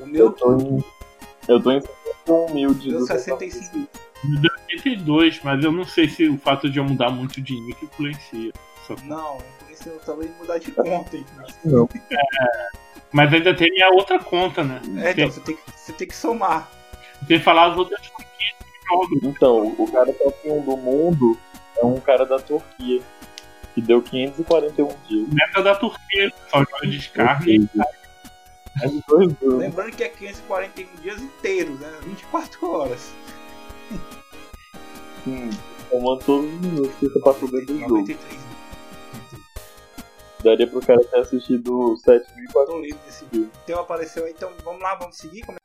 O 0.00 0.06
meu 0.06 0.26
Eu 0.26 0.32
tô 0.32 0.56
em. 0.56 0.84
Eu 1.48 1.62
tô 1.62 1.70
em 1.72 1.80
61 1.80 2.54
mil 2.54 2.74
de 2.74 2.90
deu 2.90 2.98
295. 3.00 3.64
65. 3.66 3.88
Me 4.24 4.40
deu 4.40 4.50
82, 4.70 5.40
mas 5.42 5.64
eu 5.64 5.72
não 5.72 5.84
sei 5.84 6.08
se 6.08 6.28
o 6.28 6.38
fato 6.38 6.68
de 6.68 6.78
eu 6.78 6.84
mudar 6.84 7.10
muito 7.10 7.40
de 7.40 7.58
nick 7.60 7.84
influencia. 7.84 8.52
Só- 8.86 8.96
Não, 9.04 9.38
isso 9.70 9.88
eu 9.88 9.98
também 10.00 10.28
mudar 10.38 10.58
de 10.58 10.72
conta? 10.72 11.16
Não. 11.64 11.88
Mas 13.12 13.32
ainda 13.32 13.54
tem 13.54 13.82
a 13.82 13.90
outra 13.90 14.18
conta, 14.18 14.62
né? 14.64 14.80
É, 14.98 15.14
tem, 15.14 15.24
então 15.24 15.30
você 15.30 15.40
tem, 15.40 15.56
que, 15.56 15.62
você 15.70 15.92
tem 15.92 16.08
que 16.08 16.16
somar. 16.16 16.68
tem 17.26 17.38
que 17.38 17.44
falar 17.44 17.70
as 17.72 17.76
outras 17.78 18.06
conquistas 18.08 18.67
jogam. 18.88 19.18
Então, 19.22 19.66
o 19.78 19.90
cara 19.90 20.12
top 20.12 20.50
1 20.50 20.60
do 20.62 20.76
mundo 20.76 21.38
é 21.76 21.84
um 21.84 22.00
cara 22.00 22.24
da 22.24 22.38
Turquia. 22.38 23.02
Que 23.74 23.82
deu 23.82 24.02
541 24.02 24.88
dias. 25.08 25.28
Meta 25.28 25.62
da 25.62 25.74
Turquia, 25.74 26.32
só 26.50 26.58
joga 26.58 26.86
de 26.86 26.98
descarga. 26.98 27.44
Anos. 29.12 29.36
Lembrando 29.42 29.96
que 29.96 30.04
é 30.04 30.08
541 30.08 31.02
dias 31.02 31.20
inteiros, 31.20 31.78
né? 31.80 31.92
24 32.04 32.70
horas. 32.70 33.12
Sim, 35.24 35.50
tomando 35.90 36.24
todos 36.24 36.52
os 36.52 36.60
minutos 36.60 36.94
que 36.98 37.08
você 37.08 37.20
passou 37.20 37.50
dentro 37.50 37.74
do 37.74 37.80
jogo. 37.80 37.98
93 37.98 38.48
Daria 40.44 40.66
pro 40.68 40.80
cara 40.80 41.02
ter 41.02 41.18
assistido 41.18 41.96
7.400 42.06 42.22
Tô 42.52 42.78
livre 42.80 42.98
desse 43.04 43.24
vídeo. 43.24 43.50
Então 43.64 43.80
apareceu 43.80 44.24
aí, 44.24 44.30
então 44.30 44.52
vamos 44.64 44.80
lá, 44.80 44.94
vamos 44.94 45.16
seguir. 45.16 45.42
Como 45.44 45.58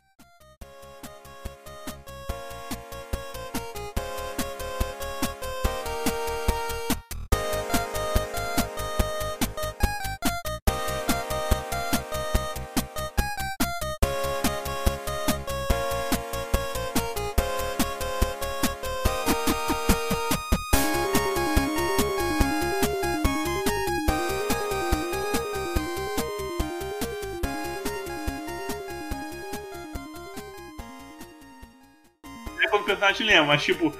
personagem 33.13 33.25
lembra, 33.25 33.45
mas 33.45 33.63
tipo, 33.63 33.93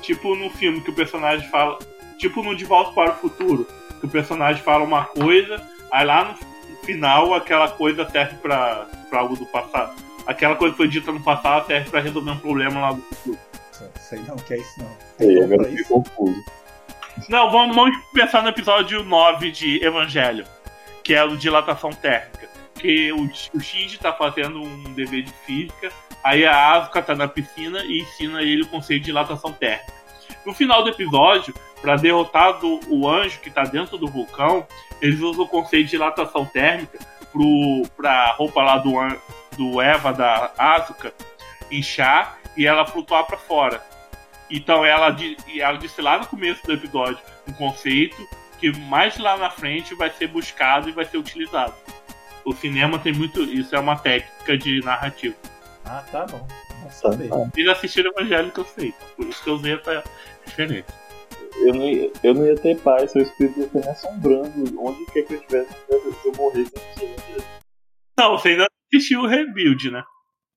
tipo 0.00 0.34
no 0.36 0.50
filme 0.50 0.80
que 0.80 0.90
o 0.90 0.94
personagem 0.94 1.48
fala. 1.48 1.78
Tipo 2.18 2.42
no 2.42 2.54
De 2.54 2.64
Volta 2.64 2.92
para 2.92 3.12
o 3.12 3.16
Futuro, 3.16 3.66
que 3.98 4.06
o 4.06 4.08
personagem 4.08 4.62
fala 4.62 4.84
uma 4.84 5.06
coisa, 5.06 5.60
aí 5.90 6.04
lá 6.04 6.24
no 6.24 6.34
final 6.84 7.34
aquela 7.34 7.68
coisa 7.68 8.08
serve 8.10 8.36
pra, 8.36 8.86
pra 9.08 9.20
algo 9.20 9.36
do 9.36 9.46
passado. 9.46 9.94
Aquela 10.26 10.54
coisa 10.54 10.72
que 10.72 10.76
foi 10.76 10.88
dita 10.88 11.10
no 11.10 11.22
passado 11.22 11.66
serve 11.66 11.88
pra 11.90 12.00
resolver 12.00 12.30
um 12.30 12.38
problema 12.38 12.80
lá 12.80 12.92
do 12.92 13.00
futuro. 13.00 13.38
Sei 13.98 14.20
não, 14.28 14.36
que 14.36 14.54
é 14.54 14.58
isso 14.58 14.80
não. 14.80 14.96
Sei, 15.16 15.28
Tem 15.28 15.44
agora 15.44 15.62
pra 15.62 15.70
fiquei 15.70 15.84
confuso. 15.84 16.44
Não, 17.28 17.50
vamos, 17.50 17.74
vamos 17.74 17.96
pensar 18.12 18.42
no 18.42 18.50
episódio 18.50 19.02
9 19.02 19.50
de 19.50 19.82
Evangelho, 19.82 20.44
que 21.02 21.14
é 21.14 21.24
o 21.24 21.36
dilatação 21.36 21.90
térmica. 21.90 22.48
Que 22.74 23.12
o, 23.12 23.24
o 23.24 23.60
Shinji 23.60 23.98
tá 23.98 24.12
fazendo 24.12 24.60
um 24.60 24.92
dever 24.92 25.22
de 25.22 25.32
física, 25.46 25.90
aí 26.22 26.44
a 26.44 26.72
Asuka 26.74 27.02
tá 27.02 27.14
na 27.14 27.26
piscina 27.28 27.82
e 27.84 28.00
ensina 28.00 28.42
ele 28.42 28.62
o 28.62 28.68
conceito 28.68 29.00
de 29.00 29.06
dilatação 29.06 29.52
térmica. 29.52 29.92
No 30.44 30.54
final 30.54 30.82
do 30.82 30.90
episódio, 30.90 31.54
para 31.80 31.96
derrotar 31.96 32.58
do- 32.58 32.80
o 32.88 33.08
anjo 33.08 33.40
que 33.40 33.50
tá 33.50 33.62
dentro 33.64 33.96
do 33.98 34.06
vulcão, 34.08 34.66
eles 35.00 35.20
usam 35.20 35.44
o 35.44 35.48
conceito 35.48 35.84
de 35.86 35.90
dilatação 35.90 36.44
térmica 36.46 36.98
pro, 37.32 37.82
pra 37.96 38.32
roupa 38.32 38.62
lá 38.62 38.78
do, 38.78 38.92
do 39.56 39.80
Eva 39.80 40.12
da 40.12 40.52
Asuka 40.58 41.12
inchar 41.70 42.38
e 42.56 42.66
ela 42.66 42.86
flutuar 42.86 43.24
para 43.24 43.36
fora. 43.38 43.82
Então 44.50 44.84
ela, 44.84 45.14
ela 45.56 45.78
disse 45.78 46.02
lá 46.02 46.18
no 46.18 46.26
começo 46.26 46.64
do 46.66 46.72
episódio 46.72 47.18
um 47.48 47.52
conceito 47.52 48.16
que 48.58 48.76
mais 48.78 49.16
lá 49.16 49.36
na 49.36 49.48
frente 49.48 49.94
vai 49.94 50.10
ser 50.10 50.26
buscado 50.26 50.88
e 50.88 50.92
vai 50.92 51.04
ser 51.04 51.16
utilizado. 51.18 51.72
O 52.44 52.52
cinema 52.52 52.98
tem 52.98 53.12
muito. 53.12 53.42
Isso 53.42 53.74
é 53.76 53.78
uma 53.78 53.96
técnica 53.96 54.56
de 54.58 54.80
narrativa. 54.84 55.36
Ah, 55.84 56.04
tá 56.10 56.26
bom. 56.26 56.46
Vamos 56.78 56.94
saber. 56.94 57.30
Eles 57.56 57.70
assistiram 57.70 58.10
Evangelho 58.12 58.52
que 58.52 58.60
eu 58.60 58.64
sei. 58.64 58.94
Por 59.16 59.26
isso 59.26 59.42
que 59.42 59.50
eu 59.50 59.54
usei 59.54 59.74
essa 59.74 60.04
referência. 60.44 60.94
Eu 61.56 61.74
não, 61.74 61.88
ia, 61.88 62.12
eu 62.22 62.34
não 62.34 62.46
ia 62.46 62.56
ter 62.56 62.80
paz, 62.80 63.10
seu 63.10 63.22
espírito 63.22 63.60
ia 63.60 63.68
ter 63.68 63.80
me 63.80 63.88
assombrando. 63.88 64.80
Onde 64.80 65.04
quer 65.06 65.22
que 65.22 65.34
eu 65.34 65.38
estivesse, 65.38 65.72
se 65.72 66.28
eu 66.28 66.32
morresse, 66.36 66.72
eu 66.74 67.08
não 67.08 67.18
sei. 67.18 67.44
Não, 68.18 68.38
você 68.38 68.48
ainda 68.50 68.66
assistiu 68.92 69.20
o 69.20 69.26
Rebuild, 69.26 69.90
né? 69.90 70.02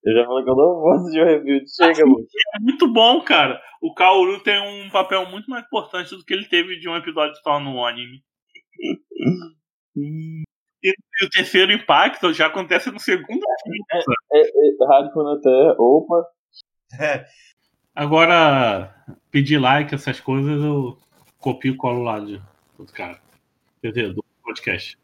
Eu 0.03 0.13
já 0.13 0.25
falei 0.25 0.43
que 0.43 0.49
eu 0.49 0.55
não 0.55 0.81
vou 0.81 0.91
assistir 0.93 1.21
o 1.21 1.25
review. 1.25 1.61
Chega, 1.65 2.05
mano. 2.05 2.27
É 2.55 2.59
muito 2.59 2.91
bom, 2.91 3.21
cara. 3.21 3.61
O 3.81 3.93
Kaoru 3.93 4.43
tem 4.43 4.59
um 4.59 4.89
papel 4.89 5.29
muito 5.29 5.49
mais 5.49 5.65
importante 5.65 6.09
do 6.15 6.25
que 6.25 6.33
ele 6.33 6.45
teve 6.45 6.77
de 6.77 6.89
um 6.89 6.95
episódio 6.95 7.35
só 7.41 7.59
no 7.59 7.85
anime. 7.85 8.21
E, 10.83 10.89
e 10.89 11.25
o 11.25 11.29
terceiro 11.29 11.71
impacto 11.71 12.33
já 12.33 12.47
acontece 12.47 12.91
no 12.91 12.99
segundo 12.99 13.41
filme. 13.63 13.79
É, 14.33 14.41
é, 14.41 14.85
Rádio 14.87 15.13
Planeté, 15.13 15.75
opa. 15.79 16.25
É, 16.99 17.25
Agora, 17.95 18.93
pedir 19.29 19.59
like, 19.59 19.93
essas 19.93 20.19
coisas, 20.19 20.61
eu 20.63 20.97
copio 21.39 21.73
e 21.73 21.77
colo 21.77 22.01
lá 22.03 22.19
de 22.19 22.41
do 22.77 22.85
cara. 22.91 23.21
Entendeu? 23.77 24.13
Do 24.15 24.25
podcast. 24.43 24.97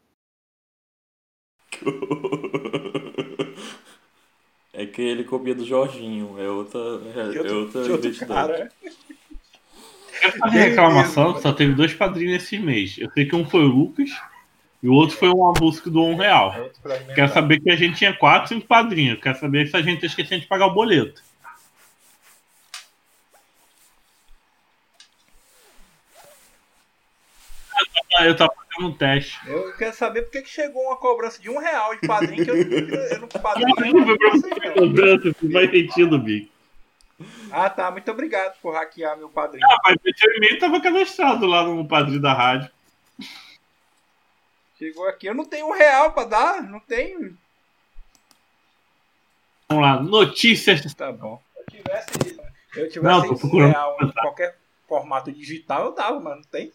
É 4.72 4.86
que 4.86 5.02
ele 5.02 5.24
copia 5.24 5.54
do 5.54 5.64
Jorginho, 5.66 6.36
é 6.40 6.48
outra, 6.48 6.78
é, 6.80 6.84
outro- 7.26 7.48
é 7.48 7.52
outra 7.52 7.82
de 7.82 7.90
outro 7.92 8.08
identidade. 8.08 8.52
cara. 8.52 8.72
Quero 10.20 10.38
fazer 10.38 10.58
reclamação 10.58 11.36
só 11.40 11.52
teve 11.52 11.74
dois 11.74 11.92
padrinhos 11.92 12.42
esse 12.42 12.58
mês. 12.58 12.96
Eu 12.96 13.10
sei 13.10 13.26
que 13.26 13.34
um 13.34 13.44
foi 13.44 13.60
o 13.64 13.66
Lucas 13.68 14.10
e 14.82 14.88
o 14.88 14.94
outro 14.94 15.16
foi 15.16 15.28
uma 15.28 15.52
busca 15.52 15.90
do 15.90 16.02
um 16.02 16.16
real. 16.16 16.54
Quero 17.14 17.32
saber 17.32 17.60
que 17.60 17.70
a 17.70 17.76
gente 17.76 17.98
tinha 17.98 18.14
quatro, 18.16 18.48
cinco 18.48 18.66
padrinhos. 18.66 19.20
Quero 19.20 19.38
saber 19.38 19.66
se 19.68 19.76
a 19.76 19.82
gente 19.82 20.00
tá 20.00 20.06
esquecendo 20.06 20.40
de 20.40 20.46
pagar 20.46 20.66
o 20.66 20.74
boleto. 20.74 21.22
Ah, 28.16 28.24
Eu 28.24 28.36
tava 28.36 28.52
fazendo 28.54 28.88
um 28.90 28.96
teste. 28.96 29.38
Eu 29.46 29.76
quero 29.76 29.94
saber 29.94 30.22
por 30.22 30.30
que 30.30 30.44
chegou 30.46 30.82
uma 30.82 30.96
cobrança 30.96 31.40
de 31.40 31.50
um 31.50 31.58
real 31.58 31.94
de 31.94 32.06
padrinho 32.06 32.44
que 32.44 32.50
eu, 32.50 32.56
eu 32.56 33.20
não 33.20 33.28
padrinho. 33.28 33.68
Não 33.68 34.06
foi 34.06 34.18
pra 34.18 34.30
você 34.30 34.70
cobrança, 34.72 35.36
não 35.42 35.52
faz 35.52 35.70
sentido, 35.70 36.18
Big. 36.18 36.50
Ah, 37.52 37.68
tá. 37.68 37.90
Muito 37.90 38.10
obrigado 38.10 38.58
por 38.62 38.72
hackear 38.72 39.16
meu 39.16 39.28
padrinho. 39.28 39.66
Ah, 39.70 39.76
mas 39.84 39.96
o 39.96 40.18
seu 40.18 40.32
e-mail 40.36 40.58
tava 40.58 40.80
cadastrado 40.80 41.46
lá 41.46 41.64
no 41.64 41.86
padrinho 41.86 42.20
da 42.20 42.32
rádio. 42.32 42.70
Chegou 44.80 45.06
aqui. 45.06 45.26
Eu 45.26 45.34
não 45.34 45.44
tenho 45.44 45.66
um 45.68 45.72
real 45.72 46.12
pra 46.12 46.24
dar. 46.24 46.62
Não 46.62 46.80
tenho. 46.80 47.36
Vamos 49.68 49.84
lá, 49.84 50.02
notícias. 50.02 50.92
Tá 50.94 51.12
bom. 51.12 51.40
Se 51.70 51.76
eu 51.76 51.82
tivesse, 51.82 52.40
eu 52.76 52.88
tivesse 52.88 53.00
Não, 53.02 53.22
tô 53.22 53.34
um 53.34 53.36
procurando. 53.38 53.70
real 53.72 53.96
em 54.02 54.10
qualquer 54.10 54.56
formato 54.88 55.30
digital, 55.30 55.84
eu 55.86 55.94
dava, 55.94 56.18
mas 56.18 56.36
não 56.36 56.42
tem. 56.44 56.72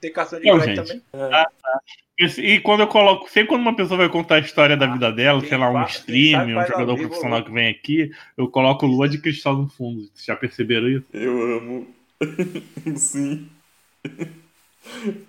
Tem 0.00 0.12
cartão 0.12 0.40
de 0.40 0.50
crédito 0.50 0.84
também. 0.84 1.02
Ah, 1.12 1.48
tá. 1.62 1.80
E 2.18 2.58
quando 2.60 2.80
eu 2.80 2.88
coloco, 2.88 3.28
sempre 3.30 3.50
quando 3.50 3.60
uma 3.60 3.76
pessoa 3.76 3.98
vai 3.98 4.08
contar 4.08 4.36
a 4.36 4.40
história 4.40 4.76
da 4.76 4.86
vida 4.86 5.12
dela, 5.12 5.40
sei 5.46 5.56
lá, 5.58 5.68
um 5.70 5.74
faz- 5.74 5.96
stream, 5.98 6.58
um 6.58 6.66
jogador 6.66 6.96
vivo, 6.96 7.08
profissional 7.08 7.38
né? 7.40 7.44
que 7.44 7.52
vem 7.52 7.68
aqui, 7.68 8.10
eu 8.36 8.48
coloco 8.50 8.86
lua 8.86 9.06
de 9.08 9.18
cristal 9.18 9.54
no 9.54 9.68
fundo. 9.68 10.00
Vocês 10.12 10.24
já 10.24 10.34
perceberam 10.34 10.88
isso? 10.88 11.04
Eu 11.12 11.56
amo. 11.58 11.94
Sim. 12.96 13.48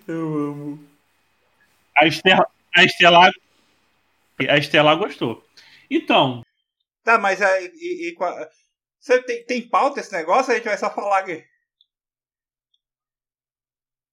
Eu 0.08 0.34
amo. 0.34 0.87
A 2.00 2.06
Estela, 2.06 2.46
a 2.76 2.84
Estela, 2.84 3.30
a 4.48 4.56
Estela 4.56 4.94
gostou. 4.94 5.44
Então, 5.90 6.42
Tá, 7.08 7.16
mas 7.16 7.40
aí. 7.40 7.72
E, 7.74 8.10
e, 8.10 9.22
tem, 9.22 9.42
tem 9.46 9.66
pauta 9.66 9.98
esse 9.98 10.12
negócio? 10.12 10.52
A 10.52 10.56
gente 10.56 10.66
vai 10.66 10.76
só 10.76 10.90
falar 10.90 11.20
aqui. 11.20 11.42